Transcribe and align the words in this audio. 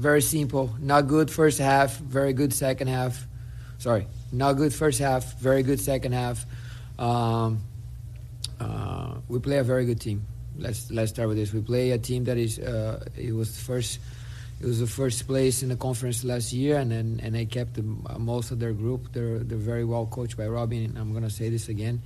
very 0.00 0.22
simple. 0.22 0.74
Not 0.80 1.08
good 1.08 1.30
first 1.30 1.58
half, 1.58 1.98
very 1.98 2.32
good 2.32 2.52
second 2.54 2.88
half. 2.88 3.26
Sorry, 3.78 4.06
not 4.32 4.54
good 4.54 4.72
first 4.72 4.98
half, 4.98 5.38
very 5.38 5.62
good 5.62 5.78
second 5.78 6.12
half. 6.12 6.46
Um, 6.98 7.60
uh, 8.58 9.16
we 9.28 9.38
play 9.40 9.58
a 9.58 9.62
very 9.62 9.84
good 9.84 10.00
team. 10.00 10.26
Let's 10.56 10.90
let's 10.90 11.10
start 11.12 11.28
with 11.28 11.36
this. 11.36 11.52
We 11.52 11.60
play 11.60 11.90
a 11.90 11.98
team 11.98 12.24
that 12.24 12.38
is 12.38 12.58
uh, 12.58 13.04
it 13.14 13.32
was 13.32 13.60
first 13.60 14.00
it 14.60 14.66
was 14.66 14.80
the 14.80 14.86
first 14.86 15.26
place 15.26 15.62
in 15.62 15.68
the 15.68 15.76
conference 15.76 16.24
last 16.24 16.52
year, 16.52 16.78
and 16.78 16.90
then 16.90 17.20
and 17.22 17.34
they 17.34 17.44
kept 17.44 17.74
the, 17.74 17.82
most 18.18 18.50
of 18.50 18.58
their 18.58 18.72
group. 18.72 19.12
They're 19.12 19.38
they're 19.38 19.58
very 19.58 19.84
well 19.84 20.06
coached 20.06 20.36
by 20.36 20.46
Robin. 20.48 20.84
And 20.84 20.98
I'm 20.98 21.12
gonna 21.12 21.30
say 21.30 21.50
this 21.50 21.68
again. 21.68 22.00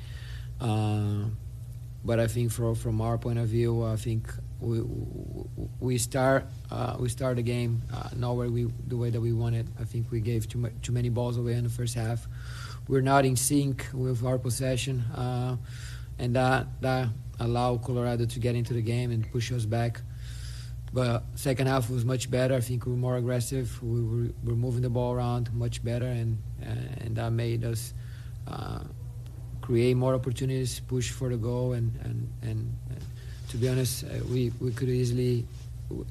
Uh, 0.60 1.30
but 2.04 2.18
I 2.18 2.26
think 2.26 2.50
from 2.50 2.74
from 2.74 3.00
our 3.00 3.18
point 3.18 3.38
of 3.38 3.48
view, 3.48 3.84
I 3.84 3.96
think 3.96 4.32
we 4.64 4.80
we 5.80 5.98
start 5.98 6.46
uh, 6.70 6.96
we 6.98 7.08
start 7.08 7.36
the 7.36 7.42
game 7.42 7.82
uh, 7.92 8.08
we 8.48 8.66
the 8.86 8.96
way 8.96 9.10
that 9.10 9.20
we 9.20 9.32
wanted. 9.32 9.68
I 9.80 9.84
think 9.84 10.10
we 10.10 10.20
gave 10.20 10.48
too 10.48 10.58
much, 10.58 10.72
too 10.82 10.92
many 10.92 11.10
balls 11.10 11.36
away 11.36 11.52
in 11.52 11.64
the 11.64 11.70
first 11.70 11.94
half. 11.94 12.26
We're 12.88 13.02
not 13.02 13.24
in 13.24 13.36
sync 13.36 13.86
with 13.92 14.24
our 14.24 14.38
possession, 14.38 15.00
uh, 15.14 15.56
and 16.18 16.36
that 16.36 16.66
that 16.80 17.08
allowed 17.40 17.82
Colorado 17.82 18.26
to 18.26 18.38
get 18.38 18.54
into 18.54 18.74
the 18.74 18.82
game 18.82 19.10
and 19.10 19.30
push 19.30 19.52
us 19.52 19.64
back. 19.66 20.00
But 20.92 21.24
second 21.34 21.66
half 21.66 21.90
was 21.90 22.04
much 22.04 22.30
better. 22.30 22.54
I 22.54 22.60
think 22.60 22.86
we 22.86 22.92
were 22.92 22.98
more 22.98 23.16
aggressive. 23.16 23.82
We 23.82 24.02
were, 24.02 24.30
were 24.44 24.56
moving 24.56 24.82
the 24.82 24.90
ball 24.90 25.12
around 25.12 25.52
much 25.52 25.84
better, 25.84 26.06
and 26.06 26.38
and 26.62 27.16
that 27.16 27.32
made 27.32 27.64
us 27.64 27.92
uh, 28.46 28.80
create 29.60 29.96
more 29.96 30.14
opportunities, 30.14 30.80
push 30.80 31.10
for 31.10 31.28
the 31.28 31.36
goal, 31.36 31.72
and 31.72 31.92
and 32.02 32.32
and. 32.42 32.76
To 33.54 33.60
be 33.60 33.68
honest, 33.68 34.02
uh, 34.02 34.08
we, 34.32 34.50
we 34.60 34.72
could 34.72 34.88
easily 34.88 35.46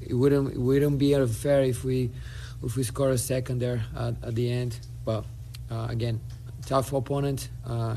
it 0.00 0.14
wouldn't 0.14 0.54
it 0.54 0.58
wouldn't 0.58 0.98
be 0.98 1.12
fair 1.26 1.62
if 1.62 1.84
we 1.84 2.10
if 2.62 2.74
we 2.74 2.82
score 2.82 3.10
a 3.10 3.18
second 3.18 3.58
there 3.58 3.84
at, 3.94 4.14
at 4.22 4.34
the 4.34 4.50
end. 4.50 4.78
But 5.04 5.26
uh, 5.70 5.88
again, 5.90 6.22
tough 6.64 6.94
opponent, 6.94 7.50
uh, 7.66 7.96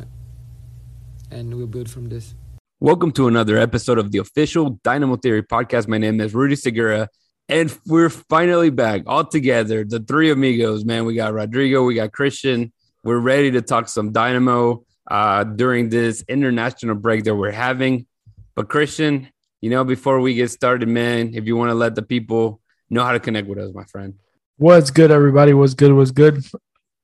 and 1.31 1.55
we'll 1.55 1.67
build 1.67 1.89
from 1.89 2.09
this. 2.09 2.33
Welcome 2.81 3.13
to 3.13 3.29
another 3.29 3.57
episode 3.57 3.99
of 3.99 4.11
the 4.11 4.17
official 4.17 4.81
Dynamo 4.83 5.15
Theory 5.15 5.43
podcast. 5.43 5.87
My 5.87 5.97
name 5.97 6.19
is 6.19 6.33
Rudy 6.33 6.57
Segura, 6.57 7.07
and 7.47 7.73
we're 7.85 8.09
finally 8.09 8.69
back 8.69 9.03
all 9.07 9.23
together. 9.23 9.85
The 9.85 10.01
three 10.01 10.29
amigos, 10.29 10.83
man. 10.83 11.05
We 11.05 11.15
got 11.15 11.31
Rodrigo, 11.31 11.85
we 11.85 11.95
got 11.95 12.11
Christian. 12.11 12.73
We're 13.01 13.19
ready 13.19 13.51
to 13.51 13.61
talk 13.61 13.87
some 13.87 14.11
Dynamo 14.11 14.83
uh, 15.09 15.45
during 15.45 15.87
this 15.87 16.21
international 16.27 16.95
break 16.95 17.23
that 17.23 17.35
we're 17.35 17.51
having. 17.51 18.07
But 18.53 18.67
Christian, 18.67 19.29
you 19.61 19.69
know, 19.69 19.83
before 19.83 20.19
we 20.19 20.33
get 20.35 20.51
started, 20.51 20.87
man, 20.87 21.31
if 21.33 21.45
you 21.45 21.55
want 21.55 21.69
to 21.69 21.75
let 21.75 21.95
the 21.95 22.01
people 22.01 22.61
know 22.89 23.03
how 23.03 23.11
to 23.11 23.19
connect 23.19 23.47
with 23.47 23.59
us, 23.59 23.73
my 23.73 23.85
friend. 23.85 24.13
What's 24.57 24.91
good, 24.91 25.11
everybody? 25.11 25.53
What's 25.53 25.73
good? 25.73 25.93
What's 25.93 26.11
good? 26.11 26.43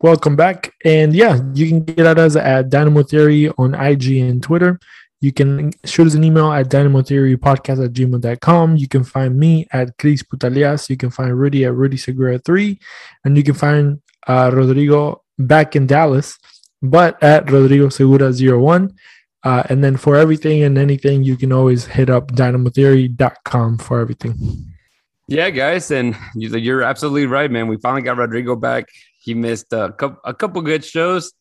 Welcome 0.01 0.35
back. 0.35 0.73
And 0.83 1.15
yeah, 1.15 1.39
you 1.53 1.67
can 1.67 1.83
get 1.83 2.05
at 2.05 2.19
us 2.19 2.35
at 2.35 2.69
Dynamo 2.69 3.03
Theory 3.03 3.49
on 3.57 3.73
IG 3.73 4.17
and 4.17 4.41
Twitter. 4.43 4.79
You 5.21 5.31
can 5.31 5.71
shoot 5.85 6.07
us 6.07 6.15
an 6.15 6.23
email 6.25 6.51
at 6.51 6.67
dynamotheorypodcast 6.67 7.85
at 7.85 7.93
gmail.com. 7.93 8.75
You 8.75 8.87
can 8.89 9.05
find 9.05 9.39
me 9.39 9.65
at 9.71 9.97
Chris 9.97 10.21
Putalias. 10.21 10.89
You 10.89 10.97
can 10.97 11.09
find 11.09 11.39
Rudy 11.39 11.63
at 11.63 11.73
Rudy 11.73 11.95
Segura 11.95 12.37
3. 12.39 12.77
And 13.23 13.37
you 13.37 13.43
can 13.43 13.53
find 13.53 14.01
uh, 14.27 14.51
Rodrigo 14.53 15.23
back 15.39 15.77
in 15.77 15.87
Dallas, 15.87 16.37
but 16.81 17.23
at 17.23 17.49
Rodrigo 17.49 17.87
Segura 17.87 18.33
01. 18.33 18.93
Uh, 19.43 19.63
and 19.69 19.83
then 19.83 19.97
for 19.97 20.15
everything 20.15 20.63
and 20.63 20.77
anything, 20.77 21.23
you 21.23 21.35
can 21.35 21.51
always 21.51 21.85
hit 21.85 22.09
up 22.09 22.31
dynamotheory.com 22.31 23.77
for 23.77 23.99
everything. 23.99 24.35
Yeah, 25.27 25.49
guys. 25.49 25.91
And 25.91 26.15
you're 26.35 26.83
absolutely 26.83 27.25
right, 27.25 27.51
man. 27.51 27.67
We 27.67 27.77
finally 27.77 28.01
got 28.01 28.17
Rodrigo 28.17 28.55
back. 28.55 28.85
He 29.19 29.33
missed 29.33 29.71
a 29.73 29.93
couple, 29.93 30.19
a 30.23 30.33
couple 30.33 30.61
good 30.61 30.83
shows, 30.83 31.33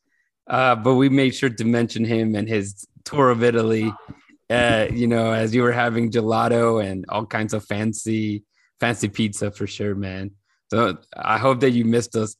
uh, 0.48 0.76
but 0.76 0.94
we 0.94 1.08
made 1.08 1.34
sure 1.34 1.50
to 1.50 1.64
mention 1.64 2.04
him 2.04 2.34
and 2.34 2.48
his 2.48 2.86
tour 3.04 3.30
of 3.30 3.42
Italy. 3.42 3.92
Uh, 4.50 4.86
you 4.92 5.06
know, 5.06 5.32
as 5.32 5.54
you 5.54 5.62
were 5.62 5.72
having 5.72 6.10
gelato 6.10 6.84
and 6.84 7.04
all 7.08 7.24
kinds 7.24 7.54
of 7.54 7.64
fancy, 7.64 8.44
fancy 8.80 9.08
pizza 9.08 9.50
for 9.50 9.66
sure, 9.66 9.94
man. 9.94 10.32
So 10.70 10.98
I 11.16 11.38
hope 11.38 11.60
that 11.60 11.70
you 11.70 11.84
missed 11.84 12.16
us. 12.16 12.36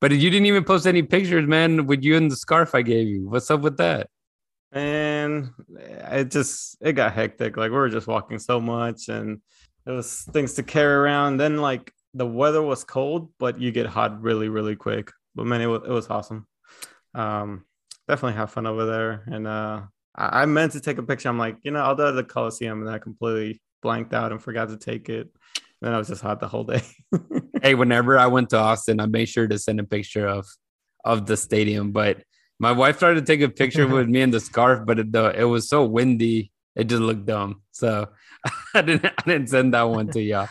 But 0.00 0.12
you 0.12 0.30
didn't 0.30 0.46
even 0.46 0.64
post 0.64 0.86
any 0.86 1.02
pictures, 1.02 1.46
man, 1.46 1.86
with 1.86 2.02
you 2.02 2.16
and 2.16 2.30
the 2.30 2.36
scarf 2.36 2.74
I 2.74 2.82
gave 2.82 3.08
you. 3.08 3.28
What's 3.28 3.50
up 3.50 3.62
with 3.62 3.78
that? 3.78 4.10
And 4.74 5.50
it 5.78 6.30
just 6.30 6.76
it 6.80 6.94
got 6.94 7.14
hectic. 7.14 7.56
Like 7.56 7.70
we 7.70 7.76
were 7.76 7.88
just 7.88 8.08
walking 8.08 8.38
so 8.38 8.60
much, 8.60 9.08
and 9.08 9.40
it 9.86 9.90
was 9.90 10.22
things 10.32 10.54
to 10.54 10.62
carry 10.62 10.94
around. 10.94 11.36
Then 11.36 11.58
like 11.58 11.92
the 12.12 12.26
weather 12.26 12.60
was 12.60 12.84
cold, 12.84 13.30
but 13.38 13.60
you 13.60 13.70
get 13.70 13.86
hot 13.86 14.20
really, 14.20 14.48
really 14.48 14.76
quick. 14.76 15.12
But 15.34 15.46
man, 15.46 15.60
it 15.60 15.66
was 15.66 15.82
it 15.84 15.90
was 15.90 16.10
awesome. 16.10 16.46
Um, 17.14 17.64
definitely 18.08 18.36
have 18.36 18.50
fun 18.50 18.66
over 18.66 18.84
there. 18.84 19.24
And 19.26 19.46
uh, 19.46 19.82
I, 20.14 20.42
I 20.42 20.46
meant 20.46 20.72
to 20.72 20.80
take 20.80 20.98
a 20.98 21.02
picture. 21.02 21.28
I'm 21.28 21.38
like, 21.38 21.58
you 21.62 21.70
know, 21.70 21.80
I'll 21.80 21.96
do 21.96 22.10
the 22.12 22.24
Coliseum, 22.24 22.80
and 22.80 22.90
I 22.90 22.98
completely 22.98 23.60
blanked 23.82 24.14
out 24.14 24.32
and 24.32 24.42
forgot 24.42 24.68
to 24.70 24.76
take 24.76 25.08
it. 25.08 25.28
Then 25.80 25.92
I 25.92 25.98
was 25.98 26.08
just 26.08 26.22
hot 26.22 26.40
the 26.40 26.48
whole 26.48 26.64
day. 26.64 26.82
hey, 27.62 27.74
whenever 27.74 28.18
I 28.18 28.26
went 28.26 28.50
to 28.50 28.58
Austin, 28.58 29.00
I 29.00 29.06
made 29.06 29.28
sure 29.28 29.46
to 29.46 29.58
send 29.58 29.80
a 29.80 29.84
picture 29.84 30.26
of 30.26 30.46
of 31.04 31.26
the 31.26 31.36
stadium. 31.36 31.92
But 31.92 32.22
my 32.64 32.72
wife 32.72 32.98
tried 32.98 33.14
to 33.14 33.20
take 33.20 33.42
a 33.42 33.48
picture 33.50 33.86
with 33.86 34.08
me 34.14 34.22
in 34.22 34.30
the 34.30 34.40
scarf, 34.40 34.86
but 34.86 34.98
it, 34.98 35.12
the, 35.12 35.38
it 35.38 35.44
was 35.44 35.68
so 35.68 35.84
windy, 35.84 36.50
it 36.74 36.84
just 36.84 37.02
looked 37.02 37.26
dumb. 37.26 37.60
So 37.72 38.08
I 38.74 38.80
didn't 38.80 39.04
I 39.04 39.22
didn't 39.26 39.50
send 39.50 39.74
that 39.74 39.82
one 39.82 40.08
to 40.12 40.22
y'all. 40.22 40.48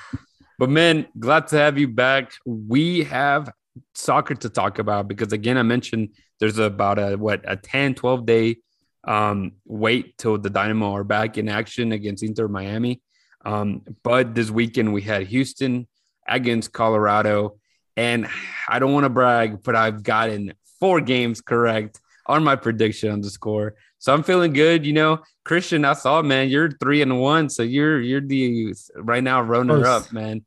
But 0.59 0.69
man, 0.69 1.07
glad 1.17 1.47
to 1.47 1.57
have 1.57 1.79
you 1.79 1.87
back. 1.87 2.33
We 2.45 3.05
have 3.05 3.51
soccer 3.95 4.35
to 4.35 4.49
talk 4.49 4.77
about 4.77 5.07
because 5.07 5.33
again, 5.33 5.57
I 5.57 5.63
mentioned 5.63 6.09
there's 6.39 6.59
about 6.59 6.99
a 6.99 7.15
what 7.15 7.41
a 7.45 7.55
10, 7.55 7.95
12 7.95 8.25
day 8.27 8.57
um, 9.05 9.53
wait 9.65 10.15
till 10.19 10.37
the 10.37 10.51
Dynamo 10.51 10.93
are 10.93 11.03
back 11.03 11.39
in 11.39 11.49
action 11.49 11.93
against 11.93 12.21
Inter 12.21 12.47
Miami. 12.47 13.01
Um, 13.43 13.81
but 14.03 14.35
this 14.35 14.51
weekend 14.51 14.93
we 14.93 15.01
had 15.01 15.25
Houston 15.25 15.87
against 16.27 16.73
Colorado. 16.73 17.57
And 17.97 18.27
I 18.69 18.77
don't 18.77 18.93
want 18.93 19.05
to 19.05 19.09
brag, 19.09 19.63
but 19.63 19.75
I've 19.75 20.03
gotten 20.03 20.53
four 20.79 21.01
games 21.01 21.41
correct 21.41 21.99
on 22.25 22.43
my 22.43 22.55
prediction 22.55 23.11
on 23.11 23.21
the 23.21 23.29
score. 23.29 23.75
So 23.99 24.13
I'm 24.13 24.23
feeling 24.23 24.53
good. 24.53 24.85
You 24.85 24.93
know, 24.93 25.19
Christian, 25.45 25.85
I 25.85 25.93
saw, 25.93 26.21
man, 26.21 26.49
you're 26.49 26.71
three 26.71 27.01
and 27.01 27.19
one. 27.19 27.49
So 27.49 27.63
you're 27.63 28.01
you're 28.01 28.21
the 28.21 28.73
right 28.95 29.23
now 29.23 29.41
runner 29.41 29.85
up, 29.85 30.11
man. 30.11 30.45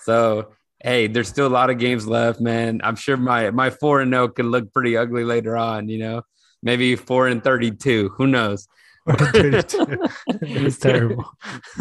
So 0.00 0.52
hey, 0.80 1.06
there's 1.06 1.28
still 1.28 1.46
a 1.46 1.48
lot 1.48 1.70
of 1.70 1.78
games 1.78 2.06
left, 2.06 2.40
man. 2.40 2.80
I'm 2.84 2.96
sure 2.96 3.16
my 3.16 3.50
my 3.50 3.70
four 3.70 4.00
and 4.00 4.10
no 4.10 4.28
could 4.28 4.46
look 4.46 4.72
pretty 4.72 4.96
ugly 4.96 5.24
later 5.24 5.56
on, 5.56 5.88
you 5.88 5.98
know. 5.98 6.22
Maybe 6.62 6.96
four 6.96 7.28
and 7.28 7.42
thirty-two. 7.42 8.10
Who 8.16 8.26
knows? 8.26 8.68
it's 9.06 10.78
terrible. 10.80 11.24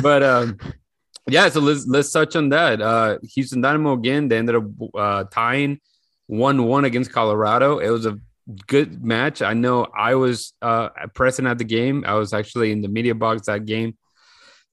But 0.02 0.24
um 0.24 0.58
yeah, 1.30 1.50
so 1.50 1.60
let's 1.60 1.86
let's 1.88 2.12
touch 2.12 2.36
on 2.36 2.50
that. 2.50 2.82
Uh 2.82 3.18
Houston 3.34 3.62
Dynamo 3.62 3.94
again, 3.94 4.28
they 4.28 4.38
ended 4.38 4.56
up 4.56 4.64
uh 4.96 5.24
tying 5.26 5.80
one 6.28 6.64
one 6.64 6.86
against 6.86 7.12
Colorado. 7.12 7.80
It 7.80 7.90
was 7.90 8.06
a 8.06 8.20
good 8.68 9.04
match. 9.04 9.42
I 9.42 9.54
know 9.54 9.88
I 9.96 10.16
was 10.16 10.54
uh, 10.62 10.90
present 11.14 11.48
at 11.48 11.58
the 11.58 11.64
game. 11.64 12.04
I 12.08 12.14
was 12.14 12.34
actually 12.34 12.72
in 12.72 12.82
the 12.82 12.88
media 12.88 13.16
box 13.16 13.48
that 13.48 13.66
game. 13.66 13.98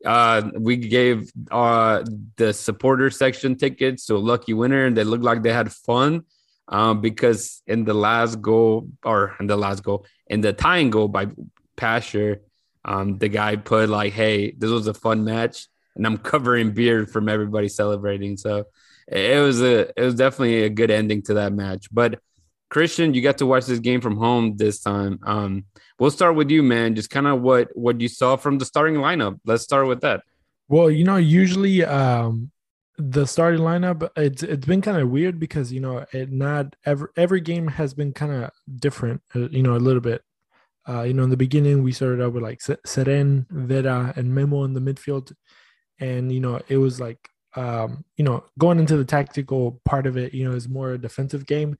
Uh, 0.05 0.51
we 0.59 0.77
gave 0.77 1.33
uh, 1.51 2.05
the 2.37 2.53
supporter 2.53 3.11
section 3.11 3.57
tickets 3.57 4.07
to 4.07 4.17
a 4.17 4.19
lucky 4.19 4.53
winner, 4.53 4.85
and 4.85 4.97
they 4.97 5.05
looked 5.05 5.25
like 5.25 5.43
they 5.43 5.53
had 5.53 5.73
fun 5.73 6.25
um, 6.69 7.01
because 7.01 7.63
in 7.67 7.85
the 7.85 7.95
last 7.95 8.41
goal, 8.41 8.89
or 9.03 9.35
in 9.41 9.47
the 9.47 9.57
last 9.57 9.83
goal, 9.83 10.07
in 10.27 10.41
the 10.41 10.53
tying 10.53 10.91
goal 10.91 11.09
by 11.09 11.29
Pasher, 11.77 12.43
um, 12.85 13.19
the 13.19 13.29
guy 13.29 13.57
put 13.57 13.89
like, 13.89 14.13
"Hey, 14.13 14.53
this 14.53 14.71
was 14.71 14.87
a 14.87 14.95
fun 14.95 15.25
match," 15.25 15.69
and 15.97 16.07
I'm 16.07 16.19
covering 16.33 16.73
beer 16.73 17.07
from 17.07 17.29
everybody 17.29 17.69
celebrating. 17.69 18.37
So 18.37 18.65
it 19.09 19.41
was 19.41 19.63
a 19.63 19.89
it 19.99 20.05
was 20.05 20.15
definitely 20.15 20.65
a 20.65 20.71
good 20.71 20.91
ending 20.91 21.23
to 21.23 21.35
that 21.35 21.55
match. 21.55 21.89
But 21.91 22.21
Christian, 22.75 23.15
you 23.15 23.23
got 23.23 23.39
to 23.39 23.47
watch 23.47 23.67
this 23.67 23.79
game 23.79 24.01
from 24.01 24.17
home 24.17 24.57
this 24.57 24.81
time. 24.81 25.21
Um, 25.23 25.65
we'll 26.01 26.11
start 26.11 26.35
with 26.35 26.51
you, 26.51 26.61
man. 26.61 26.97
Just 26.97 27.09
kind 27.09 27.29
of 27.29 27.41
what 27.41 27.69
what 27.77 28.01
you 28.01 28.09
saw 28.09 28.35
from 28.35 28.59
the 28.59 28.65
starting 28.65 28.97
lineup. 28.97 29.39
Let's 29.47 29.63
start 29.63 29.87
with 29.87 30.01
that. 30.01 30.23
Well, 30.67 30.91
you 30.91 31.05
know, 31.05 31.15
usually 31.15 31.85
um, 31.85 32.51
the 32.99 33.27
starting 33.27 33.61
lineup 33.61 34.09
it's 34.17 34.43
it's 34.43 34.67
been 34.67 34.83
kind 34.83 34.99
of 34.99 35.09
weird 35.09 35.39
because 35.39 35.73
you 35.73 35.79
know 35.79 36.05
it 36.13 36.33
not 36.33 36.75
every 36.85 37.09
every 37.17 37.41
game 37.41 37.69
has 37.69 37.95
been 37.95 38.13
kind 38.13 38.33
of 38.33 38.51
different 38.77 39.23
uh, 39.37 39.49
you 39.51 39.63
know 39.63 39.77
a 39.77 39.85
little 39.87 40.01
bit 40.01 40.23
uh 40.89 41.03
you 41.03 41.15
know 41.15 41.25
in 41.25 41.31
the 41.31 41.37
beginning 41.37 41.83
we 41.83 41.93
started 41.93 42.23
out 42.23 42.33
with 42.33 42.43
like 42.43 42.61
Cerén, 42.61 43.47
Vera 43.51 44.13
and 44.17 44.35
Memo 44.35 44.63
in 44.65 44.75
the 44.75 44.81
midfield 44.81 45.33
and 45.99 46.31
you 46.31 46.41
know 46.41 46.61
it 46.69 46.77
was 46.77 47.01
like 47.01 47.19
um 47.57 48.05
you 48.17 48.25
know 48.25 48.45
going 48.59 48.79
into 48.79 48.97
the 48.97 49.05
tactical 49.05 49.81
part 49.85 50.07
of 50.07 50.17
it 50.17 50.33
you 50.33 50.49
know 50.49 50.55
is 50.55 50.69
more 50.69 50.93
a 50.93 50.99
defensive 50.99 51.47
game 51.47 51.77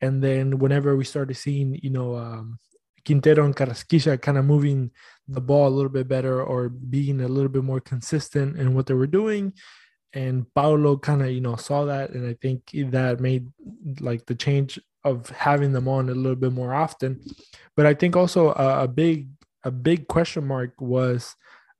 and 0.00 0.22
then 0.22 0.58
whenever 0.58 0.96
we 0.96 1.04
started 1.04 1.34
seeing 1.34 1.78
you 1.82 1.90
know 1.90 2.16
um 2.16 2.58
Quintero 3.04 3.44
and 3.44 3.54
Carrasquilla 3.54 4.20
kind 4.20 4.36
of 4.36 4.44
moving 4.44 4.90
the 5.28 5.40
ball 5.40 5.68
a 5.68 5.76
little 5.76 5.90
bit 5.90 6.08
better 6.08 6.42
or 6.42 6.68
being 6.68 7.20
a 7.20 7.28
little 7.28 7.48
bit 7.48 7.62
more 7.62 7.80
consistent 7.80 8.56
in 8.56 8.74
what 8.74 8.86
they 8.86 8.94
were 8.94 9.06
doing 9.06 9.52
and 10.16 10.46
Paolo 10.54 10.96
kind 10.96 11.22
of 11.22 11.30
you 11.30 11.42
know 11.42 11.56
saw 11.56 11.84
that, 11.84 12.10
and 12.10 12.26
I 12.26 12.34
think 12.40 12.70
that 12.90 13.20
made 13.20 13.52
like 14.00 14.24
the 14.26 14.34
change 14.34 14.78
of 15.04 15.28
having 15.28 15.72
them 15.72 15.86
on 15.86 16.08
a 16.08 16.14
little 16.14 16.36
bit 16.36 16.52
more 16.52 16.74
often. 16.74 17.20
But 17.76 17.86
I 17.86 17.94
think 17.94 18.16
also 18.16 18.48
a, 18.48 18.84
a 18.84 18.88
big 18.88 19.28
a 19.62 19.70
big 19.70 20.08
question 20.08 20.46
mark 20.46 20.80
was 20.80 21.36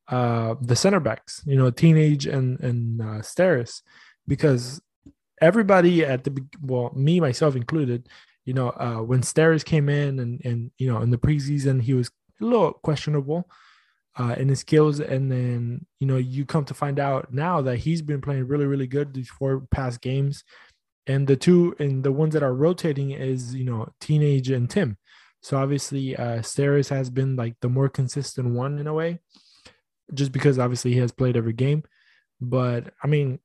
uh, 0.09 0.55
the 0.61 0.77
center 0.77 1.01
backs, 1.01 1.43
you 1.47 1.57
know, 1.57 1.71
teenage 1.71 2.27
and 2.27 2.61
and 2.61 3.01
uh, 3.01 3.21
Steres, 3.23 3.81
because 4.29 4.83
everybody 5.41 6.05
at 6.05 6.25
the 6.25 6.45
well, 6.61 6.93
me 6.95 7.21
myself 7.21 7.57
included, 7.57 8.09
you 8.45 8.55
know, 8.55 8.71
uh, 8.71 9.03
when 9.03 9.21
Steres 9.21 9.65
came 9.65 9.89
in 9.89 10.19
and 10.19 10.45
and 10.45 10.71
you 10.79 10.93
know 10.93 11.01
in 11.01 11.11
the 11.11 11.19
preseason 11.19 11.83
he 11.83 11.95
was 11.95 12.11
a 12.41 12.45
little 12.45 12.73
questionable 12.73 13.49
uh, 14.19 14.35
in 14.39 14.49
his 14.49 14.61
skills. 14.61 15.01
And 15.01 15.31
then, 15.31 15.87
you 16.01 16.07
know, 16.07 16.17
you 16.17 16.45
come 16.45 16.65
to 16.67 16.75
find 16.75 16.99
out 16.99 17.33
now 17.33 17.61
that 17.63 17.79
he's 17.79 18.03
been 18.03 18.21
playing 18.21 18.47
really, 18.47 18.67
really 18.67 18.87
good 18.87 19.13
these 19.13 19.29
four 19.29 19.67
past 19.71 20.01
games. 20.01 20.45
And 21.07 21.27
the 21.27 21.37
two 21.37 21.77
and 21.79 22.03
the 22.03 22.13
ones 22.13 22.35
that 22.35 22.43
are 22.43 22.55
rotating 22.55 23.13
is, 23.13 23.55
you 23.55 23.65
know, 23.65 23.89
Teenage 24.01 24.51
and 24.51 24.69
Tim. 24.69 24.97
So 25.41 25.57
obviously, 25.57 26.17
uh, 26.17 26.39
Steres 26.39 26.89
has 26.89 27.11
been 27.11 27.37
like 27.37 27.55
the 27.61 27.69
more 27.69 27.89
consistent 27.89 28.55
one 28.55 28.79
in 28.79 28.89
a 28.89 28.95
way, 28.95 29.21
just 30.13 30.33
because 30.33 30.59
obviously 30.59 30.93
he 30.93 30.99
has 30.99 31.13
played 31.13 31.37
every 31.37 31.53
game. 31.53 31.85
But 32.41 32.93
I 33.05 33.07
mean, 33.07 33.39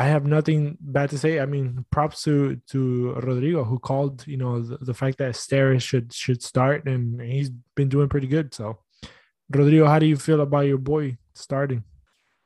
I 0.00 0.04
have 0.04 0.24
nothing 0.24 0.78
bad 0.80 1.10
to 1.10 1.18
say. 1.18 1.40
I 1.40 1.44
mean, 1.44 1.84
props 1.90 2.24
to 2.24 2.56
to 2.68 3.12
Rodrigo 3.20 3.64
who 3.64 3.78
called, 3.78 4.26
you 4.26 4.38
know, 4.38 4.62
the, 4.62 4.78
the 4.78 4.94
fact 4.94 5.18
that 5.18 5.34
Steres 5.34 5.82
should 5.82 6.10
should 6.10 6.42
start, 6.42 6.88
and 6.88 7.20
he's 7.20 7.50
been 7.76 7.90
doing 7.90 8.08
pretty 8.08 8.26
good. 8.26 8.54
So 8.54 8.78
Rodrigo, 9.50 9.86
how 9.86 9.98
do 9.98 10.06
you 10.06 10.16
feel 10.16 10.40
about 10.40 10.60
your 10.60 10.78
boy 10.78 11.18
starting? 11.34 11.84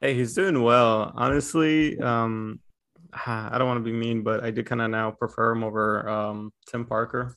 Hey, 0.01 0.15
he's 0.15 0.35
doing 0.35 0.65
well. 0.65 1.13
Honestly, 1.15 1.97
um, 2.01 2.59
I 3.27 3.57
don't 3.57 3.69
want 3.69 3.79
to 3.79 3.89
be 3.89 3.97
mean, 3.97 4.25
but 4.25 4.43
I 4.43 4.51
do 4.51 4.65
kind 4.65 4.83
of 4.83 4.91
now 4.91 5.13
prefer 5.13 5.53
him 5.53 5.63
over 5.63 6.09
um, 6.09 6.53
Tim 6.67 6.85
Parker. 6.85 7.37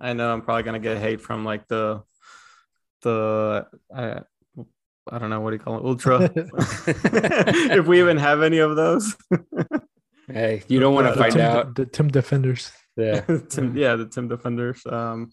I 0.00 0.14
know 0.14 0.32
I'm 0.32 0.40
probably 0.40 0.62
gonna 0.62 0.78
get 0.78 0.96
hate 0.96 1.20
from 1.20 1.44
like 1.44 1.68
the 1.68 2.02
the 3.02 3.66
I, 3.94 4.22
I 5.10 5.18
don't 5.18 5.30
know 5.30 5.40
what 5.40 5.50
do 5.50 5.56
you 5.56 5.60
call 5.60 5.78
it 5.78 5.84
ultra 5.84 6.30
if 6.34 7.86
we 7.86 8.00
even 8.00 8.16
have 8.16 8.42
any 8.42 8.58
of 8.58 8.76
those. 8.76 9.16
hey, 10.28 10.62
you 10.68 10.80
don't 10.80 10.94
want 10.94 11.06
to 11.06 11.14
find 11.18 11.32
Tim, 11.32 11.40
out 11.40 11.74
the 11.74 11.86
Tim 11.86 12.08
defenders. 12.08 12.72
Yeah, 12.96 13.20
Tim, 13.48 13.76
yeah, 13.76 13.96
the 13.96 14.06
Tim 14.06 14.28
defenders. 14.28 14.84
Um, 14.86 15.30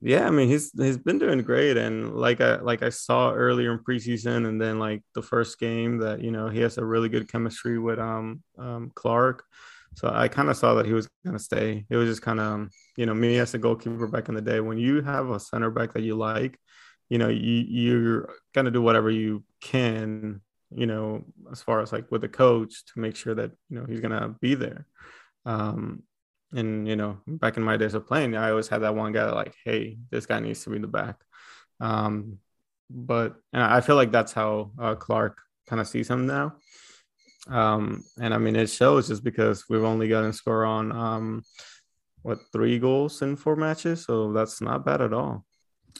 yeah, 0.00 0.26
I 0.26 0.30
mean 0.30 0.48
he's 0.48 0.70
he's 0.72 0.98
been 0.98 1.18
doing 1.18 1.42
great, 1.42 1.76
and 1.76 2.14
like 2.14 2.40
I 2.40 2.56
like 2.56 2.82
I 2.82 2.90
saw 2.90 3.32
earlier 3.32 3.72
in 3.72 3.78
preseason, 3.78 4.46
and 4.46 4.60
then 4.60 4.78
like 4.78 5.02
the 5.14 5.22
first 5.22 5.58
game 5.58 5.98
that 5.98 6.20
you 6.20 6.30
know 6.30 6.48
he 6.48 6.60
has 6.60 6.78
a 6.78 6.84
really 6.84 7.08
good 7.08 7.30
chemistry 7.30 7.78
with 7.78 7.98
um, 7.98 8.42
um 8.58 8.92
Clark. 8.94 9.44
So 9.94 10.10
I 10.12 10.28
kind 10.28 10.50
of 10.50 10.56
saw 10.58 10.74
that 10.74 10.86
he 10.86 10.92
was 10.92 11.08
gonna 11.24 11.38
stay. 11.38 11.86
It 11.88 11.96
was 11.96 12.08
just 12.08 12.22
kind 12.22 12.40
of 12.40 12.68
you 12.96 13.06
know 13.06 13.14
me 13.14 13.38
as 13.38 13.54
a 13.54 13.58
goalkeeper 13.58 14.06
back 14.06 14.28
in 14.28 14.34
the 14.34 14.42
day. 14.42 14.60
When 14.60 14.78
you 14.78 15.00
have 15.00 15.30
a 15.30 15.40
center 15.40 15.70
back 15.70 15.94
that 15.94 16.02
you 16.02 16.16
like, 16.16 16.58
you 17.08 17.18
know 17.18 17.28
you 17.28 17.64
you're 17.68 18.34
gonna 18.54 18.70
do 18.70 18.82
whatever 18.82 19.10
you 19.10 19.44
can, 19.60 20.40
you 20.70 20.86
know, 20.86 21.24
as 21.50 21.62
far 21.62 21.80
as 21.80 21.92
like 21.92 22.10
with 22.10 22.22
the 22.22 22.28
coach 22.28 22.84
to 22.86 23.00
make 23.00 23.16
sure 23.16 23.34
that 23.34 23.52
you 23.68 23.78
know 23.78 23.86
he's 23.86 24.00
gonna 24.00 24.34
be 24.40 24.54
there. 24.54 24.86
Um, 25.44 26.02
and 26.52 26.88
you 26.88 26.96
know, 26.96 27.18
back 27.26 27.56
in 27.56 27.62
my 27.62 27.76
days 27.76 27.94
of 27.94 28.06
playing, 28.06 28.36
I 28.36 28.50
always 28.50 28.68
had 28.68 28.82
that 28.82 28.94
one 28.94 29.12
guy 29.12 29.30
like, 29.30 29.54
hey, 29.64 29.98
this 30.10 30.26
guy 30.26 30.40
needs 30.40 30.62
to 30.64 30.70
be 30.70 30.78
the 30.78 30.86
back. 30.86 31.16
Um, 31.80 32.38
but 32.88 33.36
and 33.52 33.62
I 33.62 33.80
feel 33.80 33.96
like 33.96 34.12
that's 34.12 34.32
how 34.32 34.70
uh, 34.78 34.94
Clark 34.94 35.40
kind 35.66 35.80
of 35.80 35.88
sees 35.88 36.08
him 36.08 36.26
now. 36.26 36.56
Um, 37.48 38.02
and 38.20 38.34
I 38.34 38.38
mean, 38.38 38.56
it 38.56 38.70
shows 38.70 39.08
just 39.08 39.22
because 39.22 39.64
we've 39.68 39.84
only 39.84 40.08
gotten 40.08 40.32
score 40.32 40.64
on 40.64 40.92
um, 40.92 41.42
what 42.22 42.38
three 42.52 42.78
goals 42.78 43.22
in 43.22 43.36
four 43.36 43.56
matches, 43.56 44.04
so 44.04 44.32
that's 44.32 44.60
not 44.60 44.84
bad 44.84 45.00
at 45.00 45.12
all. 45.12 45.44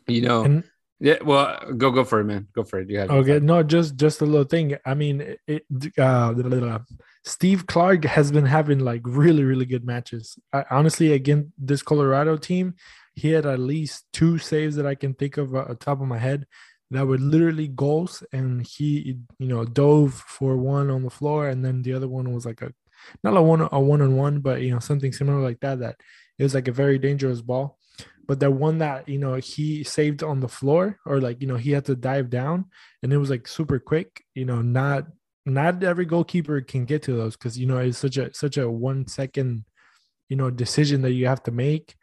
You 0.08 0.22
know, 0.22 0.44
and, 0.44 0.64
yeah. 1.00 1.16
Well, 1.22 1.58
go 1.76 1.90
go 1.90 2.04
for 2.04 2.20
it, 2.20 2.24
man. 2.24 2.48
Go 2.54 2.64
for 2.64 2.78
it. 2.80 2.88
You 2.88 2.98
have 3.00 3.10
okay. 3.10 3.38
No, 3.40 3.62
just 3.62 3.96
just 3.96 4.20
a 4.22 4.26
little 4.26 4.44
thing. 4.44 4.76
I 4.84 4.94
mean, 4.94 5.36
it, 5.46 5.64
uh, 5.98 6.78
Steve 7.24 7.66
Clark 7.66 8.04
has 8.04 8.30
been 8.30 8.46
having 8.46 8.78
like 8.78 9.02
really, 9.04 9.42
really 9.42 9.66
good 9.66 9.84
matches. 9.84 10.38
I, 10.52 10.64
honestly, 10.70 11.12
again, 11.12 11.52
this 11.58 11.82
Colorado 11.82 12.36
team, 12.36 12.74
he 13.14 13.30
had 13.30 13.46
at 13.46 13.58
least 13.58 14.04
two 14.12 14.38
saves 14.38 14.76
that 14.76 14.86
I 14.86 14.94
can 14.94 15.12
think 15.12 15.36
of 15.36 15.54
at 15.54 15.68
the 15.68 15.74
top 15.74 16.00
of 16.00 16.06
my 16.06 16.18
head 16.18 16.46
that 16.92 17.06
were 17.06 17.18
literally 17.18 17.68
goals. 17.68 18.22
And 18.32 18.64
he, 18.64 19.18
you 19.38 19.48
know, 19.48 19.64
dove 19.64 20.14
for 20.14 20.56
one 20.56 20.88
on 20.88 21.02
the 21.02 21.10
floor, 21.10 21.48
and 21.48 21.64
then 21.64 21.82
the 21.82 21.94
other 21.94 22.08
one 22.08 22.32
was 22.32 22.46
like 22.46 22.62
a 22.62 22.72
not 23.22 23.36
a 23.36 23.42
one 23.42 23.68
a 23.70 23.80
one 23.80 24.02
on 24.02 24.16
one, 24.16 24.38
but 24.40 24.62
you 24.62 24.70
know, 24.70 24.78
something 24.78 25.12
similar 25.12 25.40
like 25.40 25.60
that. 25.60 25.80
That 25.80 25.96
it 26.38 26.42
was 26.42 26.54
like 26.54 26.68
a 26.68 26.72
very 26.72 26.98
dangerous 26.98 27.42
ball. 27.42 27.76
But 28.26 28.40
the 28.40 28.50
one 28.50 28.78
that 28.78 29.08
you 29.08 29.18
know 29.18 29.34
he 29.34 29.84
saved 29.84 30.22
on 30.22 30.40
the 30.40 30.48
floor, 30.48 30.98
or 31.06 31.20
like 31.20 31.40
you 31.40 31.46
know 31.46 31.56
he 31.56 31.70
had 31.70 31.84
to 31.86 31.94
dive 31.94 32.28
down, 32.28 32.66
and 33.02 33.12
it 33.12 33.18
was 33.18 33.30
like 33.30 33.46
super 33.46 33.78
quick. 33.78 34.24
You 34.34 34.44
know, 34.44 34.62
not 34.62 35.06
not 35.46 35.82
every 35.84 36.04
goalkeeper 36.04 36.60
can 36.60 36.84
get 36.84 37.02
to 37.04 37.12
those 37.12 37.36
because 37.36 37.56
you 37.56 37.66
know 37.66 37.78
it's 37.78 37.98
such 37.98 38.16
a 38.16 38.34
such 38.34 38.56
a 38.58 38.68
one 38.68 39.06
second 39.06 39.64
you 40.28 40.36
know 40.36 40.50
decision 40.50 41.02
that 41.02 41.12
you 41.12 41.26
have 41.26 41.42
to 41.44 41.52
make 41.52 41.94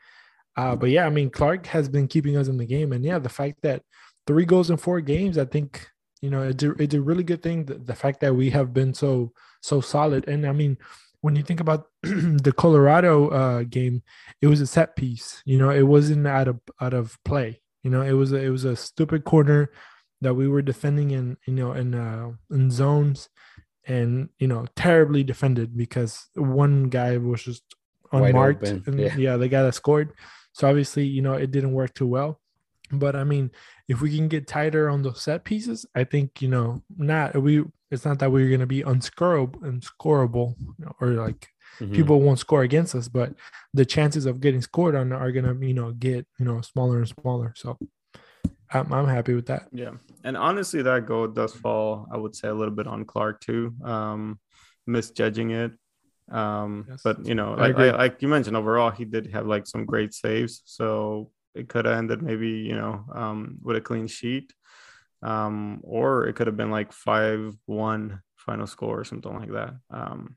uh 0.55 0.75
but 0.75 0.89
yeah 0.89 1.05
i 1.05 1.09
mean 1.09 1.29
clark 1.29 1.65
has 1.65 1.89
been 1.89 2.07
keeping 2.07 2.37
us 2.37 2.47
in 2.47 2.57
the 2.57 2.65
game 2.65 2.93
and 2.93 3.03
yeah 3.03 3.19
the 3.19 3.29
fact 3.29 3.61
that 3.61 3.83
three 4.25 4.45
goals 4.45 4.69
in 4.69 4.77
four 4.77 5.01
games 5.01 5.37
i 5.37 5.43
think 5.43 5.85
you 6.21 6.29
know 6.29 6.41
it's 6.41 6.63
a, 6.63 6.71
it's 6.81 6.95
a 6.95 7.01
really 7.01 7.23
good 7.23 7.43
thing 7.43 7.65
the 7.65 7.95
fact 7.95 8.21
that 8.21 8.33
we 8.33 8.49
have 8.49 8.73
been 8.73 8.93
so 8.93 9.33
so 9.61 9.81
solid 9.81 10.27
and 10.29 10.47
i 10.47 10.53
mean 10.53 10.77
when 11.23 11.37
you 11.37 11.43
think 11.43 11.61
about 11.61 11.87
the 12.03 12.53
colorado 12.55 13.29
uh 13.29 13.63
game 13.63 14.03
it 14.41 14.47
was 14.47 14.59
a 14.59 14.67
set 14.67 14.95
piece 14.95 15.41
you 15.45 15.57
know 15.57 15.69
it 15.69 15.83
wasn't 15.83 16.27
out 16.27 16.49
of 16.49 16.59
out 16.81 16.93
of 16.93 17.17
play 17.23 17.61
you 17.81 17.89
know 17.89 18.01
it 18.01 18.11
was 18.11 18.33
a, 18.33 18.37
it 18.37 18.49
was 18.49 18.65
a 18.65 18.75
stupid 18.75 19.23
corner 19.23 19.71
that 20.21 20.33
we 20.33 20.47
were 20.47 20.61
defending 20.61 21.11
in 21.11 21.37
you 21.47 21.53
know 21.53 21.71
in 21.71 21.95
uh, 21.95 22.31
in 22.51 22.69
zones 22.69 23.29
and 23.85 24.29
you 24.37 24.47
know 24.47 24.65
terribly 24.75 25.23
defended 25.23 25.77
because 25.77 26.27
one 26.35 26.89
guy 26.89 27.17
was 27.17 27.43
just 27.43 27.63
unmarked 28.11 28.67
and 28.67 28.99
yeah. 28.99 29.15
yeah 29.17 29.37
the 29.37 29.47
guy 29.47 29.63
that 29.63 29.73
scored 29.73 30.13
so 30.51 30.67
obviously 30.67 31.05
you 31.05 31.21
know 31.21 31.33
it 31.33 31.51
didn't 31.51 31.73
work 31.73 31.93
too 31.93 32.07
well 32.07 32.39
but 32.91 33.15
i 33.15 33.23
mean 33.23 33.49
if 33.87 34.01
we 34.01 34.15
can 34.15 34.27
get 34.27 34.47
tighter 34.47 34.89
on 34.89 35.01
those 35.01 35.21
set 35.21 35.43
pieces 35.43 35.85
i 35.95 36.03
think 36.03 36.41
you 36.41 36.47
know 36.47 36.81
not 36.97 37.35
we 37.41 37.63
it's 37.93 38.05
not 38.05 38.19
that 38.19 38.31
we're 38.31 38.49
going 38.49 38.59
to 38.59 38.65
be 38.65 38.83
unscorable 38.83 39.55
unscorable 39.61 40.55
or 40.99 41.09
like 41.09 41.47
mm-hmm. 41.79 41.93
people 41.93 42.19
won't 42.19 42.39
score 42.39 42.63
against 42.63 42.95
us 42.95 43.07
but 43.07 43.33
the 43.73 43.85
chances 43.85 44.25
of 44.25 44.41
getting 44.41 44.61
scored 44.61 44.95
on 44.95 45.11
are 45.11 45.31
going 45.31 45.45
to 45.45 45.65
you 45.65 45.73
know 45.73 45.91
get 45.91 46.25
you 46.39 46.45
know 46.45 46.59
smaller 46.61 46.97
and 46.97 47.07
smaller 47.07 47.53
so 47.55 47.77
I'm, 48.73 48.91
I'm 48.91 49.07
happy 49.07 49.33
with 49.33 49.45
that. 49.47 49.67
Yeah, 49.71 49.91
and 50.23 50.35
honestly, 50.35 50.81
that 50.81 51.05
goal 51.05 51.27
does 51.27 51.53
fall. 51.53 52.07
I 52.11 52.17
would 52.17 52.35
say 52.35 52.47
a 52.47 52.53
little 52.53 52.73
bit 52.73 52.87
on 52.87 53.05
Clark 53.05 53.41
too, 53.41 53.73
um, 53.83 54.39
misjudging 54.87 55.51
it. 55.51 55.71
Um, 56.31 56.85
yes. 56.89 57.01
but 57.03 57.25
you 57.25 57.35
know, 57.35 57.53
like 57.53 57.77
I, 57.77 57.91
like 57.91 58.21
you 58.21 58.27
mentioned, 58.27 58.57
overall 58.57 58.89
he 58.89 59.05
did 59.05 59.31
have 59.31 59.45
like 59.45 59.67
some 59.67 59.85
great 59.85 60.13
saves, 60.13 60.63
so 60.65 61.31
it 61.53 61.69
could 61.69 61.85
have 61.85 61.97
ended 61.97 62.23
maybe 62.23 62.49
you 62.49 62.75
know 62.75 63.05
um, 63.13 63.57
with 63.61 63.77
a 63.77 63.81
clean 63.81 64.07
sheet, 64.07 64.51
um, 65.23 65.79
or 65.83 66.27
it 66.27 66.33
could 66.33 66.47
have 66.47 66.57
been 66.57 66.71
like 66.71 66.91
five 66.91 67.55
one 67.65 68.21
final 68.35 68.67
score 68.67 68.99
or 68.99 69.03
something 69.05 69.33
like 69.33 69.51
that. 69.51 69.73
Um, 69.89 70.35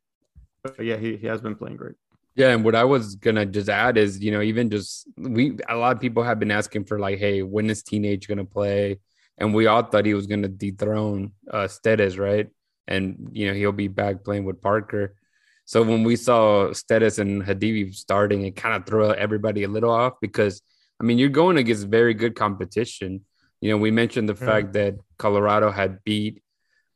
but 0.63 0.85
yeah, 0.85 0.97
he, 0.97 1.17
he 1.17 1.27
has 1.27 1.41
been 1.41 1.57
playing 1.57 1.77
great. 1.77 1.97
Yeah, 2.37 2.51
and 2.51 2.65
what 2.65 2.75
I 2.75 2.85
was 2.85 3.17
gonna 3.17 3.47
just 3.47 3.69
add 3.69 3.97
is, 3.97 4.23
you 4.23 4.31
know, 4.31 4.43
even 4.43 4.71
just 4.71 5.09
we 5.17 5.59
a 5.69 5.77
lot 5.77 5.97
of 5.97 6.01
people 6.01 6.23
have 6.23 6.39
been 6.39 6.51
asking 6.51 6.85
for 6.85 6.99
like, 6.99 7.19
hey, 7.19 7.43
when 7.43 7.69
is 7.69 7.83
teenage 7.83 8.29
gonna 8.29 8.45
play? 8.45 9.01
And 9.39 9.55
we 9.55 9.67
all 9.67 9.83
thought 9.83 10.07
he 10.07 10.15
was 10.15 10.27
gonna 10.27 10.49
dethrone 10.49 11.33
uh 11.51 11.65
Steres, 11.65 12.19
right? 12.19 12.49
And 12.87 13.31
you 13.33 13.49
know, 13.49 13.55
he'll 13.55 13.73
be 13.73 13.89
back 13.89 14.23
playing 14.23 14.45
with 14.45 14.63
Parker. 14.63 15.17
So 15.65 15.83
when 15.83 16.05
we 16.05 16.15
saw 16.15 16.69
Steres 16.69 17.19
and 17.19 17.43
Hadebe 17.43 17.93
starting, 17.93 18.43
it 18.43 18.55
kind 18.55 18.77
of 18.77 18.87
threw 18.87 19.13
everybody 19.13 19.65
a 19.65 19.69
little 19.69 19.91
off 19.91 20.15
because 20.21 20.63
I 21.01 21.05
mean, 21.05 21.19
you're 21.19 21.29
going 21.29 21.57
against 21.57 21.89
very 21.89 22.15
good 22.15 22.37
competition. 22.37 23.23
You 23.61 23.71
know, 23.71 23.79
we 23.79 23.91
mentioned 23.91 24.29
the 24.29 24.37
yeah. 24.39 24.47
fact 24.47 24.73
that 24.75 24.97
Colorado 25.19 25.71
had 25.71 26.05
beat 26.05 26.43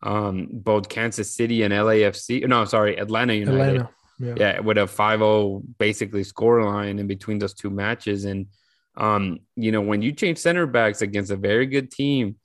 um, 0.03 0.49
both 0.51 0.89
Kansas 0.89 1.35
City 1.35 1.63
and 1.63 1.73
LAFC. 1.73 2.47
No, 2.47 2.65
sorry, 2.65 2.97
Atlanta 2.97 3.35
United. 3.35 3.61
Atlanta. 3.61 3.91
Yeah. 4.19 4.35
Yeah, 4.37 4.61
with 4.61 4.77
a 4.77 4.83
5-0 4.83 5.63
basically 5.79 6.25
score 6.25 6.63
line 6.63 6.99
in 6.99 7.07
between 7.07 7.39
those 7.39 7.55
two 7.55 7.71
matches. 7.71 8.27
And 8.27 8.49
um, 8.97 9.41
you 9.57 9.73
know, 9.73 9.81
when 9.81 10.03
you 10.03 10.13
change 10.13 10.39
center 10.39 10.67
backs 10.67 11.01
against 11.01 11.31
a 11.31 11.37
very 11.37 11.67
good 11.67 11.91
team, 11.91 12.37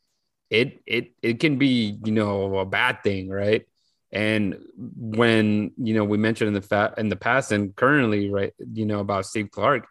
it 0.49 0.79
it 0.85 1.11
it 1.21 1.39
can 1.39 1.57
be, 1.57 1.99
you 2.05 2.11
know, 2.11 2.57
a 2.59 2.65
bad 2.65 3.03
thing, 3.03 3.29
right? 3.29 3.65
And 4.11 4.59
when 4.77 5.71
you 5.77 5.95
know 5.95 6.05
we 6.05 6.17
mentioned 6.17 6.49
in 6.49 6.53
the 6.53 6.61
fa- 6.61 6.93
in 6.97 7.09
the 7.09 7.15
past 7.15 7.51
and 7.51 7.75
currently, 7.75 8.29
right, 8.29 8.53
you 8.71 8.85
know 8.85 8.99
about 8.99 9.25
Steve 9.25 9.51
Clark, 9.51 9.87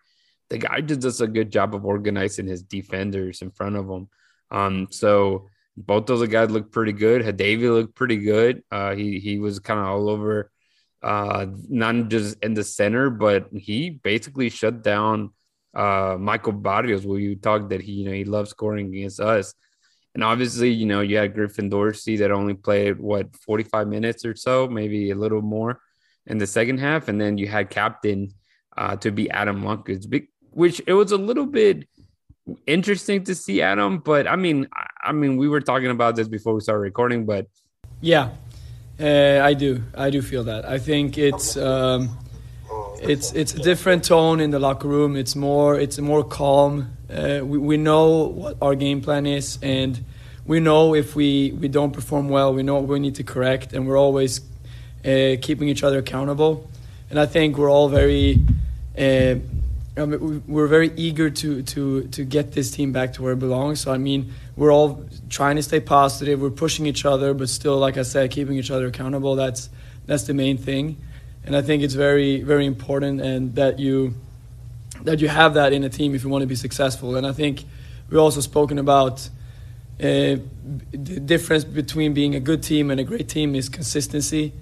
the 0.51 0.59
guy 0.59 0.81
just 0.81 1.01
does 1.01 1.21
a 1.21 1.27
good 1.27 1.51
job 1.51 1.75
of 1.75 1.85
organizing 1.85 2.47
his 2.47 2.63
defenders 2.63 3.43
in 3.43 3.51
front 3.51 3.77
of 3.77 3.89
him. 3.89 4.09
Um, 4.51 4.89
so 4.91 5.49
both 5.77 6.07
those 6.07 6.27
guys 6.29 6.51
look 6.51 6.71
pretty 6.71 6.93
good. 6.93 7.23
Hadebe 7.23 7.63
looked 7.63 7.95
pretty 7.95 8.17
good. 8.17 8.63
Uh, 8.71 8.95
he 8.95 9.19
he 9.19 9.39
was 9.39 9.59
kind 9.59 9.81
of 9.81 9.87
all 9.87 10.09
over, 10.09 10.51
uh, 11.03 11.47
not 11.69 12.09
just 12.09 12.39
in 12.43 12.55
the 12.55 12.65
center, 12.65 13.11
but 13.11 13.49
he 13.53 13.91
basically 13.91 14.51
shut 14.51 14.83
down 14.83 15.31
uh, 15.75 16.17
Michael 16.19 16.53
Barrios. 16.53 17.05
Where 17.05 17.19
you 17.19 17.37
talked 17.37 17.71
that 17.71 17.81
he 17.81 17.93
you 17.93 18.05
know 18.05 18.13
he 18.13 18.25
loves 18.25 18.51
scoring 18.51 18.87
against 18.95 19.19
us, 19.19 19.55
and 20.15 20.23
obviously 20.23 20.71
you 20.71 20.87
know 20.87 21.01
you 21.01 21.17
had 21.17 21.35
Griffin 21.35 21.69
Dorsey 21.69 22.19
that 22.19 22.31
only 22.31 22.55
played 22.55 23.01
what 23.01 23.35
forty 23.37 23.65
five 23.65 23.89
minutes 23.89 24.25
or 24.25 24.37
so, 24.37 24.69
maybe 24.69 25.11
a 25.11 25.17
little 25.17 25.43
more 25.43 25.81
in 26.27 26.39
the 26.39 26.47
second 26.47 26.79
half, 26.79 27.09
and 27.09 27.21
then 27.21 27.37
you 27.37 27.49
had 27.49 27.69
captain 27.71 28.31
uh, 28.77 28.97
to 28.97 29.11
be 29.11 29.31
Adam 29.31 29.63
Lundkvist, 29.63 30.09
which 30.55 30.81
it 30.87 30.95
was 30.95 31.13
a 31.13 31.19
little 31.19 31.47
bit 31.47 31.87
interesting 32.67 33.25
to 33.25 33.35
see 33.35 33.61
Adam. 33.63 33.99
But 33.99 34.27
I 34.27 34.37
mean, 34.37 34.69
I 35.03 35.13
mean, 35.13 35.37
we 35.37 35.49
were 35.49 35.61
talking 35.61 35.91
about 35.91 36.17
this 36.17 36.29
before 36.29 36.55
we 36.55 36.61
started 36.61 36.81
recording, 36.81 37.27
but 37.27 37.47
yeah, 38.01 38.31
uh, 39.01 39.41
I 39.43 39.55
do, 39.55 39.83
I 39.97 40.11
do 40.11 40.23
feel 40.23 40.45
that. 40.45 40.65
I 40.65 40.79
think 40.79 41.19
it's 41.19 41.57
um, 41.57 42.17
it's 43.03 43.33
it's 43.33 43.55
a 43.55 43.59
different 43.59 44.05
tone 44.05 44.41
in 44.41 44.51
the 44.51 44.59
locker 44.59 44.89
room. 44.89 45.17
It's 45.17 45.37
more 45.37 45.79
it's 45.79 45.99
more 45.99 46.25
calm. 46.25 46.97
Uh, 47.11 47.41
we 47.43 47.59
we 47.59 47.77
know 47.77 48.25
what 48.25 48.57
our 48.63 48.75
game 48.75 49.01
plan 49.01 49.27
is, 49.27 49.59
and 49.63 50.03
we 50.47 50.61
know 50.61 50.95
if 50.95 51.17
we 51.17 51.53
we 51.53 51.69
don't 51.69 51.93
perform 51.93 52.29
well, 52.29 52.55
we 52.55 52.63
know 52.63 52.77
what 52.77 52.87
we 52.87 53.01
need 53.01 53.17
to 53.17 53.25
correct, 53.25 53.73
and 53.73 53.87
we're 53.87 53.99
always 53.99 54.41
uh, 55.05 55.37
keeping 55.43 55.69
each 55.69 55.83
other 55.83 55.99
accountable. 55.99 56.71
And 57.11 57.19
I 57.19 57.27
think 57.27 57.59
we're 57.59 57.71
all 57.71 57.89
very. 57.89 58.41
We're 59.97 60.67
very 60.67 60.91
eager 60.97 61.31
to, 61.31 61.63
to, 61.63 62.09
to 62.09 62.25
get 62.25 62.51
this 62.51 62.73
team 62.73 62.91
back 62.91 63.13
to 63.13 63.23
where 63.23 63.35
it 63.35 63.39
belongs. 63.39 63.81
So, 63.81 63.93
I 63.93 63.99
mean, 63.99 64.33
we're 64.57 64.73
all 64.73 65.05
trying 65.31 65.55
to 65.55 65.63
stay 65.63 65.79
positive. 65.79 66.41
We're 66.41 66.51
pushing 66.51 66.87
each 66.87 67.05
other, 67.05 67.33
but 67.33 67.49
still, 67.49 67.79
like 67.79 67.97
I 67.97 68.03
said, 68.03 68.33
keeping 68.33 68.57
each 68.57 68.73
other 68.73 68.89
accountable. 68.89 69.37
That's, 69.37 69.71
that's 70.07 70.25
the 70.25 70.35
main 70.35 70.59
thing. 70.59 70.97
And 71.45 71.55
I 71.55 71.63
think 71.63 71.85
it's 71.85 71.95
very, 71.95 72.41
very 72.41 72.67
important 72.67 73.21
and 73.21 73.55
that 73.55 73.79
you, 73.79 74.15
that 75.03 75.21
you 75.21 75.29
have 75.29 75.55
that 75.55 75.73
in 75.73 75.85
a 75.85 75.89
team 75.89 76.15
if 76.17 76.25
you 76.25 76.29
want 76.29 76.43
to 76.43 76.49
be 76.49 76.57
successful. 76.57 77.15
And 77.15 77.25
I 77.25 77.33
think 77.33 77.65
we've 78.11 78.19
also 78.19 78.41
spoken 78.41 78.79
about 78.81 79.29
uh, 80.01 80.43
the 80.91 81.21
difference 81.25 81.63
between 81.63 82.15
being 82.15 82.35
a 82.35 82.41
good 82.41 82.65
team 82.65 82.91
and 82.91 82.99
a 82.99 83.05
great 83.05 83.29
team 83.29 83.55
is 83.55 83.69
consistency 83.69 84.53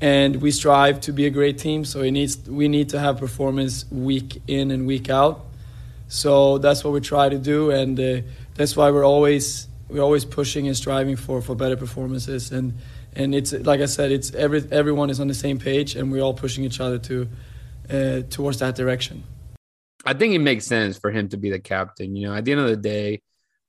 and 0.00 0.42
we 0.42 0.50
strive 0.50 1.00
to 1.02 1.12
be 1.12 1.26
a 1.26 1.30
great 1.30 1.58
team. 1.58 1.84
So 1.84 2.02
it 2.02 2.10
needs 2.10 2.48
we 2.48 2.68
need 2.68 2.90
to 2.90 2.98
have 2.98 3.18
performance 3.18 3.84
week 3.90 4.42
in 4.46 4.70
and 4.70 4.86
week 4.86 5.08
out. 5.08 5.44
So 6.08 6.58
that's 6.58 6.84
what 6.84 6.92
we 6.92 7.00
try 7.00 7.28
to 7.28 7.38
do, 7.38 7.70
and 7.70 7.98
uh, 7.98 8.20
that's 8.54 8.76
why 8.76 8.90
we're 8.90 9.06
always 9.06 9.66
we're 9.88 10.02
always 10.02 10.24
pushing 10.24 10.66
and 10.66 10.76
striving 10.76 11.16
for 11.16 11.42
for 11.42 11.54
better 11.54 11.76
performances. 11.76 12.52
And 12.52 12.74
and 13.14 13.34
it's 13.34 13.52
like 13.52 13.80
I 13.80 13.86
said, 13.86 14.12
it's 14.12 14.32
every 14.34 14.64
everyone 14.70 15.10
is 15.10 15.18
on 15.18 15.28
the 15.28 15.34
same 15.34 15.58
page, 15.58 15.96
and 15.96 16.12
we're 16.12 16.22
all 16.22 16.34
pushing 16.34 16.64
each 16.64 16.80
other 16.80 16.98
to 16.98 17.28
uh, 17.90 18.20
towards 18.30 18.58
that 18.60 18.76
direction. 18.76 19.24
I 20.04 20.14
think 20.14 20.34
it 20.34 20.38
makes 20.38 20.66
sense 20.66 20.96
for 20.96 21.10
him 21.10 21.28
to 21.30 21.36
be 21.36 21.50
the 21.50 21.58
captain. 21.58 22.14
You 22.14 22.28
know, 22.28 22.34
at 22.36 22.44
the 22.44 22.52
end 22.52 22.60
of 22.60 22.68
the 22.68 22.76
day, 22.76 23.22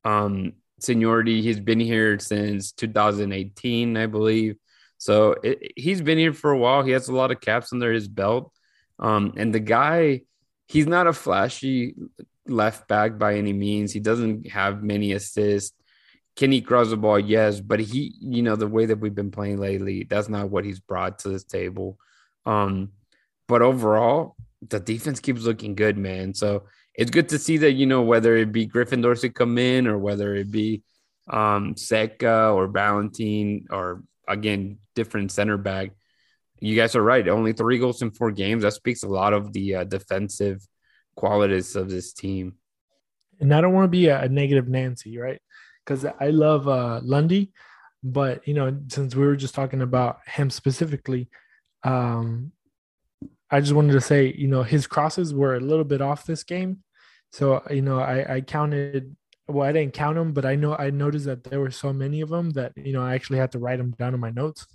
um, 0.04 0.54
seniority. 0.80 1.42
He's 1.42 1.60
been 1.60 1.80
here 1.80 2.20
since 2.20 2.72
2018, 2.74 3.98
I 3.98 4.06
believe. 4.06 4.58
So 4.98 5.36
it, 5.44 5.74
he's 5.76 6.02
been 6.02 6.18
here 6.18 6.34
for 6.34 6.52
a 6.52 6.58
while. 6.58 6.84
He 6.84 6.92
has 6.92 7.08
a 7.08 7.16
lot 7.16 7.32
of 7.32 7.42
caps 7.42 7.72
under 7.74 7.92
his 7.92 8.08
belt. 8.08 8.52
Um, 9.00 9.34
and 9.38 9.54
the 9.54 9.60
guy, 9.60 10.22
he's 10.68 10.88
not 10.88 11.08
a 11.08 11.14
flashy 11.14 11.96
left 12.48 12.88
back 12.88 13.18
by 13.18 13.36
any 13.36 13.54
means. 13.54 13.92
He 13.92 14.00
doesn't 14.00 14.50
have 14.50 14.84
many 14.84 15.12
assists. 15.12 15.76
Can 16.36 16.52
he 16.52 16.62
cross 16.62 16.90
the 16.90 16.98
ball? 16.98 17.20
Yes, 17.20 17.60
but 17.60 17.80
he, 17.80 18.16
you 18.20 18.44
know, 18.44 18.56
the 18.56 18.68
way 18.68 18.86
that 18.86 19.00
we've 19.00 19.16
been 19.16 19.32
playing 19.32 19.58
lately, 19.58 20.04
that's 20.04 20.30
not 20.30 20.50
what 20.50 20.66
he's 20.66 20.80
brought 20.80 21.20
to 21.20 21.30
this 21.30 21.44
table. 21.44 21.98
Um, 22.46 22.92
but 23.48 23.62
overall, 23.62 24.36
the 24.68 24.80
defense 24.80 25.20
keeps 25.20 25.44
looking 25.44 25.76
good, 25.76 25.98
man. 25.98 26.34
So 26.34 26.66
it's 26.94 27.12
good 27.12 27.30
to 27.30 27.40
see 27.40 27.58
that, 27.58 27.74
you 27.74 27.86
know, 27.86 28.02
whether 28.02 28.36
it 28.36 28.52
be 28.52 28.66
Griffin 28.66 29.02
Dorsey 29.02 29.30
come 29.30 29.58
in 29.58 29.88
or 29.88 29.98
whether 29.98 30.36
it 30.36 30.52
be 30.52 30.84
um 31.30 31.76
Zeca 31.76 32.56
or 32.56 32.68
Valentine 32.68 33.66
or 33.70 34.02
again 34.28 34.80
different 34.96 35.32
center 35.32 35.58
back. 35.58 35.92
You 36.60 36.76
guys 36.76 36.96
are 36.96 37.04
right. 37.04 37.28
Only 37.28 37.54
three 37.54 37.78
goals 37.78 38.02
in 38.02 38.12
four 38.12 38.32
games. 38.32 38.64
That 38.64 38.74
speaks 38.74 39.04
a 39.04 39.08
lot 39.08 39.34
of 39.34 39.54
the 39.54 39.76
uh, 39.76 39.84
defensive 39.84 40.66
qualities 41.16 41.76
of 41.76 41.90
this 41.90 42.14
team. 42.14 42.56
And 43.40 43.54
I 43.54 43.62
don't 43.62 43.74
want 43.74 43.86
to 43.86 43.90
be 43.90 44.08
a, 44.08 44.22
a 44.22 44.30
negative 44.30 44.68
Nancy, 44.68 45.18
right? 45.18 45.40
Because 45.86 46.06
I 46.20 46.30
love 46.30 46.68
uh, 46.68 47.00
Lundy, 47.04 47.52
but 48.04 48.48
you 48.48 48.54
know, 48.54 48.76
since 48.88 49.16
we 49.16 49.26
were 49.26 49.36
just 49.36 49.56
talking 49.56 49.82
about 49.82 50.20
him 50.26 50.50
specifically, 50.50 51.30
um, 51.84 52.52
I 53.50 53.62
just 53.62 53.74
wanted 53.74 53.94
to 53.94 54.02
say, 54.02 54.34
you 54.38 54.48
know, 54.48 54.64
his 54.64 54.88
crosses 54.88 55.34
were 55.34 55.56
a 55.56 55.60
little 55.60 55.86
bit 55.86 56.02
off 56.02 56.26
this 56.26 56.44
game. 56.44 56.84
So, 57.32 57.62
you 57.70 57.82
know, 57.82 58.00
I, 58.00 58.36
I 58.36 58.42
counted 58.42 59.16
well, 59.48 59.68
I 59.68 59.72
didn't 59.72 59.94
count 59.94 60.16
them, 60.16 60.34
but 60.34 60.46
I 60.46 60.56
know 60.56 60.76
I 60.76 60.90
noticed 60.90 61.26
that 61.26 61.44
there 61.44 61.60
were 61.60 61.72
so 61.72 61.94
many 61.94 62.22
of 62.22 62.30
them 62.30 62.52
that 62.52 62.74
you 62.76 62.94
know 62.94 63.02
I 63.02 63.16
actually 63.16 63.40
had 63.40 63.52
to 63.54 63.60
write 63.60 63.78
them 63.78 63.92
down 63.92 64.14
in 64.14 64.20
my 64.20 64.30
notes 64.30 64.68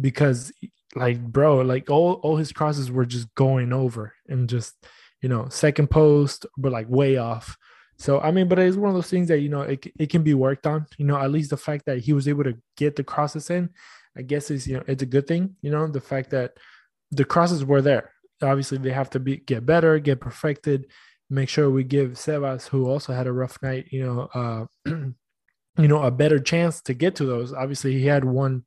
because, 0.00 0.52
like, 0.94 1.20
bro, 1.20 1.60
like 1.62 1.90
all 1.90 2.14
all 2.22 2.36
his 2.36 2.52
crosses 2.52 2.90
were 2.90 3.06
just 3.06 3.34
going 3.34 3.72
over 3.72 4.14
and 4.28 4.48
just 4.48 4.74
you 5.20 5.28
know 5.28 5.48
second 5.48 5.90
post, 5.90 6.46
but 6.56 6.72
like 6.72 6.88
way 6.88 7.16
off. 7.16 7.56
So 7.98 8.20
I 8.20 8.30
mean, 8.30 8.48
but 8.48 8.58
it's 8.58 8.76
one 8.76 8.88
of 8.88 8.94
those 8.94 9.10
things 9.10 9.28
that 9.28 9.40
you 9.40 9.48
know 9.48 9.62
it 9.62 9.86
it 9.98 10.10
can 10.10 10.22
be 10.22 10.34
worked 10.34 10.66
on. 10.66 10.86
You 10.96 11.06
know, 11.06 11.18
at 11.18 11.32
least 11.32 11.50
the 11.50 11.56
fact 11.56 11.86
that 11.86 11.98
he 11.98 12.12
was 12.12 12.28
able 12.28 12.44
to 12.44 12.56
get 12.76 12.96
the 12.96 13.04
crosses 13.04 13.50
in, 13.50 13.70
I 14.16 14.22
guess 14.22 14.50
is 14.50 14.66
you 14.66 14.76
know 14.76 14.84
it's 14.86 15.02
a 15.02 15.06
good 15.06 15.26
thing. 15.26 15.56
You 15.60 15.70
know, 15.70 15.86
the 15.88 16.00
fact 16.00 16.30
that 16.30 16.52
the 17.10 17.24
crosses 17.24 17.64
were 17.64 17.82
there. 17.82 18.12
Obviously, 18.42 18.78
they 18.78 18.90
have 18.90 19.10
to 19.10 19.20
be 19.20 19.38
get 19.38 19.64
better, 19.64 19.98
get 19.98 20.20
perfected 20.20 20.86
make 21.30 21.48
sure 21.48 21.70
we 21.70 21.84
give 21.84 22.12
Sebas, 22.12 22.68
who 22.68 22.88
also 22.88 23.12
had 23.12 23.26
a 23.26 23.32
rough 23.32 23.58
night, 23.62 23.86
you 23.90 24.04
know, 24.04 24.28
uh, 24.34 24.90
you 25.78 25.88
know, 25.88 26.02
a 26.02 26.10
better 26.10 26.38
chance 26.38 26.80
to 26.82 26.94
get 26.94 27.16
to 27.16 27.24
those. 27.24 27.52
Obviously, 27.52 27.98
he 27.98 28.06
had 28.06 28.24
one. 28.24 28.64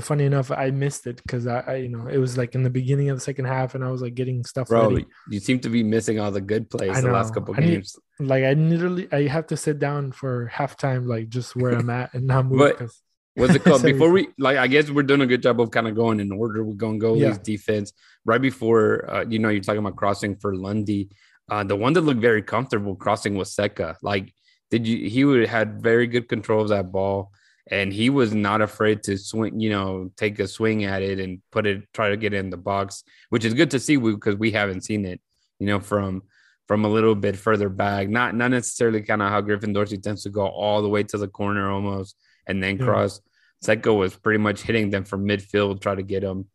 Funny 0.00 0.24
enough, 0.24 0.52
I 0.52 0.70
missed 0.70 1.08
it 1.08 1.16
because 1.16 1.48
I, 1.48 1.58
I, 1.60 1.74
you 1.76 1.88
know, 1.88 2.06
it 2.06 2.18
was 2.18 2.38
like 2.38 2.54
in 2.54 2.62
the 2.62 2.70
beginning 2.70 3.10
of 3.10 3.16
the 3.16 3.20
second 3.20 3.46
half, 3.46 3.74
and 3.74 3.84
I 3.84 3.90
was 3.90 4.00
like 4.00 4.14
getting 4.14 4.44
stuff. 4.44 4.68
Bro, 4.68 4.90
ready. 4.90 5.06
you 5.28 5.40
seem 5.40 5.58
to 5.58 5.68
be 5.68 5.82
missing 5.82 6.20
all 6.20 6.30
the 6.30 6.40
good 6.40 6.70
plays 6.70 7.02
the 7.02 7.10
last 7.10 7.34
couple 7.34 7.52
games. 7.54 7.98
Need, 8.20 8.28
like 8.28 8.44
I 8.44 8.52
literally, 8.52 9.08
I 9.10 9.26
have 9.26 9.48
to 9.48 9.56
sit 9.56 9.80
down 9.80 10.12
for 10.12 10.48
halftime, 10.54 11.08
like 11.08 11.30
just 11.30 11.56
where 11.56 11.72
I'm 11.72 11.90
at 11.90 12.14
and 12.14 12.28
not 12.28 12.46
move. 12.46 12.78
but, 12.78 12.90
what's 13.34 13.54
it 13.54 13.64
called? 13.64 13.82
Before 13.82 14.10
we 14.10 14.28
like, 14.38 14.56
I 14.56 14.66
guess 14.66 14.90
we're 14.90 15.02
doing 15.02 15.22
a 15.22 15.26
good 15.26 15.42
job 15.42 15.60
of 15.60 15.70
kind 15.70 15.88
of 15.88 15.94
going 15.94 16.20
in 16.20 16.30
order. 16.32 16.64
We're 16.64 16.74
going 16.74 17.00
goalies, 17.00 17.20
yeah. 17.20 17.38
defense. 17.42 17.92
Right 18.24 18.40
before, 18.40 19.10
uh, 19.10 19.24
you 19.28 19.38
know, 19.38 19.48
you're 19.48 19.62
talking 19.62 19.80
about 19.80 19.96
crossing 19.96 20.36
for 20.36 20.54
Lundy. 20.54 21.08
Uh, 21.52 21.62
the 21.62 21.76
one 21.76 21.92
that 21.92 22.00
looked 22.00 22.22
very 22.22 22.40
comfortable 22.40 22.96
crossing 22.96 23.34
was 23.34 23.54
Zeca. 23.54 23.96
Like, 24.00 24.32
did 24.70 24.86
you? 24.86 25.06
He 25.10 25.22
would 25.26 25.46
had 25.46 25.82
very 25.82 26.06
good 26.06 26.26
control 26.26 26.62
of 26.62 26.70
that 26.70 26.90
ball, 26.90 27.30
and 27.70 27.92
he 27.92 28.08
was 28.08 28.32
not 28.32 28.62
afraid 28.62 29.02
to 29.02 29.18
swing. 29.18 29.60
You 29.60 29.68
know, 29.68 30.10
take 30.16 30.38
a 30.38 30.48
swing 30.48 30.84
at 30.84 31.02
it 31.02 31.20
and 31.20 31.42
put 31.50 31.66
it, 31.66 31.82
try 31.92 32.08
to 32.08 32.16
get 32.16 32.32
in 32.32 32.48
the 32.48 32.56
box, 32.56 33.04
which 33.28 33.44
is 33.44 33.52
good 33.52 33.70
to 33.72 33.78
see 33.78 33.96
because 33.98 34.36
we 34.36 34.50
haven't 34.50 34.80
seen 34.80 35.04
it. 35.04 35.20
You 35.58 35.66
know, 35.66 35.78
from 35.78 36.22
from 36.68 36.86
a 36.86 36.88
little 36.88 37.14
bit 37.14 37.36
further 37.36 37.68
back. 37.68 38.08
Not 38.08 38.34
not 38.34 38.50
necessarily 38.50 39.02
kind 39.02 39.20
of 39.20 39.28
how 39.28 39.42
Griffin 39.42 39.74
Dorsey 39.74 39.98
tends 39.98 40.22
to 40.22 40.30
go 40.30 40.46
all 40.46 40.80
the 40.80 40.88
way 40.88 41.02
to 41.02 41.18
the 41.18 41.28
corner 41.28 41.70
almost 41.70 42.16
and 42.46 42.62
then 42.62 42.78
yeah. 42.78 42.86
cross. 42.86 43.20
Zeca 43.62 43.94
was 43.94 44.16
pretty 44.16 44.38
much 44.38 44.62
hitting 44.62 44.88
them 44.88 45.04
from 45.04 45.28
midfield, 45.28 45.82
try 45.82 45.94
to 45.94 46.02
get 46.02 46.22
them 46.22 46.46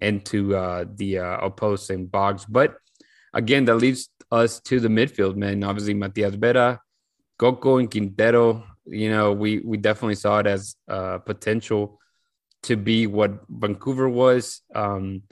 into 0.00 0.56
uh, 0.56 0.86
the 0.94 1.18
uh, 1.18 1.38
opposing 1.42 2.06
box. 2.06 2.46
But 2.46 2.78
again, 3.34 3.66
that 3.66 3.76
leads 3.76 4.08
us 4.30 4.60
to 4.60 4.80
the 4.80 4.88
midfield, 4.88 5.36
man. 5.36 5.62
Obviously, 5.64 5.94
Matias 5.94 6.34
Vera, 6.34 6.80
Coco, 7.38 7.78
and 7.78 7.90
Quintero. 7.90 8.64
You 8.84 9.10
know, 9.10 9.32
we 9.32 9.60
we 9.60 9.76
definitely 9.76 10.14
saw 10.14 10.38
it 10.38 10.46
as 10.46 10.76
uh, 10.88 11.18
potential 11.18 12.00
to 12.64 12.76
be 12.76 13.06
what 13.06 13.40
Vancouver 13.48 14.08
was. 14.08 14.62
Um, 14.74 15.22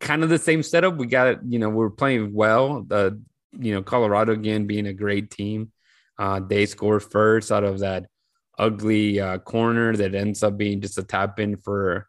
kind 0.00 0.22
of 0.22 0.28
the 0.28 0.38
same 0.38 0.62
setup. 0.62 0.96
We 0.96 1.06
got, 1.06 1.28
it, 1.28 1.38
you 1.46 1.58
know, 1.58 1.68
we 1.68 1.84
are 1.84 1.90
playing 1.90 2.32
well. 2.34 2.82
The 2.82 3.20
you 3.58 3.72
know 3.72 3.82
Colorado 3.82 4.32
again 4.32 4.66
being 4.66 4.86
a 4.86 4.92
great 4.92 5.30
team. 5.30 5.72
Uh, 6.18 6.40
they 6.40 6.66
scored 6.66 7.02
first 7.02 7.52
out 7.52 7.64
of 7.64 7.80
that 7.80 8.06
ugly 8.58 9.20
uh, 9.20 9.38
corner 9.38 9.94
that 9.94 10.14
ends 10.14 10.42
up 10.42 10.56
being 10.56 10.80
just 10.80 10.98
a 10.98 11.02
tap 11.02 11.38
in 11.38 11.56
for 11.56 12.08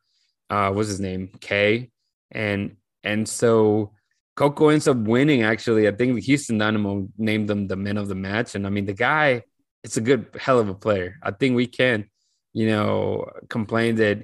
uh, 0.50 0.72
what's 0.72 0.90
his 0.90 1.00
name, 1.00 1.30
K, 1.40 1.92
and 2.32 2.76
and 3.04 3.28
so 3.28 3.94
Coco 4.40 4.70
ends 4.70 4.88
up 4.88 4.96
winning. 4.96 5.44
Actually, 5.44 5.86
I 5.86 5.92
think 5.92 6.16
the 6.16 6.22
Houston 6.22 6.60
Dynamo 6.60 7.10
named 7.18 7.50
them 7.50 7.68
the 7.68 7.76
men 7.76 7.98
of 7.98 8.08
the 8.08 8.16
match, 8.16 8.56
and 8.56 8.66
I 8.66 8.70
mean 8.70 8.86
the 8.86 8.94
guy, 8.94 9.44
it's 9.84 9.98
a 9.98 10.02
good 10.02 10.28
hell 10.40 10.60
of 10.60 10.70
a 10.70 10.74
player. 10.74 11.18
I 11.22 11.32
think 11.32 11.58
we 11.58 11.68
can, 11.68 12.06
you 12.54 12.68
know, 12.68 13.30
complain 13.50 13.96
that 13.96 14.24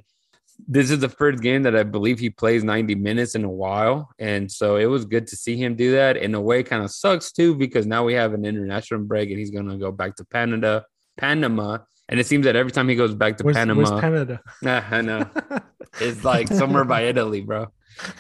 this 0.70 0.90
is 0.90 1.00
the 1.00 1.10
first 1.10 1.44
game 1.44 1.64
that 1.64 1.76
I 1.76 1.84
believe 1.84 2.18
he 2.18 2.30
plays 2.30 2.64
90 2.64 2.96
minutes 2.96 3.36
in 3.36 3.44
a 3.44 3.50
while. 3.50 4.10
And 4.18 4.50
so 4.50 4.78
it 4.78 4.86
was 4.86 5.04
good 5.04 5.28
to 5.28 5.36
see 5.36 5.58
him 5.58 5.76
do 5.76 5.92
that. 5.92 6.16
In 6.16 6.34
a 6.34 6.40
way, 6.40 6.64
kind 6.64 6.86
of 6.86 6.92
sucks 6.92 7.34
too, 7.34 7.54
because 7.54 7.86
now 7.86 8.06
we 8.06 8.14
have 8.14 8.34
an 8.34 8.46
international 8.46 9.02
break 9.02 9.30
and 9.32 9.38
he's 9.38 9.52
going 9.52 9.68
to 9.68 9.76
go 9.76 9.92
back 9.92 10.16
to 10.16 10.26
Canada, 10.32 10.86
Panama. 11.18 11.80
And 12.08 12.22
it 12.22 12.26
seems 12.26 12.46
that 12.46 12.56
every 12.56 12.72
time 12.72 12.88
he 12.88 12.96
goes 12.96 13.14
back 13.14 13.36
to 13.36 13.44
Where's, 13.44 13.58
Panama, 13.58 13.84
where's 13.84 14.00
Canada? 14.00 14.40
Nah, 14.62 14.82
I 14.92 15.02
know 15.02 15.30
it's 16.00 16.24
like 16.24 16.48
somewhere 16.48 16.86
by 16.86 17.02
Italy, 17.02 17.42
bro. 17.42 17.68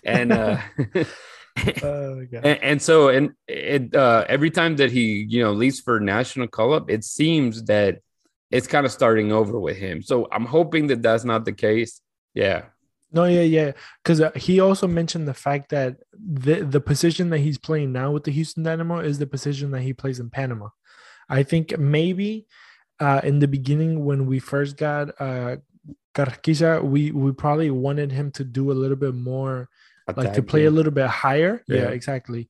And 0.04 0.34
uh, 0.34 0.58
Oh, 1.84 2.26
and, 2.32 2.46
and 2.46 2.82
so 2.82 3.10
and 3.10 3.32
it 3.48 3.96
uh, 3.96 4.26
every 4.28 4.52
time 4.52 4.76
that 4.76 4.92
he 4.92 5.26
you 5.30 5.42
know 5.42 5.54
leaves 5.54 5.80
for 5.80 6.00
national 6.00 6.48
call 6.48 6.74
up, 6.74 6.90
it 6.90 7.04
seems 7.04 7.64
that 7.64 8.00
it's 8.52 8.68
kind 8.68 8.86
of 8.86 8.92
starting 8.92 9.32
over 9.32 9.60
with 9.60 9.78
him. 9.78 10.02
So 10.02 10.28
I'm 10.32 10.46
hoping 10.46 10.88
that 10.88 11.02
that's 11.02 11.24
not 11.24 11.46
the 11.46 11.54
case. 11.54 12.02
Yeah, 12.34 12.66
No, 13.12 13.26
yeah, 13.26 13.42
yeah. 13.42 13.72
Because 14.04 14.20
uh, 14.20 14.32
he 14.36 14.60
also 14.60 14.88
mentioned 14.88 15.28
the 15.28 15.34
fact 15.34 15.70
that 15.70 15.98
the 16.14 16.62
the 16.62 16.82
position 16.82 17.30
that 17.30 17.40
he's 17.40 17.58
playing 17.58 17.94
now 17.94 18.12
with 18.12 18.26
the 18.26 18.32
Houston 18.32 18.64
Dynamo 18.64 19.00
is 19.00 19.20
the 19.20 19.28
position 19.28 19.72
that 19.72 19.82
he 19.82 19.94
plays 19.94 20.20
in 20.20 20.30
Panama. 20.30 20.70
I 21.30 21.44
think 21.44 21.78
maybe 21.78 22.46
uh, 23.00 23.22
in 23.24 23.40
the 23.40 23.48
beginning 23.48 24.04
when 24.06 24.26
we 24.26 24.40
first 24.40 24.78
got 24.78 25.10
uh, 25.20 25.58
Carrasquilla, 26.14 26.84
we 26.84 27.12
we 27.12 27.32
probably 27.32 27.72
wanted 27.72 28.12
him 28.12 28.32
to 28.32 28.44
do 28.44 28.72
a 28.72 28.74
little 28.74 28.98
bit 28.98 29.16
more, 29.16 29.70
like 30.14 30.34
to 30.34 30.44
play 30.44 30.66
a 30.66 30.72
little 30.72 30.92
bit 30.92 31.08
higher. 31.08 31.64
Yeah. 31.68 31.78
Yeah. 31.78 31.90
exactly. 31.90 32.50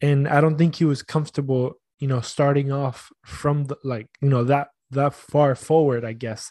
And 0.00 0.28
I 0.28 0.40
don't 0.40 0.58
think 0.58 0.74
he 0.74 0.84
was 0.84 1.02
comfortable, 1.02 1.74
you 1.98 2.08
know, 2.08 2.20
starting 2.20 2.72
off 2.72 3.10
from 3.24 3.64
the 3.64 3.76
like 3.84 4.08
you 4.20 4.28
know 4.28 4.44
that 4.44 4.68
that 4.90 5.14
far 5.14 5.54
forward. 5.54 6.04
I 6.04 6.12
guess 6.12 6.50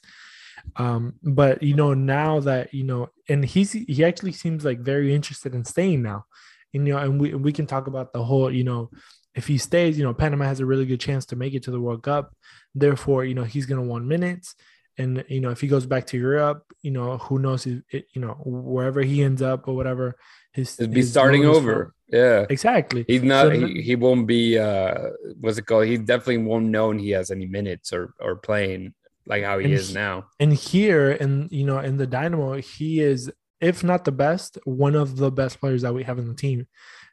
um 0.77 1.13
but 1.23 1.61
you 1.63 1.75
know 1.75 1.93
now 1.93 2.39
that 2.39 2.73
you 2.73 2.83
know 2.83 3.09
and 3.29 3.45
he's 3.45 3.71
he 3.71 4.03
actually 4.03 4.31
seems 4.31 4.65
like 4.65 4.79
very 4.79 5.13
interested 5.13 5.53
in 5.53 5.63
staying 5.63 6.01
now 6.01 6.25
and, 6.73 6.87
you 6.87 6.93
know 6.93 6.99
and 6.99 7.19
we 7.19 7.33
we 7.33 7.51
can 7.51 7.65
talk 7.65 7.87
about 7.87 8.13
the 8.13 8.23
whole 8.23 8.51
you 8.51 8.63
know 8.63 8.89
if 9.35 9.47
he 9.47 9.57
stays 9.57 9.97
you 9.97 10.03
know 10.03 10.13
panama 10.13 10.45
has 10.45 10.59
a 10.59 10.65
really 10.65 10.85
good 10.85 10.99
chance 10.99 11.25
to 11.25 11.35
make 11.35 11.53
it 11.53 11.63
to 11.63 11.71
the 11.71 11.79
world 11.79 12.03
cup 12.03 12.33
therefore 12.73 13.25
you 13.25 13.33
know 13.35 13.43
he's 13.43 13.65
going 13.65 13.81
to 13.81 13.87
want 13.87 14.05
minutes 14.05 14.55
and 14.97 15.23
you 15.27 15.41
know 15.41 15.49
if 15.49 15.61
he 15.61 15.67
goes 15.67 15.85
back 15.85 16.05
to 16.07 16.17
europe 16.17 16.63
you 16.81 16.91
know 16.91 17.17
who 17.17 17.39
knows 17.39 17.65
if 17.65 17.81
it, 17.89 18.07
you 18.13 18.21
know 18.21 18.33
wherever 18.45 19.01
he 19.01 19.23
ends 19.23 19.41
up 19.41 19.67
or 19.67 19.75
whatever 19.75 20.15
his 20.53 20.79
It'd 20.79 20.91
be 20.91 21.01
his 21.01 21.11
starting 21.11 21.45
over. 21.45 21.93
Yeah. 22.07 22.45
exactly 22.49 23.03
He's 23.07 23.23
not. 23.23 23.47
So 23.47 23.49
he, 23.49 23.81
he 23.81 23.95
won't 23.95 24.25
be. 24.27 24.57
Uh, 24.57 25.09
what's 25.41 25.57
it 25.57 25.65
called? 25.65 25.87
He 25.87 25.97
definitely 25.97 26.37
won't 26.37 26.67
know 26.67 26.91
he 26.91 27.09
has 27.09 27.29
any 27.31 27.45
minutes 27.47 27.91
or 27.91 28.13
or 28.21 28.35
playing 28.37 28.93
like 29.25 29.43
how 29.43 29.57
he 29.59 29.73
is 29.73 29.89
he- 29.89 29.95
now. 29.95 30.27
and 30.39 30.53
here 30.53 31.11
and 31.11 31.51
you 31.51 31.65
know 31.65 31.79
in 31.79 31.97
the 31.97 32.07
dynamo 32.07 32.53
he 32.61 33.01
is 33.01 33.31
if 33.59 33.83
not 33.83 34.05
the 34.05 34.11
best 34.11 34.57
one 34.65 34.95
of 34.95 35.17
the 35.17 35.31
best 35.31 35.59
players 35.59 35.81
that 35.81 35.93
we 35.93 36.03
have 36.03 36.19
in 36.19 36.27
the 36.27 36.35
team 36.35 36.67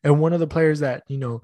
and 0.05 0.21
one 0.21 0.33
of 0.33 0.41
the 0.41 0.47
players 0.47 0.81
that 0.81 1.03
you 1.09 1.19
know 1.19 1.43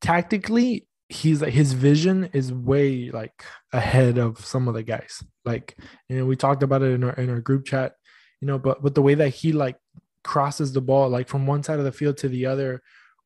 tactically 0.00 0.86
he's 1.10 1.42
like 1.42 1.52
his 1.52 1.72
vision 1.72 2.30
is 2.32 2.52
way 2.52 3.10
like 3.10 3.44
ahead 3.72 4.18
of 4.18 4.44
some 4.44 4.68
of 4.68 4.74
the 4.74 4.82
guys 4.82 5.22
like 5.44 5.76
you 6.08 6.18
know 6.18 6.24
we 6.24 6.36
talked 6.36 6.62
about 6.62 6.82
it 6.82 6.92
in 6.92 7.04
our 7.04 7.12
in 7.14 7.28
our 7.28 7.40
group 7.40 7.64
chat 7.64 7.94
you 8.40 8.46
know 8.46 8.58
but 8.58 8.82
but 8.82 8.94
the 8.94 9.02
way 9.02 9.14
that 9.14 9.30
he 9.30 9.52
like 9.52 9.76
crosses 10.22 10.72
the 10.72 10.80
ball 10.80 11.08
like 11.08 11.28
from 11.28 11.46
one 11.46 11.62
side 11.62 11.78
of 11.78 11.84
the 11.84 11.92
field 11.92 12.16
to 12.16 12.28
the 12.28 12.46
other 12.46 12.80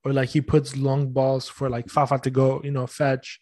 or 0.05 0.13
like 0.13 0.31
he 0.31 0.41
puts 0.41 0.77
long 0.77 1.11
balls 1.11 1.49
for 1.49 1.69
like 1.69 1.89
Fafa 1.89 2.19
to 2.19 2.31
go 2.31 2.61
you 2.65 2.71
know 2.71 2.87
fetch 2.87 3.41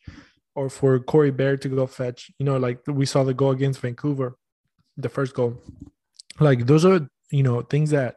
or 0.54 0.68
for 0.68 0.98
Corey 1.00 1.30
Baird 1.30 1.62
to 1.62 1.68
go 1.68 1.86
fetch. 1.86 2.30
You 2.38 2.46
know, 2.46 2.56
like 2.56 2.80
we 2.86 3.06
saw 3.06 3.24
the 3.24 3.34
goal 3.34 3.52
against 3.52 3.80
Vancouver, 3.80 4.36
the 4.96 5.08
first 5.08 5.34
goal. 5.34 5.58
Like 6.40 6.66
those 6.66 6.84
are 6.84 7.08
you 7.30 7.42
know 7.42 7.62
things 7.62 7.90
that 7.90 8.16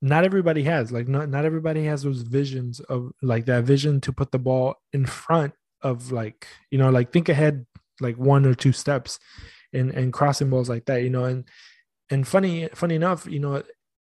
not 0.00 0.24
everybody 0.24 0.62
has. 0.64 0.92
Like 0.92 1.08
not 1.08 1.28
not 1.28 1.44
everybody 1.44 1.84
has 1.84 2.02
those 2.02 2.22
visions 2.22 2.80
of 2.80 3.12
like 3.22 3.46
that 3.46 3.64
vision 3.64 4.00
to 4.02 4.12
put 4.12 4.32
the 4.32 4.38
ball 4.38 4.76
in 4.92 5.06
front 5.06 5.52
of 5.84 6.10
like 6.10 6.48
you 6.70 6.78
know 6.78 6.90
like 6.90 7.12
think 7.12 7.28
ahead 7.28 7.66
like 8.00 8.16
one 8.16 8.44
or 8.44 8.54
two 8.54 8.72
steps 8.72 9.20
and 9.72 9.90
and 9.90 10.12
crossing 10.12 10.50
balls 10.50 10.68
like 10.68 10.86
that. 10.86 11.02
You 11.02 11.10
know, 11.10 11.24
and 11.24 11.44
and 12.10 12.26
funny 12.26 12.68
funny 12.74 12.94
enough, 12.94 13.26
you 13.26 13.38
know 13.38 13.62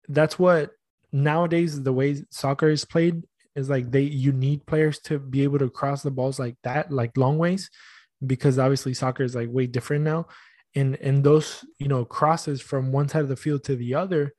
that's 0.08 0.38
what 0.38 0.72
nowadays 1.12 1.82
the 1.82 1.92
way 1.92 2.22
soccer 2.30 2.68
is 2.68 2.84
played 2.84 3.22
is 3.56 3.68
like 3.68 3.90
they 3.90 4.02
you 4.02 4.32
need 4.32 4.64
players 4.66 5.00
to 5.00 5.18
be 5.18 5.42
able 5.42 5.58
to 5.58 5.70
cross 5.70 6.02
the 6.02 6.10
balls 6.10 6.38
like 6.38 6.56
that 6.62 6.92
like 6.92 7.16
long 7.16 7.36
ways 7.36 7.68
because 8.24 8.58
obviously 8.58 8.94
soccer 8.94 9.24
is 9.24 9.34
like 9.34 9.48
way 9.50 9.66
different 9.66 10.04
now 10.04 10.26
and 10.76 10.94
and 10.96 11.24
those 11.24 11.64
you 11.78 11.88
know 11.88 12.04
crosses 12.04 12.60
from 12.60 12.92
one 12.92 13.08
side 13.08 13.22
of 13.22 13.28
the 13.28 13.36
field 13.36 13.64
to 13.64 13.74
the 13.74 13.94
other 13.94 14.32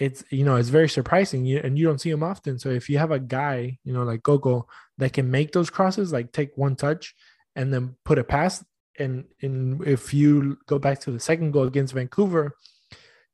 it's 0.00 0.24
you 0.30 0.44
know 0.44 0.56
it's 0.56 0.70
very 0.70 0.88
surprising 0.88 1.48
and 1.58 1.78
you 1.78 1.86
don't 1.86 2.00
see 2.00 2.10
them 2.10 2.22
often. 2.22 2.58
So 2.58 2.70
if 2.70 2.88
you 2.88 2.98
have 2.98 3.12
a 3.12 3.20
guy 3.20 3.78
you 3.84 3.92
know 3.92 4.02
like 4.02 4.22
Coco 4.22 4.66
that 4.98 5.12
can 5.12 5.30
make 5.30 5.52
those 5.52 5.70
crosses 5.70 6.12
like 6.12 6.32
take 6.32 6.56
one 6.56 6.74
touch 6.74 7.14
and 7.54 7.72
then 7.72 7.94
put 8.04 8.18
a 8.18 8.24
pass. 8.24 8.64
And 8.98 9.26
and 9.42 9.86
if 9.86 10.12
you 10.12 10.58
go 10.66 10.78
back 10.78 11.00
to 11.00 11.10
the 11.10 11.20
second 11.20 11.52
goal 11.52 11.64
against 11.64 11.94
Vancouver 11.94 12.56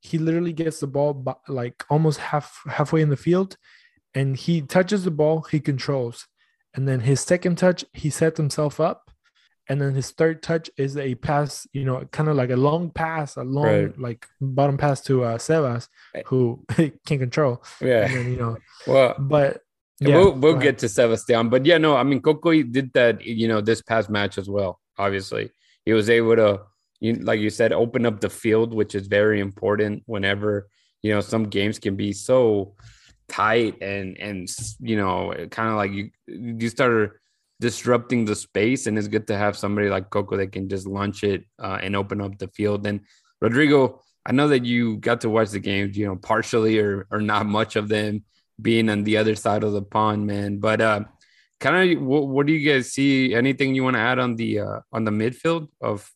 he 0.01 0.19
literally 0.19 0.53
gets 0.53 0.81
the 0.81 0.87
ball 0.87 1.25
like 1.49 1.85
almost 1.89 2.19
half 2.19 2.61
halfway 2.69 3.01
in 3.01 3.09
the 3.09 3.17
field 3.17 3.57
and 4.15 4.37
he 4.37 4.61
touches 4.61 5.05
the 5.05 5.11
ball 5.11 5.43
he 5.51 5.61
controls. 5.61 6.27
And 6.75 6.87
then 6.87 7.01
his 7.01 7.21
second 7.21 7.57
touch 7.57 7.85
he 7.93 8.11
sets 8.11 8.39
himself 8.39 8.81
up 8.81 9.06
and 9.69 9.81
then 9.81 9.95
his 9.95 10.11
third 10.13 10.43
touch 10.43 10.71
is 10.77 10.97
a 10.97 11.15
pass 11.17 11.67
you 11.73 11.85
know 11.85 12.05
kind 12.13 12.29
of 12.29 12.37
like 12.37 12.51
a 12.51 12.57
long 12.57 12.91
pass 12.91 13.37
a 13.37 13.43
long 13.43 13.65
Right. 13.67 13.99
like 13.99 14.27
bottom 14.41 14.77
pass 14.77 15.01
to 15.03 15.25
uh 15.25 15.39
Sebas 15.39 15.89
who 16.27 16.65
can 17.07 17.19
control 17.19 17.63
Yeah. 17.81 18.05
and 18.07 18.15
then 18.15 18.31
you 18.33 18.37
know 18.39 18.57
Well, 18.87 19.15
but 19.19 19.63
yeah, 20.01 20.15
we'll 20.17 20.33
we'll 20.33 20.53
ahead. 20.53 20.63
get 20.63 20.79
to 20.81 20.89
Sebastian, 20.89 21.49
but 21.49 21.65
yeah, 21.65 21.79
no, 21.79 21.97
I 21.97 22.03
mean 22.03 22.21
Coco 22.21 22.51
did 22.63 22.93
that, 22.93 23.25
you 23.25 23.49
know, 23.49 23.61
this 23.63 23.81
past 23.81 24.11
match 24.11 24.37
as 24.37 24.47
well. 24.49 24.79
Obviously, 24.99 25.51
he 25.87 25.95
was 25.95 26.11
able 26.11 26.37
to, 26.37 26.61
you 27.01 27.15
like 27.15 27.41
you 27.41 27.49
said, 27.49 27.73
open 27.73 28.05
up 28.05 28.21
the 28.21 28.29
field, 28.29 28.75
which 28.75 28.95
is 28.95 29.07
very 29.07 29.41
important. 29.41 30.03
Whenever 30.05 30.69
you 31.03 31.13
know 31.15 31.23
some 31.23 31.45
games 31.49 31.79
can 31.79 31.97
be 31.97 32.13
so 32.13 32.75
tight 33.29 33.81
and 33.83 34.19
and 34.19 34.49
you 34.81 34.97
know 34.97 35.33
kind 35.51 35.71
of 35.71 35.77
like 35.77 35.93
you 35.93 36.11
you 36.27 36.69
started 36.69 37.11
disrupting 37.61 38.25
the 38.25 38.35
space, 38.35 38.87
and 38.87 38.99
it's 38.99 39.09
good 39.09 39.27
to 39.29 39.37
have 39.37 39.57
somebody 39.57 39.89
like 39.89 40.11
Coco 40.11 40.37
that 40.37 40.53
can 40.53 40.69
just 40.69 40.87
launch 40.87 41.25
it 41.25 41.45
uh, 41.59 41.79
and 41.83 41.97
open 41.97 42.21
up 42.21 42.39
the 42.39 42.49
field. 42.49 42.87
And 42.87 43.01
Rodrigo, 43.41 44.03
I 44.25 44.33
know 44.33 44.49
that 44.49 44.65
you 44.65 44.97
got 44.97 45.21
to 45.23 45.31
watch 45.31 45.51
the 45.51 45.61
games, 45.61 45.97
you 45.97 46.07
know, 46.07 46.17
partially 46.17 46.79
or 46.79 47.07
or 47.11 47.21
not 47.21 47.47
much 47.47 47.77
of 47.77 47.89
them 47.89 48.25
being 48.61 48.89
on 48.89 49.05
the 49.05 49.17
other 49.17 49.35
side 49.35 49.63
of 49.63 49.73
the 49.73 49.83
pond, 49.83 50.27
man. 50.27 50.59
But 50.59 50.81
uh, 50.81 51.05
kind 51.61 51.93
of, 51.93 52.03
what, 52.03 52.29
what 52.29 52.47
do 52.47 52.53
you 52.53 52.69
guys 52.69 52.93
see? 52.93 53.35
Anything 53.35 53.75
you 53.75 53.85
want 53.85 53.97
to 53.97 54.01
add 54.01 54.19
on 54.19 54.37
the 54.37 54.61
uh, 54.61 54.81
on 54.93 55.05
the 55.05 55.11
midfield 55.11 55.69
of 55.81 56.11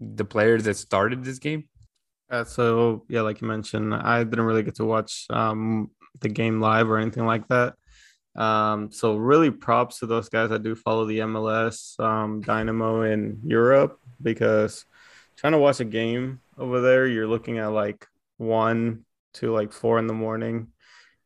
the 0.00 0.24
players 0.24 0.64
that 0.64 0.76
started 0.76 1.24
this 1.24 1.38
game? 1.38 1.68
Uh, 2.30 2.44
so 2.44 3.04
yeah, 3.08 3.22
like 3.22 3.40
you 3.40 3.48
mentioned, 3.48 3.94
I 3.94 4.22
didn't 4.22 4.44
really 4.44 4.62
get 4.62 4.76
to 4.76 4.84
watch 4.84 5.26
um, 5.30 5.90
the 6.20 6.28
game 6.28 6.60
live 6.60 6.90
or 6.90 6.98
anything 6.98 7.24
like 7.24 7.48
that. 7.48 7.74
Um, 8.38 8.90
so 8.92 9.16
really 9.16 9.50
props 9.50 9.98
to 9.98 10.06
those 10.06 10.28
guys 10.28 10.50
that 10.50 10.62
do 10.62 10.74
follow 10.74 11.04
the 11.04 11.18
MLS 11.18 11.98
um, 11.98 12.40
Dynamo 12.40 13.02
in 13.02 13.40
Europe 13.44 13.98
because 14.22 14.84
trying 15.36 15.52
to 15.52 15.58
watch 15.58 15.80
a 15.80 15.84
game 15.84 16.40
over 16.56 16.80
there, 16.80 17.06
you're 17.06 17.26
looking 17.26 17.58
at 17.58 17.66
like 17.66 18.06
one 18.36 19.04
to 19.34 19.52
like 19.52 19.72
four 19.72 19.98
in 19.98 20.06
the 20.06 20.14
morning 20.14 20.68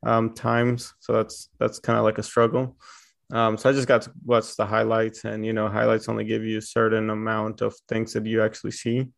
um, 0.03 0.35
times. 0.35 0.95
So 1.01 1.13
that's 1.13 1.51
that's 1.59 1.79
kind 1.79 1.99
of 1.99 2.05
like 2.05 2.19
a 2.19 2.23
struggle. 2.23 2.77
Um, 3.31 3.57
so 3.57 3.71
I 3.71 3.73
just 3.73 3.89
got 3.89 4.03
to 4.03 4.13
watch 4.25 4.57
the 4.57 4.67
highlights, 4.67 5.25
and 5.25 5.45
you 5.45 5.53
know, 5.53 5.69
highlights 5.69 6.09
only 6.09 6.25
give 6.25 6.45
you 6.45 6.59
a 6.59 6.63
certain 6.63 7.11
amount 7.11 7.61
of 7.61 7.75
things 7.89 8.13
that 8.15 8.27
you 8.27 8.43
actually 8.43 8.73
see 8.73 9.09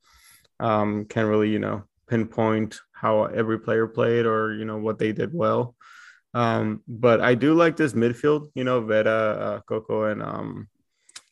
um, 0.61 1.05
can 1.07 1.27
really, 1.27 1.51
you 1.51 1.59
know, 1.59 1.85
pinpoint 2.09 2.81
how 2.93 3.25
every 3.25 3.59
player 3.59 3.87
played 3.87 4.27
or, 4.27 4.55
you 4.55 4.65
know, 4.65 4.79
what 4.79 4.99
they 4.99 5.13
did 5.13 5.31
well. 5.33 5.75
Um, 6.35 6.83
but 6.89 7.21
I 7.21 7.35
do 7.35 7.55
like 7.55 7.77
this 7.77 7.93
midfield, 7.93 8.51
you 8.55 8.65
know, 8.65 8.81
Vera, 8.81 9.11
uh, 9.11 9.61
Coco, 9.61 10.05
and 10.05 10.23
um, 10.23 10.69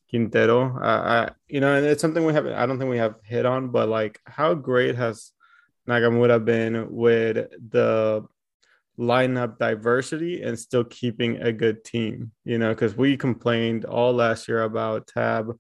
Quintero. 0.09 0.79
Uh, 0.81 0.85
I, 1.29 1.31
you 1.49 1.61
know, 1.61 1.75
and 1.75 1.85
it's 1.85 2.01
something 2.01 2.25
we 2.25 2.33
haven't, 2.33 2.55
I 2.55 2.67
don't 2.67 2.79
think 2.79 2.91
we 2.91 2.99
have 2.99 3.17
hit 3.25 3.45
on, 3.45 3.69
but 3.69 3.89
like 3.89 4.21
how 4.27 4.55
great 4.55 4.95
has 4.95 5.33
Nagamura 5.89 6.45
been 6.45 6.93
with 6.95 7.49
the 7.71 8.25
lineup 8.99 9.59
diversity 9.59 10.43
and 10.43 10.57
still 10.57 10.85
keeping 10.85 11.39
a 11.39 11.53
good 11.53 11.83
team, 11.83 12.31
you 12.45 12.59
know, 12.59 12.71
because 12.71 12.97
we 12.97 13.17
complained 13.17 13.85
all 13.85 14.13
last 14.13 14.47
year 14.47 14.63
about 14.63 15.09
Tab 15.09 15.53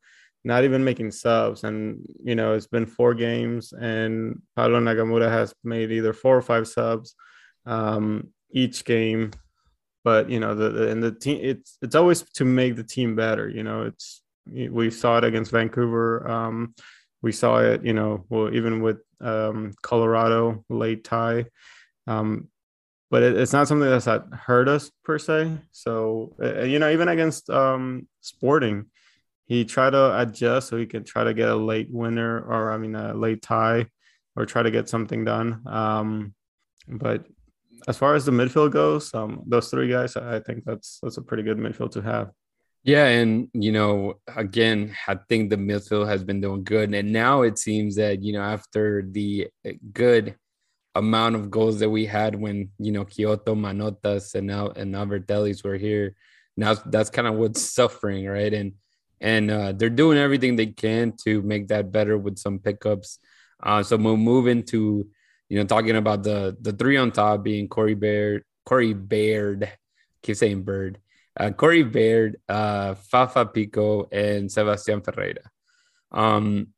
not 0.44 0.64
even 0.64 0.82
making 0.82 1.10
subs. 1.10 1.64
And, 1.64 2.04
you 2.22 2.34
know, 2.34 2.54
it's 2.54 2.66
been 2.66 2.86
four 2.86 3.14
games, 3.14 3.72
and 3.72 4.42
Paulo 4.56 4.80
Nagamura 4.80 5.30
has 5.30 5.54
made 5.62 5.92
either 5.92 6.12
four 6.12 6.36
or 6.36 6.42
five 6.42 6.66
subs 6.66 7.14
um, 7.64 8.28
each 8.52 8.84
game. 8.84 9.32
But, 10.04 10.30
you 10.30 10.40
know, 10.40 10.54
the, 10.54 10.70
the 10.70 10.88
and 10.90 11.02
the 11.02 11.12
team, 11.12 11.38
it's, 11.42 11.78
it's 11.80 11.94
always 11.94 12.22
to 12.34 12.44
make 12.44 12.76
the 12.76 12.84
team 12.84 13.14
better. 13.14 13.48
You 13.48 13.62
know, 13.62 13.82
it's, 13.82 14.22
we 14.46 14.90
saw 14.90 15.18
it 15.18 15.24
against 15.24 15.52
Vancouver. 15.52 16.28
Um, 16.28 16.74
we 17.22 17.30
saw 17.30 17.58
it, 17.58 17.84
you 17.84 17.92
know, 17.92 18.24
well, 18.28 18.52
even 18.52 18.82
with 18.82 18.98
um, 19.20 19.72
Colorado 19.82 20.64
late 20.68 21.04
tie. 21.04 21.46
Um, 22.08 22.48
but 23.12 23.22
it, 23.22 23.36
it's 23.36 23.52
not 23.52 23.68
something 23.68 23.88
that's 23.88 24.06
that 24.06 24.24
hurt 24.32 24.68
us 24.68 24.90
per 25.04 25.18
se. 25.18 25.58
So, 25.70 26.34
uh, 26.42 26.62
you 26.62 26.78
know, 26.78 26.90
even 26.90 27.08
against 27.08 27.48
um, 27.50 28.08
Sporting, 28.22 28.86
he 29.44 29.64
tried 29.64 29.90
to 29.90 30.18
adjust 30.18 30.68
so 30.68 30.76
he 30.78 30.86
could 30.86 31.06
try 31.06 31.24
to 31.24 31.34
get 31.34 31.48
a 31.48 31.54
late 31.54 31.88
winner 31.90 32.40
or 32.40 32.72
I 32.72 32.78
mean 32.78 32.94
a 32.94 33.12
late 33.14 33.42
tie 33.42 33.86
or 34.34 34.46
try 34.46 34.62
to 34.62 34.70
get 34.70 34.88
something 34.88 35.24
done. 35.24 35.62
Um, 35.66 36.34
but 36.88 37.26
as 37.88 37.96
far 37.96 38.14
as 38.14 38.24
the 38.24 38.32
midfield 38.32 38.72
goes, 38.72 39.12
um, 39.14 39.42
those 39.46 39.68
three 39.68 39.88
guys, 39.88 40.16
I 40.16 40.40
think 40.40 40.64
that's 40.64 40.98
that's 41.02 41.16
a 41.16 41.22
pretty 41.22 41.42
good 41.42 41.58
midfield 41.58 41.92
to 41.92 42.02
have. 42.02 42.30
Yeah, 42.84 43.06
and 43.06 43.48
you 43.54 43.70
know, 43.72 44.20
again, 44.36 44.96
I 45.06 45.16
think 45.28 45.50
the 45.50 45.56
midfield 45.56 46.08
has 46.08 46.24
been 46.24 46.40
doing 46.40 46.64
good, 46.64 46.92
and 46.94 47.12
now 47.12 47.42
it 47.42 47.58
seems 47.58 47.96
that 47.96 48.22
you 48.22 48.32
know 48.32 48.42
after 48.42 49.02
the 49.02 49.48
good 49.92 50.36
amount 50.94 51.36
of 51.36 51.50
goals 51.50 51.78
that 51.78 51.88
we 51.88 52.04
had 52.04 52.34
when 52.34 52.70
you 52.78 52.92
know 52.92 53.04
Quioto, 53.04 53.54
Manotas, 53.54 54.34
and 54.34 54.46
now 54.46 54.68
and 54.68 54.94
Alberth 54.94 55.30
Elis 55.30 55.62
were 55.62 55.76
here, 55.76 56.14
now 56.56 56.74
that's 56.74 57.10
kind 57.10 57.28
of 57.28 57.34
what's 57.34 57.62
suffering, 57.62 58.26
right? 58.26 58.52
And 58.52 58.72
and 59.20 59.50
uh, 59.50 59.72
they're 59.72 59.88
doing 59.88 60.18
everything 60.18 60.56
they 60.56 60.66
can 60.66 61.12
to 61.24 61.40
make 61.42 61.68
that 61.68 61.92
better 61.92 62.18
with 62.18 62.38
some 62.38 62.58
pickups. 62.58 63.20
Uh, 63.62 63.82
so 63.82 63.96
we'll 63.96 64.16
move 64.16 64.48
into, 64.48 65.08
you 65.52 65.58
know, 65.58 65.66
talking 65.66 65.96
about 65.96 66.22
the 66.22 66.56
the 66.62 66.72
three 66.72 66.96
on 66.96 67.12
top 67.12 67.42
being 67.42 67.68
Corey 67.68 67.92
Baird, 67.92 68.42
Corey 68.64 68.94
Baird, 68.94 69.70
keep 70.22 70.34
saying 70.34 70.62
Bird, 70.62 70.98
uh, 71.38 71.50
Corey 71.50 71.82
Baird, 71.82 72.38
uh, 72.48 72.94
Fafa 72.94 73.44
Picault, 73.44 74.08
and 74.10 74.50
Sebastian 74.50 75.02
Ferreira. 75.02 75.44
Um, 76.10 76.68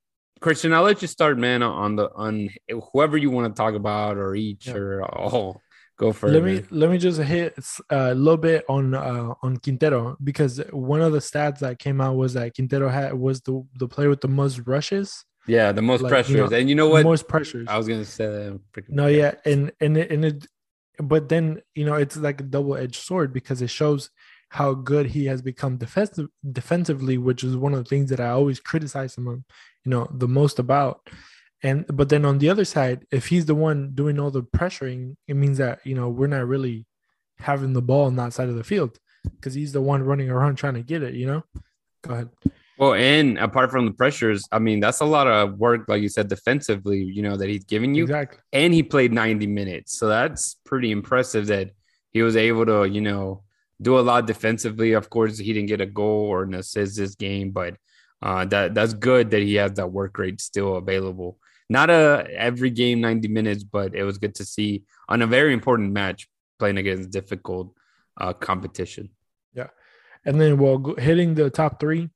Christian, 0.40 0.72
I'll 0.72 0.82
let 0.82 1.02
you 1.02 1.06
start, 1.06 1.38
man, 1.38 1.62
on 1.62 1.94
the 1.94 2.10
on 2.16 2.48
whoever 2.92 3.16
you 3.16 3.30
want 3.30 3.54
to 3.54 3.56
talk 3.56 3.74
about 3.74 4.16
or 4.16 4.34
each 4.34 4.66
yeah. 4.66 4.74
or 4.74 5.04
all. 5.04 5.62
Go 5.96 6.12
for 6.12 6.26
let 6.26 6.38
it. 6.38 6.40
Let 6.40 6.44
me 6.44 6.54
man. 6.54 6.68
let 6.72 6.90
me 6.90 6.98
just 6.98 7.20
hit 7.20 7.56
a 7.90 8.12
little 8.12 8.37
bit 8.37 8.64
on 8.68 8.92
uh, 8.92 9.34
on 9.40 9.56
Quintero 9.58 10.16
because 10.24 10.60
one 10.72 11.00
of 11.00 11.12
the 11.12 11.20
stats 11.20 11.60
that 11.60 11.78
came 11.78 12.00
out 12.00 12.16
was 12.16 12.34
that 12.34 12.56
Quintero 12.56 12.88
had 12.88 13.14
was 13.14 13.40
the 13.42 13.64
the 13.78 13.87
player 13.87 14.08
with 14.08 14.20
the 14.20 14.26
most 14.26 14.62
rushes. 14.66 15.24
Yeah, 15.46 15.72
the 15.72 15.83
most 15.83 16.02
like, 16.02 16.11
pressures, 16.11 16.30
you 16.30 16.37
know, 16.38 16.57
and 16.57 16.68
you 16.68 16.74
know 16.74 16.88
what? 16.88 17.04
Most 17.04 17.28
pressures. 17.28 17.66
I 17.68 17.76
was 17.76 17.87
gonna 17.87 18.04
say 18.04 18.26
that. 18.26 18.61
No, 18.88 19.07
yeah, 19.07 19.35
and 19.44 19.72
and 19.80 19.96
it, 19.96 20.11
and 20.11 20.24
it, 20.24 20.46
but 20.98 21.28
then 21.28 21.61
you 21.74 21.85
know 21.85 21.94
it's 21.94 22.16
like 22.16 22.40
a 22.40 22.44
double 22.44 22.76
edged 22.76 22.96
sword 22.96 23.33
because 23.33 23.61
it 23.61 23.68
shows 23.70 24.11
how 24.48 24.72
good 24.72 25.07
he 25.07 25.26
has 25.26 25.42
become 25.42 25.76
defensive 25.76 26.28
defensively, 26.52 27.18
which 27.18 27.42
is 27.44 27.57
one 27.57 27.74
of 27.74 27.83
the 27.83 27.88
things 27.88 28.09
that 28.11 28.20
I 28.20 28.28
always 28.28 28.61
criticize 28.61 29.16
him, 29.16 29.26
you 29.26 29.90
know, 29.90 30.09
the 30.12 30.28
most 30.28 30.59
about. 30.59 31.09
And 31.62 31.85
but 31.88 32.09
then 32.09 32.24
on 32.24 32.38
the 32.38 32.50
other 32.50 32.64
side, 32.64 33.07
if 33.11 33.26
he's 33.26 33.46
the 33.46 33.54
one 33.54 33.92
doing 33.94 34.18
all 34.18 34.30
the 34.30 34.42
pressuring, 34.42 35.16
it 35.26 35.35
means 35.35 35.59
that 35.59 35.80
you 35.85 35.94
know 35.94 36.09
we're 36.09 36.26
not 36.26 36.46
really 36.46 36.87
having 37.38 37.72
the 37.72 37.83
ball 37.83 38.07
on 38.07 38.16
that 38.16 38.33
side 38.33 38.48
of 38.48 38.54
the 38.54 38.64
field 38.64 38.98
because 39.24 39.54
he's 39.54 39.72
the 39.72 39.80
one 39.83 40.02
running 40.02 40.30
around 40.30 40.57
trying 40.57 40.74
to 40.74 40.83
get 40.83 41.02
it. 41.02 41.14
You 41.14 41.26
know. 41.26 41.44
Go 42.02 42.14
ahead. 42.14 42.28
Well, 42.78 42.94
and 42.94 43.38
apart 43.38 43.70
from 43.70 43.87
the 43.87 43.92
pressures, 43.92 44.44
I 44.50 44.58
mean, 44.58 44.80
that's 44.80 45.00
a 45.00 45.04
lot 45.04 45.28
of 45.28 45.58
work, 45.58 45.84
like 45.87 46.02
you 46.02 46.08
said, 46.08 46.28
defensively, 46.28 47.02
you 47.02 47.22
know, 47.22 47.37
that 47.37 47.48
he's 47.48 47.64
given 47.64 47.94
you. 47.94 48.04
Exactly. 48.04 48.38
And 48.52 48.74
he 48.74 48.82
played 48.82 49.12
90 49.12 49.46
minutes. 49.46 49.96
So 49.98 50.08
that's 50.08 50.56
pretty 50.64 50.90
impressive 50.90 51.46
that 51.46 51.70
he 52.10 52.22
was 52.22 52.37
able 52.37 52.66
to, 52.66 52.84
you 52.84 53.00
know, 53.00 53.44
do 53.80 53.98
a 53.98 54.00
lot 54.00 54.26
defensively. 54.26 54.92
Of 54.92 55.08
course, 55.08 55.38
he 55.38 55.52
didn't 55.52 55.68
get 55.68 55.80
a 55.80 55.87
goal 55.87 56.26
or 56.26 56.42
an 56.42 56.54
assist 56.54 56.96
this 56.96 57.14
game, 57.14 57.50
but 57.52 57.76
uh, 58.22 58.44
that 58.46 58.74
that's 58.74 58.94
good 58.94 59.30
that 59.30 59.42
he 59.42 59.54
has 59.54 59.72
that 59.72 59.92
work 59.92 60.18
rate 60.18 60.40
still 60.40 60.76
available 60.76 61.38
not 61.68 61.90
a 61.90 62.26
every 62.30 62.70
game 62.70 63.00
90 63.00 63.28
minutes, 63.28 63.64
but 63.64 63.94
it 63.94 64.04
was 64.04 64.18
good 64.18 64.34
to 64.37 64.44
see 64.44 64.84
on 65.08 65.22
a 65.22 65.26
very 65.26 65.52
important 65.52 65.92
match 65.92 66.28
playing 66.58 66.78
against 66.78 67.10
difficult 67.10 67.74
uh, 68.20 68.32
competition. 68.32 69.10
Yeah. 69.54 69.68
And 70.24 70.40
then, 70.40 70.58
well, 70.58 70.94
hitting 70.98 71.34
the 71.34 71.50
top 71.50 71.80
three, 71.80 72.10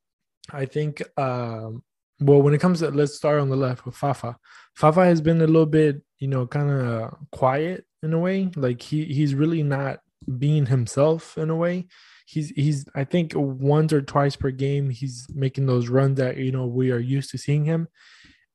I 0.52 0.66
think, 0.66 1.02
um, 1.18 1.82
well, 2.20 2.42
when 2.42 2.54
it 2.54 2.60
comes 2.60 2.80
to, 2.80 2.90
let's 2.90 3.14
start 3.14 3.40
on 3.40 3.48
the 3.48 3.56
left 3.56 3.86
with 3.86 3.94
Fafa. 3.94 4.36
Fafa 4.74 5.04
has 5.04 5.20
been 5.20 5.40
a 5.40 5.46
little 5.46 5.66
bit, 5.66 6.02
you 6.18 6.28
know, 6.28 6.46
kind 6.46 6.70
of 6.70 7.14
quiet 7.32 7.84
in 8.02 8.12
a 8.12 8.18
way. 8.18 8.50
Like 8.56 8.82
he 8.82 9.04
he's 9.04 9.34
really 9.34 9.62
not 9.62 10.00
being 10.38 10.66
himself 10.66 11.38
in 11.38 11.50
a 11.50 11.56
way. 11.56 11.86
He's 12.26 12.50
he's 12.50 12.86
I 12.94 13.04
think 13.04 13.32
once 13.34 13.92
or 13.92 14.02
twice 14.02 14.36
per 14.36 14.50
game 14.50 14.90
he's 14.90 15.26
making 15.32 15.66
those 15.66 15.88
runs 15.88 16.18
that 16.18 16.36
you 16.36 16.52
know 16.52 16.66
we 16.66 16.90
are 16.90 16.98
used 16.98 17.30
to 17.30 17.38
seeing 17.38 17.64
him 17.64 17.88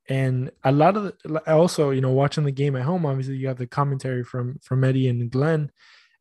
and 0.09 0.51
a 0.63 0.71
lot 0.71 0.97
of 0.97 1.13
the, 1.23 1.51
also 1.51 1.91
you 1.91 2.01
know 2.01 2.11
watching 2.11 2.43
the 2.43 2.51
game 2.51 2.75
at 2.75 2.83
home 2.83 3.05
obviously 3.05 3.35
you 3.35 3.47
have 3.47 3.57
the 3.57 3.67
commentary 3.67 4.23
from 4.23 4.59
from 4.61 4.83
eddie 4.83 5.07
and 5.07 5.31
glenn 5.31 5.71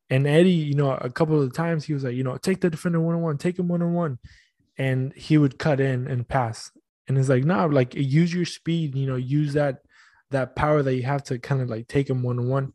and 0.09 0.27
eddie 0.27 0.51
you 0.51 0.75
know 0.75 0.93
a 0.93 1.11
couple 1.11 1.41
of 1.41 1.53
times 1.53 1.85
he 1.85 1.93
was 1.93 2.05
like 2.05 2.15
you 2.15 2.23
know 2.23 2.37
take 2.37 2.61
the 2.61 2.71
defender 2.71 3.01
one-on-one 3.01 3.37
take 3.39 3.59
him 3.59 3.69
one-on-one 3.69 4.19
and 4.83 5.13
he 5.13 5.39
would 5.39 5.61
cut 5.61 5.79
in 5.81 6.09
and 6.09 6.27
pass. 6.27 6.73
And 7.07 7.17
it's 7.17 7.29
like 7.29 7.45
no 7.45 7.67
like 7.67 7.95
use 7.95 8.35
your 8.35 8.45
speed 8.45 8.97
you 8.97 9.07
know 9.07 9.17
use 9.17 9.53
that 9.53 9.83
that 10.31 10.57
power 10.57 10.83
that 10.83 10.95
you 10.95 11.03
have 11.05 11.23
to 11.25 11.39
kind 11.39 11.61
of 11.61 11.69
like 11.69 11.87
take 11.89 12.11
him 12.11 12.23
one-on-one. 12.23 12.73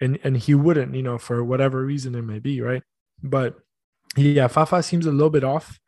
And 0.00 0.18
and 0.24 0.36
he 0.36 0.54
wouldn't 0.54 0.94
you 0.94 1.02
know 1.02 1.18
for 1.18 1.44
whatever 1.44 1.84
reason 1.84 2.14
it 2.14 2.22
may 2.22 2.38
be 2.38 2.60
right? 2.60 2.82
But 3.22 3.56
yeah 4.16 4.48
fafa 4.48 4.82
seems 4.82 5.06
a 5.06 5.12
little 5.12 5.30
bit 5.30 5.44
off. 5.44 5.78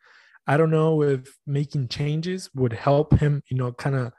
I 0.45 0.57
don't 0.57 0.71
know 0.71 1.01
if 1.01 1.37
making 1.45 1.87
changes 1.89 2.49
would 2.53 2.73
help 2.73 3.19
him 3.19 3.43
you 3.49 3.57
know 3.57 3.71
kind 3.71 3.95
of 3.95 4.13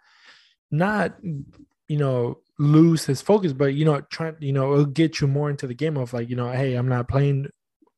not 0.70 1.16
you 1.22 1.98
know 1.98 2.38
lose 2.58 3.06
his 3.06 3.22
focus 3.22 3.52
but 3.52 3.74
you 3.74 3.84
know 3.84 4.00
trying 4.12 4.36
you 4.40 4.52
know 4.52 4.72
it'll 4.72 4.84
get 4.84 5.20
you 5.20 5.26
more 5.26 5.48
into 5.50 5.66
the 5.66 5.74
game 5.74 5.96
of 5.96 6.12
like 6.12 6.28
you 6.28 6.36
know 6.36 6.50
hey 6.52 6.74
i'm 6.74 6.88
not 6.88 7.08
playing 7.08 7.48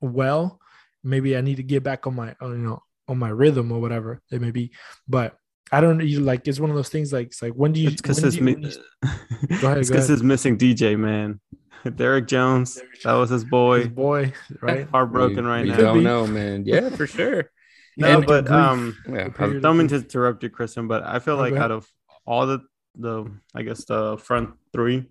well. 0.00 0.58
Maybe 1.04 1.36
i 1.36 1.40
need 1.40 1.56
to 1.56 1.64
get 1.64 1.82
back 1.82 2.06
on 2.06 2.14
my 2.14 2.34
uh, 2.40 2.50
you 2.50 2.58
know 2.58 2.82
on 3.08 3.18
my 3.18 3.28
rhythm 3.28 3.72
or 3.72 3.80
whatever 3.80 4.20
it 4.30 4.40
may 4.40 4.50
be. 4.50 4.72
But 5.08 5.36
I 5.70 5.80
don't 5.80 6.00
you 6.00 6.20
like 6.20 6.46
it's 6.46 6.60
one 6.60 6.70
of 6.70 6.76
those 6.76 6.88
things 6.90 7.12
like 7.12 7.28
it's 7.28 7.42
like 7.42 7.52
when 7.54 7.72
do 7.72 7.80
you 7.80 7.90
because 7.90 8.22
it's, 8.22 8.38
mi- 8.38 8.52
you, 8.52 8.72
go 9.60 9.68
ahead, 9.68 9.78
it's 9.78 9.88
because 9.88 10.10
it's 10.10 10.22
missing 10.22 10.58
DJ 10.58 10.98
man. 10.98 11.40
Derek 11.96 12.28
Jones 12.28 12.76
Derrick 12.76 13.02
that 13.02 13.14
was 13.14 13.30
his 13.30 13.44
boy. 13.44 13.80
His 13.80 13.88
boy 13.88 14.32
right? 14.60 14.88
Heartbroken 14.92 15.46
right 15.46 15.64
we 15.64 15.70
now. 15.70 15.76
don't 15.76 16.02
know 16.02 16.26
man. 16.26 16.64
Yeah 16.66 16.90
for 16.90 17.06
sure. 17.06 17.50
No 17.96 18.18
and, 18.18 18.26
but 18.26 18.50
um 18.50 18.96
yeah, 19.08 19.28
I 19.38 19.46
don't 19.48 19.76
mean 19.78 19.88
to 19.88 19.96
interrupt 19.96 20.42
you 20.42 20.50
Christian 20.50 20.88
but 20.88 21.02
I 21.02 21.18
feel 21.18 21.36
like 21.36 21.54
out 21.54 21.70
of 21.70 21.88
all 22.26 22.46
the 22.46 22.60
the 22.94 23.24
I 23.54 23.62
guess 23.62 23.84
the 23.84 24.18
front 24.18 24.50
three. 24.72 25.08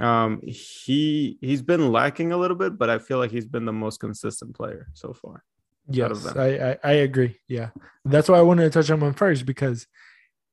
Um, 0.00 0.40
he 0.42 1.38
he's 1.40 1.62
been 1.62 1.90
lacking 1.90 2.32
a 2.32 2.36
little 2.36 2.56
bit, 2.56 2.78
but 2.78 2.88
I 2.88 2.98
feel 2.98 3.18
like 3.18 3.30
he's 3.30 3.46
been 3.46 3.64
the 3.64 3.72
most 3.72 3.98
consistent 3.98 4.54
player 4.54 4.88
so 4.94 5.12
far. 5.12 5.42
Yes, 5.88 6.26
I, 6.26 6.70
I, 6.70 6.78
I 6.84 6.92
agree. 6.92 7.38
Yeah, 7.48 7.70
that's 8.04 8.28
why 8.28 8.38
I 8.38 8.42
wanted 8.42 8.64
to 8.64 8.70
touch 8.70 8.90
on 8.90 9.02
him 9.02 9.14
first 9.14 9.46
because 9.46 9.86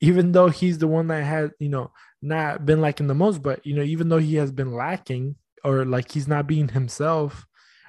even 0.01 0.31
though 0.31 0.49
he's 0.49 0.77
the 0.77 0.87
one 0.87 1.07
that 1.07 1.23
had 1.23 1.51
you 1.59 1.69
know 1.69 1.91
not 2.21 2.65
been 2.65 2.81
lacking 2.81 3.07
the 3.07 3.15
most, 3.15 3.41
but 3.41 3.65
you 3.65 3.75
know 3.75 3.83
even 3.83 4.09
though 4.09 4.19
he 4.19 4.35
has 4.35 4.51
been 4.51 4.73
lacking 4.73 5.35
or 5.63 5.85
like 5.85 6.11
he's 6.11 6.27
not 6.27 6.47
being 6.47 6.69
himself, 6.69 7.45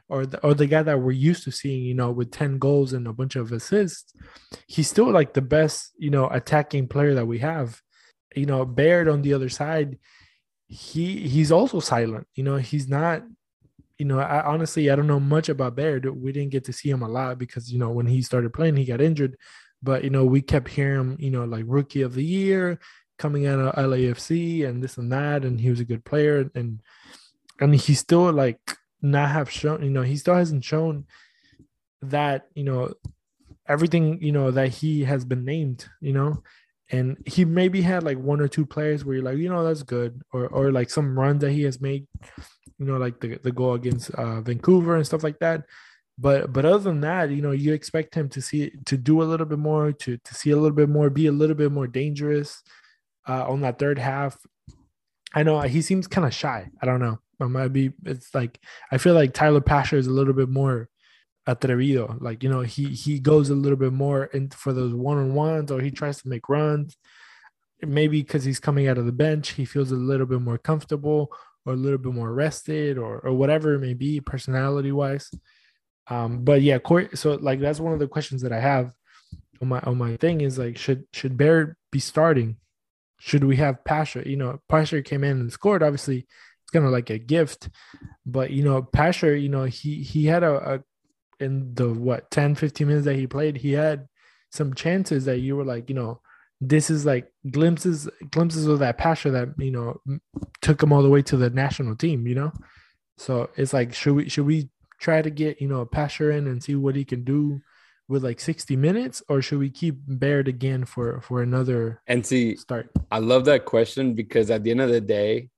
or 0.09 0.27
the, 0.27 0.43
or 0.45 0.55
the 0.55 0.67
guy 0.67 0.83
that 0.83 1.01
we're 1.01 1.13
used 1.13 1.45
to 1.45 1.53
seeing, 1.53 1.83
you 1.83 1.95
know, 1.95 2.11
with 2.11 2.31
10 2.31 2.59
goals 2.59 2.93
and 2.93 3.07
a 3.07 3.13
bunch 3.13 3.37
of 3.37 3.53
assists, 3.53 4.13
he's 4.67 4.89
still 4.89 5.11
like 5.11 5.35
the 5.35 5.43
best, 5.43 5.93
you 5.99 6.09
know, 6.11 6.29
attacking 6.29 6.89
player 6.89 7.15
that 7.15 7.27
we 7.27 7.39
have 7.41 7.83
you 8.37 8.47
know, 8.47 8.65
Baird 8.65 9.09
on 9.09 9.23
the 9.23 9.33
other 9.33 9.49
side, 9.49 9.99
he 10.69 11.27
he's 11.29 11.51
also 11.51 11.81
silent. 11.81 12.27
You 12.35 12.45
know, 12.45 12.57
he's 12.57 12.89
not. 12.89 13.23
You 13.99 14.07
know, 14.07 14.19
I 14.19 14.45
honestly 14.45 14.91
I 14.91 14.97
don't 14.97 15.07
know 15.07 15.21
much 15.21 15.49
about 15.49 15.77
Baird. 15.77 16.05
We 16.07 16.33
didn't 16.33 16.53
get 16.53 16.65
to 16.65 16.73
see 16.73 16.91
him 16.91 17.03
a 17.03 17.09
lot 17.09 17.39
because 17.39 17.73
you 17.73 17.79
know 17.79 17.91
when 17.91 18.07
he 18.07 18.23
started 18.23 18.53
playing, 18.53 18.77
he 18.77 18.85
got 18.85 19.01
injured. 19.01 19.37
But 19.83 20.05
you 20.05 20.11
know, 20.11 20.25
we 20.25 20.43
kept 20.43 20.69
hearing 20.69 21.01
him. 21.01 21.17
You 21.19 21.31
know, 21.31 21.45
like 21.45 21.65
rookie 21.67 22.03
of 22.03 22.15
the 22.15 22.25
year 22.25 22.79
coming 23.19 23.47
out 23.47 23.59
of 23.59 23.75
LAFC 23.75 24.67
and 24.67 24.83
this 24.83 24.99
and 24.99 25.11
that, 25.13 25.45
and 25.45 25.61
he 25.61 25.71
was 25.71 25.81
a 25.81 25.85
good 25.85 26.05
player. 26.05 26.51
And 26.55 26.81
and 27.61 27.75
he 27.75 27.95
still 27.95 28.33
like 28.33 28.61
not 29.01 29.31
have 29.31 29.51
shown. 29.51 29.83
You 29.83 29.91
know, 29.91 30.03
he 30.03 30.17
still 30.17 30.35
hasn't 30.35 30.65
shown 30.65 31.07
that 32.03 32.49
you 32.55 32.65
know 32.65 32.93
everything 33.69 34.23
you 34.23 34.33
know 34.33 34.51
that 34.51 34.69
he 34.69 35.03
has 35.03 35.25
been 35.25 35.45
named 35.45 35.89
you 36.01 36.13
know 36.13 36.41
and 36.91 37.17
he 37.27 37.45
maybe 37.45 37.83
had 37.83 38.05
like 38.05 38.19
one 38.19 38.41
or 38.41 38.49
two 38.49 38.65
players 38.65 39.05
where 39.05 39.17
you're 39.17 39.25
like, 39.25 39.39
you 39.39 39.49
know, 39.49 39.65
that's 39.65 39.83
good, 39.83 40.23
or 40.33 40.47
or 40.49 40.71
like 40.71 40.91
some 40.91 41.19
runs 41.19 41.41
that 41.41 41.51
he 41.51 41.63
has 41.63 41.81
made, 41.81 42.07
you 42.79 42.87
know, 42.87 42.97
like 42.99 43.21
the 43.21 43.39
the 43.43 43.53
goal 43.53 43.75
against 43.75 44.11
uh, 44.11 44.41
Vancouver 44.41 44.97
and 44.97 45.07
stuff 45.07 45.23
like 45.25 45.39
that. 45.41 45.65
But 46.19 46.53
but 46.53 46.65
other 46.65 46.79
than 46.79 47.01
that, 47.03 47.31
you 47.31 47.43
know, 47.43 47.53
you 47.53 47.73
expect 47.73 48.15
him 48.15 48.29
to 48.31 48.41
see 48.41 48.73
to 48.87 48.97
do 48.97 49.23
a 49.23 49.25
little 49.25 49.47
bit 49.47 49.59
more, 49.59 49.93
to 49.93 50.17
to 50.17 50.35
see 50.35 50.51
a 50.51 50.57
little 50.57 50.77
bit 50.77 50.89
more, 50.89 51.11
be 51.11 51.27
a 51.27 51.33
little 51.33 51.57
bit 51.57 51.73
more 51.73 51.87
dangerous 51.87 52.62
uh, 53.29 53.45
on 53.49 53.61
that 53.62 53.79
third 53.79 53.99
half. 53.99 54.39
I 55.35 55.43
know 55.43 55.61
he 55.62 55.83
seems 55.83 56.07
kind 56.07 56.27
of 56.27 56.35
shy. 56.35 56.71
I 56.81 56.87
don't 56.87 57.01
know. 57.01 57.19
It 57.41 57.49
might 57.49 57.69
be. 57.69 57.93
It's 58.05 58.35
like 58.35 58.59
I 58.91 58.99
feel 58.99 59.15
like 59.15 59.35
Tyler 59.35 59.61
Pasher 59.61 59.97
is 59.97 60.07
a 60.07 60.12
little 60.12 60.33
bit 60.33 60.49
more 60.49 60.89
atrevido. 61.47 62.21
Like 62.21 62.43
you 62.43 62.49
know, 62.49 62.61
he 62.61 62.87
he 62.87 63.21
goes 63.21 63.51
a 63.51 63.55
little 63.55 63.77
bit 63.77 63.93
more 63.93 64.25
in 64.25 64.51
for 64.51 64.73
those 64.73 64.95
one 64.95 65.19
on 65.19 65.35
ones, 65.35 65.71
or 65.71 65.81
he 65.81 65.91
tries 65.91 66.23
to 66.23 66.29
make 66.29 66.49
runs. 66.49 66.97
Maybe 67.83 68.23
because 68.23 68.45
he's 68.45 68.59
coming 68.59 68.89
out 68.89 68.97
of 68.97 69.05
the 69.05 69.12
bench, 69.12 69.51
he 69.51 69.67
feels 69.67 69.93
a 69.93 69.97
little 69.97 70.25
bit 70.25 70.41
more 70.41 70.57
comfortable, 70.57 71.31
or 71.67 71.75
a 71.75 71.77
little 71.77 71.99
bit 71.99 72.15
more 72.15 72.33
rested, 72.33 72.97
or 72.97 73.19
or 73.19 73.33
whatever 73.33 73.75
it 73.75 73.81
may 73.81 73.95
be, 73.95 74.21
personality 74.21 74.93
wise. 74.93 75.31
Um, 76.09 76.45
but 76.45 76.63
yeah, 76.63 76.79
Corey. 76.79 77.09
So 77.15 77.35
like 77.35 77.61
that's 77.61 77.81
one 77.81 77.93
of 77.93 77.99
the 77.99 78.09
questions 78.09 78.43
that 78.43 78.53
I 78.53 78.61
have 78.61 78.93
on 79.61 79.69
my 79.69 79.81
on 79.81 79.99
my 79.99 80.17
thing 80.17 80.41
is 80.41 80.59
like, 80.59 80.79
should 80.79 81.05
should 81.13 81.37
Baird 81.37 81.77
be 81.91 81.99
starting? 81.99 82.57
Should 83.19 83.45
we 83.45 83.57
have 83.57 83.85
Pasher? 83.85 84.23
You 84.25 84.37
know, 84.37 84.61
Pasher 84.69 85.03
came 85.03 85.25
in 85.25 85.41
and 85.41 85.53
scored. 85.53 85.83
Obviously, 85.83 86.19
it's 86.19 86.71
kind 86.73 86.85
of 86.85 86.93
like 86.93 87.11
a 87.11 87.19
gift, 87.19 87.69
but 88.25 88.51
you 88.51 88.63
know, 88.63 88.83
Pasher, 88.83 89.35
you 89.35 89.49
know, 89.49 89.65
he 89.65 90.03
he 90.03 90.27
had 90.27 90.43
a, 90.43 90.75
a 90.75 90.83
in 91.39 91.75
the 91.75 91.93
what 91.93 92.31
10 92.31 92.55
15 92.55 92.87
minutes 92.87 93.05
that 93.05 93.17
he 93.17 93.27
played 93.27 93.57
he 93.57 93.73
had 93.73 94.09
some 94.51 94.75
chances 94.75 95.27
that 95.27 95.39
you 95.39 95.57
were 95.57 95.65
like 95.65 95.89
you 95.89 95.95
know 95.95 96.21
this 96.61 96.90
is 96.90 97.05
like 97.05 97.31
glimpses 97.51 98.09
glimpses 98.31 98.66
of 98.66 98.79
that 98.79 98.97
passion 98.97 99.33
that 99.33 99.49
you 99.59 99.71
know 99.71 100.01
took 100.62 100.83
him 100.83 100.92
all 100.92 101.03
the 101.03 101.11
way 101.11 101.23
to 101.23 101.37
the 101.37 101.51
national 101.51 101.97
team 101.97 102.27
you 102.27 102.35
know? 102.35 102.53
So 103.19 103.51
it's 103.57 103.73
like 103.73 103.95
should 103.95 104.14
we 104.14 104.29
should 104.29 104.47
we 104.47 104.69
try 104.99 105.23
to 105.23 105.31
get 105.31 105.61
you 105.61 105.69
know 105.69 105.81
a 105.81 105.87
passer 105.87 106.31
in 106.31 106.47
and 106.47 106.62
see 106.62 106.75
what 106.75 106.97
he 106.97 107.05
can 107.05 107.25
do 107.25 107.61
with 108.09 108.23
like 108.23 108.40
60 108.40 108.77
minutes? 108.77 109.23
Or 109.29 109.42
should 109.42 109.59
we 109.59 109.71
keep 109.71 109.97
Baird 110.07 110.49
again 110.49 110.85
for 110.85 111.21
for 111.23 111.42
another 111.42 112.03
and 112.07 112.25
see 112.25 112.57
start? 112.57 112.90
I 113.11 113.19
love 113.19 113.45
that 113.47 113.64
question 113.64 114.14
because 114.14 114.51
at 114.51 114.62
the 114.64 114.71
end 114.71 114.81
of 114.81 114.90
the 114.90 115.01
day 115.01 115.51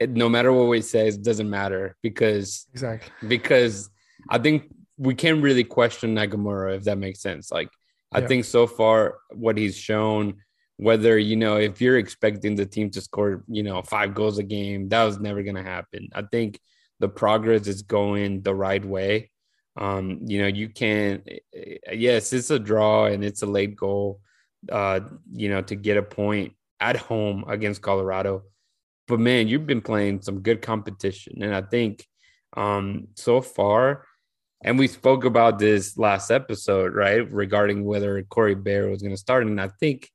it, 0.00 0.10
no 0.10 0.28
matter 0.28 0.52
what 0.52 0.68
we 0.68 0.82
say 0.82 1.08
it 1.08 1.22
doesn't 1.22 1.48
matter 1.48 1.96
because 2.02 2.66
exactly. 2.72 3.28
because 3.28 3.88
i 4.28 4.36
think 4.36 4.64
we 4.96 5.14
can't 5.14 5.42
really 5.42 5.64
question 5.64 6.14
Nagamura 6.14 6.76
if 6.76 6.84
that 6.84 6.98
makes 6.98 7.20
sense. 7.20 7.50
Like 7.50 7.70
I 8.14 8.20
Yeah. 8.20 8.28
think 8.28 8.44
so 8.44 8.66
far 8.66 9.18
what 9.32 9.58
he's 9.58 9.76
shown, 9.76 10.36
whether 10.76 11.18
you 11.18 11.36
know 11.36 11.56
if 11.56 11.80
you're 11.80 11.98
expecting 11.98 12.54
the 12.56 12.66
team 12.66 12.90
to 12.90 13.00
score, 13.00 13.44
you 13.48 13.62
know, 13.62 13.82
five 13.82 14.14
goals 14.14 14.38
a 14.38 14.42
game, 14.42 14.88
that 14.90 15.04
was 15.04 15.18
never 15.20 15.42
gonna 15.42 15.62
happen. 15.62 16.08
I 16.14 16.22
think 16.22 16.60
the 17.00 17.08
progress 17.08 17.66
is 17.66 17.82
going 17.82 18.42
the 18.42 18.54
right 18.54 18.84
way. 18.84 19.30
Um, 19.76 20.20
you 20.26 20.40
know, 20.40 20.46
you 20.48 20.68
can 20.68 21.22
yes, 21.92 22.32
it's 22.32 22.50
a 22.50 22.58
draw 22.58 23.06
and 23.06 23.24
it's 23.24 23.42
a 23.42 23.46
late 23.46 23.76
goal, 23.76 24.20
uh, 24.70 25.00
you 25.32 25.48
know, 25.48 25.62
to 25.62 25.74
get 25.74 25.96
a 25.96 26.02
point 26.02 26.54
at 26.80 26.96
home 26.96 27.44
against 27.48 27.82
Colorado. 27.82 28.44
But 29.08 29.20
man, 29.20 29.48
you've 29.48 29.66
been 29.66 29.82
playing 29.82 30.22
some 30.22 30.40
good 30.40 30.62
competition. 30.62 31.42
And 31.42 31.54
I 31.54 31.62
think 31.62 32.06
um 32.56 33.08
so 33.16 33.40
far 33.40 34.06
and 34.64 34.78
we 34.78 34.88
spoke 34.88 35.24
about 35.24 35.58
this 35.58 35.98
last 35.98 36.30
episode, 36.30 36.94
right? 36.94 37.30
Regarding 37.30 37.84
whether 37.84 38.22
Corey 38.22 38.54
Baird 38.54 38.90
was 38.90 39.02
going 39.02 39.12
to 39.12 39.18
start. 39.18 39.46
And 39.46 39.60
I 39.60 39.68
think, 39.68 40.10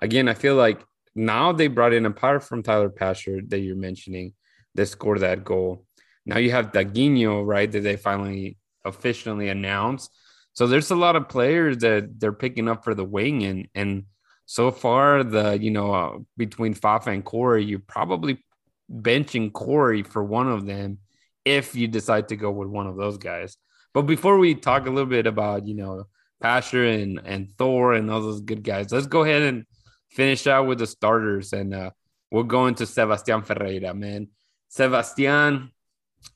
again, 0.00 0.26
I 0.26 0.32
feel 0.32 0.54
like 0.54 0.80
now 1.14 1.52
they 1.52 1.68
brought 1.68 1.92
in, 1.92 2.06
apart 2.06 2.42
from 2.42 2.62
Tyler 2.62 2.88
Pasher 2.88 3.40
that 3.48 3.58
you're 3.58 3.76
mentioning, 3.76 4.32
that 4.74 4.86
scored 4.86 5.20
that 5.20 5.44
goal. 5.44 5.84
Now 6.24 6.38
you 6.38 6.50
have 6.52 6.72
Daguinho, 6.72 7.46
right? 7.46 7.70
That 7.70 7.82
they 7.82 7.96
finally 7.96 8.56
officially 8.86 9.50
announced. 9.50 10.10
So 10.54 10.66
there's 10.66 10.90
a 10.90 10.96
lot 10.96 11.14
of 11.14 11.28
players 11.28 11.78
that 11.78 12.18
they're 12.18 12.32
picking 12.32 12.68
up 12.68 12.84
for 12.84 12.94
the 12.94 13.04
wing. 13.04 13.44
And, 13.44 13.68
and 13.74 14.04
so 14.46 14.70
far, 14.70 15.22
the, 15.24 15.58
you 15.60 15.70
know, 15.70 15.92
uh, 15.92 16.18
between 16.38 16.72
Fafa 16.72 17.10
and 17.10 17.24
Corey, 17.24 17.64
you're 17.64 17.80
probably 17.80 18.42
benching 18.90 19.52
Corey 19.52 20.02
for 20.02 20.24
one 20.24 20.48
of 20.48 20.64
them 20.64 20.98
if 21.44 21.74
you 21.74 21.86
decide 21.86 22.28
to 22.28 22.36
go 22.36 22.50
with 22.50 22.68
one 22.68 22.86
of 22.86 22.96
those 22.96 23.18
guys. 23.18 23.58
But 23.92 24.02
before 24.02 24.38
we 24.38 24.54
talk 24.54 24.86
a 24.86 24.90
little 24.90 25.10
bit 25.10 25.26
about, 25.26 25.66
you 25.66 25.74
know, 25.74 26.04
Pasher 26.40 26.84
and, 26.84 27.20
and 27.24 27.50
Thor 27.58 27.94
and 27.94 28.10
all 28.10 28.20
those 28.20 28.40
good 28.40 28.62
guys, 28.62 28.92
let's 28.92 29.06
go 29.06 29.22
ahead 29.22 29.42
and 29.42 29.64
finish 30.10 30.46
out 30.46 30.66
with 30.66 30.78
the 30.78 30.86
starters. 30.86 31.52
And 31.52 31.74
uh, 31.74 31.90
we'll 32.30 32.44
go 32.44 32.66
into 32.66 32.86
Sebastian 32.86 33.42
Ferreira, 33.42 33.94
man. 33.94 34.28
Sebastian, 34.68 35.72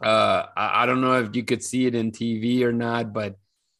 uh, 0.02 0.46
I, 0.56 0.82
I 0.82 0.86
don't 0.86 1.00
know 1.00 1.20
if 1.20 1.34
you 1.36 1.44
could 1.44 1.62
see 1.62 1.86
it 1.86 1.94
in 1.94 2.10
TV 2.10 2.62
or 2.62 2.72
not, 2.72 3.12
but 3.12 3.36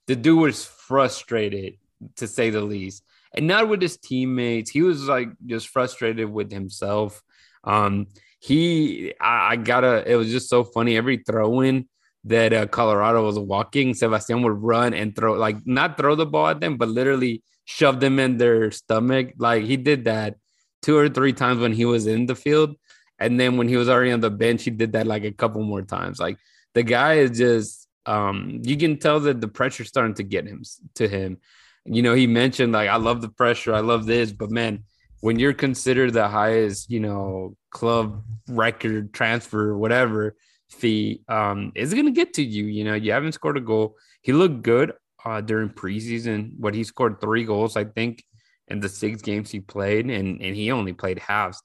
the 0.06 0.16
dude 0.16 0.40
was 0.40 0.64
frustrated 0.64 1.74
to 2.16 2.26
say 2.26 2.50
the 2.50 2.60
least. 2.60 3.02
And 3.34 3.48
not 3.48 3.68
with 3.68 3.82
his 3.82 3.96
teammates. 3.96 4.70
He 4.70 4.82
was 4.82 5.08
like 5.08 5.28
just 5.44 5.68
frustrated 5.68 6.30
with 6.30 6.52
himself. 6.52 7.20
Um, 7.64 8.06
he, 8.38 9.12
I, 9.20 9.52
I 9.52 9.56
gotta, 9.56 10.08
it 10.08 10.14
was 10.14 10.30
just 10.30 10.48
so 10.48 10.62
funny. 10.62 10.96
Every 10.96 11.16
throw 11.18 11.60
in, 11.62 11.88
that 12.24 12.52
uh, 12.52 12.66
Colorado 12.66 13.24
was 13.24 13.38
walking, 13.38 13.94
Sebastian 13.94 14.42
would 14.42 14.62
run 14.62 14.94
and 14.94 15.14
throw, 15.14 15.34
like 15.34 15.66
not 15.66 15.96
throw 15.96 16.14
the 16.14 16.26
ball 16.26 16.48
at 16.48 16.60
them, 16.60 16.76
but 16.76 16.88
literally 16.88 17.42
shove 17.64 18.00
them 18.00 18.18
in 18.18 18.38
their 18.38 18.70
stomach. 18.70 19.34
Like 19.38 19.64
he 19.64 19.76
did 19.76 20.04
that 20.04 20.36
two 20.82 20.96
or 20.96 21.08
three 21.08 21.32
times 21.32 21.60
when 21.60 21.72
he 21.72 21.84
was 21.84 22.06
in 22.06 22.26
the 22.26 22.34
field. 22.34 22.76
And 23.18 23.38
then 23.38 23.56
when 23.56 23.68
he 23.68 23.76
was 23.76 23.88
already 23.88 24.12
on 24.12 24.20
the 24.20 24.30
bench, 24.30 24.64
he 24.64 24.70
did 24.70 24.92
that 24.92 25.06
like 25.06 25.24
a 25.24 25.32
couple 25.32 25.62
more 25.62 25.82
times. 25.82 26.18
Like 26.18 26.38
the 26.74 26.82
guy 26.82 27.14
is 27.14 27.38
just, 27.38 27.88
um, 28.06 28.60
you 28.62 28.76
can 28.76 28.98
tell 28.98 29.20
that 29.20 29.40
the 29.40 29.48
pressure's 29.48 29.88
starting 29.88 30.14
to 30.14 30.22
get 30.22 30.46
him 30.46 30.62
to 30.96 31.08
him. 31.08 31.38
You 31.84 32.02
know, 32.02 32.14
he 32.14 32.26
mentioned 32.26 32.72
like, 32.72 32.88
I 32.88 32.96
love 32.96 33.20
the 33.20 33.28
pressure, 33.28 33.74
I 33.74 33.80
love 33.80 34.06
this, 34.06 34.32
but 34.32 34.50
man, 34.50 34.84
when 35.20 35.38
you're 35.38 35.54
considered 35.54 36.12
the 36.12 36.28
highest, 36.28 36.90
you 36.90 37.00
know, 37.00 37.56
club 37.70 38.24
record 38.48 39.14
transfer, 39.14 39.76
whatever, 39.76 40.36
fee 40.70 41.22
um 41.28 41.72
is 41.74 41.92
going 41.92 42.06
to 42.06 42.12
get 42.12 42.34
to 42.34 42.42
you 42.42 42.64
you 42.64 42.84
know 42.84 42.94
you 42.94 43.12
haven't 43.12 43.32
scored 43.32 43.56
a 43.56 43.60
goal. 43.60 43.96
He 44.22 44.32
looked 44.32 44.62
good 44.62 44.92
uh 45.24 45.40
during 45.40 45.68
preseason 45.70 46.58
what 46.58 46.74
he 46.74 46.84
scored 46.84 47.20
three 47.20 47.44
goals 47.44 47.76
i 47.76 47.84
think 47.84 48.22
in 48.68 48.80
the 48.80 48.88
six 48.88 49.22
games 49.22 49.50
he 49.50 49.60
played 49.60 50.06
and 50.06 50.40
and 50.40 50.56
he 50.56 50.70
only 50.70 50.92
played 50.92 51.18
halves. 51.18 51.62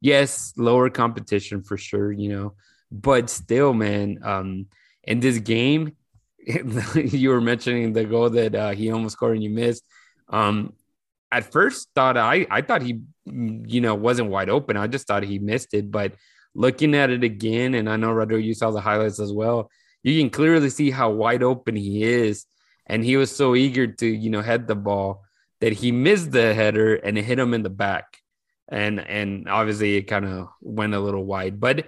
Yes 0.00 0.52
lower 0.56 0.90
competition 0.90 1.62
for 1.62 1.76
sure 1.76 2.10
you 2.12 2.30
know 2.30 2.54
but 2.90 3.30
still 3.30 3.72
man 3.72 4.18
um 4.22 4.66
in 5.04 5.20
this 5.20 5.38
game 5.38 5.96
you 6.94 7.28
were 7.30 7.40
mentioning 7.40 7.92
the 7.92 8.04
goal 8.04 8.30
that 8.30 8.54
uh, 8.54 8.70
he 8.70 8.90
almost 8.90 9.12
scored 9.12 9.34
and 9.34 9.44
you 9.44 9.50
missed. 9.50 9.84
Um 10.28 10.74
at 11.32 11.52
first 11.52 11.88
thought 11.94 12.16
i 12.16 12.44
i 12.50 12.60
thought 12.60 12.82
he 12.82 13.00
you 13.26 13.80
know 13.80 13.94
wasn't 13.94 14.28
wide 14.28 14.48
open. 14.50 14.76
I 14.76 14.86
just 14.86 15.06
thought 15.06 15.22
he 15.22 15.38
missed 15.38 15.74
it 15.74 15.90
but 15.90 16.14
looking 16.54 16.94
at 16.94 17.10
it 17.10 17.24
again, 17.24 17.74
and 17.74 17.88
I 17.88 17.96
know 17.96 18.12
Rodrigo, 18.12 18.42
you 18.42 18.54
saw 18.54 18.70
the 18.70 18.80
highlights 18.80 19.20
as 19.20 19.32
well. 19.32 19.70
You 20.02 20.18
can 20.20 20.30
clearly 20.30 20.70
see 20.70 20.90
how 20.90 21.10
wide 21.10 21.42
open 21.42 21.76
he 21.76 22.02
is, 22.02 22.46
and 22.86 23.04
he 23.04 23.16
was 23.16 23.34
so 23.34 23.54
eager 23.54 23.86
to 23.86 24.06
you 24.06 24.30
know 24.30 24.42
head 24.42 24.66
the 24.66 24.74
ball 24.74 25.24
that 25.60 25.72
he 25.72 25.92
missed 25.92 26.32
the 26.32 26.54
header 26.54 26.94
and 26.94 27.18
it 27.18 27.24
hit 27.24 27.38
him 27.38 27.54
in 27.54 27.62
the 27.62 27.70
back, 27.70 28.18
and 28.68 29.00
and 29.00 29.48
obviously 29.48 29.96
it 29.96 30.02
kind 30.02 30.24
of 30.24 30.48
went 30.60 30.94
a 30.94 31.00
little 31.00 31.24
wide, 31.24 31.60
but. 31.60 31.86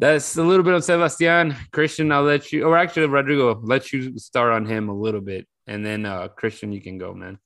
That's 0.00 0.36
a 0.36 0.44
little 0.44 0.62
bit 0.62 0.74
of 0.74 0.84
Sebastian. 0.84 1.56
Christian, 1.72 2.12
I'll 2.12 2.22
let 2.22 2.52
you, 2.52 2.62
or 2.62 2.78
actually, 2.78 3.06
Rodrigo, 3.06 3.60
let 3.64 3.92
you 3.92 4.16
start 4.16 4.52
on 4.52 4.64
him 4.64 4.88
a 4.88 4.94
little 4.94 5.20
bit. 5.20 5.48
And 5.66 5.84
then, 5.84 6.06
uh, 6.06 6.28
Christian, 6.28 6.70
you 6.70 6.80
can 6.80 6.98
go, 6.98 7.12
man. 7.14 7.40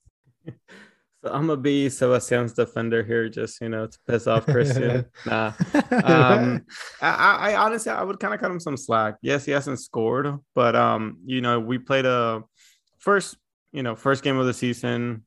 So 1.24 1.32
I'm 1.32 1.46
gonna 1.46 1.56
be 1.60 1.88
Sebastian's 1.88 2.52
defender 2.52 3.04
here, 3.04 3.28
just 3.28 3.60
you 3.60 3.68
know, 3.68 3.86
to 3.86 3.98
piss 4.08 4.26
off 4.26 4.44
Christian. 4.44 5.06
nah. 5.26 5.52
Um, 5.92 6.64
I, 7.00 7.52
I 7.52 7.56
honestly, 7.56 7.92
I 7.92 8.02
would 8.02 8.18
kind 8.18 8.34
of 8.34 8.40
cut 8.40 8.50
him 8.50 8.58
some 8.58 8.76
slack. 8.76 9.16
Yes, 9.22 9.44
he 9.44 9.52
hasn't 9.52 9.78
scored, 9.78 10.36
but 10.54 10.74
um, 10.74 11.18
you 11.24 11.40
know, 11.40 11.60
we 11.60 11.78
played 11.78 12.06
a 12.06 12.42
first, 12.98 13.36
you 13.72 13.82
know, 13.82 13.94
first 13.94 14.24
game 14.24 14.38
of 14.38 14.46
the 14.46 14.54
season. 14.54 15.24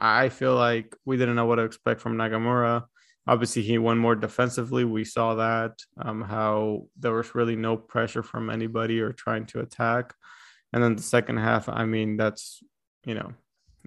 I 0.00 0.28
feel 0.28 0.54
like 0.54 0.94
we 1.04 1.16
didn't 1.16 1.36
know 1.36 1.46
what 1.46 1.56
to 1.56 1.62
expect 1.62 2.00
from 2.00 2.16
Nagamura. 2.16 2.84
Obviously, 3.26 3.62
he 3.62 3.78
won 3.78 3.98
more 3.98 4.14
defensively. 4.14 4.84
We 4.84 5.04
saw 5.04 5.34
that 5.36 5.72
um, 5.96 6.20
how 6.22 6.86
there 6.98 7.12
was 7.12 7.34
really 7.34 7.56
no 7.56 7.76
pressure 7.76 8.22
from 8.22 8.50
anybody 8.50 9.00
or 9.00 9.12
trying 9.12 9.46
to 9.46 9.60
attack. 9.60 10.14
And 10.72 10.82
then 10.82 10.94
the 10.94 11.02
second 11.02 11.38
half, 11.38 11.68
I 11.68 11.86
mean, 11.86 12.16
that's 12.16 12.62
you 13.04 13.14
know, 13.14 13.32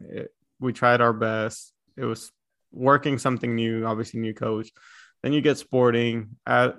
it, 0.09 0.33
we 0.59 0.73
tried 0.73 1.01
our 1.01 1.13
best. 1.13 1.73
It 1.95 2.05
was 2.05 2.31
working 2.71 3.17
something 3.17 3.55
new, 3.55 3.85
obviously 3.85 4.19
new 4.19 4.33
coach. 4.33 4.69
Then 5.23 5.33
you 5.33 5.41
get 5.41 5.57
Sporting 5.57 6.37
at 6.45 6.75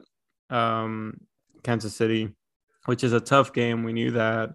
um, 0.50 1.20
Kansas 1.62 1.94
City, 1.94 2.34
which 2.86 3.02
is 3.04 3.12
a 3.12 3.20
tough 3.20 3.52
game. 3.52 3.84
We 3.84 3.92
knew 3.92 4.12
that. 4.12 4.50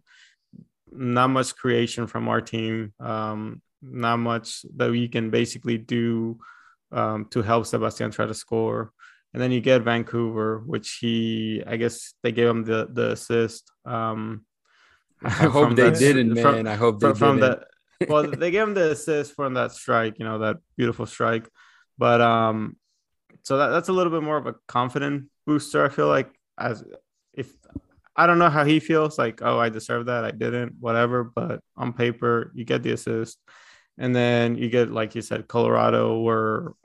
Not 0.92 1.30
much 1.30 1.56
creation 1.56 2.08
from 2.08 2.28
our 2.28 2.40
team. 2.42 2.94
Um, 3.00 3.62
not 3.82 4.18
much 4.18 4.64
that 4.78 4.92
we 4.92 5.08
can 5.08 5.30
basically 5.32 5.78
do 5.78 6.38
um, 6.92 7.26
to 7.32 7.42
help 7.42 7.66
Sebastian 7.66 8.12
try 8.12 8.26
to 8.26 8.34
score. 8.34 8.92
And 9.34 9.42
then 9.42 9.52
you 9.52 9.62
get 9.62 9.82
Vancouver, 9.82 10.62
which 10.66 11.00
he, 11.02 11.64
I 11.66 11.76
guess 11.78 12.14
they 12.22 12.32
gave 12.32 12.48
him 12.48 12.64
the 12.64 12.88
the 12.92 13.12
assist. 13.14 13.72
Um, 13.84 14.46
I 15.24 15.30
hope 15.30 15.76
they 15.76 15.90
that- 15.90 15.98
didn't, 16.00 16.36
from- 16.40 16.56
man. 16.56 16.68
I 16.68 16.76
hope 16.76 17.00
they 17.00 17.08
from, 17.08 17.18
from 17.18 17.40
didn't. 17.40 17.64
Well, 18.10 18.30
they 18.32 18.52
gave 18.52 18.64
him 18.64 18.74
the 18.74 18.92
assist 18.92 19.36
from 19.36 19.56
that 19.56 19.72
strike, 19.72 20.20
you 20.20 20.26
know, 20.26 20.40
that 20.40 20.58
beautiful 20.78 21.06
strike. 21.06 21.48
But 21.98 22.22
um, 22.22 22.78
so 23.44 23.58
that, 23.58 23.70
that's 23.70 23.90
a 23.90 23.94
little 23.94 24.12
bit 24.12 24.24
more 24.24 24.38
of 24.38 24.48
a 24.48 24.56
confident 24.68 25.30
booster. 25.46 25.86
I 25.86 25.90
feel 25.90 26.08
like 26.08 26.30
as 26.58 26.84
if 27.34 27.52
I 28.16 28.28
don't 28.28 28.40
know 28.40 28.50
how 28.50 28.64
he 28.64 28.80
feels 28.80 29.18
like, 29.18 29.42
oh, 29.42 29.60
I 29.60 29.70
deserve 29.70 30.06
that, 30.06 30.24
I 30.24 30.32
didn't, 30.32 30.76
whatever. 30.80 31.24
But 31.24 31.62
on 31.76 31.94
paper, 31.94 32.52
you 32.54 32.64
get 32.64 32.84
the 32.84 32.92
assist, 32.92 33.40
and 33.98 34.16
then 34.16 34.56
you 34.56 34.70
get 34.70 34.92
like 34.92 35.16
you 35.16 35.22
said, 35.22 35.48
Colorado 35.48 36.22
were 36.22 36.76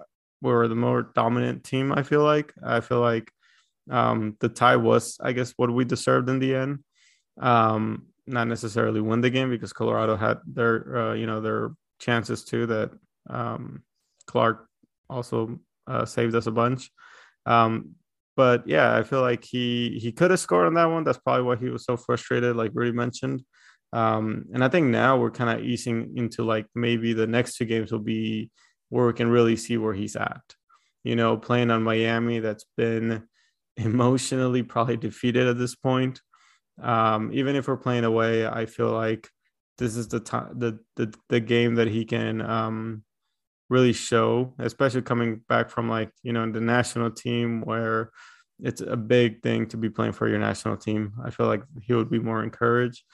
were 0.40 0.68
the 0.68 0.74
more 0.74 1.10
dominant 1.14 1.64
team. 1.64 1.92
I 1.92 2.02
feel 2.02 2.22
like 2.22 2.52
I 2.64 2.80
feel 2.80 3.00
like 3.00 3.30
um, 3.90 4.36
the 4.40 4.48
tie 4.48 4.76
was, 4.76 5.18
I 5.20 5.32
guess, 5.32 5.52
what 5.56 5.72
we 5.72 5.84
deserved 5.84 6.28
in 6.28 6.38
the 6.38 6.54
end. 6.54 6.80
Um, 7.40 8.06
not 8.28 8.48
necessarily 8.48 9.00
win 9.00 9.20
the 9.20 9.30
game 9.30 9.50
because 9.50 9.72
Colorado 9.72 10.16
had 10.16 10.38
their, 10.46 10.96
uh, 10.96 11.14
you 11.14 11.26
know, 11.26 11.40
their 11.40 11.70
chances 11.98 12.44
too. 12.44 12.66
That 12.66 12.90
um, 13.28 13.82
Clark 14.26 14.66
also 15.10 15.58
uh, 15.86 16.04
saved 16.04 16.34
us 16.34 16.46
a 16.46 16.52
bunch. 16.52 16.90
Um, 17.46 17.94
but 18.36 18.68
yeah, 18.68 18.96
I 18.96 19.02
feel 19.02 19.20
like 19.20 19.44
he 19.44 19.98
he 20.00 20.12
could 20.12 20.30
have 20.30 20.38
scored 20.38 20.66
on 20.66 20.74
that 20.74 20.84
one. 20.84 21.02
That's 21.02 21.18
probably 21.18 21.42
why 21.42 21.56
he 21.56 21.70
was 21.70 21.84
so 21.84 21.96
frustrated, 21.96 22.54
like 22.54 22.70
Rudy 22.74 22.92
mentioned. 22.92 23.42
Um, 23.92 24.44
and 24.52 24.62
I 24.62 24.68
think 24.68 24.88
now 24.88 25.16
we're 25.16 25.30
kind 25.30 25.50
of 25.58 25.64
easing 25.64 26.12
into 26.16 26.44
like 26.44 26.66
maybe 26.74 27.14
the 27.14 27.26
next 27.26 27.56
two 27.56 27.64
games 27.64 27.90
will 27.90 27.98
be 27.98 28.50
where 28.90 29.06
we 29.06 29.12
can 29.12 29.28
really 29.28 29.56
see 29.56 29.76
where 29.76 29.94
he's 29.94 30.14
at. 30.14 30.42
You 31.04 31.16
know, 31.16 31.36
playing 31.36 31.70
on 31.70 31.82
Miami, 31.82 32.38
that's 32.40 32.66
been 32.76 33.24
emotionally 33.76 34.62
probably 34.62 34.96
defeated 34.96 35.46
at 35.46 35.58
this 35.58 35.74
point. 35.74 36.20
Um, 36.82 37.30
even 37.32 37.56
if 37.56 37.68
we're 37.68 37.76
playing 37.76 38.04
away, 38.04 38.46
I 38.46 38.66
feel 38.66 38.90
like 38.90 39.28
this 39.78 39.96
is 39.96 40.08
the 40.08 40.20
time, 40.20 40.58
the, 40.58 40.78
the 40.96 41.14
the 41.28 41.40
game 41.40 41.76
that 41.76 41.88
he 41.88 42.04
can 42.04 42.40
um, 42.40 43.02
really 43.68 43.92
show, 43.92 44.54
especially 44.58 45.02
coming 45.02 45.40
back 45.48 45.70
from 45.70 45.88
like 45.88 46.10
you 46.22 46.32
know 46.32 46.50
the 46.50 46.60
national 46.60 47.10
team 47.10 47.62
where 47.62 48.10
it's 48.60 48.80
a 48.80 48.96
big 48.96 49.42
thing 49.42 49.66
to 49.68 49.76
be 49.76 49.88
playing 49.88 50.12
for 50.12 50.28
your 50.28 50.38
national 50.38 50.76
team. 50.76 51.12
I 51.24 51.30
feel 51.30 51.46
like 51.46 51.62
he 51.82 51.94
would 51.94 52.10
be 52.10 52.18
more 52.18 52.42
encouraged. 52.42 53.04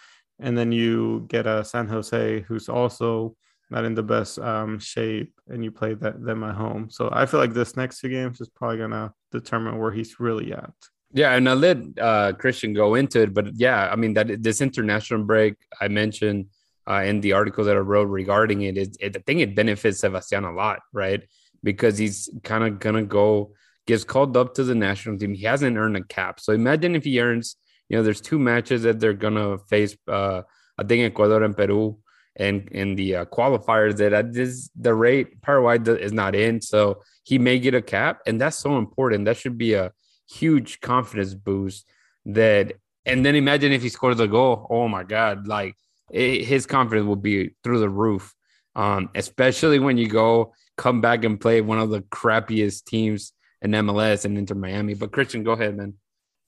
And 0.40 0.56
then 0.56 0.72
you 0.72 1.26
get 1.28 1.46
a 1.46 1.64
San 1.64 1.86
Jose 1.86 2.40
who's 2.42 2.68
also 2.68 3.36
not 3.70 3.84
in 3.84 3.94
the 3.94 4.02
best 4.02 4.38
um, 4.38 4.78
shape, 4.78 5.32
and 5.48 5.64
you 5.64 5.70
play 5.70 5.94
that 5.94 6.24
them 6.24 6.44
at 6.44 6.54
home. 6.54 6.90
So 6.90 7.08
I 7.12 7.26
feel 7.26 7.40
like 7.40 7.54
this 7.54 7.76
next 7.76 8.00
two 8.00 8.08
games 8.08 8.40
is 8.40 8.48
probably 8.48 8.78
gonna 8.78 9.12
determine 9.32 9.78
where 9.78 9.92
he's 9.92 10.20
really 10.20 10.52
at. 10.52 10.72
Yeah, 11.14 11.36
and 11.36 11.48
I 11.48 11.54
let 11.54 11.78
uh, 11.96 12.32
Christian 12.32 12.74
go 12.74 12.96
into 12.96 13.22
it, 13.22 13.32
but 13.32 13.54
yeah, 13.54 13.88
I 13.90 13.94
mean 13.94 14.14
that 14.14 14.42
this 14.42 14.60
international 14.60 15.22
break 15.22 15.54
I 15.80 15.86
mentioned 15.86 16.46
uh, 16.90 17.04
in 17.06 17.20
the 17.20 17.34
article 17.34 17.64
that 17.64 17.76
I 17.76 17.80
wrote 17.80 18.08
regarding 18.08 18.62
it 18.62 18.76
is, 18.76 18.96
it, 18.98 19.16
I 19.16 19.20
think 19.24 19.38
it 19.38 19.54
benefits 19.54 20.00
Sebastian 20.00 20.42
a 20.42 20.52
lot, 20.52 20.80
right? 20.92 21.22
Because 21.62 21.98
he's 21.98 22.28
kind 22.42 22.64
of 22.64 22.80
gonna 22.80 23.04
go 23.04 23.52
gets 23.86 24.02
called 24.02 24.36
up 24.36 24.54
to 24.54 24.64
the 24.64 24.74
national 24.74 25.16
team. 25.16 25.34
He 25.34 25.44
hasn't 25.44 25.76
earned 25.76 25.96
a 25.96 26.02
cap, 26.02 26.40
so 26.40 26.52
imagine 26.52 26.96
if 26.96 27.04
he 27.04 27.20
earns. 27.20 27.56
You 27.88 27.96
know, 27.98 28.02
there's 28.02 28.20
two 28.20 28.40
matches 28.40 28.82
that 28.82 28.98
they're 28.98 29.12
gonna 29.12 29.58
face. 29.58 29.96
Uh, 30.08 30.42
I 30.76 30.82
think 30.82 31.04
Ecuador 31.04 31.44
and 31.44 31.56
Peru, 31.56 31.96
and 32.34 32.68
in 32.70 32.96
the 32.96 33.16
uh, 33.16 33.24
qualifiers 33.26 33.98
that 33.98 34.12
at 34.12 34.32
this 34.32 34.68
the 34.74 34.92
rate 34.92 35.40
Paraguay 35.42 35.78
is 36.00 36.12
not 36.12 36.34
in, 36.34 36.60
so 36.60 37.02
he 37.22 37.38
may 37.38 37.60
get 37.60 37.74
a 37.74 37.82
cap, 37.82 38.18
and 38.26 38.40
that's 38.40 38.56
so 38.56 38.78
important. 38.78 39.26
That 39.26 39.36
should 39.36 39.56
be 39.56 39.74
a 39.74 39.92
huge 40.28 40.80
confidence 40.80 41.34
boost. 41.34 41.86
That 42.26 42.74
and 43.04 43.24
then 43.24 43.34
imagine 43.34 43.72
if 43.72 43.82
he 43.82 43.88
scores 43.88 44.20
a 44.20 44.26
goal. 44.26 44.66
Oh 44.70 44.88
my 44.88 45.04
God! 45.04 45.46
Like 45.46 45.76
it, 46.10 46.44
his 46.44 46.66
confidence 46.66 47.06
will 47.06 47.16
be 47.16 47.50
through 47.62 47.80
the 47.80 47.88
roof. 47.88 48.34
Um, 48.76 49.10
especially 49.14 49.78
when 49.78 49.98
you 49.98 50.08
go 50.08 50.52
come 50.76 51.00
back 51.00 51.24
and 51.24 51.40
play 51.40 51.60
one 51.60 51.78
of 51.78 51.90
the 51.90 52.00
crappiest 52.00 52.84
teams 52.86 53.32
in 53.62 53.70
MLS 53.72 54.24
and 54.24 54.36
Inter 54.36 54.54
Miami. 54.54 54.94
But 54.94 55.12
Christian, 55.12 55.44
go 55.44 55.52
ahead, 55.52 55.76
man. 55.76 55.94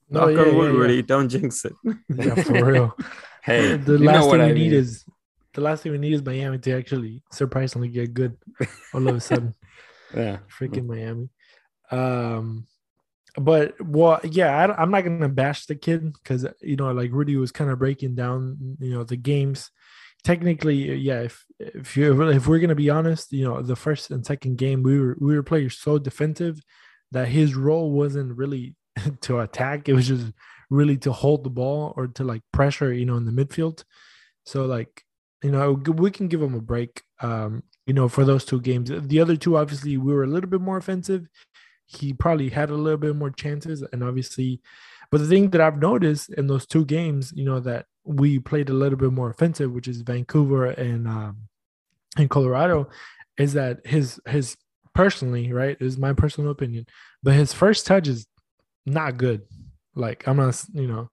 No, 0.09 0.25
Knock 0.25 0.31
yeah, 0.31 0.39
on 0.41 0.47
yeah, 0.47 0.71
wood, 0.71 0.95
yeah. 0.95 1.01
Don't 1.05 1.29
jinx 1.29 1.65
it. 1.65 1.73
Yeah, 2.09 2.35
for 2.35 2.65
real. 2.65 2.97
Hey, 3.43 3.77
the 3.77 3.93
you 3.93 3.99
know 3.99 4.11
last 4.11 4.25
what 4.25 4.31
thing 4.31 4.45
we 4.47 4.51
I 4.51 4.53
need 4.53 4.71
mean. 4.71 4.73
is 4.73 5.05
the 5.53 5.61
last 5.61 5.81
thing 5.81 5.93
we 5.93 5.97
need 5.99 6.11
is 6.11 6.21
Miami 6.21 6.57
to 6.57 6.71
actually 6.73 7.23
surprisingly 7.31 7.87
get 7.87 8.13
good 8.13 8.35
all 8.93 9.07
of 9.07 9.15
a 9.15 9.19
sudden. 9.21 9.55
Yeah. 10.15 10.37
Freaking 10.57 10.85
Miami. 10.85 11.29
Um, 11.91 12.65
but 13.37 13.79
well, 13.79 14.19
yeah, 14.23 14.57
I, 14.57 14.81
I'm 14.81 14.91
not 14.91 15.03
gonna 15.03 15.29
bash 15.29 15.65
the 15.67 15.75
kid 15.75 16.13
because 16.13 16.45
you 16.61 16.75
know, 16.75 16.91
like 16.91 17.11
Rudy 17.11 17.35
was 17.35 17.51
kind 17.51 17.69
of 17.69 17.79
breaking 17.79 18.15
down, 18.15 18.77
you 18.79 18.93
know, 18.93 19.03
the 19.03 19.17
games. 19.17 19.69
Technically, 20.23 20.95
yeah, 20.95 21.21
if 21.21 21.45
if 21.59 21.95
you 21.95 22.29
if 22.29 22.47
we're 22.47 22.59
gonna 22.59 22.75
be 22.75 22.89
honest, 22.89 23.31
you 23.31 23.45
know, 23.45 23.61
the 23.61 23.75
first 23.75 24.09
and 24.09 24.25
second 24.25 24.57
game 24.57 24.81
we 24.81 24.99
were 24.99 25.15
we 25.19 25.35
were 25.35 25.43
playing 25.43 25.69
so 25.69 25.99
defensive 25.99 26.59
that 27.11 27.27
his 27.27 27.55
role 27.55 27.91
wasn't 27.91 28.35
really 28.35 28.75
to 29.21 29.39
attack; 29.39 29.87
it 29.87 29.93
was 29.93 30.07
just 30.07 30.33
really 30.69 30.97
to 30.97 31.11
hold 31.11 31.43
the 31.43 31.49
ball 31.49 31.93
or 31.95 32.07
to 32.07 32.23
like 32.23 32.41
pressure, 32.51 32.91
you 32.91 33.05
know, 33.05 33.15
in 33.15 33.25
the 33.25 33.31
midfield. 33.31 33.83
So 34.45 34.65
like, 34.65 35.03
you 35.43 35.51
know, 35.51 35.73
we 35.73 36.11
can 36.11 36.27
give 36.27 36.41
him 36.41 36.55
a 36.55 36.61
break. 36.61 37.03
Um, 37.21 37.63
you 37.87 37.93
know, 37.93 38.09
for 38.09 38.25
those 38.25 38.43
two 38.43 38.59
games. 38.59 38.91
The 38.93 39.21
other 39.21 39.37
two, 39.37 39.55
obviously, 39.55 39.97
we 39.97 40.13
were 40.13 40.25
a 40.25 40.27
little 40.27 40.49
bit 40.49 40.59
more 40.59 40.75
offensive. 40.75 41.25
He 41.87 42.13
probably 42.13 42.49
had 42.49 42.69
a 42.69 42.75
little 42.75 42.97
bit 42.97 43.15
more 43.15 43.31
chances, 43.31 43.83
and 43.91 44.03
obviously, 44.03 44.61
but 45.09 45.19
the 45.19 45.27
thing 45.27 45.49
that 45.51 45.61
I've 45.61 45.79
noticed 45.79 46.29
in 46.33 46.47
those 46.47 46.65
two 46.65 46.85
games, 46.85 47.33
you 47.35 47.45
know, 47.45 47.59
that 47.61 47.85
we 48.03 48.39
played 48.39 48.69
a 48.69 48.73
little 48.73 48.97
bit 48.97 49.11
more 49.11 49.29
offensive, 49.29 49.71
which 49.71 49.87
is 49.87 50.01
Vancouver 50.01 50.65
and 50.65 51.07
um, 51.07 51.37
and 52.17 52.29
Colorado, 52.29 52.89
is 53.37 53.53
that 53.53 53.85
his 53.85 54.19
his 54.27 54.57
personally, 54.93 55.51
right, 55.53 55.77
is 55.79 55.97
my 55.97 56.13
personal 56.13 56.51
opinion, 56.51 56.85
but 57.23 57.33
his 57.33 57.53
first 57.53 57.85
touch 57.85 58.07
is 58.07 58.27
not 58.85 59.17
good. 59.17 59.41
Like 59.95 60.27
I'm 60.27 60.37
not, 60.37 60.61
you 60.73 60.87
know, 60.87 61.09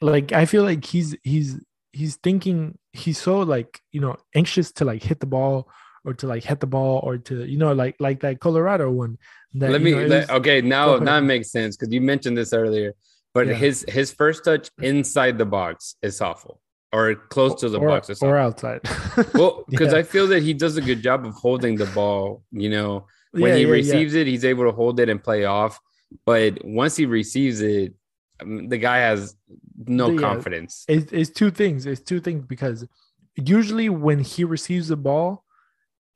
like 0.00 0.32
I 0.32 0.46
feel 0.46 0.62
like 0.62 0.84
he's 0.84 1.16
he's 1.22 1.60
he's 1.92 2.16
thinking 2.16 2.78
he's 2.92 3.18
so 3.18 3.40
like 3.40 3.80
you 3.92 4.00
know 4.00 4.16
anxious 4.34 4.72
to 4.72 4.84
like 4.84 5.02
hit 5.02 5.20
the 5.20 5.26
ball 5.26 5.68
or 6.04 6.14
to 6.14 6.26
like 6.26 6.44
hit 6.44 6.60
the 6.60 6.66
ball 6.66 7.00
or 7.02 7.18
to 7.18 7.44
you 7.44 7.56
know 7.58 7.72
like 7.72 7.96
like 7.98 8.20
that 8.20 8.40
Colorado 8.40 8.90
one. 8.90 9.18
That, 9.54 9.70
let 9.70 9.82
me 9.82 9.92
know, 9.92 10.06
let, 10.06 10.28
was- 10.28 10.30
okay 10.40 10.60
now 10.60 10.96
now 10.96 11.18
it 11.18 11.22
makes 11.22 11.50
sense 11.50 11.76
because 11.76 11.92
you 11.92 12.00
mentioned 12.00 12.36
this 12.36 12.52
earlier 12.52 12.94
but 13.32 13.46
Yeah. 13.46 13.54
his 13.54 13.84
his 13.88 14.12
first 14.12 14.44
touch 14.44 14.68
inside 14.82 15.38
the 15.38 15.46
box 15.46 15.96
is 16.02 16.20
awful 16.20 16.60
or 16.92 17.14
close 17.14 17.54
to 17.60 17.68
the 17.68 17.78
or, 17.78 17.88
box 17.88 18.10
is 18.10 18.20
or 18.22 18.36
outside. 18.36 18.80
well 19.34 19.64
because 19.68 19.92
Yeah. 19.92 20.00
i 20.00 20.02
feel 20.02 20.26
that 20.28 20.42
he 20.42 20.54
does 20.54 20.76
a 20.76 20.80
good 20.80 21.02
job 21.02 21.24
of 21.24 21.34
holding 21.34 21.76
the 21.76 21.86
ball 21.86 22.42
you 22.50 22.68
know 22.68 23.06
when 23.30 23.52
Yeah, 23.52 23.58
he 23.58 23.66
receives 23.66 24.14
it 24.14 24.26
he's 24.26 24.44
able 24.44 24.64
to 24.64 24.72
hold 24.72 24.98
it 25.00 25.08
and 25.08 25.22
play 25.22 25.44
off 25.44 25.78
but 26.26 26.58
once 26.64 26.96
he 26.96 27.06
receives 27.06 27.60
it 27.60 27.94
um, 28.40 28.68
the 28.68 28.78
guy 28.78 28.98
has 28.98 29.36
no 29.86 30.10
Yeah. 30.10 30.18
confidence 30.20 30.84
it's, 30.88 31.12
it's 31.12 31.30
two 31.30 31.52
things. 31.52 31.86
It's 31.86 32.00
two 32.00 32.18
things 32.20 32.44
because 32.44 32.84
usually 33.36 33.88
when 33.88 34.18
he 34.18 34.42
receives 34.42 34.88
the 34.88 34.96
ball 34.96 35.43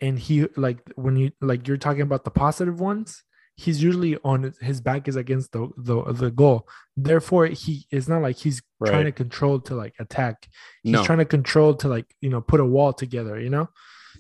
and 0.01 0.19
he 0.19 0.47
like 0.57 0.79
when 0.97 1.17
you 1.17 1.33
like 1.41 1.67
you're 1.67 1.77
talking 1.77 2.03
about 2.03 2.25
the 2.25 2.31
positive 2.31 2.81
ones, 2.81 3.23
he's 3.57 3.83
usually 3.83 4.17
on 4.25 4.53
his 4.61 4.81
back 4.81 5.09
is 5.09 5.17
against 5.17 5.53
the 5.53 5.69
the, 5.77 6.03
the 6.13 6.31
goal. 6.31 6.69
Therefore, 6.97 7.47
he 7.47 7.87
it's 7.91 8.09
not 8.09 8.23
like 8.23 8.37
he's 8.37 8.63
trying 8.85 9.05
to 9.05 9.13
control 9.13 9.61
to 9.61 9.75
like 9.75 9.95
attack. 9.99 10.49
He's 10.83 10.93
no 10.93 11.05
trying 11.05 11.19
to 11.19 11.25
control 11.25 11.75
to 11.77 11.89
like 11.89 12.07
you 12.21 12.31
know 12.31 12.41
put 12.41 12.61
a 12.61 12.65
wall 12.65 12.93
together. 12.93 13.41
You 13.41 13.51
know, 13.51 13.69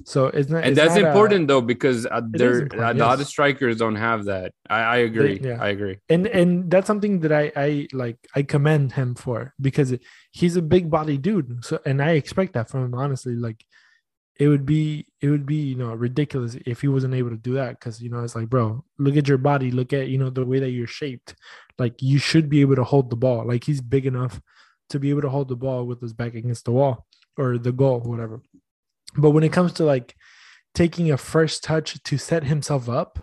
so 0.04 0.26
it's 0.26 0.48
not. 0.48 0.58
and 0.58 0.68
it's 0.68 0.76
that's 0.76 0.94
not 0.94 1.04
a- 1.04 1.08
important 1.08 1.48
though 1.48 1.60
because 1.60 2.06
uh, 2.06 2.20
there 2.30 2.66
a 2.72 2.94
lot 2.94 3.20
of 3.20 3.26
strikers 3.26 3.76
don't 3.76 3.96
have 3.96 4.26
that 4.26 4.52
i, 4.70 4.80
I 4.80 4.96
agree 4.98 5.40
yeah. 5.42 5.58
i 5.60 5.68
agree 5.68 5.98
and 6.08 6.26
and 6.26 6.70
that's 6.70 6.86
something 6.86 7.20
that 7.20 7.32
I 7.32 7.52
I 7.56 7.88
like 7.92 8.18
I 8.34 8.42
commend 8.42 8.92
him 8.92 9.14
for 9.14 9.54
because 9.60 9.94
he's 10.30 10.56
a 10.56 10.62
big 10.62 10.90
body 10.90 11.16
dude. 11.18 11.64
So 11.64 11.80
and 11.84 12.02
I 12.02 12.12
expect 12.12 12.52
that 12.54 12.68
from 12.68 12.84
him 12.84 12.94
honestly. 12.94 13.34
Like 13.34 13.64
it 14.38 14.48
would 14.48 14.64
be 14.64 15.06
it 15.20 15.28
would 15.28 15.46
be 15.46 15.56
you 15.56 15.74
know 15.74 15.92
ridiculous 15.94 16.56
if 16.64 16.80
he 16.80 16.88
wasn't 16.88 17.14
able 17.14 17.30
to 17.30 17.36
do 17.36 17.54
that 17.54 17.78
because 17.78 18.00
you 18.00 18.08
know 18.08 18.22
it's 18.22 18.36
like 18.36 18.48
bro 18.48 18.84
look 18.98 19.16
at 19.16 19.26
your 19.26 19.38
body 19.38 19.70
look 19.70 19.92
at 19.92 20.08
you 20.08 20.16
know 20.18 20.30
the 20.30 20.44
way 20.44 20.60
that 20.60 20.70
you're 20.70 20.86
shaped. 20.86 21.34
Like 21.78 22.00
you 22.00 22.18
should 22.18 22.48
be 22.48 22.60
able 22.60 22.76
to 22.76 22.84
hold 22.84 23.10
the 23.10 23.16
ball. 23.16 23.46
Like 23.46 23.64
he's 23.64 23.80
big 23.80 24.06
enough 24.06 24.40
to 24.90 24.98
be 24.98 25.10
able 25.10 25.22
to 25.22 25.28
hold 25.28 25.48
the 25.48 25.56
ball 25.56 25.86
with 25.86 26.00
his 26.00 26.12
back 26.12 26.34
against 26.34 26.64
the 26.64 26.72
wall 26.72 27.06
or 27.36 27.58
the 27.58 27.72
goal 27.72 28.00
whatever. 28.00 28.42
But 29.16 29.30
when 29.30 29.44
it 29.44 29.52
comes 29.52 29.72
to 29.74 29.84
like 29.84 30.14
taking 30.74 31.10
a 31.10 31.16
first 31.16 31.64
touch 31.64 32.02
to 32.02 32.18
set 32.18 32.44
himself 32.44 32.88
up 32.88 33.18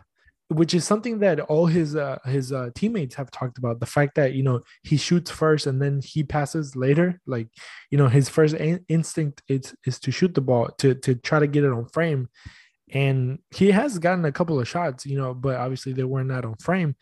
which 0.50 0.74
is 0.74 0.86
something 0.86 1.20
that 1.20 1.39
all 1.39 1.66
his 1.66 1.96
uh, 1.96 2.20
his 2.26 2.52
uh, 2.52 2.70
teammates 2.76 3.16
have 3.16 3.32
talked 3.32 3.58
about 3.58 3.80
the 3.80 3.86
fact 3.86 4.16
that 4.16 4.34
you 4.34 4.43
know 4.43 4.62
he 4.84 4.98
shoots 4.98 5.32
first 5.32 5.68
and 5.68 5.82
then 5.82 6.02
he 6.04 6.24
passes 6.24 6.76
later. 6.76 7.20
Like 7.26 7.48
you 7.91 7.98
know 7.98 8.08
his 8.08 8.30
first 8.30 8.56
in- 8.56 8.86
instinct 8.88 9.41
is 9.48 9.76
is 9.86 10.00
to 10.02 10.12
shoot 10.12 10.34
the 10.34 10.41
ball 10.41 10.70
to 10.80 10.96
to 10.96 11.16
try 11.16 11.39
to 11.39 11.48
get 11.48 11.64
it 11.64 11.72
on 11.72 11.88
frame. 11.89 12.30
And 12.91 13.39
he 13.50 13.72
has 13.72 13.98
gotten 13.98 14.26
a 14.26 14.32
couple 14.32 14.60
of 14.60 14.68
shots 14.68 15.06
you 15.08 15.18
know 15.18 15.34
but 15.34 15.56
obviously 15.56 15.93
they 15.93 16.04
were 16.04 16.24
not 16.24 16.46
on 16.46 16.56
frame. 16.58 16.96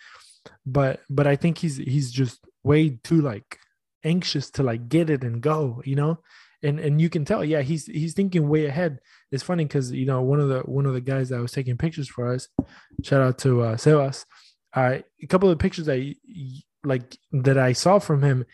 But 0.66 1.00
but 1.10 1.26
i 1.26 1.36
think 1.38 1.58
he's 1.58 1.78
he's 1.78 2.12
just 2.12 2.40
way 2.64 3.00
too 3.04 3.22
like 3.22 3.60
anxious 4.04 4.50
to 4.52 4.64
like 4.64 4.90
get 4.90 5.10
it 5.10 5.24
and 5.24 5.42
go, 5.42 5.82
you 5.86 5.96
know? 5.96 6.20
And 6.64 6.80
and 6.80 7.02
you 7.02 7.10
can 7.10 7.26
tell, 7.26 7.44
yeah, 7.44 7.62
he's 7.62 7.86
he's 7.86 8.14
thinking 8.14 8.48
way 8.48 8.66
ahead. 8.66 9.00
It's 9.32 9.44
funny 9.44 9.66
because 9.66 9.92
you 9.92 10.06
know 10.06 10.22
one 10.22 10.40
of 10.40 10.50
the 10.50 10.62
one 10.62 10.86
of 10.86 10.94
the 10.94 11.02
guys 11.02 11.30
that 11.30 11.42
was 11.42 11.52
taking 11.52 11.78
pictures 11.78 12.08
for 12.08 12.34
us, 12.34 12.48
shout 13.04 13.22
out 13.22 13.38
to 13.40 13.62
uh 13.62 13.76
Sebas. 13.76 14.26
Uh, 14.76 15.00
a 15.22 15.28
couple 15.28 15.50
of 15.50 15.60
pictures 15.60 15.86
that 15.86 16.16
like 16.84 17.18
that 17.32 17.58
I 17.58 17.74
saw 17.74 18.00
from 18.00 18.24
him, 18.24 18.46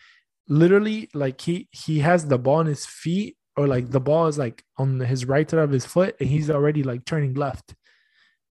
literally 0.48 1.08
like 1.14 1.40
he 1.40 1.68
he 1.70 2.00
has 2.00 2.26
the 2.26 2.38
ball 2.38 2.56
on 2.56 2.66
his 2.66 2.84
feet 2.84 3.36
or 3.56 3.66
like 3.66 3.90
the 3.90 4.00
ball 4.00 4.26
is 4.26 4.38
like 4.38 4.64
on 4.76 5.00
his 5.00 5.24
right 5.24 5.48
side 5.48 5.60
of 5.60 5.70
his 5.70 5.86
foot 5.86 6.16
and 6.20 6.28
he's 6.28 6.50
already 6.50 6.82
like 6.82 7.04
turning 7.04 7.34
left. 7.34 7.74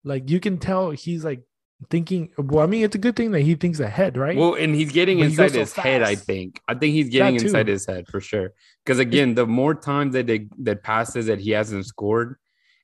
Like 0.05 0.31
you 0.31 0.39
can 0.41 0.59
tell 0.59 0.91
he's 0.91 1.25
like 1.25 1.43
thinking 1.91 2.31
well 2.39 2.65
i 2.65 2.67
mean 2.67 2.83
it's 2.83 2.95
a 2.95 2.99
good 2.99 3.15
thing 3.15 3.33
that 3.33 3.43
he 3.43 3.55
thinks 3.55 3.81
ahead 3.81 4.17
right? 4.17 4.37
Well 4.37 4.55
and 4.55 4.75
he's 4.75 4.93
getting 4.93 5.19
But 5.19 5.27
inside 5.27 5.53
his 5.53 5.75
head 5.75 6.03
i 6.03 6.15
think. 6.15 6.59
I 6.67 6.75
think 6.75 6.95
he's 6.95 7.11
getting 7.11 7.35
inside 7.37 7.69
his 7.69 7.85
head 7.87 8.09
for 8.09 8.21
sure. 8.21 8.53
Because 8.85 8.99
again 8.99 9.35
the 9.35 9.47
more 9.47 9.75
times 9.75 10.15
that 10.15 10.27
they 10.27 10.49
that 10.61 10.83
passes 10.83 11.27
that 11.27 11.39
he 11.39 11.51
hasn't 11.51 11.85
scored 11.85 12.37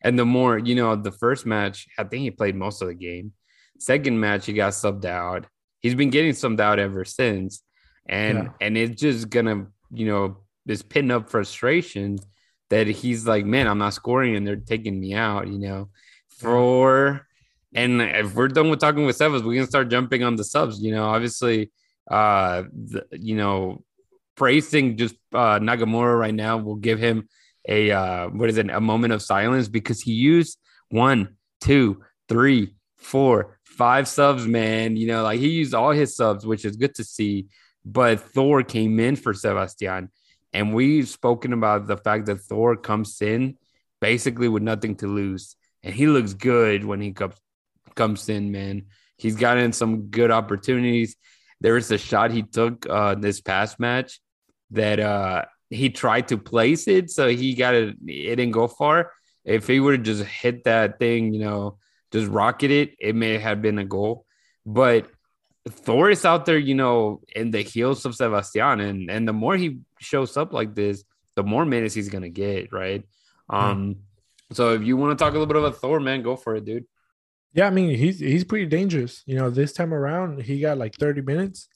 and 0.02 0.18
the 0.18 0.26
more 0.26 0.58
you 0.58 0.74
know 0.74 0.94
the 0.94 1.10
first 1.12 1.46
match 1.46 1.86
i 1.98 2.04
think 2.04 2.22
he 2.22 2.30
played 2.30 2.54
most 2.54 2.82
of 2.82 2.88
the 2.88 2.94
game. 2.94 3.32
Second 3.78 4.20
match 4.20 4.46
he 4.46 4.52
got 4.52 4.74
subbed 4.74 5.06
out. 5.06 5.46
He's 5.80 5.94
been 5.94 6.10
getting 6.10 6.32
subbed 6.32 6.60
out 6.60 6.78
ever 6.78 7.04
since. 7.04 7.62
And 8.06 8.38
Yeah. 8.38 8.48
and 8.60 8.76
it's 8.76 9.00
just 9.00 9.30
gonna 9.30 9.68
you 9.90 10.06
know 10.06 10.36
this 10.66 10.82
pin 10.82 11.10
up 11.10 11.30
frustration 11.30 12.18
that 12.70 12.86
he's 12.86 13.26
like 13.26 13.44
man 13.44 13.66
i'm 13.66 13.78
not 13.78 13.92
scoring 13.94 14.36
and 14.36 14.46
they're 14.46 14.56
taking 14.56 15.00
me 15.00 15.14
out 15.14 15.48
you 15.48 15.58
know. 15.58 15.88
For 16.38 17.26
and 17.74 18.02
if 18.02 18.34
we're 18.34 18.48
done 18.48 18.70
with 18.70 18.80
talking 18.80 19.06
with 19.06 19.18
Sebas, 19.18 19.42
we 19.42 19.56
can 19.56 19.66
start 19.66 19.88
jumping 19.88 20.22
on 20.22 20.36
the 20.36 20.44
subs. 20.44 20.82
You 20.82 20.94
know, 20.94 21.04
obviously, 21.04 21.70
uh, 22.10 22.64
the, 22.72 23.06
you 23.12 23.36
know, 23.36 23.84
praising 24.36 24.96
just 24.96 25.14
uh, 25.32 25.58
Nagamura 25.58 26.18
right 26.18 26.34
now 26.34 26.58
will 26.58 26.76
give 26.76 26.98
him 26.98 27.28
a 27.68 27.90
uh, 27.90 28.28
what 28.28 28.50
is 28.50 28.58
it? 28.58 28.70
A 28.70 28.80
moment 28.80 29.12
of 29.12 29.22
silence 29.22 29.68
because 29.68 30.00
he 30.02 30.12
used 30.12 30.58
one, 30.88 31.36
two, 31.60 32.02
three, 32.28 32.74
four, 32.96 33.58
five 33.64 34.06
subs. 34.06 34.46
Man, 34.46 34.96
you 34.96 35.06
know, 35.06 35.22
like 35.22 35.40
he 35.40 35.48
used 35.48 35.74
all 35.74 35.92
his 35.92 36.14
subs, 36.14 36.44
which 36.44 36.64
is 36.64 36.76
good 36.76 36.94
to 36.96 37.04
see. 37.04 37.46
But 37.84 38.20
Thor 38.20 38.62
came 38.62 39.00
in 39.00 39.16
for 39.16 39.32
Sebastian, 39.32 40.10
and 40.52 40.74
we've 40.74 41.08
spoken 41.08 41.52
about 41.52 41.86
the 41.86 41.96
fact 41.96 42.26
that 42.26 42.40
Thor 42.40 42.76
comes 42.76 43.20
in 43.22 43.56
basically 44.00 44.48
with 44.48 44.62
nothing 44.62 44.96
to 44.96 45.06
lose, 45.06 45.56
and 45.82 45.94
he 45.94 46.06
looks 46.06 46.34
good 46.34 46.84
when 46.84 47.00
he 47.00 47.12
comes 47.12 47.34
comes 47.94 48.28
in, 48.28 48.52
man. 48.52 48.86
He's 49.16 49.36
gotten 49.36 49.72
some 49.72 50.08
good 50.08 50.30
opportunities. 50.30 51.16
There 51.60 51.74
was 51.74 51.90
a 51.90 51.98
shot 51.98 52.32
he 52.32 52.42
took 52.42 52.86
uh, 52.88 53.14
this 53.14 53.40
past 53.40 53.78
match 53.78 54.20
that 54.70 54.98
uh, 54.98 55.44
he 55.70 55.90
tried 55.90 56.28
to 56.28 56.38
place 56.38 56.88
it, 56.88 57.10
so 57.10 57.28
he 57.28 57.54
got 57.54 57.74
it. 57.74 57.96
It 58.06 58.36
didn't 58.36 58.50
go 58.50 58.66
far. 58.68 59.12
If 59.44 59.66
he 59.66 59.80
would 59.80 59.94
have 59.94 60.02
just 60.02 60.24
hit 60.24 60.64
that 60.64 60.98
thing, 60.98 61.34
you 61.34 61.40
know, 61.40 61.78
just 62.12 62.28
rocket 62.28 62.70
it, 62.70 62.94
it 63.00 63.14
may 63.14 63.38
have 63.38 63.62
been 63.62 63.78
a 63.78 63.84
goal. 63.84 64.26
But 64.66 65.08
Thor 65.68 66.10
is 66.10 66.24
out 66.24 66.46
there, 66.46 66.58
you 66.58 66.74
know, 66.74 67.22
in 67.34 67.50
the 67.50 67.62
heels 67.62 68.04
of 68.04 68.14
Sebastian, 68.14 68.80
and 68.80 69.10
and 69.10 69.26
the 69.26 69.32
more 69.32 69.56
he 69.56 69.78
shows 69.98 70.36
up 70.36 70.52
like 70.52 70.74
this, 70.74 71.04
the 71.36 71.42
more 71.42 71.64
minutes 71.64 71.94
he's 71.94 72.08
gonna 72.08 72.28
get, 72.28 72.72
right? 72.72 73.04
Um, 73.48 73.96
so 74.52 74.74
if 74.74 74.82
you 74.82 74.96
want 74.96 75.16
to 75.16 75.22
talk 75.22 75.32
a 75.32 75.38
little 75.38 75.46
bit 75.46 75.56
about 75.56 75.76
Thor, 75.76 76.00
man, 76.00 76.22
go 76.22 76.36
for 76.36 76.56
it, 76.56 76.64
dude. 76.64 76.86
Yeah, 77.54 77.66
I 77.66 77.70
mean 77.70 77.94
he's 77.96 78.18
he's 78.18 78.44
pretty 78.44 78.66
dangerous. 78.66 79.22
You 79.26 79.36
know, 79.36 79.50
this 79.50 79.72
time 79.72 79.92
around 79.92 80.42
he 80.42 80.60
got 80.60 80.78
like 80.78 80.94
30 80.96 81.22
minutes 81.22 81.68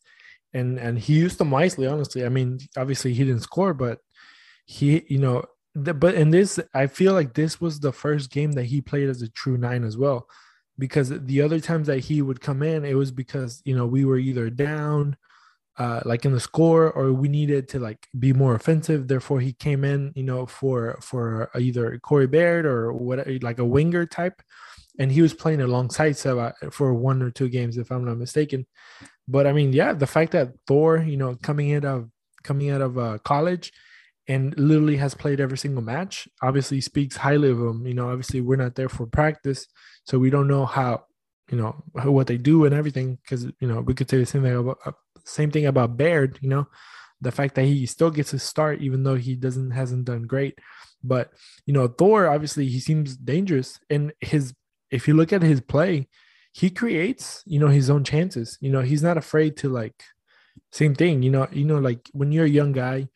and 0.55 0.79
and 0.79 0.99
he 0.99 1.15
used 1.15 1.39
them 1.39 1.51
wisely, 1.51 1.87
honestly. 1.87 2.25
I 2.25 2.29
mean, 2.31 2.59
obviously 2.77 3.13
he 3.13 3.25
didn't 3.25 3.43
score, 3.43 3.75
but 3.75 4.01
he, 4.65 5.05
you 5.09 5.19
know, 5.19 5.45
the, 5.75 5.93
but 5.95 6.15
in 6.15 6.31
this, 6.31 6.59
I 6.75 6.87
feel 6.87 7.13
like 7.13 7.35
this 7.35 7.61
was 7.61 7.81
the 7.81 7.93
first 7.93 8.31
game 8.31 8.53
that 8.53 8.65
he 8.65 8.81
played 8.81 9.09
as 9.09 9.23
a 9.23 9.29
true 9.29 9.59
nine 9.59 9.85
as 9.85 9.97
well. 9.97 10.29
Because 10.79 11.09
the 11.11 11.43
other 11.43 11.61
times 11.61 11.87
that 11.87 12.01
he 12.01 12.21
would 12.23 12.41
come 12.41 12.63
in, 12.63 12.85
it 12.85 12.95
was 12.95 13.11
because 13.13 13.63
you 13.65 13.77
know 13.77 13.87
we 13.87 14.05
were 14.05 14.19
either 14.19 14.51
down, 14.51 15.17
uh, 15.79 16.01
like 16.05 16.25
in 16.25 16.33
the 16.33 16.41
score, 16.41 16.91
or 16.91 17.13
we 17.13 17.29
needed 17.29 17.69
to 17.71 17.79
like 17.79 18.09
be 18.19 18.33
more 18.33 18.55
offensive. 18.55 19.09
Therefore, 19.09 19.41
he 19.41 19.53
came 19.53 19.85
in, 19.85 20.13
you 20.15 20.23
know, 20.23 20.47
for 20.47 20.99
for 21.03 21.51
either 21.59 21.99
Corey 21.99 22.27
Baird 22.27 22.67
or 22.67 22.93
what, 22.93 23.27
like 23.43 23.59
a 23.59 23.65
winger 23.65 24.07
type 24.07 24.43
and 24.99 25.13
he 25.13 25.23
was 25.23 25.35
playing 25.35 25.61
alongside 25.61 26.17
Seba 26.17 26.55
for 26.71 26.95
one 26.95 27.23
or 27.23 27.31
two 27.31 27.49
games, 27.49 27.77
if 27.77 27.91
I'm 27.91 28.05
not 28.05 28.19
mistaken. 28.19 28.67
But 29.29 29.47
I 29.47 29.53
mean, 29.53 29.73
yeah, 29.73 29.93
the 29.93 30.07
fact 30.07 30.33
that 30.33 30.53
Thor, 30.67 30.99
you 30.99 31.17
know, 31.17 31.37
coming 31.43 31.75
out 31.75 31.85
of 31.85 32.09
coming 32.45 32.71
out 32.71 32.81
of 32.81 32.97
uh, 32.97 33.19
college 33.25 33.73
and 34.29 34.59
literally 34.59 34.97
has 34.97 35.15
played 35.15 35.41
every 35.41 35.59
single 35.59 35.83
match, 35.83 36.29
obviously 36.43 36.81
speaks 36.81 37.17
highly 37.17 37.51
of 37.51 37.59
him. 37.59 37.87
You 37.87 37.95
know, 37.95 38.11
obviously 38.11 38.41
we're 38.41 38.57
not 38.57 38.75
there 38.75 38.89
for 38.89 39.07
practice, 39.07 39.67
so 40.05 40.19
we 40.19 40.31
don't 40.31 40.49
know 40.49 40.65
how, 40.65 41.05
you 41.51 41.59
know, 41.59 41.83
how, 41.97 42.11
what 42.11 42.27
they 42.27 42.39
do 42.39 42.65
and 42.65 42.75
everything. 42.75 43.19
Because 43.23 43.45
you 43.45 43.69
know, 43.69 43.81
we 43.81 43.95
could 43.95 44.09
say 44.09 44.19
the 44.19 44.27
same 44.27 44.43
thing 44.43 44.57
about 44.57 44.79
uh, 44.87 44.93
same 45.25 45.51
thing 45.51 45.67
about 45.67 45.97
Baird. 45.97 46.39
You 46.41 46.49
know, 46.49 46.69
the 47.21 47.33
fact 47.33 47.57
that 47.57 47.65
he 47.65 47.87
still 47.87 48.11
gets 48.11 48.33
a 48.33 48.39
start 48.39 48.81
even 48.81 49.03
though 49.03 49.17
he 49.17 49.35
doesn't 49.35 49.73
hasn't 49.73 50.05
done 50.05 50.23
great. 50.23 50.59
But 51.03 51.33
you 51.67 51.73
know, 51.73 51.89
Thor 51.89 52.29
obviously 52.29 52.69
he 52.69 52.79
seems 52.79 53.17
dangerous, 53.17 53.79
and 53.91 54.13
his 54.21 54.55
if 54.91 55.09
you 55.09 55.15
look 55.15 55.33
at 55.33 55.43
his 55.43 55.61
play, 55.61 56.09
he 56.53 56.71
creates, 56.71 57.43
you 57.47 57.59
know, 57.59 57.69
his 57.69 57.91
own 57.91 58.05
chances. 58.05 58.57
You 58.61 58.71
know, 58.71 58.81
he's 58.81 59.03
not 59.03 59.19
afraid 59.19 59.57
to 59.59 59.69
like 59.69 60.03
same 60.73 60.95
thing, 60.95 61.23
you 61.23 61.31
know, 61.31 61.49
you 61.53 61.65
know, 61.65 61.79
like 61.79 62.09
when 62.13 62.33
you're 62.33 62.47
a 62.47 62.49
young 62.49 62.73
guy 62.73 63.09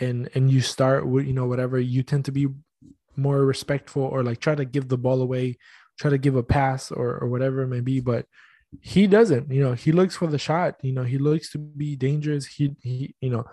and 0.00 0.28
and 0.34 0.50
you 0.50 0.60
start 0.60 1.06
with, 1.06 1.26
you 1.26 1.32
know, 1.32 1.46
whatever, 1.46 1.78
you 1.78 2.02
tend 2.02 2.24
to 2.26 2.32
be 2.32 2.46
more 3.16 3.44
respectful 3.44 4.02
or 4.02 4.22
like 4.22 4.40
try 4.40 4.54
to 4.54 4.64
give 4.64 4.88
the 4.88 4.98
ball 4.98 5.20
away, 5.20 5.58
try 5.98 6.10
to 6.10 6.18
give 6.18 6.36
a 6.36 6.42
pass 6.42 6.92
or 6.92 7.18
or 7.18 7.28
whatever 7.28 7.62
it 7.62 7.68
may 7.68 7.80
be. 7.80 8.00
But 8.00 8.26
he 8.80 9.06
doesn't, 9.06 9.50
you 9.50 9.62
know, 9.62 9.72
he 9.72 9.92
looks 9.92 10.16
for 10.16 10.28
the 10.28 10.38
shot, 10.38 10.76
you 10.82 10.92
know, 10.92 11.02
he 11.02 11.18
looks 11.18 11.50
to 11.52 11.58
be 11.58 11.96
dangerous. 11.96 12.46
He 12.46 12.76
he, 12.82 13.14
you 13.20 13.30
know, 13.30 13.44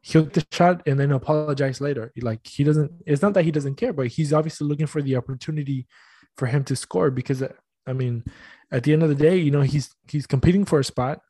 he'll 0.00 0.24
the 0.24 0.44
shot 0.50 0.82
and 0.86 0.98
then 0.98 1.12
apologize 1.12 1.80
later. 1.80 2.12
Like 2.20 2.46
he 2.46 2.64
doesn't, 2.64 2.90
it's 3.06 3.22
not 3.22 3.34
that 3.34 3.44
he 3.44 3.52
doesn't 3.52 3.76
care, 3.76 3.92
but 3.92 4.08
he's 4.08 4.32
obviously 4.32 4.66
looking 4.66 4.88
for 4.88 5.00
the 5.00 5.16
opportunity 5.16 5.86
for 6.36 6.46
him 6.46 6.64
to 6.64 6.76
score 6.76 7.10
because 7.10 7.42
uh, 7.42 7.52
I 7.86 7.92
mean, 7.92 8.24
at 8.70 8.84
the 8.84 8.92
end 8.92 9.02
of 9.02 9.08
the 9.08 9.14
day, 9.14 9.36
you 9.36 9.50
know, 9.50 9.62
he's 9.62 9.94
he's 10.08 10.26
competing 10.26 10.64
for 10.64 10.80
a 10.80 10.84
spot. 10.84 11.20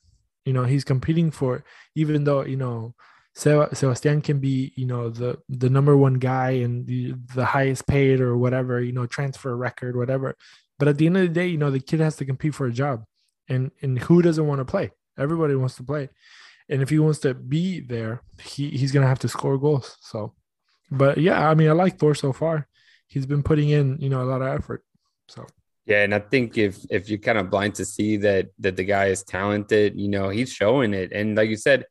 You 0.44 0.53
know, 0.53 0.64
he's 0.64 0.84
competing 0.84 1.30
for 1.30 1.64
even 1.94 2.24
though 2.24 2.44
you 2.44 2.57
know 2.57 2.94
Sebastian 3.34 4.20
can 4.20 4.38
be 4.38 4.72
you 4.76 4.86
know 4.86 5.09
the 5.09 5.38
the 5.48 5.70
number 5.70 5.96
one 5.96 6.14
guy 6.14 6.50
and 6.50 6.86
the 6.86 7.14
the 7.34 7.44
highest 7.44 7.86
paid 7.86 8.20
or 8.20 8.36
whatever 8.36 8.80
you 8.80 8.92
know 8.92 9.07
transfer 9.07 9.57
record 9.57 9.96
whatever. 9.96 10.36
But 10.78 10.88
at 10.88 10.98
the 10.98 11.07
end 11.07 11.16
of 11.16 11.22
the 11.22 11.28
day, 11.28 11.46
you 11.46 11.59
know, 11.59 11.70
the 11.70 11.80
kid 11.80 12.00
has 12.00 12.16
to 12.16 12.24
compete 12.24 12.55
for 12.55 12.66
a 12.66 12.72
job, 12.72 13.05
and 13.48 13.70
and 13.82 13.98
who 13.98 14.20
doesn't 14.20 14.46
want 14.46 14.59
to 14.61 14.64
play? 14.64 14.90
Everybody 15.18 15.55
wants 15.55 15.76
to 15.76 15.84
play, 15.84 16.11
and 16.68 16.82
if 16.82 16.90
he 16.90 16.98
wants 16.98 17.20
to 17.20 17.34
be 17.34 17.80
there, 17.80 18.22
he 18.42 18.68
he's 18.70 18.92
gonna 18.92 19.07
have 19.07 19.20
to 19.20 19.28
score 19.28 19.59
goals. 19.59 19.96
So, 20.00 20.34
but 20.90 21.18
yeah, 21.18 21.48
I 21.48 21.55
mean, 21.55 21.68
I 21.68 21.72
like 21.72 21.98
Thor 21.98 22.14
so 22.14 22.32
far. 22.32 22.68
He's 23.07 23.26
been 23.26 23.42
putting 23.42 23.70
in 23.70 23.98
you 24.00 24.09
know 24.09 24.22
a 24.22 24.28
lot 24.28 24.42
of 24.42 24.48
effort. 24.48 24.84
So 25.33 25.47
Yeah, 25.87 26.05
and 26.05 26.14
I 26.14 26.20
think 26.20 26.59
if 26.59 26.78
if 26.91 27.09
you're 27.09 27.18
kind 27.18 27.39
of 27.39 27.51
blind 27.51 27.74
to 27.76 27.85
see 27.85 28.18
that 28.18 28.49
that 28.61 28.76
the 28.76 28.85
guy 28.85 29.07
is 29.07 29.22
talented, 29.22 29.99
you 29.99 30.09
know, 30.09 30.28
he's 30.28 30.53
showing 30.53 30.95
it. 30.95 31.12
And 31.12 31.37
like 31.37 31.49
you 31.49 31.57
said, 31.57 31.87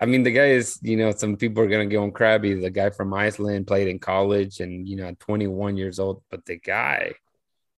I 0.00 0.06
mean, 0.06 0.22
the 0.22 0.30
guy 0.32 0.50
is, 0.50 0.78
you 0.82 0.96
know, 0.96 1.10
some 1.12 1.36
people 1.36 1.62
are 1.62 1.68
gonna 1.68 1.86
go 1.86 2.02
on 2.02 2.12
crabby. 2.12 2.54
The 2.54 2.70
guy 2.70 2.90
from 2.90 3.12
Iceland 3.12 3.66
played 3.66 3.88
in 3.88 3.98
college 3.98 4.60
and 4.60 4.86
you 4.88 4.96
know, 4.96 5.14
21 5.18 5.76
years 5.76 5.98
old, 5.98 6.22
but 6.30 6.46
the 6.46 6.58
guy, 6.58 7.12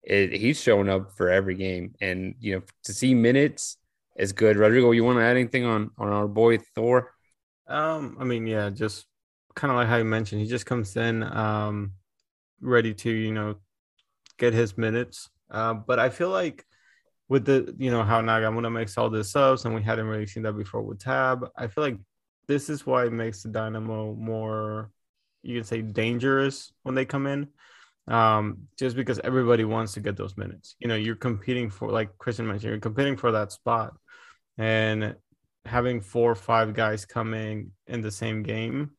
it, 0.03 0.34
he's 0.34 0.62
showing 0.62 0.89
up 0.89 1.12
for 1.18 1.30
every 1.30 1.55
game. 1.55 1.95
And 2.01 2.36
you 2.39 2.55
know, 2.55 2.62
to 2.84 2.93
see 2.93 3.14
minutes 3.16 3.78
is 4.18 4.34
good. 4.34 4.58
Rodrigo, 4.58 4.91
you 4.91 5.03
want 5.03 5.20
to 5.20 5.24
add 5.24 5.38
anything 5.38 5.66
on 5.66 5.91
on 5.97 6.10
our 6.10 6.28
boy 6.28 6.58
Thor? 6.76 7.14
Um, 7.68 8.18
I 8.20 8.24
mean, 8.26 8.47
yeah, 8.47 8.70
just 8.70 9.05
kind 9.55 9.72
of 9.72 9.78
like 9.78 9.88
how 9.88 9.97
you 9.97 10.05
mentioned, 10.05 10.41
he 10.41 10.47
just 10.47 10.66
comes 10.66 10.95
in 10.97 11.24
um 11.24 11.93
ready 12.62 12.93
to, 12.93 13.12
you 13.12 13.34
know, 13.34 13.55
get 14.38 14.53
his 14.53 14.77
minutes. 14.77 15.29
Uh, 15.49 15.73
but 15.73 15.99
I 15.99 16.09
feel 16.09 16.29
like 16.29 16.65
with 17.29 17.45
the, 17.45 17.73
you 17.77 17.91
know, 17.91 18.03
how 18.03 18.21
Nagamura 18.21 18.71
makes 18.71 18.97
all 18.97 19.09
the 19.09 19.23
subs, 19.23 19.65
and 19.65 19.75
we 19.75 19.81
hadn't 19.81 20.07
really 20.07 20.27
seen 20.27 20.43
that 20.43 20.53
before 20.53 20.81
with 20.81 20.99
Tab. 20.99 21.49
I 21.57 21.67
feel 21.67 21.83
like 21.83 21.97
this 22.47 22.69
is 22.69 22.85
why 22.85 23.05
it 23.05 23.13
makes 23.13 23.43
the 23.43 23.49
Dynamo 23.49 24.13
more, 24.15 24.91
you 25.43 25.55
can 25.55 25.63
say, 25.63 25.81
dangerous 25.81 26.71
when 26.83 26.95
they 26.95 27.05
come 27.05 27.27
in. 27.27 27.49
Um, 28.07 28.69
just 28.79 28.95
because 28.95 29.19
everybody 29.19 29.65
wants 29.65 29.93
to 29.93 29.99
get 29.99 30.15
those 30.15 30.38
minutes. 30.38 30.77
You 30.79 30.88
know, 30.88 30.95
you're 30.95 31.15
competing 31.15 31.69
for, 31.69 31.91
like 31.91 32.17
Christian 32.17 32.47
mentioned, 32.47 32.71
you're 32.71 32.79
competing 32.79 33.17
for 33.17 33.33
that 33.33 33.51
spot, 33.51 33.93
and 34.57 35.15
having 35.65 35.99
four 35.99 36.31
or 36.31 36.35
five 36.35 36.73
guys 36.73 37.05
coming 37.05 37.71
in 37.85 38.01
the 38.01 38.11
same 38.11 38.43
game, 38.43 38.91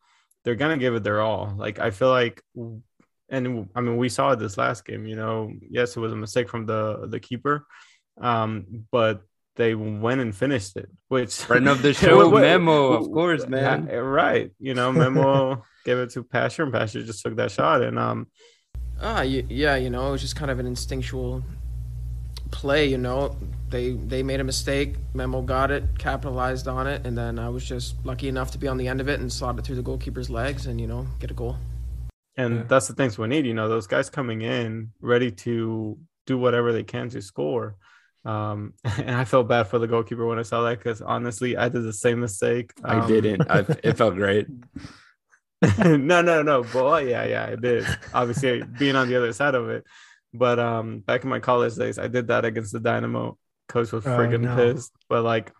they're 0.45 0.55
gonna 0.55 0.77
give 0.77 0.95
it 0.95 1.03
their 1.03 1.23
all. 1.23 1.55
Like 1.57 1.79
I 1.79 1.91
feel 1.91 2.11
like 2.11 2.43
and 3.31 3.69
I 3.75 3.81
mean 3.81 3.97
we 3.97 4.09
saw 4.09 4.33
it 4.33 4.39
this 4.39 4.57
last 4.59 4.85
game. 4.85 5.07
You 5.07 5.17
know, 5.17 5.53
yes, 5.71 5.97
it 5.97 6.01
was 6.01 6.13
a 6.13 6.17
mistake 6.17 6.49
from 6.49 6.67
the 6.67 7.07
the 7.09 7.21
keeper, 7.21 7.67
um, 8.21 8.85
but 8.91 9.23
they 9.57 9.75
went 9.75 10.21
and 10.21 10.35
finished 10.35 10.77
it. 10.77 10.89
Which 11.09 11.35
Friend 11.35 11.69
of 11.69 11.83
the 11.83 11.93
show, 12.01 12.19
Wait, 12.19 12.33
wait, 12.33 12.41
Memo, 12.43 12.93
of 12.93 13.11
course, 13.11 13.47
man. 13.49 13.89
yeah, 13.91 13.97
right. 13.97 14.51
You 14.61 14.75
know, 14.75 14.93
Memo 14.93 15.65
gave 15.85 15.99
it 15.99 16.11
to 16.11 16.23
Pasher, 16.23 16.63
and 16.63 16.73
Pasher 16.73 17.03
just 17.03 17.23
took 17.23 17.37
that 17.37 17.51
shot. 17.51 17.83
And 17.83 17.99
um, 17.99 18.29
Ah, 19.01 19.23
yeah, 19.23 19.77
you 19.77 19.91
know, 19.91 20.09
it 20.09 20.11
was 20.13 20.21
just 20.21 20.37
kind 20.37 20.51
of 20.51 20.59
an 20.59 20.67
instinctual 20.67 21.45
play. 22.51 22.87
You 22.87 22.99
know, 22.99 23.37
they 23.69 23.93
they 23.93 24.23
made 24.23 24.41
a 24.41 24.45
mistake. 24.45 24.95
Memo 25.15 25.43
got 25.43 25.71
it, 25.71 25.85
capitalized 25.99 26.69
on 26.69 26.87
it, 26.87 27.07
and 27.07 27.17
then 27.19 27.39
I 27.39 27.49
was 27.49 27.65
just 27.65 27.95
lucky 28.05 28.29
enough 28.29 28.51
to 28.53 28.59
be 28.59 28.69
on 28.69 28.77
the 28.77 28.89
end 28.89 29.01
of 29.01 29.09
it 29.09 29.21
and 29.21 29.33
slot 29.33 29.59
it 29.59 29.65
through 29.65 29.77
the 29.77 29.83
goalkeeper's 29.83 30.31
legs 30.31 30.67
and 30.67 30.81
you 30.81 30.87
know 30.87 31.07
get 31.21 31.31
a 31.31 31.35
goal. 31.35 31.57
And 32.39 32.55
Yeah. 32.57 32.63
that's 32.69 32.89
the 32.89 32.95
things 32.95 33.19
we 33.19 33.27
need. 33.29 33.45
You 33.45 33.53
know, 33.55 33.69
those 33.69 33.87
guys 33.87 34.09
coming 34.09 34.41
in 34.43 34.93
ready 35.01 35.31
to 35.45 35.99
do 36.27 36.39
whatever 36.39 36.73
they 36.73 36.85
can 36.85 37.11
to 37.11 37.21
score. 37.21 37.77
Um, 38.25 38.73
and 38.85 39.11
I 39.15 39.25
felt 39.25 39.49
bad 39.49 39.65
for 39.69 39.79
the 39.79 39.87
goalkeeper 39.87 40.25
when 40.27 40.39
I 40.39 40.43
saw 40.43 40.63
that 40.63 40.79
because 40.79 41.03
honestly, 41.03 41.57
I 41.57 41.69
did 41.69 41.83
the 41.83 41.93
same 41.93 42.21
mistake. 42.21 42.73
I 42.83 42.99
Um, 43.01 43.09
didn't. 43.09 43.43
I, 43.51 43.59
it 43.85 43.97
felt 43.99 44.15
great. 44.15 44.47
no, 45.85 46.23
no, 46.23 46.43
no. 46.43 46.63
But 46.73 47.07
yeah, 47.07 47.25
yeah, 47.25 47.47
I 47.47 47.57
did. 47.57 47.85
Obviously, 48.15 48.63
being 48.79 48.97
on 48.97 49.09
the 49.09 49.17
other 49.17 49.33
side 49.33 49.55
of 49.55 49.69
it. 49.71 49.85
But 50.33 50.59
um, 50.59 51.01
back 51.01 51.25
in 51.25 51.31
my 51.31 51.41
college 51.41 51.75
days, 51.75 51.99
I 51.99 52.07
did 52.09 52.29
that 52.29 52.45
against 52.45 52.73
the 52.73 52.81
Dynamo. 52.81 53.39
Coach 53.69 53.93
was 53.93 54.07
Oh, 54.07 54.11
freaking 54.11 54.43
no. 54.43 54.55
pissed. 54.57 54.93
But 55.09 55.25
like, 55.25 55.53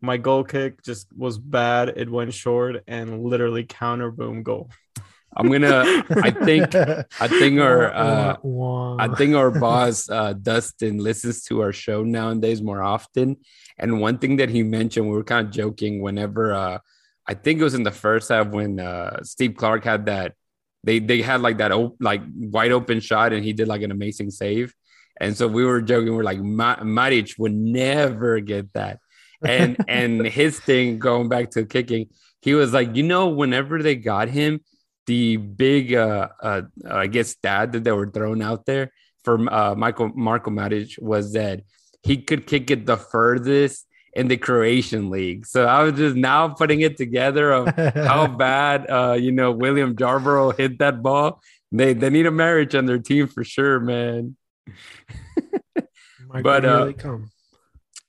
my 0.00 0.16
goal 0.16 0.44
kick 0.44 0.82
just 0.82 1.06
was 1.16 1.38
bad. 1.38 1.94
It 1.96 2.10
went 2.10 2.34
short 2.34 2.82
and 2.86 3.22
literally 3.24 3.64
counter 3.64 4.10
boom 4.10 4.42
goal. 4.42 4.70
I'm 5.36 5.50
gonna. 5.50 6.04
I 6.10 6.30
think. 6.30 6.74
I 6.74 7.28
think 7.28 7.60
our. 7.68 7.92
Uh. 7.92 8.36
I 8.98 9.08
think 9.14 9.34
our 9.34 9.50
boss 9.66 10.08
uh, 10.08 10.32
Dustin 10.32 10.98
listens 10.98 11.44
to 11.44 11.60
our 11.60 11.72
show 11.72 12.02
nowadays 12.02 12.62
more 12.62 12.82
often. 12.82 13.36
And 13.78 14.00
one 14.00 14.18
thing 14.18 14.36
that 14.36 14.48
he 14.48 14.62
mentioned, 14.62 15.08
we 15.08 15.14
were 15.14 15.24
kind 15.24 15.46
of 15.46 15.52
joking 15.52 16.02
whenever 16.02 16.52
uh, 16.52 16.78
I 17.28 17.34
think 17.34 17.60
it 17.60 17.64
was 17.64 17.74
in 17.74 17.82
the 17.82 17.92
first 17.92 18.30
half 18.30 18.48
when 18.48 18.80
uh, 18.80 19.22
Steve 19.22 19.54
Clark 19.56 19.84
had 19.84 20.06
that 20.06 20.34
they 20.82 20.98
they 20.98 21.20
had 21.20 21.42
like 21.42 21.58
that 21.58 21.72
op- 21.72 21.96
like 22.00 22.22
wide 22.34 22.72
open 22.72 23.00
shot 23.00 23.32
and 23.32 23.44
he 23.44 23.52
did 23.52 23.68
like 23.68 23.82
an 23.82 23.90
amazing 23.90 24.30
save. 24.30 24.74
And 25.20 25.36
so 25.36 25.46
we 25.46 25.64
were 25.64 25.82
joking, 25.82 26.14
we're 26.14 26.22
like 26.22 26.40
Ma- 26.40 26.76
Maric 26.76 27.38
would 27.38 27.52
never 27.54 28.40
get 28.40 28.72
that. 28.72 28.98
And 29.44 29.76
and 29.88 30.26
his 30.26 30.58
thing 30.58 30.98
going 30.98 31.28
back 31.28 31.50
to 31.50 31.66
kicking, 31.66 32.08
he 32.40 32.54
was 32.54 32.72
like, 32.72 32.96
you 32.96 33.02
know, 33.02 33.28
whenever 33.28 33.82
they 33.82 33.96
got 33.96 34.28
him, 34.28 34.60
the 35.08 35.38
big 35.38 35.94
uh, 35.94 36.28
uh 36.40 36.62
I 36.88 37.06
guess 37.08 37.30
stat 37.30 37.72
that 37.72 37.82
they 37.82 37.92
were 37.92 38.10
thrown 38.10 38.42
out 38.42 38.66
there 38.66 38.92
for 39.24 39.34
uh 39.52 39.74
Michael 39.74 40.12
Marco 40.14 40.50
Maric 40.50 41.00
was 41.00 41.32
that 41.32 41.62
he 42.02 42.18
could 42.18 42.46
kick 42.46 42.70
it 42.70 42.84
the 42.84 42.98
furthest 42.98 43.86
in 44.12 44.28
the 44.28 44.36
Croatian 44.36 45.08
league. 45.10 45.46
So 45.46 45.64
I 45.64 45.82
was 45.82 45.94
just 45.94 46.14
now 46.16 46.48
putting 46.48 46.82
it 46.82 46.96
together 46.98 47.50
of 47.52 47.74
how 47.94 48.26
bad 48.46 48.86
uh 48.90 49.16
you 49.18 49.32
know 49.32 49.50
William 49.50 49.96
Yarbrough 49.96 50.58
hit 50.58 50.78
that 50.78 51.02
ball. 51.02 51.40
They 51.72 51.94
they 51.94 52.10
need 52.10 52.26
a 52.26 52.30
Maric 52.30 52.78
on 52.78 52.84
their 52.84 52.98
team 52.98 53.28
for 53.28 53.42
sure, 53.44 53.80
man. 53.80 54.36
But, 56.42 56.64
uh. 56.66 56.92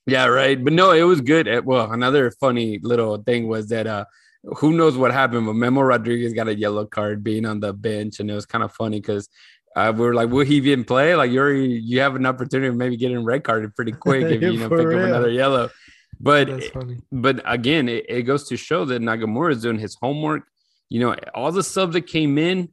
Yeah, 0.06 0.26
right. 0.26 0.62
But 0.62 0.74
no, 0.74 0.90
it 0.90 1.04
was 1.04 1.22
good. 1.22 1.64
Well, 1.64 1.90
another 1.90 2.30
funny 2.32 2.78
little 2.82 3.16
thing 3.22 3.48
was 3.48 3.68
that 3.68 3.86
uh 3.86 4.04
who 4.42 4.72
knows 4.72 4.96
what 4.96 5.12
happened, 5.12 5.46
but 5.46 5.54
Memo 5.54 5.82
Rodriguez 5.82 6.32
got 6.32 6.48
a 6.48 6.54
yellow 6.54 6.86
card 6.86 7.22
being 7.22 7.44
on 7.44 7.60
the 7.60 7.72
bench, 7.72 8.20
and 8.20 8.30
it 8.30 8.34
was 8.34 8.46
kind 8.46 8.64
of 8.64 8.72
funny 8.72 9.00
because 9.00 9.28
uh, 9.76 9.92
we 9.94 10.04
were 10.04 10.14
like, 10.14 10.30
"Will 10.30 10.44
he 10.44 10.56
even 10.56 10.84
play? 10.84 11.14
Like, 11.14 11.30
you're 11.30 11.54
you 11.54 12.00
have 12.00 12.16
an 12.16 12.26
opportunity 12.26 12.68
of 12.68 12.76
maybe 12.76 12.96
getting 12.96 13.24
red 13.24 13.44
carded 13.44 13.74
pretty 13.76 13.92
quick 14.06 14.24
if 14.24 14.42
you 14.42 14.58
know 14.58 14.68
pick 14.68 14.86
up 14.86 14.92
another 14.92 15.30
yellow." 15.30 15.70
But 16.18 16.62
but 17.10 17.42
again, 17.44 17.88
it, 17.88 18.06
it 18.08 18.22
goes 18.22 18.48
to 18.48 18.56
show 18.56 18.84
that 18.86 19.00
Nagamura 19.00 19.52
is 19.52 19.62
doing 19.62 19.78
his 19.78 19.96
homework. 20.00 20.42
You 20.88 21.00
know, 21.00 21.16
all 21.34 21.52
the 21.52 21.62
subs 21.62 21.94
that 21.94 22.02
came 22.02 22.36
in 22.36 22.70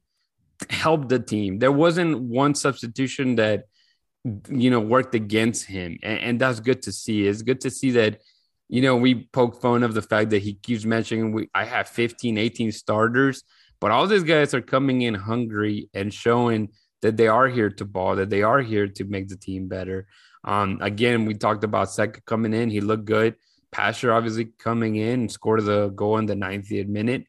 helped 0.70 1.10
the 1.10 1.20
team. 1.20 1.60
There 1.60 1.72
wasn't 1.72 2.20
one 2.20 2.56
substitution 2.56 3.36
that 3.36 3.66
you 4.50 4.70
know 4.70 4.80
worked 4.80 5.16
against 5.16 5.66
him, 5.66 6.00
and, 6.04 6.20
and 6.20 6.42
that's 6.42 6.60
good 6.60 6.82
to 6.84 6.92
see. 6.92 7.28
It's 7.28 7.42
good 7.42 7.62
to 7.62 7.70
see 7.70 7.92
that. 7.92 8.22
You 8.70 8.82
know, 8.82 8.98
we 8.98 9.28
poke 9.32 9.62
fun 9.62 9.84
of 9.84 9.94
the 9.94 10.02
fact 10.02 10.32
that 10.32 10.42
he 10.42 10.56
keeps 10.56 10.84
mentioning 10.84 11.32
we 11.32 11.50
I 11.54 11.64
have 11.64 11.88
15, 11.88 12.38
18 12.38 12.72
starters, 12.72 13.44
but 13.80 13.92
all 13.92 14.08
these 14.08 14.24
guys 14.24 14.54
are 14.54 14.62
coming 14.62 15.04
in 15.04 15.14
hungry 15.14 15.90
and 15.94 16.14
showing 16.14 16.70
that 17.02 17.16
they 17.16 17.28
are 17.28 17.48
here 17.48 17.70
to 17.70 17.86
ball, 17.86 18.16
that 18.18 18.30
they 18.30 18.44
are 18.44 18.62
here 18.62 18.88
to 18.88 19.06
make 19.06 19.30
the 19.30 19.38
team 19.38 19.68
better. 19.68 20.08
Um, 20.44 20.80
again, 20.82 21.26
we 21.26 21.34
talked 21.34 21.64
about 21.64 21.88
Seka 21.88 22.26
coming 22.26 22.54
in. 22.54 22.70
He 22.70 22.82
looked 22.82 23.06
good. 23.06 23.36
Pasher 23.72 24.14
obviously 24.14 24.46
coming 24.58 24.96
in 24.96 25.30
scored 25.30 25.66
the 25.66 25.90
goal 25.90 26.18
in 26.18 26.26
the 26.26 26.36
90th 26.36 26.88
minute. 26.88 27.26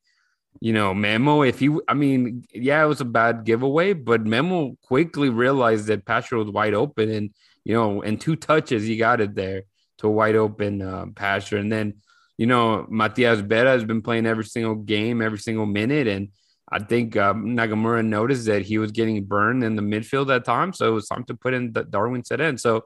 You 0.61 0.73
know, 0.73 0.93
Memo, 0.93 1.43
if 1.43 1.61
he, 1.61 1.77
I 1.87 1.95
mean, 1.95 2.45
yeah, 2.53 2.83
it 2.83 2.89
was 2.89 3.01
a 3.01 3.05
bad 3.05 3.45
giveaway, 3.45 3.93
but 3.93 4.27
Memo 4.27 4.77
quickly 4.83 5.29
realized 5.29 5.87
that 5.87 6.05
Pasher 6.05 6.37
was 6.37 6.51
wide 6.51 6.75
open. 6.75 7.11
And, 7.11 7.31
you 7.65 7.75
know, 7.75 8.01
in 8.03 8.19
two 8.19 8.35
touches, 8.35 8.85
he 8.85 8.97
got 8.97 9.21
it 9.21 9.37
there 9.37 9.63
to 9.99 10.09
a 10.09 10.11
wide 10.11 10.37
open 10.37 10.83
uh, 10.83 11.07
Pasher. 11.15 11.57
And 11.57 11.71
then, 11.71 11.95
you 12.37 12.47
know, 12.47 12.87
Matias 12.89 13.41
Vera 13.41 13.71
has 13.71 13.85
been 13.85 14.03
playing 14.03 14.27
every 14.27 14.45
single 14.45 14.77
game, 14.77 15.21
every 15.21 15.39
single 15.39 15.67
minute. 15.67 16.07
And 16.07 16.29
I 16.71 16.79
think 16.79 17.17
um, 17.17 17.57
Nagamura 17.57 18.05
noticed 18.05 18.47
that 18.47 18.63
he 18.63 18.79
was 18.79 18.93
getting 18.93 19.25
burned 19.25 19.65
in 19.65 19.77
the 19.77 19.83
midfield 19.83 20.35
at 20.35 20.45
times. 20.45 20.79
So 20.79 20.89
it 20.89 20.93
was 20.93 21.09
time 21.09 21.25
to 21.25 21.35
put 21.35 21.55
in 21.55 21.73
the 21.73 21.85
Darwin 21.85 22.25
set 22.25 22.41
in. 22.41 22.59
So 22.59 22.85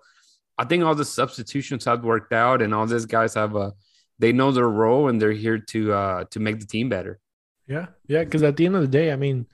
I 0.56 0.64
think 0.64 0.84
all 0.84 0.94
the 0.94 1.04
substitutions 1.04 1.84
have 1.84 2.04
worked 2.04 2.32
out 2.32 2.62
and 2.62 2.74
all 2.74 2.86
these 2.86 3.06
guys 3.06 3.34
have 3.34 3.56
a, 3.56 3.72
they 4.18 4.32
know 4.32 4.52
their 4.52 4.68
role 4.68 5.08
and 5.08 5.20
they're 5.20 5.32
here 5.32 5.58
to, 5.58 5.92
uh, 5.92 6.24
to 6.30 6.40
make 6.40 6.60
the 6.60 6.66
team 6.66 6.88
better. 6.88 7.18
Yeah, 7.66 7.86
yeah. 8.06 8.24
Because 8.24 8.42
at 8.42 8.56
the 8.56 8.66
end 8.66 8.76
of 8.76 8.82
the 8.82 8.88
day, 8.88 9.12
I 9.12 9.16
mean, 9.16 9.46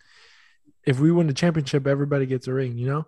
if 0.85 1.01
we 1.01 1.11
win 1.11 1.27
the 1.27 1.35
championship, 1.35 1.87
everybody 1.87 2.27
gets 2.27 2.47
a 2.49 2.53
ring, 2.53 2.79
you 2.79 2.87
know. 2.87 3.07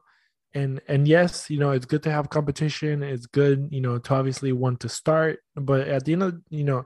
And 0.54 0.80
and 0.88 1.06
yes, 1.06 1.48
you 1.48 1.58
know, 1.58 1.70
it's 1.70 1.86
good 1.86 2.02
to 2.04 2.10
have 2.10 2.30
competition. 2.30 3.02
It's 3.02 3.26
good, 3.26 3.68
you 3.70 3.80
know, 3.80 3.98
to 3.98 4.14
obviously 4.14 4.52
want 4.52 4.80
to 4.80 4.88
start. 4.88 5.40
But 5.54 5.88
at 5.88 6.04
the 6.04 6.12
end 6.12 6.22
of, 6.22 6.40
you 6.50 6.64
know, 6.64 6.84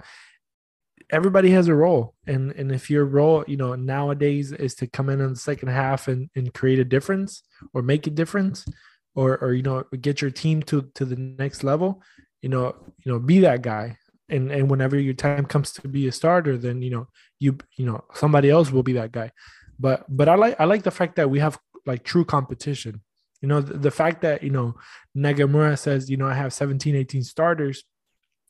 everybody 1.10 1.50
has 1.50 1.68
a 1.68 1.74
role, 1.74 2.14
and 2.26 2.52
and 2.52 2.70
if 2.70 2.90
your 2.90 3.06
role, 3.06 3.44
you 3.46 3.56
know, 3.56 3.74
nowadays 3.74 4.52
is 4.52 4.74
to 4.76 4.86
come 4.86 5.08
in 5.08 5.20
in 5.20 5.30
the 5.30 5.36
second 5.36 5.68
half 5.68 6.08
and 6.08 6.28
and 6.36 6.52
create 6.52 6.78
a 6.78 6.84
difference 6.84 7.42
or 7.72 7.80
make 7.80 8.06
a 8.06 8.10
difference, 8.10 8.66
or 9.14 9.38
or 9.38 9.54
you 9.54 9.62
know, 9.62 9.84
get 10.00 10.20
your 10.20 10.30
team 10.30 10.62
to 10.64 10.90
to 10.94 11.06
the 11.06 11.16
next 11.16 11.64
level, 11.64 12.02
you 12.42 12.50
know, 12.50 12.74
you 13.04 13.12
know, 13.12 13.18
be 13.18 13.40
that 13.40 13.62
guy. 13.62 13.96
And 14.28 14.50
and 14.50 14.70
whenever 14.70 14.98
your 14.98 15.14
time 15.14 15.46
comes 15.46 15.72
to 15.72 15.88
be 15.88 16.08
a 16.08 16.12
starter, 16.12 16.58
then 16.58 16.82
you 16.82 16.90
know 16.90 17.08
you 17.38 17.56
you 17.76 17.86
know 17.86 18.04
somebody 18.14 18.50
else 18.50 18.70
will 18.70 18.82
be 18.82 18.94
that 18.94 19.12
guy 19.12 19.30
but 19.78 20.04
but 20.08 20.28
i 20.28 20.34
like 20.34 20.58
i 20.58 20.64
like 20.64 20.82
the 20.82 20.90
fact 20.90 21.16
that 21.16 21.30
we 21.30 21.38
have 21.38 21.58
like 21.86 22.02
true 22.02 22.24
competition 22.24 23.00
you 23.44 23.48
know 23.48 23.60
the, 23.60 23.76
the 23.76 23.90
fact 23.90 24.22
that 24.22 24.42
you 24.42 24.48
know 24.48 24.74
nagamura 25.14 25.78
says 25.78 26.08
you 26.08 26.16
know 26.16 26.26
i 26.26 26.32
have 26.32 26.50
17 26.50 26.96
18 26.96 27.22
starters. 27.22 27.84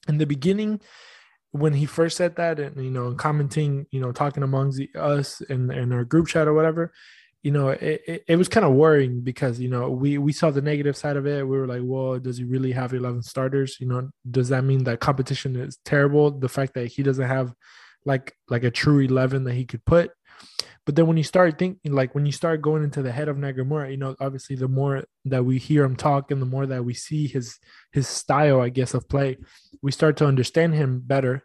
In 0.07 0.19
the 0.19 0.27
beginning 0.27 0.81
when 1.51 1.73
he 1.73 1.85
first 1.85 2.17
said 2.17 2.37
that 2.37 2.61
and 2.61 2.77
you 2.85 2.93
know 2.93 3.13
commenting 3.15 3.87
you 3.91 4.01
know 4.01 4.13
talking 4.13 4.45
amongst 4.45 4.79
the, 4.79 4.89
us 4.95 5.43
and 5.49 5.73
in 5.73 5.93
our 5.93 6.05
group 6.05 6.29
chat 6.29 6.47
or 6.47 6.55
whatever 6.55 6.93
you 7.43 7.51
know 7.51 7.71
it, 7.71 8.03
it, 8.07 8.25
it 8.29 8.37
was 8.37 8.49
kind 8.49 8.65
of 8.65 8.75
worrying 8.75 9.21
because 9.21 9.59
you 9.59 9.69
know 9.69 9.91
we 9.91 10.17
we 10.19 10.33
saw 10.33 10.53
the 10.53 10.63
negative 10.63 10.97
side 10.97 11.17
of 11.17 11.27
it. 11.27 11.43
We 11.43 11.59
were 11.59 11.67
like 11.67 11.83
well 11.83 12.21
does 12.21 12.39
he 12.39 12.45
really 12.45 12.71
have 12.71 12.95
11 12.95 13.23
starters? 13.23 13.79
You 13.81 13.89
know 13.89 14.11
does 14.31 14.51
that 14.51 14.63
mean 14.63 14.85
that 14.85 15.01
competition 15.01 15.57
is 15.57 15.79
terrible? 15.85 16.31
The 16.31 16.55
fact 16.57 16.75
that 16.75 16.87
he 16.87 17.03
doesn't 17.03 17.33
have 17.37 17.53
like 18.05 18.37
like 18.49 18.63
a 18.63 18.71
true 18.71 19.01
11 19.01 19.43
that 19.45 19.55
he 19.55 19.65
could 19.65 19.85
put 19.85 20.13
but 20.87 20.97
then 20.97 21.07
when 21.07 21.16
you 21.16 21.24
start 21.24 21.59
thinking 21.59 21.93
like 21.93 22.14
when 22.14 22.26
you 22.26 22.32
start 22.32 22.62
going 22.62 22.82
into 22.82 23.03
the 23.03 23.12
head 23.12 23.28
of 23.28 23.37
nagamura 23.37 23.91
you 23.91 23.97
know 23.97 24.14
obviously 24.20 24.57
the 24.57 24.68
more 24.68 25.05
that 25.24 25.45
we 25.45 25.59
hear 25.59 25.85
him 25.85 25.97
talk 25.97 26.30
and 26.30 26.41
the 26.41 26.47
more 26.47 26.66
that 26.66 26.85
we 26.85 26.95
see 26.95 27.26
his 27.26 27.59
his 27.93 28.07
style 28.07 28.61
i 28.61 28.68
guess 28.68 28.95
of 28.95 29.09
play 29.09 29.37
we 29.85 29.93
start 29.93 30.16
to 30.16 30.26
understand 30.26 30.74
him 30.74 31.03
better. 31.05 31.45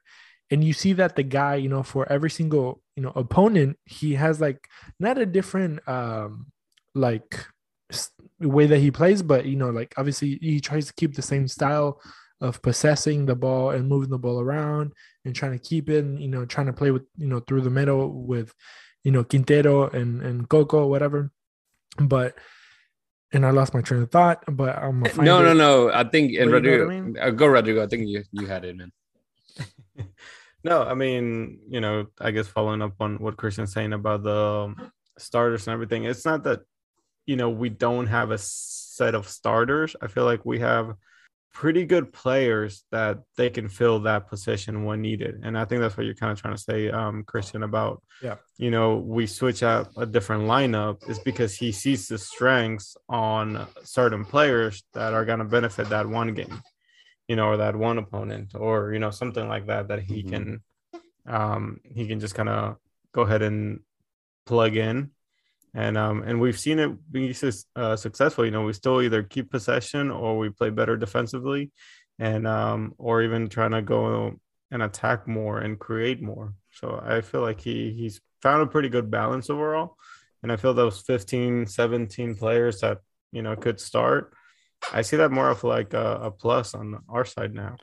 And 0.50 0.64
you 0.64 0.72
see 0.72 0.94
that 0.94 1.18
the 1.18 1.24
guy 1.24 1.56
you 1.56 1.70
know 1.70 1.84
for 1.84 2.12
every 2.12 2.32
single 2.32 2.82
you 2.96 3.04
know 3.04 3.12
opponent 3.16 3.78
he 3.86 4.16
has 4.16 4.42
like 4.42 4.68
not 5.00 5.20
a 5.20 5.26
different 5.26 5.88
um 5.88 6.48
like 6.96 7.46
way 8.40 8.66
that 8.66 8.80
he 8.80 8.90
plays 8.90 9.22
but 9.22 9.46
you 9.46 9.58
know 9.58 9.70
like 9.70 9.94
obviously 9.98 10.40
he 10.42 10.60
tries 10.60 10.88
to 10.88 10.94
keep 10.94 11.14
the 11.14 11.22
same 11.22 11.48
style 11.48 12.02
of 12.42 12.62
possessing 12.64 13.26
the 13.26 13.36
ball 13.36 13.72
and 13.72 13.88
moving 13.88 14.10
the 14.10 14.18
ball 14.18 14.40
around 14.40 14.94
and 15.26 15.36
trying 15.36 15.52
to 15.52 15.60
keep 15.60 15.90
it, 15.90 16.06
you 16.06 16.30
know, 16.30 16.46
trying 16.46 16.68
to 16.68 16.74
play 16.74 16.90
with, 16.90 17.04
you 17.18 17.28
know, 17.28 17.42
through 17.42 17.60
the 17.60 17.70
middle 17.70 18.10
with, 18.10 18.54
you 19.04 19.12
know, 19.12 19.24
Quintero 19.24 19.90
and, 19.90 20.22
and 20.22 20.48
Coco, 20.50 20.88
whatever. 20.88 21.32
But, 21.98 22.36
and 23.32 23.46
I 23.46 23.52
lost 23.52 23.74
my 23.74 23.82
train 23.82 24.02
of 24.04 24.12
thought, 24.12 24.44
but 24.48 24.76
I'm 24.78 25.02
gonna 25.02 25.10
find 25.14 25.26
No, 25.26 25.42
no, 25.42 25.52
it. 25.52 25.56
no. 25.56 25.92
I 25.92 26.04
think 26.04 26.34
and 26.38 26.52
But 26.52 26.64
you 26.64 26.72
know 26.72 26.78
Rodrigo, 26.86 26.86
I 26.86 27.02
mean? 27.02 27.18
uh, 27.20 27.30
go 27.32 27.48
Rodrigo. 27.48 27.84
I 27.84 27.88
think 27.88 28.08
you 28.08 28.24
you 28.32 28.48
had 28.48 28.66
it, 28.66 28.76
man. 28.78 28.92
No, 30.62 30.84
I 30.84 30.94
mean, 30.94 31.60
you 31.70 31.80
know, 31.80 32.08
I 32.20 32.32
guess 32.32 32.48
following 32.48 32.82
up 32.82 32.96
on 33.00 33.16
what 33.20 33.38
Christian's 33.38 33.72
saying 33.72 33.94
about 33.94 34.24
the 34.24 34.76
starters 35.18 35.66
and 35.68 35.74
everything, 35.74 36.04
it's 36.04 36.26
not 36.26 36.44
that, 36.44 36.60
you 37.26 37.38
know, 37.38 37.50
we 37.50 37.70
don't 37.70 38.08
have 38.08 38.32
a 38.32 38.38
set 38.38 39.16
of 39.16 39.30
starters. 39.30 39.96
I 40.02 40.08
feel 40.08 40.26
like 40.26 40.46
we 40.46 40.60
have 40.60 40.96
pretty 41.54 41.86
good 41.86 42.14
players 42.14 42.86
that 42.92 43.20
they 43.36 43.50
can 43.50 43.68
fill 43.68 44.00
that 44.02 44.28
position 44.28 44.86
when 44.86 45.02
needed. 45.02 45.42
And 45.44 45.58
I 45.58 45.66
think 45.66 45.82
that's 45.82 45.98
what 45.98 46.06
you're 46.06 46.16
kind 46.16 46.32
of 46.32 46.40
trying 46.40 46.56
to 46.56 46.62
say, 46.62 46.90
um, 46.90 47.24
Christian, 47.24 47.64
about 47.64 48.02
Yeah. 48.22 48.36
you 48.58 48.72
know, 48.72 48.98
we 48.98 49.26
switch 49.28 49.64
out 49.64 49.90
a 49.98 50.06
different 50.06 50.44
lineup 50.44 51.10
is 51.10 51.20
because 51.20 51.56
he 51.56 51.72
sees 51.72 52.08
the 52.08 52.18
strengths 52.18 52.96
on 53.08 53.68
certain 53.84 54.26
players 54.26 54.84
that 54.94 55.14
are 55.14 55.26
gonna 55.26 55.46
benefit 55.46 55.90
that 55.90 56.08
one 56.08 56.34
game, 56.34 56.62
you 57.28 57.36
know, 57.36 57.48
or 57.48 57.58
that 57.58 57.76
one 57.76 57.98
opponent, 57.98 58.54
or 58.56 58.94
you 58.94 59.00
know, 59.00 59.12
something 59.12 59.48
like 59.48 59.66
that 59.68 59.88
that 59.88 60.02
he 60.02 60.24
Mhm. 60.24 60.30
can 60.30 60.64
um 61.26 61.80
he 61.84 62.08
can 62.08 62.20
just 62.20 62.36
kind 62.36 62.50
of 62.50 62.78
go 63.12 63.22
ahead 63.24 63.42
and 63.42 63.82
plug 64.46 64.76
in 64.76 65.12
and 65.74 65.98
um 65.98 66.24
and 66.24 66.40
we've 66.40 66.60
seen 66.60 66.80
it 66.80 67.12
be 67.12 67.36
uh, 67.76 67.96
successful 67.96 68.46
you 68.46 68.52
know 68.52 68.64
we 68.64 68.74
still 68.74 69.02
either 69.02 69.24
keep 69.24 69.52
possession 69.52 70.10
or 70.10 70.38
we 70.38 70.50
play 70.50 70.70
better 70.70 70.98
defensively 70.98 71.72
and 72.18 72.48
um 72.48 72.94
or 72.98 73.22
even 73.22 73.48
trying 73.48 73.72
to 73.72 73.82
go 73.82 74.34
and 74.72 74.84
attack 74.84 75.28
more 75.28 75.58
and 75.60 75.80
create 75.80 76.22
more. 76.22 76.54
So 76.72 77.02
i 77.04 77.22
feel 77.22 77.42
like 77.42 77.62
he 77.62 77.92
he's 77.92 78.22
found 78.42 78.62
a 78.62 78.68
pretty 78.68 78.90
good 78.90 79.10
balance 79.10 79.50
overall. 79.50 79.96
And 80.42 80.52
i 80.52 80.56
feel 80.56 80.74
those 80.74 81.02
15 81.02 81.66
17 81.68 82.36
players 82.36 82.82
that 82.82 83.00
you 83.32 83.42
know 83.42 83.56
could 83.56 83.80
start 83.80 84.34
i 84.94 85.02
see 85.02 85.18
that 85.18 85.32
more 85.32 85.50
of 85.50 85.64
like 85.64 85.94
a, 85.94 86.20
a 86.24 86.32
plus 86.32 86.74
on 86.74 87.00
our 87.10 87.26
side 87.26 87.54
now. 87.54 87.76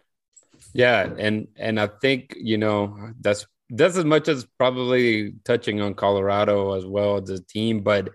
Yeah, 0.72 1.08
and 1.18 1.48
and 1.56 1.80
I 1.80 1.86
think 1.86 2.34
you 2.36 2.58
know 2.58 3.12
that's 3.20 3.46
that's 3.70 3.96
as 3.96 4.04
much 4.04 4.28
as 4.28 4.46
probably 4.58 5.34
touching 5.44 5.80
on 5.80 5.94
Colorado 5.94 6.74
as 6.74 6.86
well 6.86 7.16
as 7.16 7.30
a 7.30 7.42
team, 7.42 7.80
but 7.80 8.10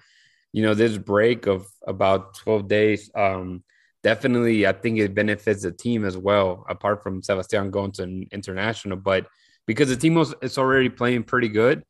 you 0.53 0.63
know 0.63 0.73
this 0.73 0.97
break 0.97 1.47
of 1.47 1.67
about 1.87 2.35
twelve 2.35 2.67
days, 2.67 3.09
um, 3.15 3.63
definitely 4.03 4.67
I 4.67 4.73
think 4.73 4.99
it 4.99 5.15
benefits 5.15 5.63
the 5.63 5.71
team 5.71 6.05
as 6.05 6.17
well. 6.17 6.65
Apart 6.69 7.03
from 7.03 7.21
Sebastian 7.21 7.71
going 7.71 7.91
to 7.93 8.03
an 8.03 8.27
international, 8.31 8.97
but 8.97 9.27
because 9.67 9.89
the 9.89 9.95
team 9.95 10.15
was 10.15 10.33
is 10.41 10.57
already 10.57 10.89
playing 10.89 11.23
pretty 11.23 11.49
good, 11.49 11.83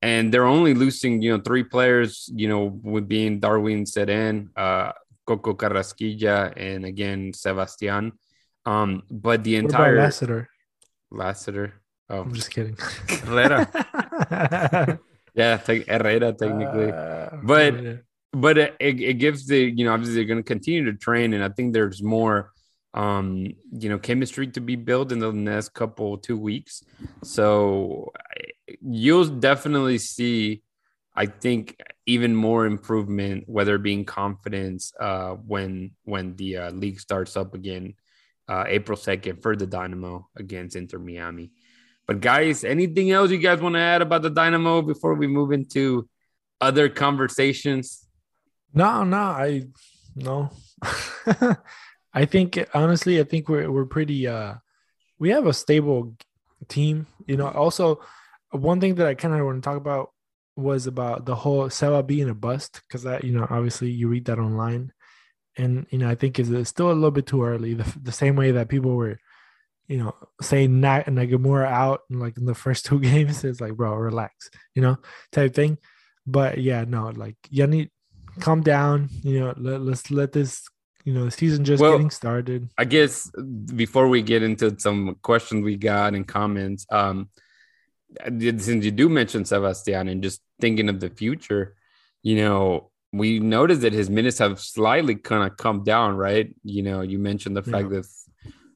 and 0.00 0.32
they're 0.32 0.46
only 0.46 0.74
losing 0.74 1.22
you 1.22 1.36
know 1.36 1.42
three 1.42 1.64
players, 1.64 2.30
you 2.34 2.48
know, 2.48 2.78
with 2.82 3.08
being 3.08 3.40
Darwin 3.40 3.84
Cerén, 3.84 4.48
uh, 4.56 4.92
Coco 5.26 5.54
Carrasquilla, 5.54 6.52
and 6.56 6.84
again 6.84 7.32
Sebastian. 7.32 8.12
Um, 8.64 9.02
but 9.10 9.42
the 9.42 9.56
entire 9.56 9.96
Lassiter? 9.96 10.48
Lassiter. 11.10 11.81
Oh, 12.10 12.20
I'm 12.20 12.34
just 12.34 12.50
kidding. 12.50 12.76
Herrera. 13.24 13.68
yeah, 15.34 15.56
te- 15.58 15.84
Herrera 15.88 16.32
technically, 16.32 16.92
Uh, 16.92 17.30
But- 17.42 17.82
yeah. 17.82 17.94
but 18.32 18.58
it, 18.58 18.74
it 18.80 19.14
gives 19.18 19.46
the 19.46 19.58
you 19.58 19.84
know 19.84 19.92
obviously 19.92 20.16
they're 20.16 20.24
going 20.32 20.42
to 20.42 20.52
continue 20.54 20.84
to 20.90 20.94
train, 20.98 21.32
and 21.34 21.42
I 21.44 21.48
think 21.48 21.72
there's 21.72 22.02
more 22.02 22.52
um 22.94 23.46
you 23.72 23.88
know 23.88 23.98
chemistry 23.98 24.46
to 24.48 24.60
be 24.60 24.76
built 24.76 25.12
in 25.12 25.18
the 25.18 25.32
next 25.32 25.70
couple 25.70 26.18
two 26.18 26.36
weeks. 26.36 26.82
So 27.22 28.12
you'll 28.82 29.26
definitely 29.40 29.96
see, 29.98 30.62
I 31.16 31.24
think, 31.26 31.80
even 32.06 32.34
more 32.36 32.66
improvement, 32.66 33.44
whether 33.48 33.76
it 33.76 33.82
being 33.82 34.04
confidence 34.04 34.92
uh 35.00 35.32
when 35.52 35.92
when 36.04 36.36
the 36.36 36.56
uh, 36.56 36.70
league 36.72 37.00
starts 37.00 37.36
up 37.36 37.54
again, 37.54 37.94
uh 38.48 38.64
April 38.66 38.96
second 38.96 39.40
for 39.42 39.56
the 39.56 39.66
Dynamo 39.66 40.28
against 40.36 40.76
Inter 40.76 40.98
Miami. 40.98 41.52
But 42.12 42.20
guys, 42.20 42.62
anything 42.62 43.10
else 43.10 43.30
you 43.30 43.38
guys 43.38 43.62
want 43.62 43.74
to 43.74 43.80
add 43.80 44.02
about 44.02 44.20
the 44.20 44.28
Dynamo 44.28 44.82
before 44.82 45.14
we 45.14 45.26
move 45.26 45.50
into 45.50 46.06
other 46.60 46.90
conversations? 46.90 48.06
No, 48.74 49.02
no, 49.02 49.16
I 49.16 49.62
no. 50.14 50.50
I 52.12 52.26
think 52.26 52.62
honestly, 52.74 53.18
I 53.18 53.24
think 53.24 53.48
we're 53.48 53.72
we're 53.72 53.86
pretty 53.86 54.28
uh 54.28 54.56
we 55.18 55.30
have 55.30 55.46
a 55.46 55.54
stable 55.54 56.14
team. 56.68 57.06
You 57.26 57.38
know, 57.38 57.48
also 57.48 58.02
one 58.50 58.78
thing 58.78 58.96
that 58.96 59.06
I 59.06 59.14
kind 59.14 59.32
of 59.32 59.46
want 59.46 59.62
to 59.62 59.66
talk 59.66 59.78
about 59.78 60.10
was 60.54 60.86
about 60.86 61.24
the 61.24 61.34
whole 61.34 61.70
Seba 61.70 62.02
being 62.02 62.28
a 62.28 62.34
bust 62.34 62.82
because 62.86 63.04
that 63.04 63.24
you 63.24 63.32
know 63.32 63.46
obviously 63.48 63.90
you 63.90 64.08
read 64.08 64.26
that 64.26 64.38
online, 64.38 64.92
and 65.56 65.86
you 65.88 65.96
know 65.96 66.10
I 66.10 66.14
think 66.14 66.38
is 66.38 66.68
still 66.68 66.92
a 66.92 66.92
little 66.92 67.10
bit 67.10 67.26
too 67.26 67.42
early. 67.42 67.72
The, 67.72 67.90
the 68.02 68.12
same 68.12 68.36
way 68.36 68.50
that 68.50 68.68
people 68.68 68.96
were, 68.96 69.18
you 69.88 69.98
know, 69.98 70.14
saying 70.40 70.80
Na- 70.80 71.02
Nagamura 71.02 71.66
out 71.66 72.00
in 72.10 72.18
like 72.18 72.36
in 72.38 72.44
the 72.44 72.54
first 72.54 72.86
two 72.86 73.00
games, 73.00 73.44
it's 73.44 73.60
like 73.60 73.74
bro, 73.74 73.94
relax, 73.94 74.50
you 74.74 74.82
know, 74.82 74.96
type 75.30 75.54
thing. 75.54 75.78
But 76.26 76.58
yeah, 76.58 76.84
no, 76.86 77.08
like 77.08 77.36
you 77.50 77.66
need 77.66 77.90
calm 78.40 78.62
down. 78.62 79.08
You 79.22 79.40
know, 79.40 79.54
let, 79.56 79.80
let's 79.80 80.10
let 80.10 80.32
this. 80.32 80.62
You 81.04 81.12
know, 81.12 81.24
the 81.24 81.32
season 81.32 81.64
just 81.64 81.80
Well, 81.80 81.94
getting 81.94 82.10
started. 82.10 82.70
I 82.78 82.84
guess 82.84 83.28
before 83.74 84.06
we 84.06 84.22
get 84.22 84.44
into 84.44 84.78
some 84.78 85.16
questions 85.20 85.64
we 85.64 85.76
got 85.76 86.14
and 86.14 86.28
comments, 86.28 86.86
um, 86.92 87.28
since 88.24 88.84
you 88.84 88.92
do 88.92 89.08
mention 89.08 89.44
Sebastian 89.44 90.06
and 90.06 90.22
just 90.22 90.40
thinking 90.60 90.88
of 90.88 91.00
the 91.00 91.10
future, 91.10 91.74
you 92.22 92.36
know, 92.36 92.92
we 93.12 93.40
noticed 93.40 93.82
that 93.82 93.92
his 93.92 94.08
minutes 94.08 94.38
have 94.38 94.60
slightly 94.60 95.16
kind 95.16 95.50
of 95.50 95.56
come 95.56 95.82
down, 95.82 96.16
right? 96.16 96.54
You 96.62 96.82
know, 96.82 97.00
you 97.00 97.18
mentioned 97.18 97.56
the 97.56 97.62
fact 97.62 97.90
that 97.90 98.06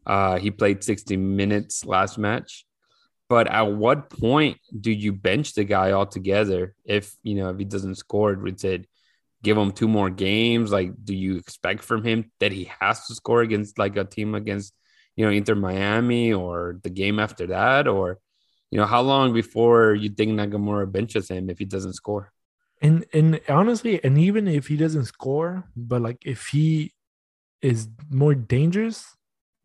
uh, 0.07 0.39
he 0.39 0.51
played 0.51 0.85
60 0.85 1.17
minutes 1.17 1.85
last 1.85 2.17
match. 2.17 2.65
But 3.29 3.49
at 3.49 3.73
what 3.73 4.09
point 4.09 4.59
do 4.81 4.93
you 4.93 5.13
bench 5.13 5.55
the 5.55 5.65
guy 5.65 5.91
altogether 5.91 6.75
if 6.85 7.17
you 7.25 7.35
know 7.35 7.51
if 7.51 7.59
he 7.59 7.65
doesn't 7.65 7.97
score? 7.97 8.35
Would 8.35 8.61
said 8.61 8.87
give 9.43 9.59
him 9.59 9.73
two 9.73 9.89
more 9.89 10.11
games? 10.11 10.71
Like, 10.71 10.93
do 11.05 11.13
you 11.13 11.37
expect 11.37 11.83
from 11.83 12.05
him 12.05 12.31
that 12.39 12.53
he 12.53 12.71
has 12.81 13.07
to 13.09 13.15
score 13.17 13.43
against 13.43 13.79
like 13.79 13.97
a 13.97 14.05
team 14.05 14.37
against 14.37 14.75
you 15.17 15.25
know 15.25 15.33
Inter 15.33 15.57
Miami 15.57 16.33
or 16.33 16.79
the 16.85 16.91
game 16.91 17.19
after 17.19 17.49
that, 17.49 17.89
or 17.89 18.21
you 18.71 18.79
know 18.79 18.87
how 18.87 19.01
long 19.01 19.33
before 19.33 19.93
you 19.95 20.11
think 20.11 20.31
Nagamura 20.31 20.91
benches 20.91 21.29
him 21.29 21.51
if 21.51 21.59
he 21.59 21.65
doesn't 21.65 21.95
score? 21.95 22.33
And 22.81 23.07
and 23.13 23.41
honestly, 23.49 24.03
and 24.05 24.19
even 24.19 24.47
if 24.47 24.69
he 24.69 24.77
doesn't 24.77 25.07
score, 25.07 25.65
but 25.75 26.01
like 26.01 26.19
if 26.25 26.47
he 26.47 26.93
is 27.61 27.89
more 28.09 28.37
dangerous, 28.37 29.16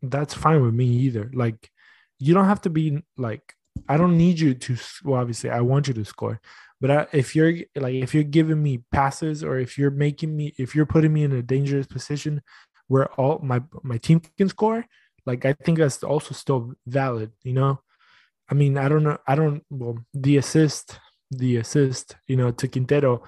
that's 0.02 0.34
fine 0.34 0.62
with 0.62 0.74
me 0.74 0.86
either. 0.86 1.30
Like 1.32 1.70
you 2.18 2.34
don't 2.34 2.46
have 2.46 2.62
to 2.62 2.70
be 2.70 3.02
like 3.16 3.54
I 3.88 3.96
don't 3.96 4.18
need 4.18 4.38
you 4.38 4.54
to. 4.54 4.76
Well, 5.04 5.20
obviously, 5.20 5.50
I 5.50 5.60
want 5.60 5.88
you 5.88 5.94
to 5.94 6.04
score, 6.04 6.40
but 6.80 7.08
if 7.12 7.34
you're 7.34 7.54
like 7.76 7.94
if 7.94 8.14
you're 8.14 8.24
giving 8.24 8.62
me 8.62 8.84
passes 8.92 9.42
or 9.42 9.58
if 9.58 9.78
you're 9.78 9.90
making 9.90 10.36
me 10.36 10.54
if 10.58 10.74
you're 10.74 10.86
putting 10.86 11.12
me 11.12 11.24
in 11.24 11.32
a 11.32 11.42
dangerous 11.42 11.86
position 11.86 12.42
where 12.88 13.10
all 13.12 13.38
my 13.42 13.62
my 13.82 13.98
team 13.98 14.20
can 14.36 14.48
score, 14.48 14.84
like 15.24 15.44
I 15.44 15.52
think 15.52 15.78
that's 15.78 16.02
also 16.02 16.34
still 16.34 16.74
valid. 16.86 17.32
You 17.42 17.54
know, 17.54 17.80
I 18.50 18.54
mean, 18.54 18.76
I 18.76 18.88
don't 18.88 19.04
know. 19.04 19.18
I 19.26 19.34
don't. 19.34 19.64
Well, 19.70 19.98
the 20.12 20.36
assist, 20.36 20.98
the 21.30 21.56
assist, 21.56 22.16
you 22.26 22.36
know, 22.36 22.50
to 22.50 22.68
Quintero, 22.68 23.22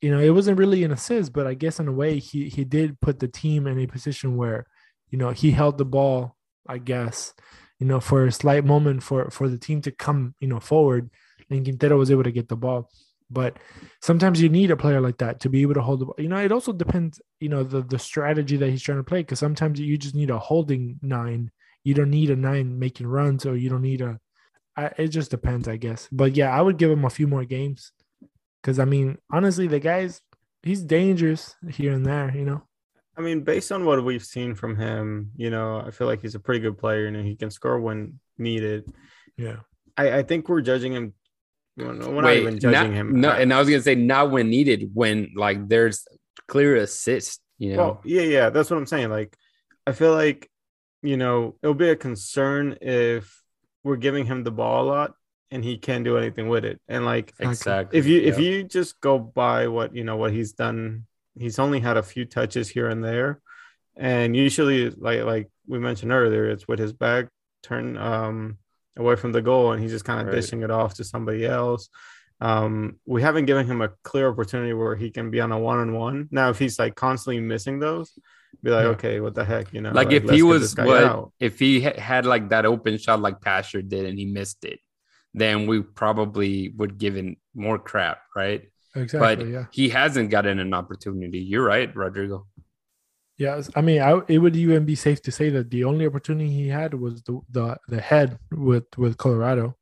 you 0.00 0.10
know, 0.10 0.20
it 0.20 0.30
wasn't 0.30 0.58
really 0.58 0.84
an 0.84 0.92
assist, 0.92 1.32
but 1.32 1.46
I 1.46 1.54
guess 1.54 1.78
in 1.78 1.88
a 1.88 1.92
way 1.92 2.18
he 2.18 2.48
he 2.48 2.64
did 2.64 3.00
put 3.00 3.20
the 3.20 3.28
team 3.28 3.66
in 3.66 3.78
a 3.78 3.86
position 3.86 4.36
where, 4.36 4.66
you 5.10 5.18
know, 5.18 5.30
he 5.30 5.50
held 5.50 5.78
the 5.78 5.84
ball. 5.84 6.36
I 6.68 6.78
guess, 6.78 7.32
you 7.78 7.86
know, 7.86 7.98
for 7.98 8.26
a 8.26 8.32
slight 8.32 8.64
moment 8.64 9.02
for 9.02 9.30
for 9.30 9.48
the 9.48 9.58
team 9.58 9.80
to 9.82 9.90
come, 9.90 10.34
you 10.38 10.48
know, 10.48 10.60
forward, 10.60 11.10
and 11.50 11.64
Quintero 11.64 11.96
was 11.96 12.10
able 12.10 12.24
to 12.24 12.32
get 12.32 12.48
the 12.48 12.56
ball. 12.56 12.90
But 13.30 13.58
sometimes 14.00 14.40
you 14.40 14.48
need 14.48 14.70
a 14.70 14.76
player 14.76 15.00
like 15.00 15.18
that 15.18 15.40
to 15.40 15.48
be 15.50 15.62
able 15.62 15.74
to 15.74 15.82
hold 15.82 16.00
the 16.00 16.06
ball. 16.06 16.14
You 16.18 16.28
know, 16.28 16.38
it 16.38 16.52
also 16.52 16.72
depends, 16.72 17.20
you 17.40 17.48
know, 17.48 17.62
the 17.62 17.82
the 17.82 17.98
strategy 17.98 18.56
that 18.58 18.70
he's 18.70 18.82
trying 18.82 18.98
to 18.98 19.04
play. 19.04 19.20
Because 19.20 19.38
sometimes 19.38 19.80
you 19.80 19.96
just 19.98 20.14
need 20.14 20.30
a 20.30 20.38
holding 20.38 20.98
nine. 21.02 21.50
You 21.84 21.94
don't 21.94 22.10
need 22.10 22.30
a 22.30 22.36
nine 22.36 22.78
making 22.78 23.06
runs, 23.06 23.46
or 23.46 23.56
you 23.56 23.70
don't 23.70 23.82
need 23.82 24.02
a. 24.02 24.20
I, 24.76 24.92
it 24.98 25.08
just 25.08 25.30
depends, 25.30 25.68
I 25.68 25.76
guess. 25.76 26.08
But 26.12 26.36
yeah, 26.36 26.56
I 26.56 26.60
would 26.60 26.76
give 26.76 26.90
him 26.90 27.04
a 27.04 27.10
few 27.10 27.26
more 27.26 27.44
games. 27.44 27.92
Because 28.60 28.78
I 28.78 28.84
mean, 28.84 29.18
honestly, 29.32 29.68
the 29.68 29.80
guy's 29.80 30.20
he's 30.62 30.82
dangerous 30.82 31.54
here 31.70 31.92
and 31.92 32.04
there. 32.04 32.34
You 32.34 32.44
know. 32.44 32.67
I 33.18 33.20
mean, 33.20 33.42
based 33.42 33.72
on 33.72 33.84
what 33.84 34.02
we've 34.04 34.24
seen 34.24 34.54
from 34.54 34.76
him, 34.76 35.32
you 35.36 35.50
know, 35.50 35.82
I 35.84 35.90
feel 35.90 36.06
like 36.06 36.22
he's 36.22 36.36
a 36.36 36.40
pretty 36.40 36.60
good 36.60 36.78
player 36.78 37.06
and 37.06 37.26
he 37.26 37.34
can 37.34 37.50
score 37.50 37.80
when 37.80 38.20
needed. 38.38 38.92
Yeah. 39.36 39.56
I, 39.96 40.18
I 40.18 40.22
think 40.22 40.48
we're 40.48 40.60
judging 40.60 40.92
him. 40.92 41.14
We're 41.76 41.92
not 41.92 42.08
we're 42.08 42.14
not 42.22 42.24
Wait, 42.24 42.40
even 42.42 42.60
judging 42.60 42.92
not- 42.92 42.96
him. 42.96 43.20
No, 43.20 43.30
and 43.30 43.52
I 43.52 43.58
was 43.58 43.68
gonna 43.68 43.82
say 43.82 43.96
not 43.96 44.30
when 44.30 44.48
needed, 44.50 44.90
when 44.94 45.32
like 45.34 45.68
there's 45.68 46.06
clear 46.46 46.76
assist. 46.76 47.40
You 47.58 47.72
know, 47.72 47.78
Well, 47.78 48.00
yeah, 48.04 48.22
yeah, 48.22 48.50
that's 48.50 48.70
what 48.70 48.76
I'm 48.76 48.86
saying. 48.86 49.10
Like, 49.10 49.36
I 49.84 49.90
feel 49.90 50.12
like, 50.12 50.48
you 51.02 51.16
know, 51.16 51.56
it'll 51.60 51.74
be 51.74 51.88
a 51.88 51.96
concern 51.96 52.78
if 52.80 53.42
we're 53.82 53.96
giving 53.96 54.26
him 54.26 54.44
the 54.44 54.52
ball 54.52 54.84
a 54.84 54.86
lot 54.86 55.14
and 55.50 55.64
he 55.64 55.76
can't 55.76 56.04
do 56.04 56.18
anything 56.18 56.48
with 56.48 56.64
it. 56.64 56.80
And 56.86 57.04
like, 57.04 57.32
exactly. 57.40 57.98
if 57.98 58.06
you 58.06 58.20
if 58.20 58.38
you 58.38 58.62
just 58.62 59.00
go 59.00 59.18
by 59.18 59.66
what 59.66 59.94
you 59.94 60.04
know 60.04 60.16
what 60.16 60.32
he's 60.32 60.52
done, 60.52 61.06
he's 61.40 61.58
only 61.58 61.80
had 61.80 61.96
a 61.96 62.02
few 62.02 62.24
touches 62.24 62.68
here 62.68 62.88
and 62.88 63.02
there, 63.04 63.40
and 63.96 64.36
usually, 64.36 64.90
like 64.90 65.22
like 65.22 65.50
we 65.66 65.78
mentioned 65.78 66.12
earlier, 66.12 66.48
it's 66.50 66.66
with 66.68 66.78
his 66.78 66.92
back 66.92 67.26
turned 67.62 67.98
um 67.98 68.58
away 68.96 69.16
from 69.16 69.32
the 69.32 69.42
goal, 69.42 69.72
and 69.72 69.82
he's 69.82 69.92
just 69.92 70.04
kind 70.04 70.20
of 70.20 70.26
Right. 70.26 70.34
dishing 70.36 70.62
it 70.62 70.70
off 70.70 70.94
to 70.94 71.04
somebody 71.04 71.46
else. 71.46 71.88
Um, 72.40 73.00
we 73.06 73.22
haven't 73.22 73.46
given 73.46 73.66
him 73.66 73.80
a 73.80 73.90
clear 74.04 74.28
opportunity 74.30 74.72
where 74.72 74.94
he 74.94 75.10
can 75.10 75.30
be 75.30 75.40
on 75.40 75.50
a 75.50 75.58
one 75.58 75.78
on 75.78 75.92
one. 75.92 76.28
Now, 76.30 76.50
if 76.50 76.58
he's 76.58 76.78
like 76.78 76.94
constantly 76.94 77.40
missing 77.40 77.80
those, 77.80 78.16
be 78.62 78.70
like, 78.70 78.84
Yeah. 78.84 78.90
okay, 78.90 79.20
what 79.20 79.34
the 79.34 79.44
heck, 79.44 79.72
you 79.72 79.80
know? 79.80 79.90
like, 79.92 80.12
if 80.12 80.28
he 80.30 80.42
was 80.42 80.76
what 80.76 81.02
out. 81.02 81.32
if 81.40 81.58
he 81.58 81.80
had 81.80 82.26
like 82.26 82.50
that 82.50 82.64
open 82.64 82.96
shot 82.98 83.20
like 83.20 83.40
Pasher 83.40 83.82
did 83.82 84.06
and 84.06 84.16
he 84.18 84.24
missed 84.24 84.64
it, 84.64 84.78
then 85.34 85.66
we 85.66 85.82
probably 85.82 86.70
would 86.76 86.96
give 86.98 87.16
him 87.16 87.36
more 87.54 87.78
crap, 87.78 88.18
right? 88.36 88.70
Exactly. 88.98 89.44
but 89.44 89.52
yeah. 89.52 89.64
he 89.70 89.88
hasn't 89.88 90.30
gotten 90.30 90.58
an 90.58 90.74
opportunity. 90.74 91.38
You're 91.38 91.64
right, 91.64 91.94
Rodrigo. 91.94 92.46
Yes, 93.38 93.70
I 93.76 93.82
mean, 93.82 94.02
I, 94.02 94.20
it 94.26 94.38
would 94.38 94.56
even 94.56 94.84
be 94.84 94.96
safe 94.96 95.22
to 95.22 95.30
say 95.30 95.48
that 95.50 95.70
the 95.70 95.84
only 95.84 96.06
opportunity 96.06 96.50
he 96.50 96.68
had 96.68 96.92
was 96.94 97.22
the 97.22 97.40
the, 97.48 97.76
the 97.86 98.00
head 98.00 98.38
with 98.50 98.86
with 98.98 99.16
Colorado, 99.16 99.76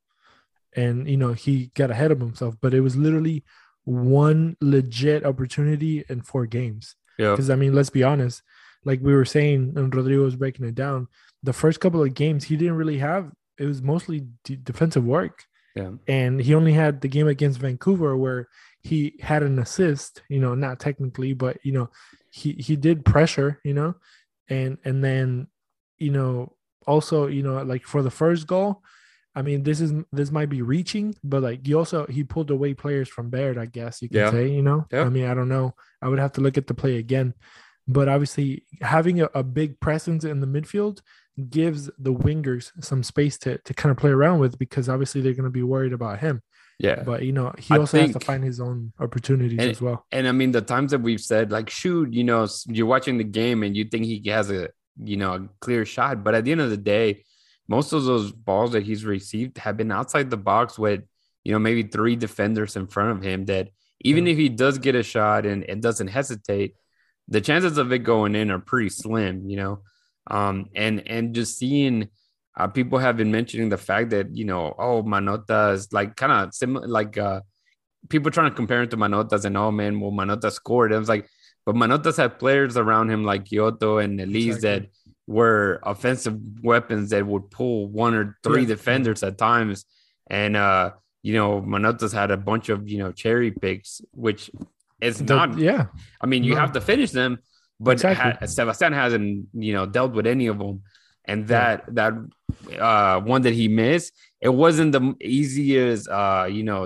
and 0.75 1.09
you 1.09 1.17
know 1.17 1.33
he 1.33 1.71
got 1.73 1.89
ahead 1.89 2.11
of 2.11 2.19
himself. 2.19 2.55
But 2.61 2.75
it 2.75 2.81
was 2.81 2.95
literally 2.95 3.43
one 3.83 4.57
legit 4.61 5.25
opportunity 5.25 6.05
in 6.07 6.21
four 6.21 6.45
games. 6.45 6.95
Yeah, 7.17 7.31
Because 7.31 7.49
I 7.49 7.55
mean, 7.55 7.73
let's 7.73 7.89
be 7.89 8.03
honest, 8.03 8.43
like 8.85 8.99
we 9.01 9.15
were 9.15 9.25
saying, 9.25 9.73
and 9.75 9.93
Rodrigo 9.93 10.23
was 10.23 10.35
breaking 10.35 10.67
it 10.67 10.75
down. 10.75 11.07
The 11.41 11.53
first 11.53 11.79
couple 11.79 12.03
of 12.03 12.13
games 12.13 12.43
he 12.43 12.57
didn't 12.57 12.75
really 12.75 12.99
have. 12.99 13.31
It 13.57 13.65
was 13.65 13.81
mostly 13.81 14.27
d- 14.43 14.59
defensive 14.61 15.03
work, 15.03 15.45
yeah, 15.75 15.93
and 16.07 16.39
he 16.39 16.53
only 16.53 16.73
had 16.73 17.01
the 17.01 17.07
game 17.07 17.27
against 17.27 17.59
Vancouver 17.59 18.15
where 18.15 18.49
he 18.87 18.99
had 19.21 19.43
an 19.43 19.59
assist. 19.59 20.21
You 20.29 20.39
know, 20.39 20.55
not 20.55 20.79
technically, 20.79 21.33
but 21.33 21.57
you 21.63 21.73
know, 21.73 21.89
he 22.31 22.53
he 22.53 22.75
did 22.75 23.05
pressure. 23.05 23.59
You 23.63 23.73
know, 23.73 23.95
and 24.49 24.77
and 24.83 25.03
then 25.03 25.47
you 25.97 26.11
know 26.11 26.53
also 26.85 27.27
you 27.27 27.43
know 27.43 27.61
like 27.63 27.83
for 27.85 28.01
the 28.01 28.11
first 28.11 28.47
goal. 28.47 28.81
I 29.35 29.43
mean, 29.43 29.61
this 29.61 29.81
is 29.81 29.93
this 30.11 30.31
might 30.31 30.49
be 30.49 30.63
reaching, 30.63 31.13
but 31.23 31.43
like 31.43 31.65
he 31.65 31.75
also 31.75 32.07
he 32.07 32.23
pulled 32.23 32.49
away 32.49 32.73
players 32.73 33.07
from 33.07 33.29
Baird, 33.29 33.57
I 33.59 33.67
guess 33.67 34.01
you 34.01 34.09
can 34.09 34.17
Yeah. 34.17 34.31
say, 34.31 34.47
you 34.49 34.63
know. 34.63 34.87
Yeah. 34.91 35.03
I 35.03 35.09
mean, 35.09 35.25
I 35.25 35.35
don't 35.35 35.49
know. 35.49 35.75
I 36.01 36.07
would 36.09 36.17
have 36.17 36.31
to 36.33 36.41
look 36.41 36.57
at 36.57 36.65
the 36.65 36.73
play 36.73 36.97
again. 36.97 37.35
But 37.87 38.09
obviously 38.09 38.63
having 38.81 39.21
a, 39.21 39.29
a 39.35 39.43
big 39.43 39.79
presence 39.79 40.23
in 40.25 40.39
the 40.39 40.47
midfield 40.47 41.01
gives 41.49 41.85
the 41.99 42.13
wingers 42.13 42.71
some 42.83 43.03
space 43.03 43.37
to 43.43 43.59
to 43.59 43.73
kind 43.75 43.91
of 43.91 43.97
play 43.97 44.09
around 44.09 44.39
with 44.39 44.57
because 44.57 44.89
obviously 44.89 45.21
they're 45.21 45.35
gonna 45.39 45.51
be 45.51 45.61
worried 45.75 45.93
about 45.93 46.17
him. 46.19 46.41
Yeah. 46.79 47.03
But 47.03 47.23
you 47.23 47.31
know, 47.33 47.53
he 47.57 47.73
I 47.73 47.77
also 47.79 47.99
has 47.99 48.13
to 48.13 48.19
find 48.19 48.43
his 48.43 48.59
own 48.59 48.93
opportunities 48.99 49.59
And- 49.59 49.71
as 49.71 49.81
well. 49.81 50.05
And 50.11 50.27
I 50.27 50.31
mean, 50.31 50.51
the 50.51 50.61
times 50.61 50.91
that 50.91 51.01
we've 51.01 51.21
said, 51.21 51.51
like, 51.51 51.69
shoot, 51.69 52.13
you 52.13 52.23
know, 52.23 52.47
you're 52.67 52.85
watching 52.85 53.17
the 53.17 53.23
game 53.23 53.63
and 53.63 53.75
you 53.75 53.85
think 53.85 54.05
he 54.05 54.21
has 54.29 54.51
a, 54.51 54.69
you 55.03 55.17
know, 55.17 55.33
a 55.35 55.49
clear 55.59 55.85
shot. 55.85 56.23
But 56.23 56.35
at 56.35 56.43
the 56.45 56.51
end 56.51 56.61
of 56.61 56.69
the 56.69 56.77
day, 56.77 57.23
most 57.67 57.93
of 57.93 58.03
those 58.05 58.31
balls 58.31 58.71
that 58.73 58.83
he's 58.83 59.05
received 59.05 59.57
have 59.57 59.75
been 59.77 59.91
outside 59.91 60.29
the 60.29 60.37
box 60.37 60.77
with, 60.79 61.01
you 61.43 61.51
know, 61.51 61.59
maybe 61.59 61.83
three 61.83 62.15
defenders 62.15 62.75
in 62.75 62.87
front 62.87 63.11
of 63.17 63.23
him 63.23 63.45
that 63.45 63.69
even 64.01 64.25
Yeah. 64.25 64.33
if 64.33 64.37
he 64.37 64.49
does 64.49 64.77
get 64.77 64.95
a 64.95 65.03
shot 65.03 65.45
and, 65.45 65.63
and 65.63 65.81
doesn't 65.81 66.07
hesitate, 66.07 66.75
the 67.27 67.41
chances 67.41 67.77
of 67.77 67.91
it 67.91 67.99
going 67.99 68.35
in 68.35 68.51
are 68.51 68.59
pretty 68.59 68.89
slim, 68.89 69.49
you 69.49 69.57
know. 69.57 69.81
Um, 70.29 70.69
and 70.75 71.07
and 71.07 71.33
just 71.33 71.57
seeing 71.57 72.09
uh, 72.57 72.67
people 72.67 72.97
have 72.99 73.15
been 73.17 73.31
mentioning 73.31 73.69
the 73.69 73.77
fact 73.77 74.09
that, 74.09 74.35
you 74.35 74.45
know, 74.45 74.73
oh, 74.79 75.03
Manota 75.03 75.73
is 75.73 75.93
like 75.93 76.15
kind 76.15 76.31
of 76.31 76.53
similar, 76.53 76.87
like 76.87 77.17
uh 77.17 77.41
people 78.09 78.31
trying 78.31 78.49
to 78.49 78.55
compare 78.55 78.81
him 78.83 78.89
to 78.89 78.97
Manotas 78.97 79.45
and 79.45 79.55
oh 79.57 79.71
man, 79.71 79.99
well 79.99 80.11
Manotas 80.11 80.53
scored. 80.53 80.91
It 80.91 80.97
was 80.97 81.09
like, 81.09 81.27
but 81.65 81.75
Manotas 81.75 82.17
had 82.17 82.39
players 82.39 82.77
around 82.77 83.09
him 83.11 83.23
like 83.25 83.45
Quioto 83.45 84.03
and 84.03 84.19
Elis 84.19 84.55
Exactly. 84.55 84.69
that 84.69 84.89
were 85.27 85.79
offensive 85.83 86.37
weapons 86.63 87.09
that 87.11 87.25
would 87.27 87.51
pull 87.51 87.87
one 87.89 88.13
or 88.15 88.37
three 88.43 88.61
Yeah. 88.61 88.67
defenders 88.75 89.23
at 89.23 89.37
times. 89.37 89.85
And 90.29 90.55
uh, 90.55 90.91
you 91.21 91.33
know, 91.33 91.61
Manotas 91.61 92.13
had 92.13 92.31
a 92.31 92.37
bunch 92.37 92.69
of 92.69 92.87
you 92.89 92.97
know 92.99 93.11
cherry 93.11 93.51
picks, 93.51 94.01
which 94.11 94.49
is 95.01 95.19
The- 95.19 95.35
not 95.35 95.57
yeah, 95.59 95.87
I 96.21 96.25
mean, 96.25 96.43
you 96.43 96.53
No. 96.55 96.61
have 96.61 96.71
to 96.73 96.81
finish 96.81 97.11
them, 97.11 97.37
but 97.79 97.93
Exactly. 97.93 98.31
ha- 98.39 98.45
Sebastian 98.47 98.93
hasn't, 98.93 99.47
you 99.53 99.73
know, 99.73 99.85
dealt 99.85 100.13
with 100.13 100.25
any 100.27 100.47
of 100.47 100.57
them. 100.59 100.81
And 101.27 101.41
Yeah. 101.49 101.77
that 101.85 101.95
that 101.95 102.13
uh, 102.79 103.21
one 103.21 103.41
that 103.43 103.53
he 103.53 103.67
missed, 103.67 104.13
it 104.41 104.49
wasn't 104.49 104.91
the 104.91 105.15
easiest, 105.21 106.07
uh, 106.09 106.47
you 106.49 106.63
know, 106.63 106.85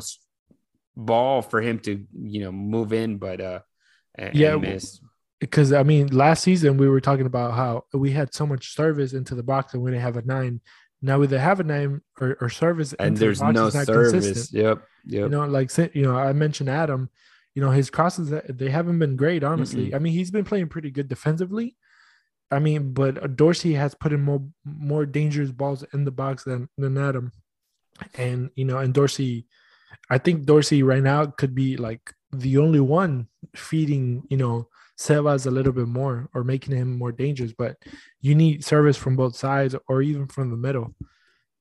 ball 0.96 1.42
for 1.42 1.62
him 1.62 1.80
to, 1.80 2.06
you 2.22 2.42
know, 2.44 2.52
move 2.52 2.94
in, 2.94 3.18
but 3.18 3.42
uh, 3.42 3.60
and, 4.16 4.36
Yeah, 4.36 4.54
and 4.54 4.62
miss. 4.62 5.00
because 5.40 5.74
I 5.74 5.84
mean, 5.84 6.08
last 6.08 6.44
season 6.44 6.78
we 6.78 6.88
were 6.90 7.02
talking 7.02 7.26
about 7.26 7.54
how 7.54 7.86
we 7.94 8.12
had 8.12 8.34
so 8.34 8.46
much 8.46 8.76
service 8.76 9.14
into 9.14 9.36
the 9.36 9.44
box 9.44 9.74
and 9.74 9.82
we 9.84 9.92
didn't 9.92 10.04
have 10.04 10.18
a 10.18 10.22
nine. 10.24 10.62
Now 11.02 11.18
we 11.18 11.28
have 11.28 11.60
a 11.60 11.64
nine 11.64 12.02
or, 12.20 12.38
or 12.42 12.50
service, 12.50 12.94
And 13.00 13.10
into 13.18 13.34
the 13.34 13.40
box 13.40 13.56
no 13.56 13.70
service. 13.70 14.12
consistent. 14.12 14.62
Yep, 14.64 14.78
yep. 15.06 15.24
You 15.24 15.30
know, 15.30 15.46
like 15.46 15.72
you 15.96 16.04
know, 16.04 16.16
I 16.16 16.34
mentioned 16.34 16.70
Adam. 16.70 17.10
You 17.56 17.62
know, 17.62 17.72
his 17.72 17.90
crosses 17.90 18.32
they 18.48 18.70
haven't 18.70 19.00
been 19.00 19.16
great. 19.18 19.44
Honestly, 19.44 19.94
I 19.94 20.00
mean, 20.00 20.14
he's 20.14 20.32
been 20.32 20.46
playing 20.46 20.70
pretty 20.70 20.90
good 20.92 21.10
defensively. 21.10 21.76
I 22.52 22.60
mean, 22.60 22.94
but 22.94 23.36
Dorsey 23.36 23.74
has 23.74 23.96
put 23.96 24.12
in 24.12 24.22
more 24.22 24.44
more 24.66 25.06
dangerous 25.06 25.52
balls 25.52 25.86
in 25.94 26.04
the 26.04 26.12
box 26.12 26.44
than 26.44 26.70
than 26.78 26.98
Adam, 26.98 27.32
and 28.16 28.50
you 28.56 28.66
know, 28.66 28.78
and 28.78 28.94
Dorsey, 28.94 29.48
I 30.10 30.18
think 30.18 30.46
Dorsey 30.46 30.84
right 30.84 31.04
now 31.04 31.26
could 31.26 31.56
be 31.56 31.78
like 31.78 32.14
the 32.32 32.58
only 32.58 32.80
one 32.80 33.28
feeding 33.56 34.24
you 34.30 34.38
know 34.38 34.68
Sebas 35.00 35.48
a 35.48 35.52
little 35.52 35.74
bit 35.74 35.88
more 35.88 36.30
or 36.34 36.44
making 36.44 36.76
him 36.76 36.98
more 36.98 37.12
dangerous. 37.12 37.54
But 37.54 37.78
you 38.20 38.36
need 38.36 38.66
service 38.66 38.98
from 38.98 39.16
both 39.16 39.36
sides 39.36 39.76
or 39.88 40.02
even 40.02 40.28
from 40.28 40.52
the 40.52 40.58
middle. 40.58 40.94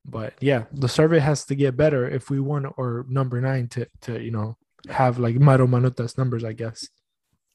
But 0.04 0.34
yeah, 0.40 0.64
the 0.72 0.88
survey 0.88 1.20
has 1.20 1.44
to 1.46 1.54
get 1.54 1.76
better 1.76 2.08
if 2.08 2.30
we 2.30 2.40
want 2.40 2.66
or 2.76 3.06
number 3.08 3.40
nine 3.40 3.68
to 3.68 3.86
to 4.02 4.20
you 4.20 4.32
know 4.32 4.56
have 4.88 5.18
like 5.18 5.36
Mauro 5.36 5.66
Manotas 5.66 6.18
numbers, 6.18 6.42
I 6.42 6.52
guess. 6.52 6.88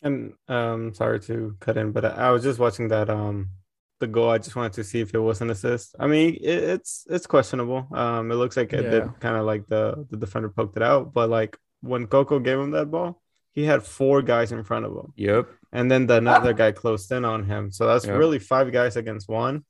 And 0.06 0.34
um, 0.48 0.94
sorry 0.94 1.20
to 1.22 1.56
cut 1.60 1.78
in, 1.78 1.92
but 1.92 2.06
I, 2.06 2.30
was 2.32 2.44
just 2.44 2.60
watching 2.60 2.88
that 2.90 3.10
um, 3.10 3.50
the 4.00 4.06
goal. 4.08 4.30
I 4.30 4.38
just 4.38 4.56
wanted 4.56 4.74
to 4.74 4.84
see 4.84 5.02
if 5.02 5.14
it 5.16 5.20
was 5.20 5.42
an 5.42 5.50
assist. 5.50 5.96
I 6.00 6.06
mean, 6.06 6.36
it, 6.36 6.64
it's 6.76 7.08
it's 7.10 7.26
questionable. 7.26 7.88
Um, 7.92 8.32
it 8.32 8.36
looks 8.36 8.56
like 8.56 8.72
it 8.72 8.84
Yeah. 8.84 8.90
did 8.92 9.20
kind 9.20 9.36
of 9.36 9.46
like 9.46 9.66
the 9.68 10.06
the 10.12 10.18
defender 10.18 10.50
poked 10.50 10.78
it 10.78 10.84
out, 10.84 11.14
but 11.14 11.30
like 11.30 11.58
when 11.82 12.06
Coco 12.06 12.38
gave 12.40 12.60
him 12.60 12.72
that 12.72 12.92
ball, 12.92 13.20
he 13.54 13.64
had 13.66 13.82
four 13.84 14.22
guys 14.22 14.52
in 14.52 14.64
front 14.64 14.86
of 14.86 14.92
him, 14.92 15.12
Yep. 15.16 15.48
and 15.72 15.90
then 15.90 16.06
the 16.06 16.18
another 16.18 16.54
guy 16.54 16.72
closed 16.72 17.12
in 17.12 17.26
on 17.26 17.44
him. 17.46 17.72
So 17.72 17.88
that's 17.88 18.06
Yeah. 18.06 18.14
really 18.14 18.38
five 18.40 18.72
guys 18.72 18.96
against 18.98 19.28
one. 19.28 19.66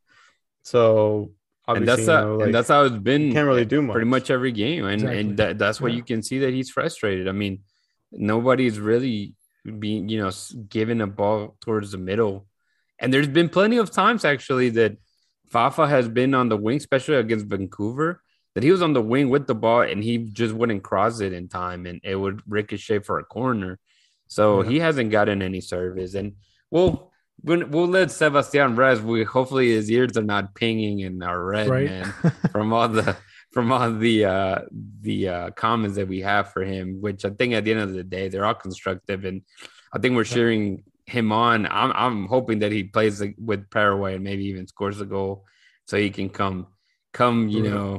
So 0.64 1.32
And 1.68 1.78
obviously, 1.78 1.86
that's 2.06 2.08
you 2.08 2.14
how, 2.14 2.36
like, 2.36 2.46
and 2.48 2.56
that's 2.56 2.68
how 2.68 2.84
it's 2.84 2.98
been. 2.98 3.32
can't 3.32 3.48
really 3.48 3.66
do 3.66 3.82
much. 3.82 3.94
pretty 3.94 4.10
much 4.10 4.30
every 4.30 4.52
game, 4.52 4.84
and 4.86 4.96
Exactly. 4.96 5.20
and 5.20 5.38
that, 5.38 5.58
that's 5.60 5.80
why 5.80 5.90
Yeah. 5.90 5.96
you 5.96 6.04
can 6.04 6.22
see 6.22 6.40
that 6.40 6.52
he's 6.54 6.70
frustrated. 6.72 7.28
I 7.28 7.32
mean, 7.32 7.60
nobody's 8.12 8.80
really 8.80 9.34
being 9.80 10.10
you 10.10 10.20
know 10.22 10.32
given 10.70 11.02
a 11.02 11.08
ball 11.08 11.56
towards 11.62 11.92
the 11.92 11.98
middle, 11.98 12.48
and 13.00 13.14
there's 13.14 13.28
been 13.28 13.50
plenty 13.50 13.78
of 13.78 13.92
times 13.92 14.24
actually 14.26 14.70
that 14.72 14.98
Fafa 15.50 15.88
has 15.88 16.08
been 16.08 16.34
on 16.34 16.50
the 16.50 16.58
wing, 16.58 16.78
especially 16.78 17.16
against 17.16 17.46
Vancouver, 17.48 18.22
that 18.54 18.64
he 18.64 18.72
was 18.72 18.82
on 18.82 18.94
the 18.94 19.02
wing 19.02 19.30
with 19.30 19.48
the 19.48 19.56
ball 19.56 19.82
and 19.82 20.04
he 20.04 20.18
just 20.18 20.54
wouldn't 20.54 20.84
cross 20.84 21.20
it 21.20 21.34
in 21.34 21.48
time, 21.48 21.86
and 21.86 22.00
it 22.04 22.16
would 22.16 22.42
ricochet 22.48 23.00
for 23.00 23.20
a 23.20 23.24
corner. 23.24 23.80
So 24.28 24.62
Yeah. 24.64 24.70
he 24.70 24.80
hasn't 24.80 25.12
gotten 25.12 25.42
any 25.42 25.62
service, 25.62 26.14
and 26.16 26.34
we'll. 26.72 27.12
We'll, 27.44 27.68
we'll 27.68 27.88
let 27.88 28.12
Sebastian 28.12 28.78
rest. 28.78 29.04
We 29.04 29.24
hopefully 29.26 29.70
his 29.74 29.92
ears 29.92 30.16
are 30.18 30.24
not 30.24 30.56
pinging 30.56 31.02
in 31.02 31.22
our 31.22 31.44
red 31.44 31.68
Right. 31.68 31.86
man 31.86 32.06
from 32.52 32.72
all 32.72 32.88
the 32.88 33.16
from 33.56 33.72
all 33.72 33.90
the 33.94 34.26
uh 34.26 34.60
the 35.02 35.30
uh 35.30 35.50
comments 35.52 35.96
that 35.96 36.08
we 36.08 36.20
have 36.20 36.52
for 36.52 36.64
him 36.64 37.02
which 37.02 37.24
i 37.26 37.30
think 37.30 37.54
at 37.54 37.64
the 37.64 37.72
end 37.72 37.80
of 37.80 37.94
the 37.94 38.04
day 38.04 38.28
they're 38.28 38.46
all 38.46 38.54
constructive 38.54 39.24
and 39.24 39.42
i 39.94 39.98
think 39.98 40.14
we're 40.16 40.26
cheering 40.36 40.84
him 41.08 41.32
on 41.32 41.66
i'm 41.72 41.92
i'm 42.04 42.26
hoping 42.28 42.60
that 42.60 42.72
he 42.74 42.84
plays 42.84 43.24
with 43.40 43.68
paraguay 43.72 44.16
and 44.16 44.24
maybe 44.24 44.44
even 44.46 44.68
scores 44.68 45.00
a 45.00 45.06
goal 45.06 45.46
so 45.88 45.98
he 45.98 46.10
can 46.10 46.30
come 46.30 46.68
come 47.14 47.48
you 47.50 47.64
Right. 47.64 47.72
know 47.74 47.92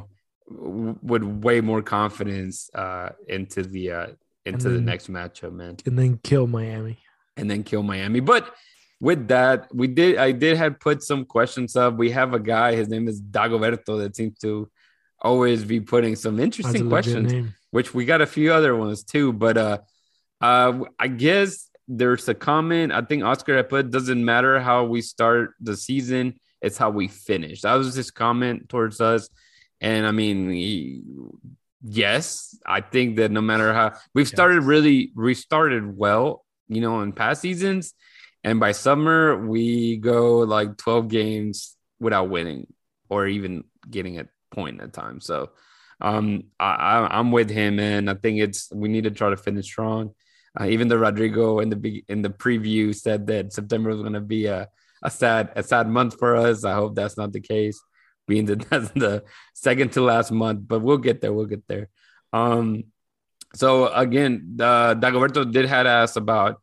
w- 0.50 0.98
with 1.02 1.22
way 1.46 1.58
more 1.62 1.80
confidence 1.98 2.68
uh 2.74 3.08
into 3.26 3.62
the 3.62 3.84
uh 3.98 4.06
into 4.44 4.68
the 4.68 4.80
next 4.90 5.10
matchup 5.10 5.52
man 5.54 5.74
and 5.86 5.98
then 5.98 6.12
kill 6.22 6.46
Miami. 6.46 6.98
and 7.38 7.50
then 7.50 7.62
kill 7.64 7.82
Miami. 7.82 8.20
But 8.20 8.44
with 9.00 9.26
that, 9.28 9.58
we 9.74 9.86
did 9.88 10.12
I 10.26 10.30
did 10.32 10.56
have 10.56 10.74
put 10.88 11.02
some 11.02 11.24
questions 11.36 11.74
up. 11.76 11.96
We 12.04 12.10
have 12.12 12.32
a 12.32 12.38
guy, 12.54 12.68
his 12.80 12.88
name 12.88 13.08
is 13.08 13.20
Dagoberto, 13.20 13.92
that 14.02 14.14
seems 14.16 14.38
to 14.44 14.70
always 15.26 15.64
be 15.64 15.80
putting 15.80 16.14
some 16.16 16.38
interesting 16.38 16.88
questions, 16.88 17.32
which 17.70 17.92
we 17.94 18.04
got 18.04 18.20
a 18.20 18.26
few 18.26 18.52
other 18.52 18.74
ones 18.76 19.02
too. 19.04 19.32
But 19.32 19.56
uh 19.58 19.78
uh 20.40 20.72
I 20.98 21.08
guess 21.08 21.68
there's 21.88 22.28
a 22.28 22.34
comment. 22.34 22.92
I 22.92 23.02
think 23.02 23.22
Oscar 23.24 23.56
had 23.56 23.68
put 23.68 23.90
doesn't 23.90 24.24
matter 24.24 24.60
how 24.60 24.84
we 24.84 25.00
start 25.02 25.54
the 25.60 25.76
season, 25.76 26.34
it's 26.60 26.78
how 26.78 26.90
we 26.90 27.08
finish. 27.08 27.62
That 27.62 27.74
was 27.74 27.94
his 27.94 28.10
comment 28.10 28.68
towards 28.68 29.00
us. 29.00 29.28
And 29.80 30.06
I 30.06 30.10
mean, 30.10 30.50
he, 30.50 31.02
yes, 31.82 32.58
I 32.66 32.80
think 32.80 33.16
that 33.16 33.30
no 33.30 33.42
matter 33.42 33.72
how 33.74 33.92
we've 34.14 34.26
started 34.26 34.62
really 34.62 35.12
restarted 35.14 35.96
well, 35.96 36.44
you 36.68 36.80
know, 36.80 37.02
in 37.02 37.12
past 37.12 37.42
seasons, 37.42 37.94
and 38.42 38.58
by 38.58 38.72
summer 38.72 39.46
we 39.46 39.96
go 39.98 40.38
like 40.38 40.76
12 40.76 41.08
games 41.08 41.76
without 42.00 42.30
winning 42.30 42.66
or 43.08 43.26
even 43.26 43.64
getting 43.90 44.18
a 44.18 44.26
point 44.56 44.80
at 44.80 44.88
a 44.88 44.96
time. 45.02 45.20
So 45.20 45.36
um 46.00 46.26
I, 46.58 47.08
I'm 47.16 47.30
with 47.38 47.50
him 47.60 47.74
and 47.78 48.10
I 48.12 48.14
think 48.22 48.34
it's 48.46 48.60
we 48.82 48.88
need 48.88 49.04
to 49.04 49.14
try 49.20 49.28
to 49.30 49.44
finish 49.46 49.66
strong. 49.66 50.04
Uh, 50.58 50.66
even 50.74 50.88
though 50.88 51.02
Rodrigo 51.06 51.60
in 51.60 51.68
the 51.68 52.04
in 52.08 52.22
the 52.22 52.34
preview 52.44 52.94
said 52.94 53.26
that 53.28 53.52
September 53.52 53.90
was 53.90 54.00
going 54.00 54.20
to 54.20 54.28
be 54.36 54.46
a 54.46 54.68
a 55.02 55.10
sad 55.10 55.52
a 55.56 55.62
sad 55.62 55.88
month 55.88 56.18
for 56.18 56.36
us. 56.36 56.64
I 56.64 56.74
hope 56.74 56.94
that's 56.94 57.16
not 57.16 57.32
the 57.32 57.40
case, 57.40 57.80
being 58.26 58.46
that 58.46 58.60
that's 58.70 58.90
the 58.90 59.24
second 59.54 59.92
to 59.92 60.00
last 60.00 60.30
month. 60.32 60.60
But 60.66 60.80
we'll 60.80 60.98
get 60.98 61.20
there. 61.20 61.32
We'll 61.32 61.46
get 61.46 61.66
there. 61.68 61.88
Um, 62.32 62.84
so 63.54 63.88
again, 63.92 64.56
uh, 64.60 64.94
Dagoberto 64.94 65.50
did 65.50 65.66
had 65.66 65.86
asked 65.86 66.16
about 66.16 66.60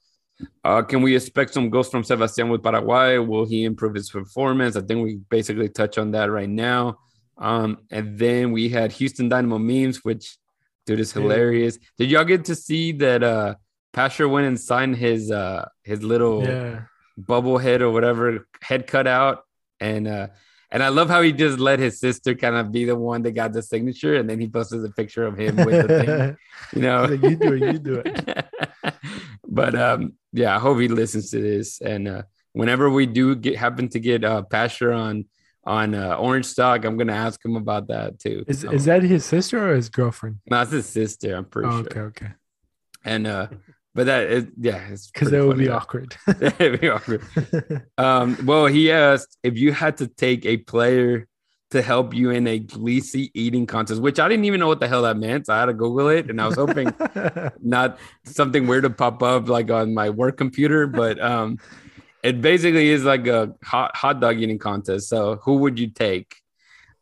uh, 0.64 0.82
can 0.82 1.02
we 1.02 1.16
expect 1.16 1.54
some 1.54 1.70
goals 1.70 1.90
from 1.90 2.04
Sebastian 2.04 2.50
with 2.50 2.64
Paraguay? 2.64 3.18
Will 3.18 3.46
he 3.46 3.64
improve 3.64 3.96
his 3.96 4.10
performance? 4.10 4.76
I 4.76 4.82
think 4.82 5.04
we 5.04 5.20
basically 5.30 5.70
touch 5.70 5.98
on 5.98 6.12
that 6.12 6.30
right 6.30 6.50
now. 6.50 6.98
Um, 7.38 7.80
and 7.92 8.18
then 8.18 8.52
we 8.52 8.70
had 8.70 8.92
Houston 8.94 9.30
Dynamo 9.30 9.58
memes, 9.58 10.04
which 10.04 10.38
dude 10.86 11.00
is 11.00 11.12
hilarious. 11.12 11.78
Did 11.98 12.10
y'all 12.12 12.26
get 12.26 12.46
to 12.46 12.56
see 12.56 12.92
that 12.94 13.24
uh 13.24 13.56
Pasher 13.94 14.28
went 14.28 14.48
and 14.48 14.60
signed 14.60 14.96
his 14.98 15.32
uh 15.32 15.68
his 15.84 16.04
little 16.04 16.44
Yeah. 16.44 16.82
bubble 17.18 17.58
head 17.58 17.82
or 17.82 17.92
whatever 17.92 18.48
head 18.62 18.88
cut 18.88 19.08
out 19.08 19.44
and 19.80 20.08
uh 20.08 20.28
and 20.72 20.82
I 20.82 20.90
love 20.90 21.08
how 21.08 21.22
he 21.22 21.32
just 21.32 21.60
let 21.60 21.78
his 21.80 22.00
sister 22.00 22.34
kind 22.34 22.56
of 22.56 22.72
be 22.72 22.86
the 22.86 22.96
one 22.96 23.22
that 23.24 23.34
got 23.34 23.54
the 23.54 23.62
signature 23.62 24.16
and 24.16 24.28
then 24.28 24.40
he 24.40 24.48
posted 24.48 24.84
a 24.84 24.90
picture 24.90 25.26
of 25.28 25.38
him 25.38 25.58
with 25.58 25.88
the 25.88 25.88
thing, 25.88 26.38
you 26.76 26.82
know. 26.82 27.06
Like, 27.06 27.22
you 27.22 27.36
do 27.36 27.54
it, 27.54 27.62
you 27.74 27.78
do 27.80 28.02
it. 28.04 28.48
but 29.48 29.76
um 29.76 30.14
yeah, 30.32 30.56
I 30.56 30.60
hope 30.60 30.80
he 30.80 30.88
listens 30.88 31.30
to 31.32 31.40
this 31.42 31.80
and 31.82 32.08
uh 32.08 32.24
whenever 32.54 32.90
we 32.90 33.06
do 33.06 33.36
get 33.36 33.56
happen 33.58 33.88
to 33.90 34.00
get 34.00 34.24
uh 34.24 34.42
Pasher 34.44 34.92
on 34.92 35.26
on 35.66 35.96
uh, 35.96 36.16
Orange 36.18 36.46
Stock, 36.46 36.84
I'm 36.86 36.98
gonna 36.98 37.14
ask 37.14 37.44
him 37.44 37.56
about 37.56 37.88
that 37.88 38.20
too. 38.20 38.44
Is 38.48 38.66
Um, 38.66 38.74
is 38.74 38.86
that 38.86 39.04
his 39.04 39.24
sister 39.26 39.70
or 39.72 39.76
his 39.76 39.90
girlfriend? 39.90 40.40
no, 40.50 40.62
it's 40.62 40.72
his 40.72 40.88
sister, 40.88 41.36
I'm 41.36 41.46
pretty 41.46 41.70
Oh, 41.70 41.78
sure. 41.80 41.86
okay, 41.88 42.00
okay. 42.02 42.32
And 43.06 43.28
uh 43.28 43.48
but 43.96 44.08
that 44.08 44.24
is 44.30 44.46
yeah, 44.60 44.88
it's 44.90 45.10
Because 45.12 45.30
that 45.32 45.46
would 45.46 45.58
be 45.58 45.70
awkward. 45.70 46.16
It'd 46.28 46.82
be 46.82 46.90
awkward. 46.90 47.22
Um, 47.98 48.38
well, 48.46 48.66
he 48.66 48.92
asked 48.92 49.38
if 49.44 49.58
you 49.58 49.72
had 49.72 49.98
to 49.98 50.08
take 50.08 50.46
a 50.46 50.58
player 50.58 51.28
to 51.72 51.82
help 51.82 52.14
you 52.14 52.30
in 52.30 52.46
a 52.48 52.60
greasy 52.60 53.32
eating 53.34 53.66
contest, 53.66 54.00
which 54.02 54.20
I 54.20 54.28
didn't 54.30 54.46
even 54.46 54.60
know 54.60 54.68
what 54.68 54.80
the 54.80 54.88
hell 54.88 55.02
that 55.04 55.18
meant. 55.18 55.46
So 55.48 55.54
I 55.54 55.60
had 55.62 55.66
to 55.68 55.74
Google 55.74 56.10
it, 56.10 56.30
and 56.30 56.40
I 56.42 56.46
was 56.48 56.56
hoping 56.56 56.94
not 57.62 57.98
something 58.26 58.68
weird 58.68 58.84
to 58.84 58.90
pop 58.92 59.22
up 59.24 59.48
like 59.48 59.72
on 59.72 59.94
my 59.94 60.10
work 60.12 60.38
computer, 60.38 60.86
but 60.88 61.20
um, 61.22 61.58
it 62.24 62.42
basically 62.42 62.90
is 62.90 63.04
like 63.04 63.28
a 63.28 63.54
hot 63.64 63.96
hot 63.96 64.20
dog 64.20 64.40
eating 64.40 64.58
contest. 64.60 65.10
So 65.10 65.36
who 65.44 65.58
would 65.58 65.78
you 65.78 65.88
take? 65.88 66.36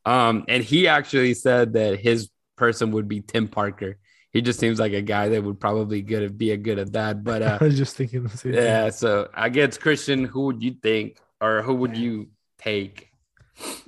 Um, 0.05 0.45
and 0.47 0.63
he 0.63 0.87
actually 0.87 1.35
said 1.35 1.73
that 1.73 1.99
his 1.99 2.29
person 2.57 2.91
would 2.91 3.07
be 3.07 3.21
Tim 3.21 3.47
Parker. 3.47 3.97
He 4.33 4.41
just 4.41 4.59
seems 4.59 4.79
like 4.79 4.93
a 4.93 5.01
guy 5.01 5.29
that 5.29 5.43
would 5.43 5.59
probably 5.59 6.01
good 6.01 6.37
be 6.37 6.51
a 6.51 6.57
good 6.57 6.79
at 6.79 6.93
that. 6.93 7.23
But 7.23 7.41
uh, 7.47 7.57
I 7.61 7.63
was 7.65 7.77
just 7.77 7.95
thinking 7.95 8.27
same 8.29 8.53
thing. 8.53 8.63
yeah, 8.63 8.89
so 8.89 9.29
I 9.33 9.49
guess 9.49 9.77
Christian, 9.77 10.25
who 10.25 10.45
would 10.45 10.63
you 10.63 10.71
think 10.81 11.17
or 11.39 11.61
who 11.61 11.75
would 11.75 11.95
you 11.95 12.29
take? 12.57 13.09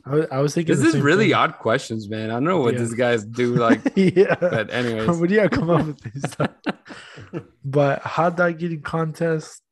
I 0.06 0.10
was, 0.12 0.26
I 0.32 0.40
was 0.40 0.54
thinking 0.54 0.76
This 0.76 0.94
is 0.94 1.02
really 1.02 1.28
thing. 1.30 1.34
odd 1.34 1.58
questions, 1.58 2.08
man. 2.08 2.30
I 2.30 2.34
don't 2.34 2.44
know 2.44 2.60
what 2.60 2.74
Yeah. 2.76 2.82
these 2.82 2.94
guys 2.94 3.26
do 3.26 3.56
like, 3.68 3.82
yeah. 3.96 4.36
but 4.40 4.72
anyways. 4.72 5.18
Where 5.18 5.28
do 5.28 5.34
you 5.34 5.50
come 5.50 5.70
up 5.72 5.88
with 5.88 6.00
these 6.02 6.32
stuff? 6.32 6.52
but 7.66 8.02
hot 8.04 8.38
dog 8.38 8.62
eating 8.62 8.82
contest. 8.82 9.63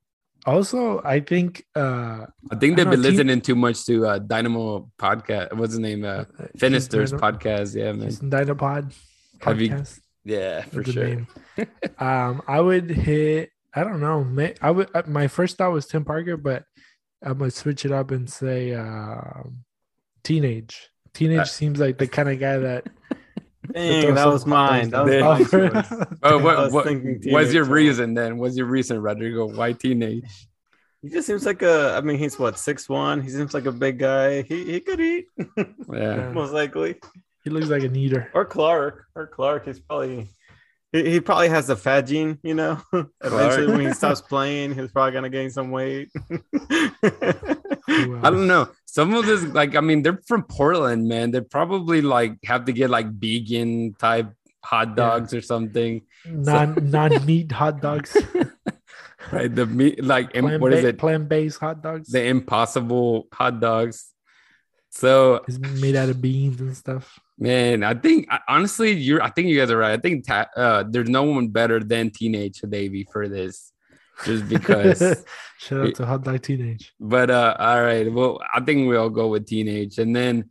Also, 0.46 1.02
I 1.04 1.20
think 1.20 1.64
uh 1.76 2.26
I 2.52 2.56
think 2.56 2.76
they've 2.76 2.78
don't 2.78 2.92
been 2.92 3.02
know, 3.02 3.10
team- 3.10 3.18
listening 3.18 3.42
too 3.42 3.56
much 3.56 3.86
to 3.86 4.08
uh 4.08 4.20
Dynamo 4.20 4.90
podcast. 4.98 5.54
What's 5.54 5.74
his 5.74 5.80
name? 5.80 6.04
Uh 6.04 6.26
Finister's 6.58 7.12
Dynamo- 7.12 7.32
podcast. 7.38 7.76
Yeah, 7.76 7.92
man. 7.94 8.10
Dynapod 8.10 8.94
Have 9.42 9.62
you- 9.62 9.70
podcast. 9.70 10.00
Yeah, 10.24 10.62
for 10.66 10.84
That's 10.84 10.92
sure. 10.94 11.28
um, 11.98 12.42
I 12.48 12.60
would 12.62 12.90
hit. 12.92 13.50
I 13.74 13.84
don't 13.84 14.00
know. 14.02 14.24
May, 14.24 14.54
I 14.62 14.70
would. 14.70 14.90
uh, 14.94 15.02
My 15.08 15.28
first 15.28 15.58
thought 15.58 15.72
was 15.72 15.88
Tim 15.88 16.06
Parker, 16.06 16.38
but 16.38 16.64
I'm 17.24 17.38
gonna 17.40 17.50
switch 17.52 17.86
it 17.86 17.92
up 17.92 18.12
and 18.12 18.30
say 18.30 18.74
um, 18.76 19.64
teenage. 20.24 20.90
Teenage 21.14 21.40
Uh, 21.40 21.46
seems 21.46 21.80
like 21.80 21.98
the 21.98 22.08
kind 22.08 22.30
of 22.30 22.40
guy 22.40 22.58
that. 22.58 22.88
Dang, 23.74 24.04
throw 24.04 24.16
that 24.16 24.28
was 24.28 24.46
mine. 24.46 24.90
That 24.90 25.04
was 25.04 25.10
there. 25.12 25.24
my 25.24 25.44
choice. 25.44 25.94
Oh, 26.24 26.40
I 26.40 26.42
what, 26.44 26.58
was 26.58 26.74
what 26.74 26.86
what's 26.86 27.54
your 27.54 27.64
teenage. 27.66 27.68
reason 27.68 28.14
then? 28.14 28.38
What's 28.38 28.58
your 28.58 28.66
reason, 28.66 29.00
Rodrigo? 29.02 29.48
Why 29.48 29.74
teenage? 29.74 30.48
He 31.02 31.10
just 31.10 31.28
seems 31.28 31.46
like 31.46 31.62
a. 31.62 31.96
I 31.98 32.02
mean, 32.02 32.18
he's 32.18 32.38
what 32.40 32.58
six 32.60 32.88
one. 32.90 33.22
He 33.22 33.30
seems 33.30 33.54
like 33.54 33.66
a 33.66 33.72
big 33.72 34.00
guy. 34.00 34.42
He 34.44 34.66
he 34.74 34.80
could 34.80 35.00
eat, 35.00 35.26
Yeah. 35.92 36.32
most 36.32 36.54
likely. 36.54 36.96
he 37.44 37.50
looks 37.50 37.68
like 37.68 37.84
an 37.84 37.96
eater. 37.96 38.30
Or 38.34 38.46
Clark. 38.46 39.06
Or 39.16 39.28
Clark. 39.28 39.66
He's 39.66 39.80
probably. 39.80 40.28
He, 40.92 41.10
he 41.10 41.20
probably 41.22 41.48
has 41.50 41.68
the 41.68 41.76
fat 41.78 42.02
gene, 42.02 42.38
you 42.44 42.54
know. 42.54 42.82
Eventually, 43.24 43.68
when 43.68 43.80
he 43.80 43.94
stops 43.94 44.22
playing, 44.22 44.76
he's 44.76 44.92
probably 44.92 45.14
gonna 45.14 45.30
gain 45.30 45.50
some 45.50 45.72
weight. 45.72 46.10
I 47.88 48.30
don't 48.30 48.48
know. 48.48 48.70
Some 48.92 49.14
of 49.14 49.26
this, 49.26 49.42
like, 49.46 49.78
I 49.78 49.80
mean, 49.80 50.04
they're 50.04 50.20
from 50.28 50.44
Portland, 50.44 51.08
man. 51.08 51.32
They 51.32 51.40
probably 51.40 52.02
like 52.02 52.36
have 52.44 52.66
to 52.66 52.74
get 52.74 52.90
like 52.90 53.08
vegan 53.10 53.94
type 53.94 54.34
hot 54.62 54.98
dogs 54.98 55.34
or 55.34 55.40
something, 55.40 56.02
Non 56.26 56.76
non 56.92 57.26
meat 57.26 57.54
hot 57.54 57.82
dogs. 57.82 58.18
right? 59.32 59.54
The 59.56 59.66
meat, 59.66 60.04
like, 60.04 60.34
Plant 60.34 60.62
what 60.62 60.74
is 60.74 60.82
ba- 60.82 60.90
it? 60.90 60.98
Plant 60.98 61.30
based 61.30 61.60
hot 61.60 61.82
dogs. 61.82 62.10
The 62.12 62.22
impossible 62.26 63.30
hot 63.32 63.62
dogs. 63.62 64.12
So, 64.90 65.46
it's 65.48 65.58
made 65.58 65.96
out 65.96 66.10
of 66.10 66.22
beans 66.22 66.60
and 66.60 66.76
stuff. 66.76 67.18
man, 67.40 67.84
I 67.84 67.94
think 67.94 68.28
honestly, 68.50 68.92
you're. 68.92 69.24
I 69.24 69.30
think 69.30 69.48
you 69.48 69.58
guys 69.58 69.72
are 69.72 69.78
right. 69.78 69.94
I 69.94 70.02
think 70.02 70.28
ta- 70.28 70.50
uh, 70.54 70.84
there's 70.86 71.08
no 71.08 71.24
one 71.24 71.48
better 71.48 71.80
than 71.80 72.10
Teenage 72.10 72.60
Hadebe 72.60 73.06
for 73.10 73.30
this, 73.30 73.72
just 74.26 74.48
because. 74.48 75.00
Shout 75.60 75.88
out 75.88 75.96
to 75.96 76.06
Hot 76.08 76.24
Dog 76.24 76.42
Teenage. 76.42 76.92
But 77.00 77.30
uh, 77.30 77.56
all 77.60 77.82
right. 77.82 78.12
Well, 78.12 78.40
I 78.52 78.62
think 78.62 78.88
we'll 78.88 79.10
go 79.10 79.28
with 79.28 79.46
teenage. 79.46 80.00
And 80.00 80.16
then 80.16 80.50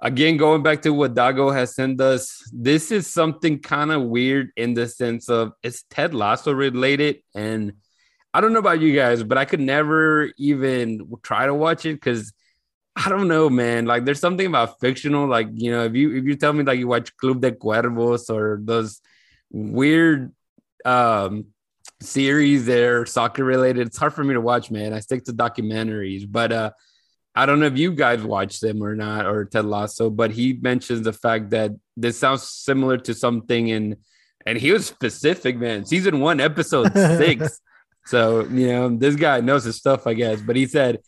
again, 0.00 0.36
going 0.36 0.62
back 0.62 0.82
to 0.82 0.90
what 0.92 1.14
Dago 1.14 1.54
has 1.54 1.74
sent 1.74 2.00
us, 2.00 2.42
this 2.52 2.90
is 2.90 3.06
something 3.06 3.60
kind 3.60 3.92
of 3.92 4.02
weird 4.02 4.50
in 4.56 4.74
the 4.74 4.88
sense 4.88 5.28
of 5.28 5.52
it's 5.62 5.84
Ted 5.88 6.14
Lasso 6.14 6.52
related. 6.52 7.22
And 7.34 7.74
I 8.32 8.40
don't 8.40 8.52
know 8.52 8.58
about 8.58 8.80
you 8.80 8.94
guys, 8.94 9.22
but 9.22 9.38
I 9.38 9.44
could 9.44 9.60
never 9.60 10.32
even 10.36 11.12
try 11.22 11.46
to 11.46 11.54
watch 11.54 11.86
it 11.86 11.94
because 11.94 12.32
I 12.96 13.08
don't 13.08 13.28
know, 13.28 13.48
man. 13.48 13.86
Like 13.86 14.04
there's 14.04 14.20
something 14.20 14.46
about 14.46 14.80
fictional, 14.80 15.28
like 15.28 15.48
you 15.52 15.70
know, 15.70 15.84
if 15.84 15.94
you 15.94 16.16
if 16.16 16.24
you 16.24 16.34
tell 16.34 16.52
me 16.52 16.64
like 16.64 16.78
you 16.78 16.88
watch 16.88 17.16
Club 17.16 17.40
de 17.40 17.52
Cuervos 17.52 18.30
or 18.30 18.60
those 18.62 19.00
weird 19.50 20.32
um 20.84 21.46
series 22.04 22.66
that 22.66 22.82
are 22.82 23.06
soccer 23.06 23.44
related, 23.44 23.86
it's 23.86 23.96
hard 23.96 24.14
for 24.14 24.24
me 24.24 24.34
to 24.34 24.40
watch, 24.40 24.70
man. 24.70 24.92
I 24.92 25.00
stick 25.00 25.24
to 25.24 25.32
documentaries, 25.32 26.26
but 26.30 26.52
uh 26.52 26.70
I 27.36 27.46
don't 27.46 27.58
know 27.58 27.66
if 27.66 27.76
you 27.76 27.92
guys 27.92 28.22
watch 28.22 28.60
them 28.60 28.82
or 28.82 28.94
not, 28.94 29.26
or 29.26 29.44
Ted 29.44 29.64
Lasso, 29.64 30.08
but 30.08 30.30
he 30.30 30.52
mentions 30.52 31.02
the 31.02 31.12
fact 31.12 31.50
that 31.50 31.72
this 31.96 32.16
sounds 32.16 32.44
similar 32.44 32.96
to 32.98 33.12
something 33.14 33.68
in, 33.68 33.96
and 34.46 34.56
he 34.56 34.70
was 34.70 34.86
specific, 34.86 35.56
man. 35.56 35.84
Season 35.84 36.20
one, 36.20 36.38
episode 36.40 36.92
six. 36.94 37.60
So, 38.06 38.44
you 38.44 38.68
know, 38.68 38.96
this 38.96 39.16
guy 39.16 39.40
knows 39.40 39.64
his 39.64 39.76
stuff, 39.76 40.06
I 40.06 40.14
guess. 40.14 40.40
But 40.42 40.54
he 40.54 40.66
said, 40.66 41.00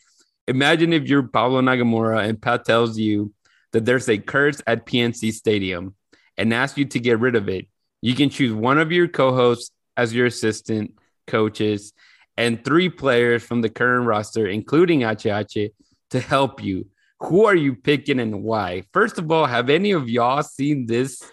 Imagine 0.47 0.93
if 0.93 1.07
you're 1.07 1.23
Pablo 1.23 1.61
Nagamura 1.61 2.27
and 2.27 2.41
Pat 2.41 2.63
tells 2.63 2.97
you 2.97 3.33
that 3.73 3.83
there's 3.83 4.07
a 4.07 4.17
curse 4.17 4.61
at 4.65 4.85
PNC 4.85 5.33
Stadium 5.33 5.95
and 6.37 6.53
asks 6.53 6.77
you 6.77 6.85
to 6.85 6.99
get 6.99 7.19
rid 7.19 7.35
of 7.35 7.49
it. 7.49 7.67
You 8.01 8.15
can 8.15 8.29
choose 8.29 8.53
one 8.53 8.77
of 8.77 8.91
your 8.91 9.09
co 9.09 9.33
hosts 9.33 9.71
as 9.97 10.13
your 10.13 10.27
assistant 10.27 10.93
coaches 11.25 11.93
and 12.37 12.63
three 12.63 12.87
players 12.87 13.43
from 13.43 13.61
the 13.61 13.69
current 13.69 14.05
roster, 14.05 14.47
including 14.47 15.01
HH, 15.03 15.71
to 16.11 16.19
help 16.19 16.63
you. 16.63 16.87
Who 17.21 17.45
are 17.45 17.55
you 17.55 17.75
picking 17.75 18.19
and 18.19 18.43
why? 18.43 18.83
First 18.93 19.17
of 19.17 19.31
all, 19.31 19.45
have 19.47 19.69
any 19.69 19.91
of 19.91 20.07
y'all 20.07 20.43
seen 20.43 20.85
this 20.85 21.23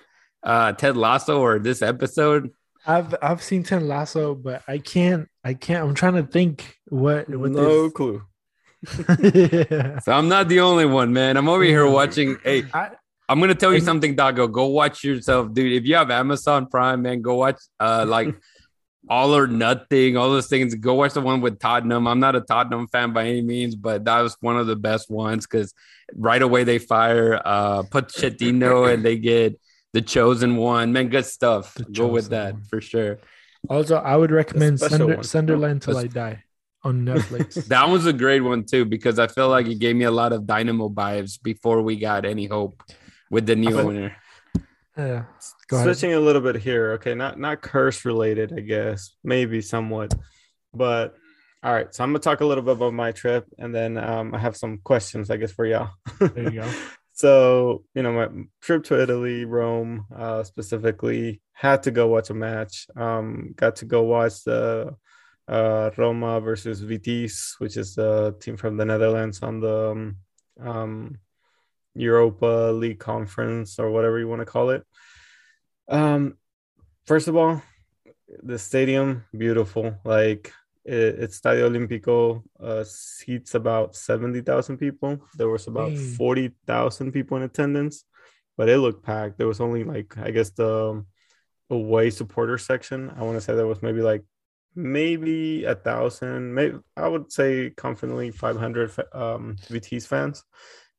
uh, 0.43 0.73
Ted 0.73 0.97
Lasso 0.97 1.41
or 1.41 1.59
this 1.59 1.83
episode? 1.83 2.51
I've 2.87 3.15
I've 3.23 3.43
seen 3.43 3.63
Ted 3.63 3.83
Lasso, 3.83 4.35
but 4.35 4.63
I 4.67 4.79
can't 4.79 5.29
I 5.43 5.55
can't. 5.55 5.87
I'm 5.87 5.95
trying 5.95 6.15
to 6.15 6.23
think 6.23 6.79
what 6.87 7.29
what 7.29 7.51
no 7.51 7.91
clue. 7.91 8.23
this. 8.83 10.03
So 10.05 10.13
I'm 10.13 10.29
not 10.29 10.49
the 10.49 10.61
only 10.61 10.85
one, 10.85 11.13
man. 11.13 11.37
I'm 11.37 11.49
over 11.49 11.65
here 11.65 11.87
watching. 11.87 12.37
Hey, 12.45 12.65
I, 12.75 12.91
I'm 13.29 13.41
gonna 13.41 13.55
tell 13.55 13.73
you 13.73 13.81
something, 13.81 14.15
Dago. 14.17 14.51
Go 14.51 14.67
watch 14.67 15.03
yourself, 15.05 15.53
dude. 15.55 15.73
If 15.73 15.87
you 15.87 15.95
have 15.97 16.11
Amazon 16.11 16.67
Prime, 16.67 17.03
man, 17.03 17.23
go 17.23 17.37
watch 17.37 17.61
uh 17.81 18.05
like 18.07 18.35
All 19.09 19.37
or 19.37 19.47
Nothing, 19.47 20.17
all 20.17 20.31
those 20.31 20.47
things. 20.47 20.75
Go 20.75 20.95
watch 20.95 21.13
the 21.13 21.21
one 21.21 21.41
with 21.43 21.59
Tottenham. 21.59 22.07
I'm 22.07 22.21
not 22.21 22.35
a 22.37 22.41
Tottenham 22.41 22.89
fan 22.89 23.13
by 23.13 23.27
any 23.27 23.43
means, 23.43 23.75
but 23.77 24.05
that 24.07 24.21
was 24.21 24.37
one 24.41 24.57
of 24.57 24.67
the 24.67 24.77
best 24.77 25.11
ones 25.11 25.47
because 25.47 25.75
right 26.15 26.41
away 26.41 26.65
they 26.65 26.79
fire 26.79 27.41
uh 27.45 27.83
Pochettino 27.83 28.91
and 28.93 29.05
they 29.05 29.17
get 29.19 29.61
the 29.93 30.01
chosen 30.03 30.57
one. 30.57 30.93
Man, 30.93 31.09
good 31.09 31.27
stuff. 31.27 31.75
The 31.75 31.85
Go 31.85 32.07
with 32.09 32.31
that 32.31 32.55
One. 32.55 32.63
for 32.65 32.81
sure. 32.81 33.19
also, 33.69 33.97
I 33.97 34.17
would 34.17 34.31
recommend 34.31 34.79
special 34.81 34.97
Sunder, 34.99 35.15
one. 35.17 35.25
Sunderland 35.25 35.83
till 35.83 35.97
I 35.99 36.07
die 36.07 36.43
on 36.83 37.05
Netflix. 37.05 37.69
That 37.69 37.89
was 37.89 38.07
a 38.07 38.13
great 38.13 38.41
one 38.41 38.65
too 38.65 38.85
because 38.87 39.19
I 39.19 39.27
feel 39.27 39.49
like 39.49 39.67
it 39.67 39.79
gave 39.79 39.97
me 39.97 40.05
a 40.05 40.11
lot 40.11 40.33
of 40.33 40.47
Dynamo 40.47 40.89
vibes 40.89 41.41
before 41.43 41.83
we 41.83 41.97
got 41.97 42.25
any 42.25 42.47
hope 42.47 42.83
with 43.31 43.47
the 43.47 43.55
new 43.57 43.71
But- 43.71 43.85
owner. 43.85 44.17
Yeah, 44.97 45.25
go 45.69 45.77
ahead. 45.77 45.87
Switching 45.87 46.15
a 46.15 46.21
little 46.21 46.43
bit 46.43 46.57
here. 46.57 46.93
Okay, 46.93 47.15
not 47.15 47.39
not 47.39 47.63
curse 47.63 48.05
related, 48.05 48.53
I 48.57 48.61
guess. 48.61 49.17
Maybe 49.23 49.61
somewhat. 49.61 50.15
But 50.73 51.15
All 51.63 51.73
right, 51.73 51.93
so 51.95 52.05
I'm 52.05 52.11
gonna 52.11 52.19
talk 52.21 52.41
a 52.41 52.47
little 52.47 52.63
bit 52.63 52.73
about 52.73 52.93
my 52.93 53.13
trip, 53.13 53.47
and 53.59 53.75
then 53.75 53.97
um, 53.97 54.35
I 54.35 54.39
have 54.39 54.57
some 54.57 54.79
questions, 54.85 55.31
I 55.31 55.37
guess, 55.37 55.53
for 55.53 55.67
y'all. 55.67 55.91
There 56.19 56.53
you 56.53 56.61
go. 56.61 56.73
so 57.13 57.85
you 57.95 58.03
know, 58.03 58.13
my 58.13 58.29
trip 58.61 58.85
to 58.85 59.01
Italy, 59.01 59.45
Rome, 59.45 60.07
uh, 60.15 60.43
specifically, 60.45 61.41
had 61.53 61.83
to 61.85 61.91
go 61.91 62.07
watch 62.09 62.31
a 62.31 62.35
match. 62.35 62.87
Um, 62.97 63.55
got 63.57 63.77
to 63.77 63.87
go 63.87 64.03
watch 64.03 64.45
the 64.45 64.95
uh, 65.49 65.91
Roma 65.97 66.41
versus 66.41 66.81
Vitesse, 66.81 67.57
which 67.59 67.77
is 67.77 67.95
the 67.95 68.37
team 68.41 68.57
from 68.57 68.77
the 68.77 68.85
Netherlands 68.85 69.43
on 69.43 69.61
the 69.61 69.91
um, 69.91 70.17
um, 70.61 71.19
Europa 71.95 72.73
League 72.73 72.99
Conference 72.99 73.79
or 73.79 73.91
whatever 73.91 74.19
you 74.19 74.29
want 74.29 74.41
to 74.41 74.47
call 74.47 74.71
it. 74.71 74.85
Um, 75.89 76.37
first 77.07 77.29
of 77.29 77.37
all, 77.37 77.63
the 78.43 78.59
stadium 78.59 79.25
beautiful. 79.37 79.97
Like 80.05 80.53
it, 80.85 81.19
it's 81.21 81.41
Stadio 81.41 81.71
Olimpico 81.71 82.43
uh, 82.61 82.85
seats 82.85 83.55
about 83.55 83.97
seventy 83.97 84.41
thousand 84.41 84.79
people. 84.79 85.21
There 85.37 85.49
was 85.49 85.67
about 85.67 85.91
Dang. 85.91 86.15
forty 86.15 86.53
thousand 86.67 87.13
people 87.13 87.37
in 87.37 87.43
attendance, 87.43 88.05
but 88.57 88.69
it 88.69 88.79
looked 88.79 89.05
packed. 89.05 89.39
There 89.39 89.49
was 89.49 89.61
only 89.61 89.85
like 89.85 90.17
I 90.19 90.31
guess 90.31 90.51
the 90.51 91.05
away 91.71 92.11
supporter 92.11 92.59
section. 92.59 93.11
I 93.17 93.23
want 93.23 93.37
to 93.37 93.41
say 93.41 93.55
there 93.55 93.67
was 93.67 93.83
maybe 93.83 94.03
like 94.03 94.25
maybe 94.75 95.65
a 95.65 95.75
thousand. 95.75 96.55
Maybe 96.55 96.79
I 96.97 97.09
would 97.09 97.33
say 97.33 97.71
confidently 97.71 98.31
five 98.31 98.57
hundred 98.57 98.93
um, 99.13 99.57
VT's 99.69 100.07
fans, 100.07 100.45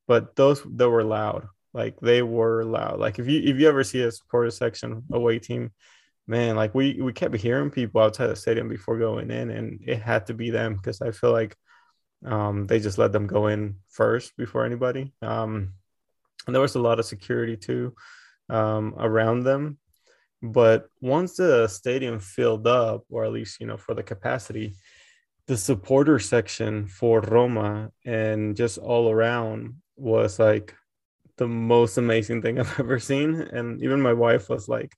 but 0.08 0.36
those 0.36 0.62
that 0.76 0.90
were 0.90 1.04
loud. 1.04 1.48
Like 1.74 2.00
they 2.00 2.22
were 2.22 2.64
loud. 2.64 3.00
Like 3.00 3.20
if 3.20 3.28
you 3.28 3.42
if 3.42 3.60
you 3.60 3.68
ever 3.68 3.84
see 3.84 4.02
a 4.02 4.12
supporter 4.12 4.52
section 4.52 5.04
away 5.12 5.40
team, 5.40 5.72
man, 6.28 6.56
like 6.56 6.74
we 6.74 7.02
we 7.02 7.12
kept 7.12 7.36
hearing 7.36 7.70
people 7.70 8.02
outside 8.02 8.28
the 8.28 8.36
stadium 8.36 8.70
before 8.70 8.98
going 8.98 9.30
in, 9.30 9.50
and 9.50 9.82
it 9.86 10.02
had 10.02 10.28
to 10.28 10.34
be 10.34 10.50
them 10.52 10.76
because 10.76 11.02
I 11.02 11.12
feel 11.12 11.32
like 11.32 11.56
um, 12.26 12.66
they 12.66 12.80
just 12.80 12.98
let 12.98 13.12
them 13.12 13.28
go 13.28 13.48
in 13.48 13.76
first 13.90 14.38
before 14.38 14.66
anybody. 14.66 15.14
Um, 15.22 15.74
and 16.48 16.56
there 16.56 16.62
was 16.62 16.76
a 16.76 16.80
lot 16.80 17.00
of 17.00 17.06
security 17.06 17.58
too 17.58 17.94
um, 18.50 18.96
around 18.98 19.44
them. 19.44 19.78
But 20.42 20.88
once 21.02 21.38
the 21.38 21.68
stadium 21.68 22.20
filled 22.20 22.68
up, 22.68 23.04
or 23.10 23.26
at 23.26 23.34
least 23.34 23.60
you 23.60 23.68
know 23.68 23.78
for 23.78 23.94
the 23.94 24.04
capacity, 24.04 24.76
the 25.48 25.58
supporter 25.58 26.20
section 26.20 26.88
for 26.88 27.22
Roma 27.22 27.92
and 28.06 28.56
just 28.56 28.78
all 28.78 29.12
around 29.12 29.76
was 29.98 30.40
like 30.40 30.76
the 31.38 31.48
most 31.48 31.98
amazing 31.98 32.42
thing 32.42 32.60
I've 32.60 32.80
ever 32.80 33.00
seen. 33.00 33.36
And 33.36 33.82
even 33.82 34.02
my 34.02 34.14
wife 34.14 34.50
was 34.50 34.68
like, 34.68 34.94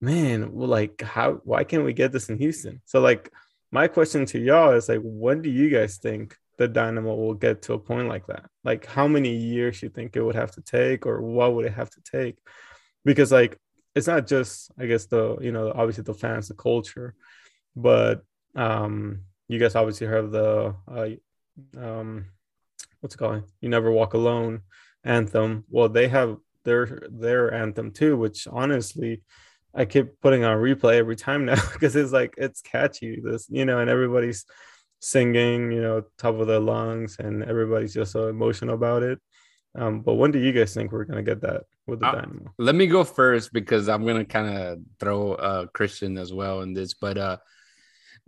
man, 0.00 0.52
like 0.54 1.00
how 1.02 1.40
why 1.44 1.64
can't 1.64 1.84
we 1.84 1.92
get 1.92 2.12
this 2.12 2.28
in 2.28 2.38
Houston? 2.38 2.80
So 2.84 3.00
like 3.00 3.30
my 3.70 3.88
question 3.88 4.26
to 4.26 4.38
y'all 4.38 4.72
is 4.72 4.88
like 4.88 5.00
when 5.02 5.42
do 5.42 5.50
you 5.50 5.70
guys 5.70 5.98
think 5.98 6.36
the 6.58 6.68
Dynamo 6.68 7.14
will 7.14 7.34
get 7.34 7.62
to 7.62 7.74
a 7.74 7.78
point 7.78 8.08
like 8.08 8.26
that? 8.26 8.46
Like 8.64 8.84
how 8.86 9.08
many 9.08 9.34
years 9.34 9.82
you 9.82 9.88
think 9.88 10.16
it 10.16 10.22
would 10.22 10.34
have 10.34 10.52
to 10.52 10.62
take 10.62 11.06
or 11.06 11.22
what 11.22 11.54
would 11.54 11.66
it 11.66 11.74
have 11.74 11.90
to 11.90 12.00
take? 12.02 12.36
Because 13.04 13.32
like 13.32 13.56
it's 13.94 14.06
not 14.06 14.26
just 14.26 14.70
I 14.78 14.86
guess 14.86 15.06
the 15.06 15.38
you 15.40 15.52
know 15.52 15.72
obviously 15.74 16.04
the 16.04 16.14
fans, 16.14 16.48
the 16.48 16.54
culture, 16.54 17.14
but 17.76 18.22
um 18.54 19.20
you 19.48 19.58
guys 19.58 19.74
obviously 19.74 20.06
have 20.08 20.30
the 20.30 20.74
uh 20.88 21.08
um 21.78 22.26
what's 23.02 23.14
it 23.16 23.18
called? 23.18 23.42
You 23.60 23.68
never 23.68 23.90
walk 23.90 24.14
alone 24.14 24.62
anthem. 25.04 25.64
Well, 25.68 25.88
they 25.88 26.08
have 26.08 26.36
their 26.64 27.02
their 27.10 27.52
anthem 27.52 27.90
too, 27.90 28.16
which 28.16 28.46
honestly 28.46 29.22
I 29.74 29.84
keep 29.84 30.20
putting 30.20 30.44
on 30.44 30.56
replay 30.58 30.94
every 30.96 31.16
time 31.16 31.44
now 31.44 31.60
because 31.72 31.96
it's 31.96 32.12
like 32.12 32.34
it's 32.38 32.62
catchy. 32.62 33.20
This 33.22 33.46
you 33.50 33.64
know, 33.64 33.80
and 33.80 33.90
everybody's 33.90 34.46
singing, 35.00 35.72
you 35.72 35.82
know, 35.82 36.04
top 36.16 36.36
of 36.36 36.46
their 36.46 36.60
lungs, 36.60 37.16
and 37.18 37.42
everybody's 37.42 37.92
just 37.92 38.12
so 38.12 38.28
emotional 38.28 38.74
about 38.74 39.02
it. 39.02 39.18
Um, 39.74 40.02
but 40.02 40.14
when 40.14 40.30
do 40.30 40.38
you 40.38 40.52
guys 40.52 40.72
think 40.74 40.92
we're 40.92 41.04
gonna 41.04 41.22
get 41.22 41.40
that 41.40 41.62
with 41.86 42.00
the 42.00 42.06
Uh, 42.06 42.12
Dynamo? 42.12 42.54
Let 42.58 42.76
me 42.76 42.86
go 42.86 43.02
first 43.02 43.52
because 43.52 43.88
I'm 43.88 44.06
gonna 44.06 44.24
kind 44.24 44.56
of 44.56 44.78
throw 45.00 45.32
uh 45.32 45.66
Christian 45.66 46.16
as 46.18 46.32
well 46.32 46.60
in 46.60 46.72
this, 46.74 46.94
but 46.94 47.18
uh 47.18 47.38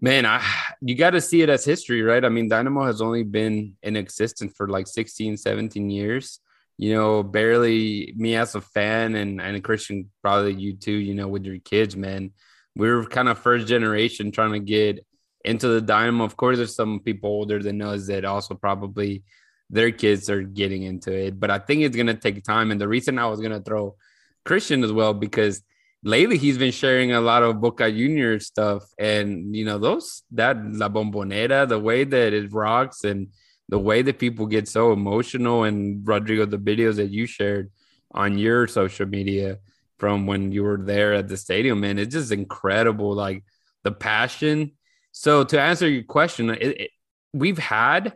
man, 0.01 0.27
I 0.27 0.43
you 0.81 0.95
got 0.95 1.11
to 1.11 1.21
see 1.21 1.43
it 1.43 1.49
as 1.49 1.65
history, 1.65 2.03
right? 2.03 2.25
I 2.25 2.29
mean, 2.29 2.49
Dynamo 2.49 2.85
has 2.85 3.01
only 3.01 3.23
been 3.23 3.77
in 3.83 3.97
existence 3.97 4.55
for 4.57 4.69
like 4.69 4.87
16, 4.87 5.37
17 5.37 5.91
years. 5.91 6.41
You 6.77 6.95
know, 6.95 7.23
barely 7.23 8.13
me 8.17 8.35
as 8.35 8.55
a 8.55 8.61
fan 8.61 9.15
and 9.15 9.41
and 9.41 9.63
Christian 9.63 10.11
probably 10.23 10.55
you 10.55 10.77
too, 10.77 10.93
you 10.93 11.15
know, 11.15 11.29
with 11.29 11.45
your 11.45 11.59
kids, 11.59 11.97
man. 11.97 12.33
We're 12.77 13.05
kind 13.05 13.29
of 13.29 13.39
first 13.39 13.69
generation 13.69 14.33
trying 14.33 14.53
to 14.53 14.59
get 14.59 15.07
into 15.45 15.69
the 15.69 15.81
Dynamo. 15.81 16.25
Of 16.25 16.37
course, 16.37 16.57
there's 16.57 16.75
some 16.75 17.01
people 17.01 17.31
older 17.31 17.63
than 17.63 17.81
us 17.81 18.09
that 18.09 18.25
also 18.25 18.55
probably 18.55 19.23
their 19.71 19.93
kids 19.93 20.29
are 20.29 20.43
getting 20.43 20.83
into 20.83 21.13
it, 21.13 21.39
but 21.39 21.51
I 21.51 21.59
think 21.59 21.83
it's 21.83 21.97
gonna 21.97 22.15
take 22.15 22.43
time. 22.45 22.71
And 22.71 22.81
the 22.81 22.89
reason 22.89 23.19
I 23.19 23.27
was 23.27 23.41
gonna 23.41 23.61
throw 23.61 23.97
Christian 24.45 24.85
as 24.85 24.93
well 24.93 25.15
because 25.15 25.63
lately 26.05 26.39
he's 26.39 26.59
been 26.59 26.71
sharing 26.71 27.13
a 27.13 27.21
lot 27.21 27.43
of 27.43 27.61
Boca 27.61 27.91
Junior 27.91 28.39
stuff, 28.39 28.85
and 28.99 29.57
you 29.57 29.65
know 29.65 29.79
those 29.79 30.23
that 30.33 30.57
La 30.65 30.89
Bombonera, 30.89 31.69
the 31.69 31.81
way 31.81 32.05
that 32.05 32.33
it 32.33 32.53
rocks, 32.53 33.03
and 33.05 33.29
the 33.69 33.79
way 33.79 34.03
that 34.03 34.19
people 34.19 34.47
get 34.47 34.69
so 34.69 34.93
emotional. 34.93 35.65
And 35.65 36.07
Rodrigo, 36.07 36.47
the 36.47 36.59
videos 36.59 36.97
that 36.97 37.11
you 37.11 37.27
shared 37.27 37.73
on 38.13 38.39
your 38.39 38.69
social 38.69 39.07
media 39.07 39.59
from 39.99 40.27
when 40.27 40.53
you 40.53 40.63
were 40.63 40.79
there 40.79 41.15
at 41.15 41.29
the 41.29 41.37
stadium, 41.37 41.81
man, 41.81 41.99
it's 41.99 42.15
just 42.15 42.31
incredible. 42.31 43.15
Like 43.15 43.43
the 43.85 43.93
passion. 43.93 44.73
So 45.13 45.45
to 45.45 45.61
answer 45.61 45.89
your 45.89 46.03
question, 46.03 46.51
it, 46.51 46.81
it, 46.81 46.91
we've 47.33 47.59
had 47.59 48.15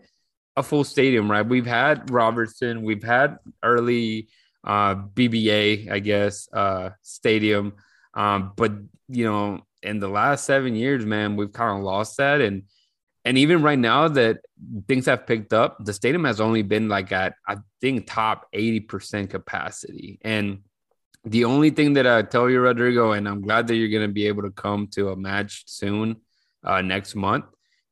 a 0.57 0.63
full 0.63 0.83
stadium, 0.83 1.31
right? 1.31 1.47
We've 1.47 1.67
had 1.67 2.11
Robertson, 2.11 2.83
we've 2.83 3.05
had 3.05 3.39
early 3.63 4.29
uh 4.69 4.95
BBVA, 4.95 5.91
I 5.91 5.99
guess, 5.99 6.49
uh 6.53 6.91
stadium. 7.03 7.75
Um, 8.15 8.53
but 8.57 8.73
you 9.09 9.25
know, 9.25 9.67
in 9.83 9.99
the 10.01 10.09
last 10.09 10.45
seven 10.45 10.77
years, 10.77 11.05
man, 11.07 11.37
we've 11.37 11.53
kind 11.53 11.79
of 11.79 11.85
lost 11.85 12.19
that. 12.19 12.41
And 12.41 12.65
and 13.25 13.37
even 13.39 13.63
right 13.63 13.79
now 13.79 14.09
that 14.09 14.39
things 14.87 15.07
have 15.07 15.27
picked 15.27 15.53
up, 15.53 15.85
the 15.85 15.93
stadium 15.93 16.25
has 16.25 16.41
only 16.41 16.63
been 16.63 16.89
like 16.89 17.11
at 17.13 17.35
I 17.47 17.57
think 17.81 18.07
top 18.07 18.47
80% 18.55 19.31
capacity. 19.31 20.19
And 20.23 20.61
the 21.25 21.45
only 21.45 21.71
thing 21.71 21.95
that 21.95 22.07
I 22.07 22.23
tell 22.23 22.49
you, 22.49 22.61
Rodrigo, 22.61 23.13
and 23.13 23.29
I'm 23.29 23.43
glad 23.43 23.67
that 23.67 23.77
you're 23.77 23.89
gonna 23.89 24.13
be 24.13 24.29
able 24.29 24.43
to 24.43 24.51
come 24.51 24.89
to 24.93 25.11
a 25.11 25.17
match 25.17 25.65
soon 25.67 26.17
uh 26.65 26.83
next 26.83 27.15
month 27.15 27.45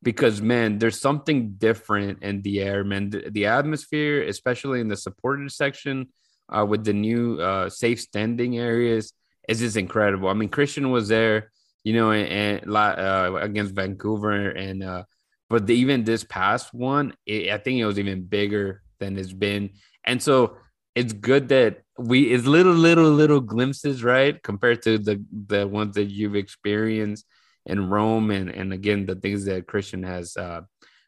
because 0.03 0.41
man, 0.41 0.77
there's 0.77 0.99
something 0.99 1.53
different 1.57 2.21
in 2.23 2.41
the 2.41 2.61
air, 2.61 2.83
man. 2.83 3.09
The, 3.09 3.29
the 3.29 3.45
atmosphere, 3.47 4.23
especially 4.23 4.79
in 4.79 4.87
the 4.87 4.97
supported 4.97 5.51
section, 5.51 6.07
uh, 6.49 6.65
with 6.65 6.83
the 6.83 6.93
new 6.93 7.39
uh, 7.41 7.69
safe 7.69 7.99
standing 7.99 8.57
areas, 8.57 9.13
is 9.47 9.59
just 9.59 9.77
incredible. 9.77 10.29
I 10.29 10.33
mean, 10.33 10.49
Christian 10.49 10.91
was 10.91 11.07
there, 11.07 11.51
you 11.83 11.93
know, 11.93 12.11
and, 12.11 12.63
and 12.63 12.75
uh, 12.75 13.37
against 13.39 13.75
Vancouver, 13.75 14.49
and 14.49 14.83
uh, 14.83 15.03
but 15.49 15.65
the, 15.65 15.75
even 15.75 16.03
this 16.03 16.23
past 16.23 16.73
one, 16.73 17.13
it, 17.25 17.51
I 17.51 17.57
think 17.57 17.79
it 17.79 17.85
was 17.85 17.99
even 17.99 18.23
bigger 18.25 18.81
than 18.99 19.17
it's 19.17 19.33
been, 19.33 19.71
and 20.03 20.21
so 20.21 20.57
it's 20.95 21.13
good 21.13 21.49
that 21.49 21.81
we 21.97 22.23
it's 22.33 22.45
little, 22.45 22.73
little, 22.73 23.09
little 23.09 23.39
glimpses, 23.39 24.03
right, 24.03 24.41
compared 24.43 24.81
to 24.83 24.97
the 24.97 25.23
the 25.31 25.67
ones 25.67 25.95
that 25.95 26.05
you've 26.05 26.35
experienced 26.35 27.25
in 27.65 27.89
Rome 27.89 28.31
and 28.31 28.49
and 28.49 28.73
again 28.73 29.05
the 29.05 29.15
things 29.15 29.45
that 29.45 29.67
Christian 29.67 30.03
has 30.03 30.35
uh, 30.37 30.61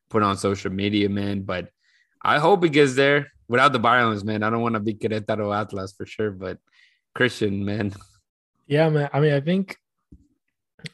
put 0.10 0.24
on 0.24 0.38
social 0.38 0.72
media, 0.72 1.10
man. 1.10 1.42
But 1.42 1.70
I 2.22 2.40
hope 2.40 2.64
it 2.66 2.70
gets 2.70 2.96
there 2.96 3.32
without 3.48 3.74
the 3.74 3.80
violence, 3.80 4.24
man. 4.24 4.44
I 4.44 4.50
don't 4.50 4.62
want 4.62 4.76
to 4.76 4.80
be 4.80 4.94
Querétaro 4.94 5.58
Atlas 5.58 5.94
for 5.94 6.06
sure, 6.06 6.32
but 6.32 6.58
Christian, 7.16 7.64
man. 7.66 7.94
Yeah, 8.68 8.90
man. 8.90 9.10
I 9.14 9.20
mean, 9.20 9.34
I 9.34 9.42
think 9.42 9.78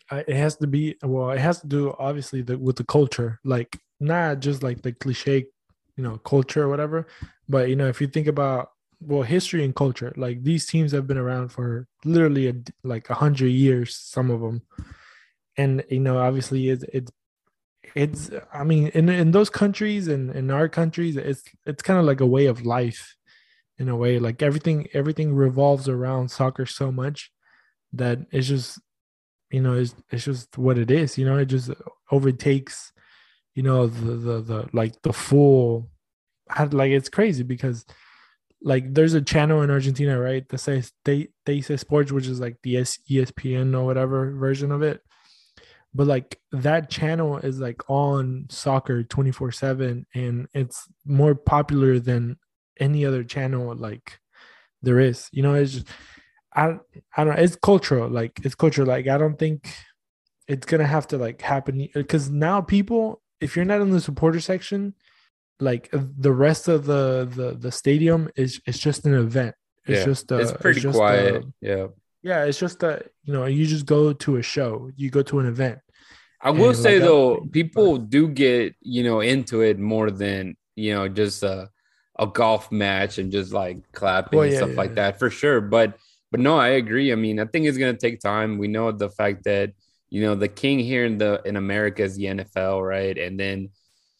uh, 0.09 0.23
it 0.28 0.36
has 0.36 0.55
to 0.57 0.67
be 0.67 0.95
well. 1.03 1.32
It 1.32 1.39
has 1.39 1.61
to 1.61 1.67
do 1.67 1.95
obviously 1.99 2.41
the, 2.41 2.57
with 2.57 2.78
the 2.78 2.86
culture, 2.86 3.39
like 3.43 3.78
not 3.99 4.39
just 4.39 4.63
like 4.63 4.82
the 4.82 4.93
cliche, 4.93 5.45
you 5.97 6.03
know, 6.03 6.17
culture 6.17 6.63
or 6.63 6.69
whatever. 6.69 7.07
But 7.49 7.69
you 7.69 7.76
know, 7.76 7.88
if 7.88 8.01
you 8.01 8.07
think 8.07 8.28
about 8.28 8.69
well, 9.01 9.23
history 9.23 9.63
and 9.63 9.76
culture, 9.76 10.13
like 10.15 10.43
these 10.43 10.65
teams 10.65 10.91
have 10.91 11.07
been 11.07 11.17
around 11.17 11.49
for 11.49 11.88
literally 12.03 12.47
a, 12.47 12.53
like 12.84 13.09
a 13.09 13.13
hundred 13.13 13.49
years, 13.49 13.95
some 13.95 14.32
of 14.32 14.41
them, 14.41 14.61
and 15.57 15.84
you 15.89 15.99
know, 15.99 16.17
obviously 16.17 16.69
it's 16.69 16.84
it's 16.93 17.11
it's. 17.96 18.32
I 18.54 18.64
mean, 18.64 18.88
in 18.88 19.10
in 19.10 19.32
those 19.32 19.50
countries 19.50 20.08
and 20.08 20.32
in 20.32 20.52
our 20.52 20.68
countries, 20.68 21.18
it's 21.18 21.44
it's 21.66 21.84
kind 21.84 22.00
of 22.00 22.06
like 22.06 22.22
a 22.22 22.26
way 22.26 22.46
of 22.48 22.66
life, 22.66 23.16
in 23.78 23.90
a 23.90 23.96
way. 23.96 24.20
Like 24.20 24.42
everything 24.42 24.88
everything 24.94 25.34
revolves 25.34 25.88
around 25.90 26.30
soccer 26.30 26.66
so 26.66 26.92
much 26.92 27.32
that 27.94 28.20
it's 28.32 28.48
just 28.48 28.80
you 29.52 29.62
know 29.62 29.74
it's, 29.74 29.96
it's 30.12 30.26
just 30.26 30.58
what 30.58 30.78
it 30.78 30.92
is 30.92 31.18
you 31.18 31.26
know 31.26 31.38
it 31.38 31.46
just 31.46 31.70
overtakes 32.12 32.92
you 33.54 33.64
know 33.64 33.88
the 33.88 34.16
the, 34.16 34.42
the 34.42 34.70
like 34.74 35.02
the 35.02 35.14
full 35.14 35.90
like 36.72 36.92
it's 36.92 37.10
crazy 37.10 37.44
because 37.44 37.86
like 38.62 38.94
there's 38.94 39.14
a 39.14 39.22
channel 39.22 39.62
in 39.62 39.70
argentina 39.70 40.20
right 40.20 40.48
that 40.50 40.58
says 40.58 40.92
they 41.06 41.28
they 41.46 41.62
say 41.62 41.78
sports 41.78 42.12
which 42.12 42.28
is 42.28 42.40
like 42.40 42.58
the 42.64 42.76
espn 42.76 43.74
or 43.74 43.86
whatever 43.86 44.32
version 44.32 44.72
of 44.72 44.82
it 44.82 45.02
but 45.96 46.08
like 46.08 46.39
that 46.52 46.89
channel 46.89 47.38
is 47.38 47.60
like 47.60 47.89
on 47.89 48.46
soccer 48.50 49.02
24 49.04 49.52
7 49.52 50.06
and 50.14 50.48
it's 50.54 50.88
more 51.06 51.34
popular 51.34 52.00
than 52.00 52.38
any 52.80 53.06
other 53.06 53.24
channel 53.24 53.74
like 53.76 54.20
there 54.82 55.00
is 55.00 55.30
you 55.32 55.41
know 55.41 55.54
it's 55.54 55.72
just 55.74 55.88
i 56.54 56.78
i 57.16 57.24
don't 57.24 57.36
know 57.36 57.41
it's 57.41 57.56
cultural 57.56 58.10
like 58.10 58.39
it's 58.43 58.56
cultural 58.56 58.88
like 58.88 59.08
i 59.08 59.18
don't 59.18 59.39
think 59.39 59.74
it's 60.48 60.66
gonna 60.66 60.86
have 60.86 61.08
to 61.08 61.18
like 61.18 61.41
happen 61.41 61.88
because 61.93 62.30
now 62.30 62.60
people 62.62 63.22
if 63.39 63.56
you're 63.56 63.66
not 63.66 63.82
in 63.82 63.91
the 63.91 64.02
supporter 64.02 64.41
section 64.41 64.93
like 65.62 65.89
the 65.91 66.34
rest 66.34 66.68
of 66.68 66.86
the 66.86 67.28
the 67.34 67.56
the 67.58 67.72
stadium 67.72 68.30
is 68.36 68.62
it's 68.66 68.78
just 68.78 69.06
an 69.06 69.14
event 69.14 69.56
it's 69.86 70.00
yeah. 70.00 70.06
just 70.06 70.32
uh, 70.32 70.38
it's 70.38 70.52
pretty 70.52 70.82
just, 70.82 70.98
quiet. 70.98 71.36
uh, 71.36 71.48
yeah. 71.62 71.88
yeah 72.22 72.43
it's 72.43 72.60
just 72.60 72.80
that 72.80 73.08
you 73.24 73.32
know 73.32 73.46
you 73.46 73.66
just 73.66 73.86
go 73.86 74.12
to 74.12 74.36
a 74.36 74.41
show 74.41 74.89
you 74.98 75.10
go 75.10 75.22
to 75.22 75.39
an 75.39 75.46
event 75.46 75.80
I 76.42 76.52
will 76.52 76.74
And, 76.74 76.76
say 76.76 77.00
like, 77.00 77.04
though, 77.04 77.48
people 77.52 77.98
do 77.98 78.28
get 78.28 78.76
you 78.82 79.04
know 79.04 79.20
into 79.22 79.62
it 79.62 79.80
more 79.80 80.12
than 80.12 80.56
you 80.76 80.94
know 80.94 81.08
just 81.08 81.44
a 81.44 81.70
a 82.20 82.28
golf 82.28 82.72
match 82.72 83.18
and 83.18 83.32
just 83.32 83.52
like 83.54 83.80
clapping 83.92 84.40
Well, 84.40 84.48
and 84.48 84.54
stuff 84.54 84.72
yeah, 84.72 84.76
like 84.76 84.92
yeah. 84.92 84.96
that 84.96 85.20
for 85.20 85.30
sure. 85.30 85.62
But 85.62 85.98
but 86.32 86.40
no, 86.40 86.58
I 86.58 86.70
agree. 86.70 87.12
I 87.12 87.16
mean, 87.16 87.40
I 87.40 87.46
think 87.46 87.66
it's 87.66 87.78
gonna 87.78 87.98
take 87.98 88.20
time. 88.20 88.58
We 88.58 88.68
know 88.68 88.92
the 88.92 89.10
fact 89.10 89.44
that 89.46 89.72
you 90.10 90.22
know 90.22 90.36
the 90.36 90.48
king 90.48 90.80
here 90.80 91.06
in 91.06 91.18
the 91.18 91.42
in 91.46 91.56
America 91.58 92.04
is 92.04 92.16
the 92.16 92.26
NFL, 92.26 92.82
right? 92.88 93.18
And 93.18 93.40
then 93.40 93.70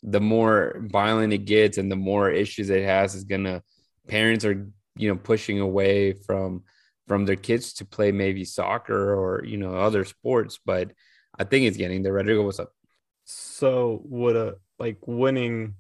the 0.04 0.22
more 0.22 0.82
violent 0.92 1.34
it 1.34 1.46
gets 1.46 1.78
and 1.78 1.92
the 1.92 1.96
more 1.96 2.30
issues 2.30 2.70
it 2.70 2.84
has 2.86 3.16
is 3.16 3.24
gonna 3.24 3.62
parents 4.08 4.46
are 4.46 4.68
you 4.98 5.10
know 5.10 5.16
pushing 5.18 5.60
away 5.60 6.14
from 6.14 6.64
from 7.08 7.26
their 7.26 7.36
kids 7.36 7.74
to 7.74 7.86
play 7.86 8.12
maybe 8.12 8.46
soccer 8.46 9.14
or 9.16 9.44
you 9.46 9.58
know 9.58 9.76
other 9.76 10.06
sports 10.06 10.60
but 10.66 10.92
i 11.40 11.44
think 11.44 11.66
it's 11.66 11.78
getting 11.78 12.04
there 12.04 12.14
rodrigo 12.14 12.44
what's 12.44 12.60
up 12.60 12.72
So 13.26 14.02
would 14.06 14.36
a 14.36 14.56
like 14.78 15.00
winning 15.08 15.76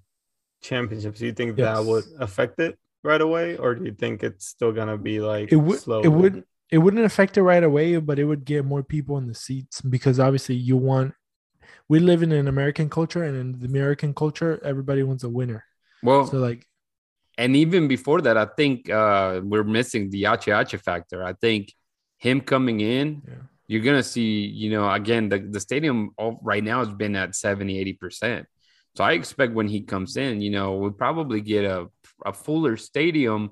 championships, 0.62 1.20
do 1.20 1.26
you 1.28 1.34
think 1.34 1.58
that 1.58 1.86
would 1.86 2.06
affect 2.20 2.60
it 2.60 2.78
right 3.04 3.22
away? 3.22 3.56
Or 3.58 3.76
do 3.76 3.86
you 3.86 3.94
think 3.94 4.24
it's 4.24 4.48
still 4.48 4.72
gonna 4.72 4.98
be 4.98 5.20
like 5.20 5.52
it 5.52 5.58
would 5.58 5.80
slow? 5.80 6.02
it 6.02 6.08
would 6.08 6.44
it 6.72 6.80
wouldn't 6.80 7.06
affect 7.06 7.38
it 7.38 7.44
right 7.44 7.64
away 7.64 7.98
but 7.98 8.18
it 8.18 8.26
would 8.26 8.46
get 8.46 8.66
more 8.66 8.82
people 8.84 9.18
in 9.18 9.28
the 9.28 9.36
seats 9.36 9.82
because 9.82 10.20
obviously 10.20 10.56
you 10.56 10.76
want 10.76 11.14
we 11.88 12.00
live 12.00 12.24
in 12.24 12.32
an 12.32 12.48
american 12.48 12.90
culture 12.90 13.24
and 13.24 13.38
in 13.38 13.60
the 13.60 13.68
american 13.68 14.14
culture 14.14 14.60
everybody 14.64 15.04
wants 15.04 15.24
a 15.24 15.30
winner 15.30 15.64
well 16.02 16.26
so 16.26 16.38
like 16.38 16.66
and 17.38 17.56
even 17.56 17.88
before 17.88 18.22
that 18.22 18.38
i 18.38 18.46
think 18.58 18.90
uh 18.90 19.40
we're 19.44 19.64
missing 19.64 20.10
the 20.10 20.26
ache 20.26 20.48
ache 20.48 20.80
factor 20.82 21.24
i 21.24 21.34
think 21.34 21.72
him 22.18 22.42
coming 22.42 22.80
in 22.82 23.22
Yeah. 23.28 23.46
You're 23.68 23.82
gonna 23.82 24.04
see 24.04 24.46
you 24.46 24.70
know 24.70 24.90
again 24.92 25.30
the, 25.30 25.40
the 25.40 25.60
stadium 25.60 26.12
all, 26.18 26.40
right 26.44 26.64
now 26.64 26.80
has 26.80 26.94
been 26.94 27.16
at 27.16 27.36
70 27.36 27.80
80 27.80 27.94
percent. 27.94 28.46
So 28.96 29.04
i 29.04 29.12
expect 29.14 29.54
when 29.54 29.68
he 29.68 29.82
comes 29.82 30.16
in 30.18 30.42
you 30.42 30.52
know 30.52 30.74
we'll 30.76 30.92
probably 30.92 31.42
get 31.42 31.66
a, 31.66 31.88
a 32.26 32.34
fuller 32.34 32.78
stadium. 32.78 33.52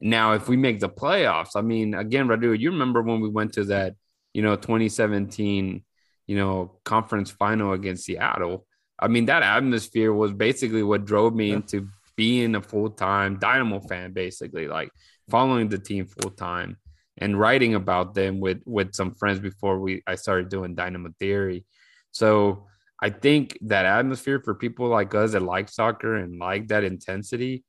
Now 0.00 0.32
if 0.32 0.48
we 0.48 0.56
make 0.56 0.80
the 0.80 0.88
playoffs 0.88 1.56
i 1.56 1.60
mean 1.60 1.94
again 1.94 2.26
Radu, 2.28 2.58
you 2.58 2.70
remember 2.70 3.02
when 3.02 3.20
we 3.20 3.28
went 3.28 3.52
to 3.54 3.64
that 3.66 3.94
you 4.32 4.42
know 4.42 4.56
2017 4.56 5.84
you 6.26 6.36
know 6.36 6.78
conference 6.84 7.30
final 7.30 7.72
against 7.72 8.04
seattle? 8.04 8.66
I 8.98 9.08
mean 9.08 9.26
that 9.26 9.42
atmosphere 9.42 10.12
was 10.12 10.32
basically 10.32 10.82
what 10.82 11.04
drove 11.04 11.34
me 11.34 11.48
Yeah. 11.50 11.56
into 11.56 11.88
being 12.16 12.54
a 12.54 12.60
full-time 12.60 13.38
dynamo 13.38 13.80
fan 13.80 14.12
basically 14.12 14.66
like 14.68 14.90
following 15.30 15.68
the 15.68 15.78
team 15.78 16.06
full-time 16.06 16.76
and 17.20 17.38
writing 17.38 17.74
about 17.74 18.14
them 18.14 18.40
with 18.40 18.62
with 18.66 18.94
some 18.94 19.14
friends 19.14 19.40
before 19.40 19.78
we 19.78 20.02
I 20.06 20.14
started 20.14 20.48
doing 20.48 20.74
Dynamo 20.74 21.10
Theory. 21.18 21.64
So 22.12 22.66
I 23.00 23.10
think 23.10 23.58
that 23.62 23.86
atmosphere 23.86 24.40
for 24.40 24.54
people 24.54 24.88
like 24.88 25.14
us 25.14 25.32
that 25.32 25.42
like 25.42 25.68
soccer 25.68 26.16
and 26.16 26.38
like 26.38 26.68
that 26.68 26.84
intensity, 26.84 27.64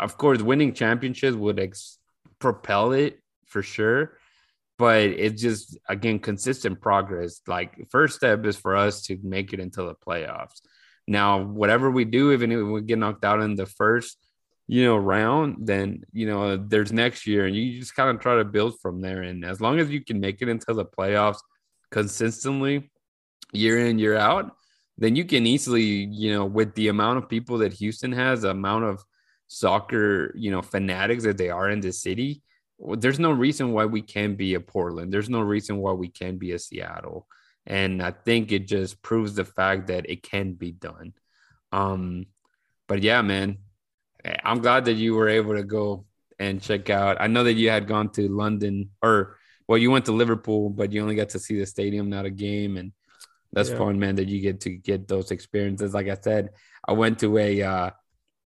of 0.00 0.16
course, 0.16 0.40
winning 0.40 0.72
championships 0.72 1.36
would 1.36 1.58
ex- 1.58 1.98
propel 2.38 2.92
it 2.92 3.20
for 3.46 3.62
sure. 3.62 4.18
But 4.78 5.02
it's 5.02 5.40
just 5.40 5.78
again 5.88 6.18
consistent 6.18 6.80
progress. 6.80 7.40
Like 7.46 7.76
first 7.90 8.16
step 8.16 8.44
is 8.46 8.56
for 8.56 8.76
us 8.76 9.02
to 9.02 9.18
make 9.22 9.52
it 9.52 9.60
into 9.60 9.82
the 9.82 9.94
playoffs. 9.94 10.60
Now, 11.06 11.42
whatever 11.42 11.90
we 11.90 12.04
do, 12.04 12.32
even 12.32 12.52
if 12.52 12.64
we 12.64 12.80
get 12.82 12.98
knocked 12.98 13.24
out 13.24 13.40
in 13.40 13.54
the 13.56 13.66
first 13.66 14.18
you 14.66 14.84
know, 14.84 14.96
round, 14.96 15.66
then 15.66 16.04
you 16.12 16.26
know, 16.26 16.56
there's 16.56 16.92
next 16.92 17.26
year, 17.26 17.46
and 17.46 17.54
you 17.54 17.78
just 17.78 17.94
kind 17.94 18.10
of 18.10 18.20
try 18.20 18.36
to 18.36 18.44
build 18.44 18.80
from 18.80 19.00
there. 19.00 19.22
And 19.22 19.44
as 19.44 19.60
long 19.60 19.78
as 19.78 19.90
you 19.90 20.04
can 20.04 20.20
make 20.20 20.42
it 20.42 20.48
into 20.48 20.72
the 20.72 20.84
playoffs 20.84 21.40
consistently, 21.90 22.90
year 23.52 23.86
in 23.86 23.98
year 23.98 24.16
out, 24.16 24.52
then 24.98 25.16
you 25.16 25.24
can 25.24 25.46
easily, 25.46 25.82
you 25.82 26.32
know, 26.32 26.44
with 26.44 26.74
the 26.74 26.88
amount 26.88 27.18
of 27.18 27.28
people 27.28 27.58
that 27.58 27.72
Houston 27.74 28.12
has, 28.12 28.42
the 28.42 28.50
amount 28.50 28.84
of 28.84 29.02
soccer, 29.48 30.32
you 30.36 30.50
know, 30.50 30.62
fanatics 30.62 31.24
that 31.24 31.38
they 31.38 31.50
are 31.50 31.68
in 31.68 31.80
the 31.80 31.92
city, 31.92 32.42
there's 32.78 33.18
no 33.18 33.30
reason 33.30 33.72
why 33.72 33.84
we 33.84 34.02
can't 34.02 34.36
be 34.36 34.54
a 34.54 34.60
Portland. 34.60 35.12
There's 35.12 35.30
no 35.30 35.40
reason 35.40 35.78
why 35.78 35.92
we 35.92 36.08
can't 36.08 36.38
be 36.38 36.52
a 36.52 36.58
Seattle. 36.58 37.26
And 37.66 38.02
I 38.02 38.10
think 38.10 38.50
it 38.50 38.66
just 38.66 39.02
proves 39.02 39.34
the 39.34 39.44
fact 39.44 39.86
that 39.86 40.10
it 40.10 40.22
can 40.22 40.54
be 40.54 40.72
done. 40.72 41.12
Um, 41.70 42.26
but 42.88 43.02
yeah, 43.02 43.22
man, 43.22 43.58
I'm 44.44 44.60
glad 44.60 44.84
that 44.86 44.94
you 44.94 45.14
were 45.14 45.28
able 45.28 45.54
to 45.54 45.64
go 45.64 46.06
and 46.38 46.60
check 46.62 46.90
out. 46.90 47.16
I 47.20 47.26
know 47.26 47.44
that 47.44 47.54
you 47.54 47.70
had 47.70 47.86
gone 47.86 48.10
to 48.12 48.28
London 48.28 48.90
or 49.02 49.38
well, 49.68 49.78
you 49.78 49.90
went 49.90 50.06
to 50.06 50.12
Liverpool, 50.12 50.70
but 50.70 50.92
you 50.92 51.00
only 51.02 51.14
got 51.14 51.30
to 51.30 51.38
see 51.38 51.58
the 51.58 51.66
stadium, 51.66 52.10
not 52.10 52.26
a 52.26 52.30
game. 52.30 52.76
And 52.76 52.92
that's 53.52 53.70
Yeah. 53.70 53.76
fun, 53.78 53.98
man, 53.98 54.16
that 54.16 54.28
you 54.28 54.40
get 54.40 54.60
to 54.62 54.70
get 54.70 55.08
those 55.08 55.30
experiences. 55.30 55.94
Like 55.94 56.08
I 56.08 56.16
said, 56.20 56.50
I 56.86 56.92
went 56.92 57.20
to 57.20 57.38
a 57.38 57.62
uh, 57.62 57.90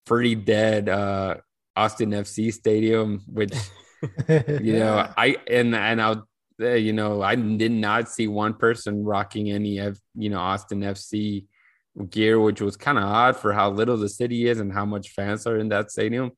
pretty 0.07 0.35
dead 0.35 0.89
uh, 0.89 1.37
Austin 1.77 2.11
FC 2.11 2.53
stadium, 2.53 3.23
which 3.27 3.55
you 4.29 4.73
know 4.79 5.07
i 5.17 5.37
and 5.47 5.75
and 5.75 6.01
i'll 6.01 6.27
uh, 6.61 6.71
you 6.71 6.93
know 6.93 7.21
i 7.23 7.35
did 7.35 7.71
not 7.73 8.09
see 8.09 8.27
one 8.29 8.55
person 8.55 9.05
rocking 9.05 9.51
any 9.51 9.79
of 9.79 10.01
you 10.15 10.31
know 10.31 10.39
austin 10.39 10.81
fc 10.81 11.45
gear 12.09 12.39
which 12.39 12.61
was 12.61 12.77
kind 12.77 12.99
of 12.99 13.05
odd 13.05 13.37
for 13.37 13.53
how 13.53 13.71
little 13.71 13.97
the 13.97 14.09
city 14.09 14.49
is 14.49 14.61
and 14.61 14.73
how 14.73 14.85
much 14.85 15.11
fans 15.11 15.47
are 15.47 15.59
in 15.59 15.69
that 15.69 15.91
stadium. 15.91 16.31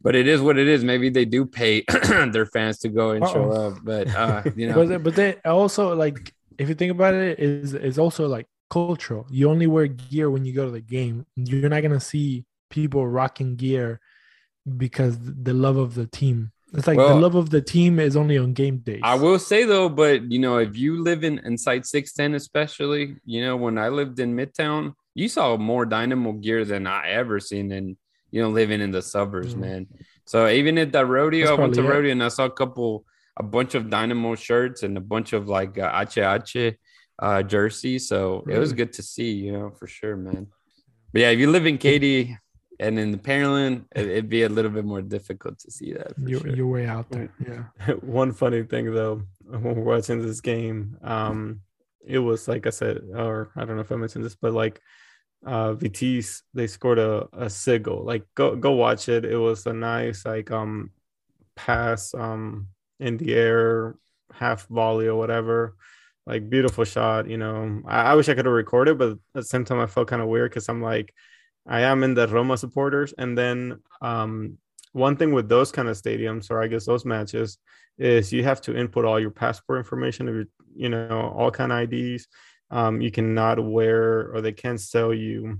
But 0.00 0.14
it 0.14 0.26
is 0.26 0.40
what 0.40 0.58
it 0.58 0.66
is. 0.66 0.82
Maybe 0.84 1.08
they 1.08 1.24
do 1.24 1.46
pay 1.46 1.84
their 2.32 2.46
fans 2.46 2.78
to 2.80 2.88
go 2.88 3.10
and 3.10 3.26
show 3.26 3.50
Uh-oh. 3.50 3.68
up 3.68 3.78
but 3.82 4.14
uh 4.14 4.42
you 4.56 4.68
know. 4.70 4.86
But 4.86 5.02
but 5.02 5.14
then 5.16 5.36
also 5.44 5.94
like 5.94 6.32
if 6.58 6.68
you 6.68 6.74
think 6.74 6.90
about 6.92 7.14
it 7.14 7.38
is 7.38 7.74
is 7.74 7.98
also 7.98 8.26
like 8.26 8.46
cultural. 8.70 9.26
You 9.30 9.50
only 9.50 9.66
wear 9.66 9.86
gear 9.86 10.30
when 10.30 10.44
you 10.44 10.52
go 10.52 10.64
to 10.64 10.70
the 10.70 10.80
game. 10.80 11.26
You're 11.36 11.68
not 11.68 11.82
gonna 11.82 12.00
see 12.00 12.44
people 12.70 13.06
rocking 13.06 13.56
gear 13.56 14.00
because 14.76 15.18
the 15.20 15.54
love 15.54 15.76
of 15.76 15.94
the 15.94 16.06
team 16.06 16.50
it's 16.74 16.86
like 16.86 16.98
the 16.98 17.14
love 17.14 17.34
of 17.34 17.50
the 17.50 17.60
team 17.60 17.98
is 17.98 18.16
only 18.16 18.36
on 18.38 18.52
game 18.52 18.78
days 18.78 19.00
I 19.02 19.14
will 19.14 19.38
say 19.38 19.64
though, 19.64 19.88
but 19.88 20.30
you 20.32 20.38
know, 20.38 20.58
if 20.58 20.76
you 20.76 21.02
live 21.02 21.24
in 21.24 21.38
inside 21.40 21.86
610, 21.86 22.34
especially, 22.34 23.16
you 23.24 23.40
know, 23.44 23.56
when 23.56 23.78
I 23.78 23.88
lived 23.88 24.18
in 24.20 24.34
Midtown, 24.36 24.94
you 25.14 25.28
saw 25.28 25.56
more 25.56 25.86
dynamo 25.86 26.32
gear 26.32 26.64
than 26.64 26.86
I 26.86 27.08
ever 27.10 27.38
seen 27.40 27.70
in 27.72 27.96
you 28.30 28.42
know 28.42 28.50
living 28.50 28.80
in 28.80 28.90
the 28.90 29.02
suburbs, 29.02 29.54
Mhm. 29.54 29.60
man. 29.60 29.86
So 30.26 30.48
even 30.48 30.76
at 30.78 30.90
that 30.92 31.06
rodeo, 31.06 31.46
That's 31.46 31.58
I 31.58 31.60
went 31.62 31.74
to 31.74 31.82
it. 31.84 31.88
rodeo 31.88 32.10
and 32.12 32.22
I 32.22 32.28
saw 32.28 32.46
a 32.46 32.50
couple 32.50 33.04
a 33.36 33.42
bunch 33.42 33.74
of 33.74 33.90
dynamo 33.90 34.34
shirts 34.36 34.82
and 34.82 34.96
a 34.96 35.00
bunch 35.00 35.32
of 35.32 35.48
like 35.48 35.78
uh, 35.78 35.90
Ache 36.02 36.18
Ache 36.18 36.78
uh 37.20 37.42
jerseys. 37.42 38.08
So 38.08 38.44
it 38.48 38.58
was 38.58 38.72
good 38.72 38.92
to 38.94 39.02
see, 39.02 39.30
you 39.32 39.52
know, 39.52 39.70
for 39.70 39.86
sure, 39.86 40.16
man. 40.16 40.48
But 41.12 41.20
yeah, 41.22 41.30
if 41.30 41.38
you 41.38 41.48
live 41.50 41.66
in 41.66 41.78
Katy 41.78 42.36
and 42.80 42.98
in 42.98 43.12
the 43.12 43.18
Pearland, 43.18 43.84
it, 43.94 44.06
it'd 44.06 44.28
be 44.28 44.42
a 44.42 44.48
little 44.48 44.70
bit 44.70 44.84
more 44.84 45.02
difficult 45.02 45.58
to 45.60 45.70
see 45.70 45.92
that. 45.92 46.14
For 46.14 46.28
you're, 46.28 46.40
sure. 46.40 46.56
you're 46.56 46.66
way 46.66 46.86
out 46.86 47.08
there 47.10 47.30
yeah 47.46 47.94
One 48.00 48.32
funny 48.32 48.62
thing 48.62 48.92
though, 48.92 49.22
when 49.46 49.62
we're 49.62 49.96
watching 49.96 50.22
this 50.22 50.40
game, 50.40 50.96
um, 51.02 51.60
it 52.06 52.18
was 52.18 52.48
like 52.48 52.66
I 52.66 52.70
said, 52.70 53.02
or 53.14 53.50
I 53.56 53.64
don't 53.64 53.76
know 53.76 53.82
if 53.82 53.92
I 53.92 53.96
mentioned 53.96 54.24
this, 54.24 54.36
but 54.36 54.52
like 54.52 54.80
uh 55.46 55.74
Vitesse, 55.74 56.42
they 56.54 56.66
scored 56.66 56.98
a, 56.98 57.28
a 57.32 57.50
sigil. 57.50 58.04
Like 58.04 58.24
go 58.34 58.56
go 58.56 58.72
watch 58.72 59.08
it. 59.08 59.24
It 59.24 59.36
was 59.36 59.66
a 59.66 59.72
nice 59.72 60.24
like 60.24 60.50
um 60.50 60.90
pass 61.56 62.14
um 62.14 62.68
in 63.00 63.16
the 63.16 63.34
air, 63.34 63.96
half 64.32 64.66
volley 64.68 65.06
or 65.06 65.16
whatever. 65.16 65.76
Like 66.26 66.48
beautiful 66.48 66.84
shot, 66.84 67.28
you 67.28 67.36
know. 67.36 67.82
I, 67.86 68.12
I 68.12 68.14
wish 68.14 68.28
I 68.28 68.34
could 68.34 68.46
have 68.46 68.54
recorded, 68.54 68.98
but 68.98 69.10
at 69.10 69.18
the 69.34 69.44
same 69.44 69.64
time 69.64 69.80
I 69.80 69.86
felt 69.86 70.08
kind 70.08 70.22
of 70.22 70.28
weird 70.28 70.50
because 70.50 70.68
I'm 70.68 70.82
like, 70.82 71.14
I 71.66 71.80
am 71.82 72.02
in 72.02 72.14
the 72.14 72.26
Roma 72.28 72.56
supporters, 72.56 73.14
and 73.18 73.36
then 73.36 73.80
um 74.02 74.58
one 74.92 75.16
thing 75.16 75.32
with 75.32 75.48
those 75.48 75.72
kind 75.72 75.88
of 75.88 75.96
stadiums, 75.96 76.50
or 76.50 76.62
I 76.62 76.68
guess 76.68 76.86
those 76.86 77.04
matches, 77.04 77.58
is 77.98 78.32
you 78.32 78.44
have 78.44 78.60
to 78.62 78.76
input 78.76 79.04
all 79.04 79.18
your 79.18 79.30
passport 79.32 79.78
information 79.78 80.28
of 80.28 80.34
your, 80.36 80.44
you 80.76 80.88
know, 80.88 81.32
all 81.36 81.50
kind 81.50 81.72
of 81.72 81.92
IDs. 81.92 82.28
Um, 82.70 83.00
you 83.00 83.10
cannot 83.10 83.58
wear, 83.64 84.32
or 84.32 84.40
they 84.40 84.52
can't 84.52 84.80
sell 84.80 85.12
you 85.12 85.58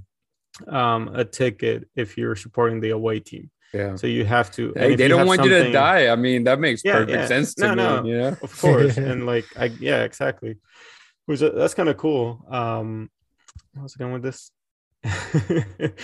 um, 0.68 1.09
a 1.14 1.24
ticket 1.24 1.89
if 1.97 2.16
you're 2.16 2.36
supporting 2.36 2.81
the 2.81 2.90
away 2.90 3.18
team. 3.20 3.51
yeah. 3.72 3.97
So 3.97 4.06
you 4.06 4.24
have 4.24 4.52
to. 4.52 4.72
Hey, 4.76 4.94
they 4.94 5.09
don't 5.09 5.26
want 5.26 5.43
you 5.43 5.51
to 5.51 5.72
die. 5.72 6.09
I 6.09 6.16
mean, 6.16 6.44
that 6.44 6.60
makes 6.60 6.85
Yeah, 6.85 6.93
perfect 6.98 7.10
yeah. 7.18 7.26
sense 7.26 7.55
to 7.56 7.66
No, 7.66 7.70
me. 7.74 7.76
no. 7.82 8.05
You 8.05 8.18
know? 8.18 8.36
of 8.43 8.60
course 8.60 8.97
and 9.09 9.26
like 9.26 9.47
i 9.56 9.66
yeah 9.81 10.05
exactly 10.05 10.56
which 11.26 11.43
uh, 11.43 11.51
that's 11.51 11.74
kind 11.74 11.89
of 11.89 11.97
cool. 11.97 12.44
Um, 12.51 13.10
what's 13.74 13.97
going 13.97 14.12
with 14.12 14.22
this? 14.22 14.51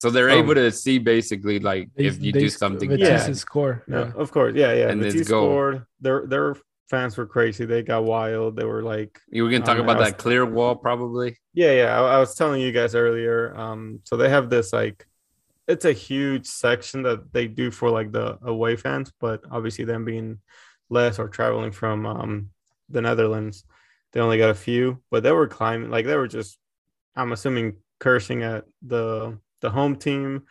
So 0.00 0.10
they're 0.10 0.30
Oh. 0.30 0.38
able 0.42 0.54
to 0.56 0.72
see 0.72 0.98
basically 0.98 1.60
like 1.60 1.88
They- 1.94 2.06
if 2.06 2.20
you 2.20 2.32
they 2.32 2.40
do 2.40 2.48
sc- 2.48 2.58
something. 2.58 2.90
Vitesse 2.90 3.28
Yeah. 3.28 3.34
score. 3.34 3.84
No, 3.86 4.00
Yeah. 4.02 4.12
of 4.16 4.32
course, 4.32 4.52
yeah, 4.56 4.72
yeah. 4.74 4.88
And 4.90 5.00
And 5.00 5.14
it's 5.14 5.28
scored. 5.28 5.86
Their 6.00 6.26
their 6.26 6.56
fans 6.90 7.16
were 7.16 7.24
crazy. 7.26 7.64
They 7.66 7.82
got 7.84 8.02
wild. 8.04 8.56
They 8.56 8.64
were 8.64 8.82
like, 8.82 9.20
You 9.28 9.44
were 9.44 9.50
gonna 9.50 9.64
talk 9.64 9.78
Um, 9.78 9.84
about 9.84 9.98
was- 9.98 10.08
that 10.10 10.18
clear 10.18 10.44
wall, 10.44 10.74
probably. 10.74 11.38
yeah, 11.54 11.72
yeah. 11.72 12.00
I, 12.00 12.16
I 12.16 12.18
was 12.18 12.34
telling 12.34 12.60
you 12.60 12.72
guys 12.72 12.96
earlier. 12.96 13.54
Um, 13.56 14.00
so 14.02 14.16
they 14.16 14.28
have 14.28 14.50
this 14.50 14.72
like, 14.72 15.06
it's 15.68 15.84
a 15.84 15.92
huge 15.92 16.46
section 16.46 17.04
that 17.04 17.32
they 17.32 17.46
do 17.46 17.70
for 17.70 17.88
like 17.88 18.10
the 18.10 18.38
away 18.42 18.74
fans, 18.74 19.12
but 19.20 19.44
obviously 19.52 19.84
them 19.84 20.04
being 20.04 20.40
less 20.90 21.20
or 21.20 21.28
traveling 21.28 21.70
from 21.70 22.06
um 22.06 22.50
the 22.88 23.00
Netherlands, 23.00 23.64
they 24.12 24.18
only 24.20 24.36
got 24.38 24.50
a 24.50 24.54
few. 24.68 25.00
But 25.12 25.22
they 25.22 25.30
were 25.30 25.46
climbing, 25.46 25.90
like 25.90 26.06
they 26.06 26.16
were 26.16 26.26
just, 26.26 26.58
I'm 27.14 27.30
assuming 27.30 27.76
cursing 28.02 28.42
at 28.42 28.64
the 28.82 29.38
the 29.60 29.70
home 29.70 29.94
team, 29.94 30.42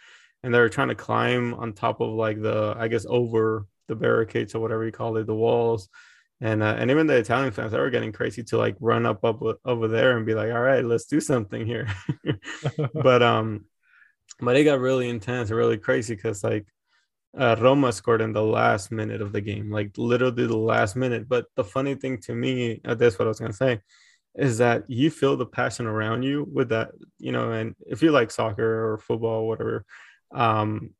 and 0.41 0.53
they 0.53 0.59
were 0.59 0.69
trying 0.69 0.87
to 0.87 0.95
climb 0.95 1.53
on 1.53 1.73
top 1.73 1.99
of 1.99 2.09
like 2.11 2.41
the, 2.41 2.75
I 2.77 2.87
guess 2.87 3.05
over 3.07 3.67
the 3.89 3.95
barricades 3.95 4.55
or 4.55 4.59
whatever 4.59 4.85
you 4.85 4.91
call 4.91 5.17
it, 5.17 5.27
the 5.27 5.35
walls. 5.35 5.89
And, 6.39 6.63
uh, 6.63 6.75
and 6.79 6.89
even 6.89 7.05
the 7.05 7.17
Italian 7.17 7.51
fans, 7.51 7.73
they 7.73 7.77
were 7.77 7.91
getting 7.91 8.13
crazy 8.13 8.41
to 8.45 8.57
like 8.57 8.75
run 8.79 9.05
up, 9.05 9.23
up 9.23 9.41
over 9.65 9.87
there 9.87 10.17
and 10.17 10.25
be 10.25 10.33
like, 10.33 10.51
all 10.51 10.61
right, 10.61 10.83
let's 10.83 11.05
do 11.05 11.19
something 11.19 11.67
here. 11.67 11.87
but 12.95 13.21
um, 13.21 13.65
but 14.39 14.55
it 14.55 14.63
got 14.63 14.79
really 14.79 15.09
intense 15.09 15.49
and 15.49 15.57
really 15.57 15.77
crazy 15.77 16.15
because 16.15 16.43
like 16.43 16.65
uh, 17.37 17.57
Roma 17.59 17.91
scored 17.91 18.21
in 18.21 18.33
the 18.33 18.41
last 18.41 18.91
minute 18.91 19.21
of 19.21 19.33
the 19.33 19.41
game, 19.41 19.69
like 19.69 19.91
literally 19.97 20.47
the 20.47 20.57
last 20.57 20.95
minute. 20.95 21.29
But 21.29 21.45
the 21.55 21.63
funny 21.63 21.95
thing 21.95 22.17
to 22.21 22.33
me, 22.33 22.81
uh, 22.85 22.95
that's 22.95 23.19
what 23.19 23.27
I 23.27 23.29
was 23.29 23.39
gonna 23.39 23.53
say, 23.53 23.81
is 24.35 24.59
that 24.59 24.89
you 24.89 25.09
feel 25.09 25.35
the 25.35 25.45
passion 25.45 25.85
around 25.85 26.23
you 26.23 26.47
with 26.51 26.69
that, 26.69 26.91
you 27.19 27.31
know. 27.31 27.51
And 27.51 27.75
if 27.85 28.01
you 28.01 28.11
like 28.11 28.31
soccer 28.31 28.91
or 28.93 28.97
football, 28.97 29.41
or 29.41 29.47
whatever, 29.47 29.85
um, 30.33 30.91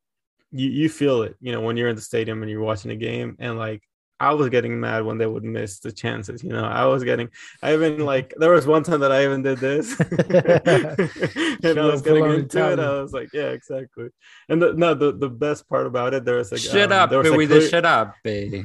you 0.50 0.68
you 0.68 0.88
feel 0.88 1.22
it, 1.22 1.36
you 1.40 1.52
know, 1.52 1.60
when 1.60 1.76
you're 1.76 1.88
in 1.88 1.96
the 1.96 2.02
stadium 2.02 2.42
and 2.42 2.50
you're 2.50 2.60
watching 2.60 2.90
a 2.90 2.96
game, 2.96 3.36
and 3.38 3.58
like 3.58 3.82
I 4.22 4.34
was 4.34 4.48
getting 4.50 4.78
mad 4.78 5.04
when 5.04 5.18
they 5.18 5.26
would 5.26 5.42
miss 5.42 5.80
the 5.80 5.90
chances. 5.90 6.44
You 6.44 6.50
know, 6.50 6.64
I 6.64 6.84
was 6.84 7.02
getting, 7.02 7.28
I 7.60 7.74
even 7.74 7.98
like, 8.06 8.32
there 8.36 8.52
was 8.52 8.68
one 8.68 8.84
time 8.84 9.00
that 9.00 9.10
I 9.10 9.24
even 9.24 9.42
did 9.42 9.58
this, 9.58 9.98
and 10.00 11.78
I 11.78 11.84
was 11.86 12.02
getting 12.02 12.24
into 12.26 12.72
it. 12.72 12.78
I 12.78 13.02
was 13.02 13.12
like, 13.12 13.30
yeah, 13.32 13.48
exactly. 13.48 14.10
And 14.48 14.62
the, 14.62 14.74
no, 14.74 14.94
the, 14.94 15.10
the 15.10 15.28
best 15.28 15.68
part 15.68 15.88
about 15.88 16.14
it, 16.14 16.24
there 16.24 16.36
was 16.36 16.52
like, 16.52 16.60
shut 16.60 16.92
um, 16.92 17.00
up, 17.00 17.10
there 17.10 17.18
a 17.18 17.24
clear- 17.24 17.68
Shut 17.68 17.84
up, 17.84 18.14
baby. 18.22 18.64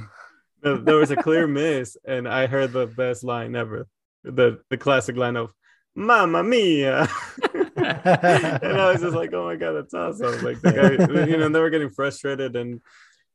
there 0.61 0.98
was 0.98 1.10
a 1.10 1.15
clear 1.15 1.48
miss, 1.48 1.98
and 2.06 2.27
I 2.27 2.45
heard 2.45 2.72
the 2.72 2.85
best 2.85 3.23
line 3.23 3.56
ever, 3.56 3.88
the 4.32 4.62
the 4.70 4.78
classic 4.78 5.16
line 5.16 5.36
of 5.36 5.54
"Mamma 5.95 6.44
mia," 6.44 7.08
and 7.76 7.78
I 7.78 8.91
was 8.91 9.02
just 9.02 9.16
like, 9.16 9.34
"Oh 9.34 9.45
my 9.45 9.56
god, 9.56 9.74
that's 9.74 9.94
awesome!" 9.94 10.44
Like 10.44 10.62
the 10.62 10.72
guy, 10.72 11.26
you 11.26 11.38
know, 11.38 11.49
they 11.49 11.60
were 11.60 11.70
getting 11.70 11.90
frustrated, 11.90 12.56
and 12.56 12.82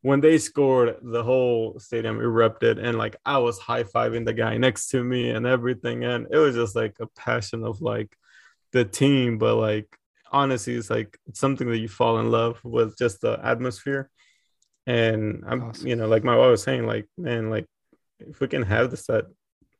when 0.02 0.20
they 0.20 0.39
scored, 0.39 0.97
the 1.02 1.23
whole 1.23 1.78
stadium 1.78 2.20
erupted, 2.20 2.78
and 2.78 2.98
like 2.98 3.16
I 3.24 3.39
was 3.39 3.59
high 3.59 3.85
fiving 3.85 4.24
the 4.24 4.35
guy 4.35 4.56
next 4.56 4.89
to 4.89 5.02
me 5.02 5.31
and 5.31 5.47
everything, 5.47 6.05
and 6.05 6.27
it 6.31 6.39
was 6.39 6.55
just 6.55 6.74
like 6.77 6.97
a 7.01 7.06
passion 7.06 7.64
of 7.64 7.81
like 7.81 8.14
the 8.73 8.85
team, 8.85 9.39
but 9.39 9.56
like 9.56 9.86
honestly, 10.32 10.74
it's 10.74 10.90
like 10.90 11.19
it's 11.27 11.39
something 11.39 11.69
that 11.69 11.78
you 11.78 11.89
fall 11.89 12.19
in 12.19 12.31
love 12.31 12.59
with, 12.64 12.98
just 12.98 13.20
the 13.20 13.39
atmosphere. 13.44 14.10
And 14.86 15.44
I'm, 15.47 15.62
Awesome. 15.62 15.86
you 15.86 15.94
know, 15.94 16.09
like 16.09 16.24
my 16.24 16.36
wife 16.36 16.51
was 16.51 16.62
saying, 16.62 16.86
like, 16.86 17.06
man, 17.16 17.51
like 17.51 17.66
if 18.19 18.40
we 18.40 18.48
can 18.48 18.62
have 18.62 18.90
this 18.90 19.09
at, 19.10 19.27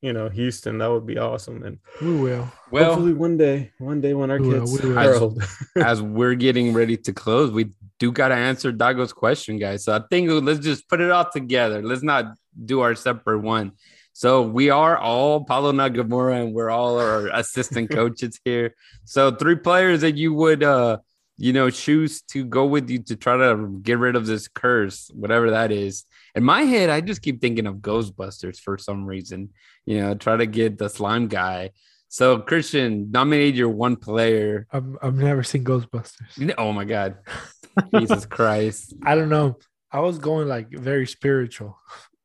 you 0.03 0.13
know, 0.13 0.29
Houston, 0.29 0.79
that 0.79 0.91
would 0.91 1.07
be 1.07 1.17
awesome. 1.17 1.63
And 1.63 1.79
we 2.03 2.21
will. 2.21 2.53
Well, 2.73 2.87
hopefully 2.87 3.13
one 3.13 3.37
day, 3.37 3.71
one 3.79 4.01
day 4.01 4.15
when 4.15 4.31
our 4.33 4.41
We 4.41 4.49
will, 4.49 4.61
kids 4.61 4.83
we 4.83 4.89
will. 4.91 4.99
are 4.99 5.15
old. 5.15 5.43
as 5.77 6.03
we're 6.03 6.35
getting 6.35 6.75
ready 6.75 6.97
to 6.99 7.13
close, 7.13 7.53
we 7.53 7.71
do 8.01 8.11
got 8.11 8.29
to 8.29 8.35
answer 8.35 8.73
Dago's 8.73 9.13
question, 9.13 9.59
guys. 9.59 9.85
So 9.85 9.95
I 9.95 10.01
think 10.11 10.29
let's 10.29 10.59
just 10.59 10.89
put 10.89 11.01
it 11.01 11.11
all 11.13 11.31
together. 11.31 11.81
Let's 11.83 12.03
not 12.03 12.35
do 12.65 12.81
our 12.81 12.97
separate 12.97 13.41
one. 13.41 13.73
So 14.13 14.43
we 14.43 14.71
are 14.71 14.99
all 14.99 15.45
Paulo 15.45 15.73
Nagamura 15.73 16.43
and 16.43 16.53
we're 16.53 16.71
all 16.71 16.99
our 16.99 17.29
assistant 17.29 17.91
coaches 17.99 18.41
here. 18.45 18.75
So 19.05 19.31
three 19.31 19.57
players 19.57 20.01
that 20.01 20.17
you 20.17 20.35
would, 20.35 20.65
uh, 20.65 20.99
you 21.37 21.53
know, 21.53 21.71
choose 21.71 22.23
to 22.23 22.45
go 22.45 22.67
with 22.67 22.91
you 22.91 23.01
to 23.05 23.17
try 23.17 23.37
to 23.37 23.79
get 23.83 23.99
rid 23.99 24.17
of 24.17 24.27
this 24.27 24.49
curse, 24.49 25.11
whatever 25.15 25.51
that 25.51 25.73
is. 25.73 26.05
In 26.35 26.45
my 26.45 26.63
head, 26.63 26.91
I 26.91 27.01
just 27.01 27.23
keep 27.23 27.41
thinking 27.41 27.67
of 27.67 27.77
Ghostbusters 27.77 28.59
for 28.59 28.79
some 28.79 29.07
reason. 29.07 29.51
You 29.87 30.01
know, 30.01 30.15
try 30.15 30.37
to 30.37 30.47
get 30.47 30.79
the 30.79 30.89
slime 30.89 31.29
guy. 31.29 31.71
So 32.09 32.39
Christian, 32.39 33.11
nominate 33.11 33.55
your 33.55 33.71
one 33.71 33.97
player 33.97 34.67
I've, 34.71 34.97
I've 35.03 35.15
never 35.15 35.43
seen 35.43 35.65
Ghostbusters. 35.65 36.55
Oh 36.59 36.73
my 36.73 36.85
god. 36.85 37.17
Jesus 37.99 38.27
Christ. 38.27 38.95
I 39.03 39.15
don't 39.15 39.31
know. 39.31 39.59
I 39.91 40.01
was 40.01 40.19
going 40.19 40.47
like 40.47 40.71
very 40.71 41.07
spiritual. 41.07 41.79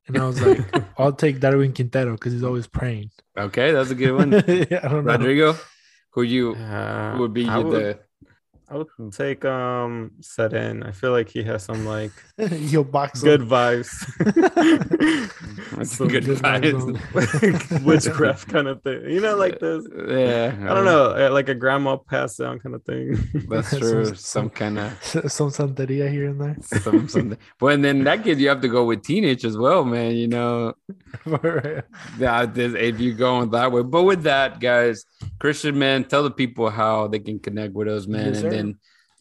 And 0.08 0.18
I 0.18 0.26
was 0.26 0.42
like, 0.42 0.60
I'll 0.98 1.14
take 1.14 1.40
Darwin 1.40 1.74
Quintero 1.74 2.14
because 2.14 2.34
he's 2.34 2.44
always 2.44 2.68
praying. 2.68 3.12
Okay, 3.38 3.72
that's 3.72 3.92
a 3.92 3.96
good 3.96 4.12
one. 4.14 4.32
yeah, 4.32 4.80
I 4.84 4.88
don't 4.88 5.06
know. 5.06 5.14
Rodrigo, 5.14 5.56
who 6.12 6.22
you 6.24 6.56
Uh, 6.56 7.14
who 7.14 7.20
would 7.20 7.34
be 7.34 7.48
I 7.48 7.60
you 7.60 7.66
would, 7.66 7.76
the 7.76 8.00
I 8.70 8.76
would 8.76 8.88
take 9.14 9.46
um 9.46 10.12
in. 10.52 10.84
I 10.84 10.92
feel 10.92 11.12
like 11.12 11.30
he 11.30 11.42
has 11.44 11.64
some 11.64 11.86
like 11.86 12.12
He'll 12.38 12.84
box 12.84 13.22
good 13.22 13.42
him. 13.42 13.50
vibes. 13.50 13.88
That's 15.78 15.96
Some 15.96 16.08
good 16.08 16.26
good 16.26 16.38
vibes. 16.40 16.98
vibes 17.14 17.84
witchcraft 17.86 18.48
kind 18.50 18.68
of 18.68 18.82
thing. 18.84 19.04
You 19.10 19.22
know, 19.22 19.36
like 19.36 19.60
this. 19.60 19.86
Yeah, 20.08 20.54
I 20.70 20.74
don't 20.74 20.86
know, 20.86 21.12
uh, 21.16 21.30
like 21.32 21.50
a 21.50 21.56
grandma 21.56 21.98
passed 21.98 22.40
down 22.40 22.60
kind 22.60 22.76
of 22.76 22.84
thing. 22.84 23.18
That's 23.50 23.78
true. 23.78 24.06
some- 24.06 24.16
Some 24.16 24.50
kind 24.50 24.80
of 24.80 25.04
Some 25.32 25.50
santeria 25.52 26.10
here 26.12 26.28
and 26.30 26.42
there. 26.42 26.58
some 26.62 27.08
something. 27.08 27.38
But 27.60 27.68
in 27.68 27.82
then 27.82 28.04
that 28.04 28.24
case, 28.24 28.38
you 28.38 28.50
have 28.50 28.62
to 28.62 28.68
go 28.68 28.86
with 28.86 29.04
teenage 29.04 29.46
as 29.46 29.58
well, 29.58 29.84
man. 29.86 30.16
You 30.16 30.28
know, 30.28 30.74
Right. 31.26 31.84
that 32.20 32.58
if 32.58 33.00
you're 33.00 33.16
going 33.16 33.50
that 33.52 33.72
way. 33.72 33.84
But 33.84 34.04
with 34.04 34.24
that, 34.24 34.60
guys, 34.60 35.06
Christian, 35.40 35.78
man, 35.80 36.04
tell 36.06 36.24
the 36.24 36.32
people 36.32 36.70
how 36.70 37.08
they 37.08 37.20
can 37.20 37.40
connect 37.40 37.74
with 37.74 37.88
us, 37.88 38.08
man, 38.08 38.34
Yes, 38.34 38.44
and 38.58 38.76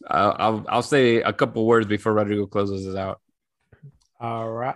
uh, 0.09 0.33
I'll 0.37 0.65
I'll 0.69 0.83
say 0.83 1.17
a 1.17 1.33
couple 1.33 1.65
words 1.65 1.87
before 1.87 2.13
Rodrigo 2.13 2.45
closes 2.45 2.87
us 2.87 2.95
out. 2.95 3.19
All 4.19 4.49
right. 4.49 4.75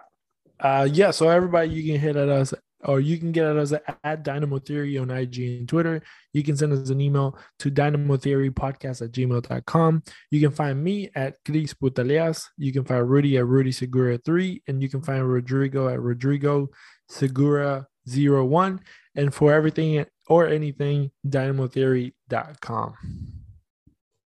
Uh, 0.60 0.88
yeah. 0.92 1.12
So 1.12 1.30
everybody, 1.30 1.70
you 1.70 1.92
can 1.92 2.00
hit 2.00 2.16
at 2.16 2.30
us, 2.30 2.54
or 2.84 3.00
you 3.00 3.18
can 3.18 3.32
get 3.32 3.46
at 3.46 3.58
us 3.58 3.74
at 4.04 4.24
Dynamo 4.24 4.60
Theory 4.60 4.98
on 4.98 5.10
IG 5.10 5.40
and 5.40 5.68
Twitter. 5.68 6.02
You 6.34 6.44
can 6.44 6.56
send 6.56 6.74
us 6.74 6.90
an 6.90 7.02
email 7.02 7.38
to 7.60 7.72
Dynamo 7.72 8.18
Theory 8.18 8.52
Podcast 8.52 9.02
at 9.02 9.12
gmail.com. 9.12 10.04
You 10.30 10.40
can 10.40 10.52
find 10.52 10.84
me 10.84 11.10
at 11.16 11.36
Chris 11.46 11.74
Putaleas. 11.74 12.46
You 12.58 12.72
can 12.72 12.84
find 12.84 13.10
Rudy 13.10 13.38
at 13.38 13.46
Rudy 13.46 13.72
Segura 13.72 14.18
three, 14.18 14.62
and 14.68 14.82
you 14.82 14.90
can 14.90 15.02
find 15.02 15.28
Rodrigo 15.28 15.90
at 15.90 16.00
Rodrigo 16.00 16.70
Segura 17.10 17.88
zero 18.08 18.46
one. 18.46 18.82
And 19.16 19.34
for 19.34 19.54
everything 19.54 20.06
or 20.28 20.48
anything, 20.48 21.12
dynamotheory.com. 21.28 23.41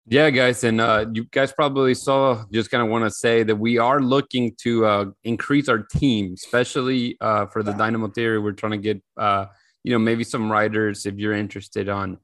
Yeah, 0.06 0.30
guys, 0.32 0.66
and 0.66 0.82
uh, 0.82 1.06
you 1.14 1.24
guys 1.26 1.54
probably 1.54 1.94
saw. 1.94 2.44
Just 2.52 2.70
kind 2.70 2.84
of 2.84 2.90
want 2.90 3.06
to 3.06 3.12
say 3.12 3.44
that 3.44 3.56
we 3.56 3.78
are 3.78 4.02
looking 4.02 4.54
to 4.60 4.86
uh, 4.86 5.06
increase 5.24 5.70
our 5.70 5.80
team, 5.80 6.34
especially 6.34 7.16
uh, 7.22 7.46
for 7.46 7.64
the 7.64 7.72
Dynamo 7.72 8.10
Theory. 8.10 8.38
We're 8.38 8.52
trying 8.52 8.74
to 8.74 8.78
get, 8.80 9.02
uh, 9.16 9.46
you 9.84 9.94
know, 9.94 10.00
maybe 10.00 10.26
some 10.26 10.52
writers 10.52 11.06
if 11.06 11.16
you're 11.16 11.34
interested 11.34 11.88
on 11.88 12.18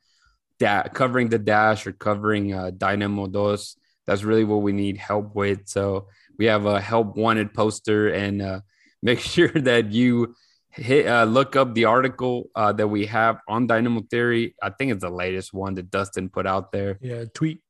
that 0.59 0.93
covering 0.93 1.29
the 1.29 1.39
dash 1.39 1.87
or 1.87 1.93
covering 1.93 2.53
uh, 2.53 2.71
Dynamo 2.71 3.27
Dos. 3.27 3.77
That's 4.05 4.23
really 4.23 4.43
what 4.43 4.61
we 4.61 4.73
need 4.73 4.97
help 4.97 5.33
with. 5.33 5.69
So 5.69 6.07
we 6.37 6.45
have 6.45 6.65
a 6.65 6.81
help 6.81 7.15
wanted 7.15 7.53
poster, 7.53 8.09
and 8.09 8.41
uh, 8.41 8.59
make 9.01 9.19
sure 9.19 9.47
that 9.47 9.93
you 9.93 10.35
hit 10.71 11.07
uh, 11.07 11.23
look 11.23 11.55
up 11.55 11.73
the 11.73 11.85
article 11.85 12.49
uh, 12.55 12.73
that 12.73 12.87
we 12.87 13.05
have 13.05 13.39
on 13.47 13.67
Dynamo 13.67 14.01
Theory. 14.11 14.55
I 14.61 14.69
think 14.69 14.91
it's 14.91 15.03
the 15.03 15.09
latest 15.09 15.53
one 15.53 15.75
that 15.75 15.89
Dustin 15.89 16.29
put 16.29 16.45
out 16.45 16.73
there. 16.73 16.99
Yeah. 17.01 17.23
Tweet. 17.33 17.61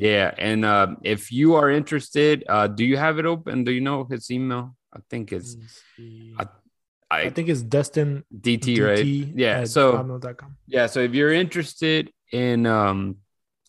Yeah, 0.00 0.32
and 0.38 0.64
uh, 0.64 0.96
if 1.02 1.30
you 1.30 1.56
are 1.56 1.70
interested, 1.70 2.44
uh, 2.48 2.66
do 2.68 2.84
you 2.84 2.96
have 2.96 3.18
it 3.18 3.26
open? 3.26 3.64
Do 3.64 3.72
you 3.72 3.82
know 3.82 4.04
his 4.04 4.30
email? 4.30 4.74
I 4.92 5.00
think 5.10 5.30
it's 5.30 5.56
I, 6.38 6.46
I, 7.10 7.20
I 7.24 7.30
think 7.30 7.50
it's 7.50 7.62
Dustin 7.62 8.24
DT, 8.34 8.82
right? 8.82 9.04
DT 9.04 9.32
Yeah. 9.36 9.64
So 9.64 10.20
yeah, 10.66 10.86
so 10.86 11.00
if 11.00 11.12
you're 11.12 11.32
interested 11.32 12.10
in 12.32 12.64
um, 12.64 13.16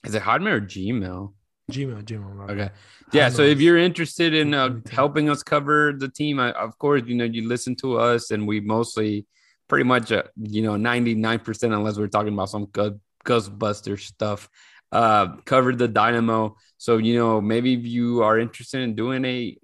is 0.06 0.16
it 0.16 0.24
Hotmail 0.24 0.54
or 0.54 0.62
Gmail? 0.62 1.34
Gmail, 1.70 2.04
Gmail. 2.04 2.50
Okay. 2.50 2.70
Yeah. 3.12 3.28
So 3.28 3.42
if 3.42 3.60
you're 3.60 3.78
interested 3.78 4.34
in 4.34 4.54
uh, 4.54 4.80
helping 4.90 5.30
us 5.30 5.44
cover 5.44 5.94
the 5.94 6.08
team, 6.08 6.40
I, 6.40 6.52
of 6.52 6.78
course, 6.78 7.04
you 7.06 7.16
know, 7.16 7.26
you 7.26 7.48
listen 7.48 7.76
to 7.78 7.98
us 7.98 8.32
and 8.32 8.48
we 8.48 8.62
mostly 8.62 9.26
pretty 9.68 9.86
much, 9.86 10.12
uh, 10.12 10.24
you 10.38 10.62
know, 10.62 10.74
99%, 10.74 11.64
unless 11.64 11.98
we're 11.98 12.08
talking 12.08 12.34
about 12.34 12.50
some 12.50 12.68
Go- 12.72 13.00
Ghostbuster 13.26 14.00
stuff, 14.00 14.50
uh, 14.92 15.36
covered 15.46 15.78
the 15.78 15.88
Dynamo. 15.88 16.58
So, 16.78 16.98
you 16.98 17.16
know, 17.16 17.42
maybe 17.42 17.74
if 17.74 17.86
you 17.86 18.24
are 18.24 18.40
interested 18.40 18.82
in 18.82 18.96
doing 18.96 19.24
a, 19.26 19.58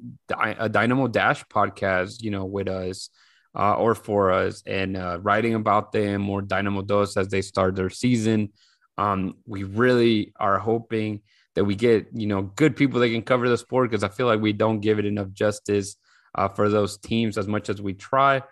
a 0.59 0.69
Dynamo 0.69 1.07
Dash 1.07 1.43
podcast, 1.45 2.21
you 2.21 2.31
know, 2.31 2.45
with 2.45 2.67
us, 2.67 3.09
uh, 3.57 3.73
or 3.73 3.95
for 3.95 4.31
us 4.31 4.61
and 4.65 4.95
uh, 4.95 5.17
writing 5.21 5.55
about 5.55 5.91
them 5.91 6.29
or 6.29 6.41
Dynamo 6.41 6.83
Dos 6.83 7.17
as 7.17 7.29
they 7.29 7.41
start 7.41 7.75
their 7.75 7.89
season. 7.89 8.53
Um, 8.97 9.35
we 9.45 9.63
really 9.63 10.33
are 10.39 10.59
hoping 10.59 11.21
that 11.55 11.65
we 11.65 11.75
get 11.75 12.07
you 12.13 12.27
know 12.27 12.43
good 12.43 12.75
people 12.75 12.99
that 12.99 13.09
can 13.09 13.23
cover 13.23 13.49
the 13.49 13.57
sport 13.57 13.89
because 13.89 14.03
I 14.03 14.09
feel 14.09 14.27
like 14.27 14.39
we 14.39 14.53
don't 14.53 14.79
give 14.79 14.99
it 14.99 15.05
enough 15.05 15.31
justice 15.33 15.95
uh, 16.35 16.47
for 16.49 16.69
those 16.69 16.97
teams 16.99 17.37
as 17.37 17.47
much 17.47 17.69
as 17.69 17.81
we 17.81 17.93
try. 17.93 18.43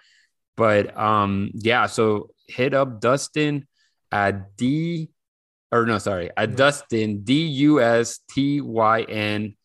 But 0.57 0.97
um, 0.97 1.52
yeah, 1.53 1.85
so 1.85 2.31
hit 2.47 2.73
up 2.73 2.99
Dustin 2.99 3.68
at 4.11 4.57
D 4.57 5.11
or 5.76 5.85
no, 5.85 5.97
sorry, 5.97 6.30
at 6.38 6.56
Dustin 6.56 7.23
D 7.23 7.45
U 7.45 7.81
S 7.81 8.19
T 8.30 8.61
Y 8.61 9.02
N 9.02 9.56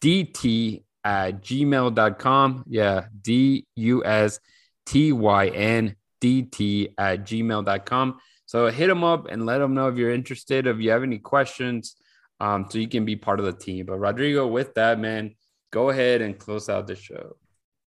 D 0.00 0.24
T 0.24 0.84
at 1.04 1.42
gmail.com. 1.42 2.64
Yeah, 2.66 3.06
D 3.20 3.66
U 3.76 4.04
S 4.04 4.40
T 4.86 5.12
Y 5.12 5.48
N 5.48 5.96
D 6.20 6.42
T 6.42 6.94
at 6.96 7.24
gmail.com. 7.24 8.18
So 8.46 8.68
hit 8.68 8.86
them 8.86 9.04
up 9.04 9.26
and 9.30 9.46
let 9.46 9.58
them 9.58 9.74
know 9.74 9.88
if 9.88 9.96
you're 9.96 10.10
interested, 10.10 10.66
if 10.66 10.78
you 10.78 10.90
have 10.90 11.02
any 11.02 11.18
questions, 11.18 11.94
um, 12.40 12.66
so 12.68 12.78
you 12.78 12.88
can 12.88 13.04
be 13.04 13.16
part 13.16 13.38
of 13.38 13.46
the 13.46 13.52
team. 13.52 13.86
But 13.86 13.98
Rodrigo, 13.98 14.46
with 14.46 14.74
that, 14.74 14.98
man, 14.98 15.36
go 15.70 15.90
ahead 15.90 16.22
and 16.22 16.38
close 16.38 16.68
out 16.68 16.86
the 16.86 16.96
show. 16.96 17.36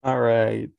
All 0.02 0.18
right. 0.18 0.70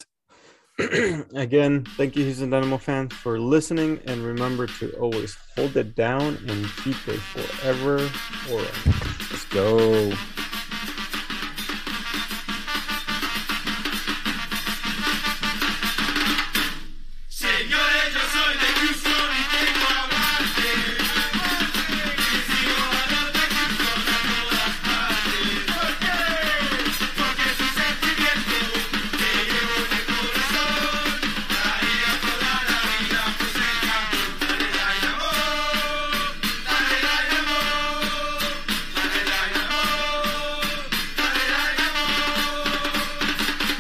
Again, 1.35 1.85
thank 1.95 2.17
you, 2.17 2.25
Houston 2.25 2.49
Dynamo 2.49 2.77
fans, 2.77 3.13
for 3.13 3.39
listening. 3.39 4.01
And 4.07 4.25
remember 4.25 4.67
to 4.67 4.91
always 4.93 5.37
hold 5.55 5.77
it 5.77 5.95
down 5.95 6.37
and 6.47 6.67
keep 6.83 6.97
it 7.07 7.19
forever 7.19 8.09
orange. 8.51 9.31
Let's 9.31 9.45
go. 9.45 10.11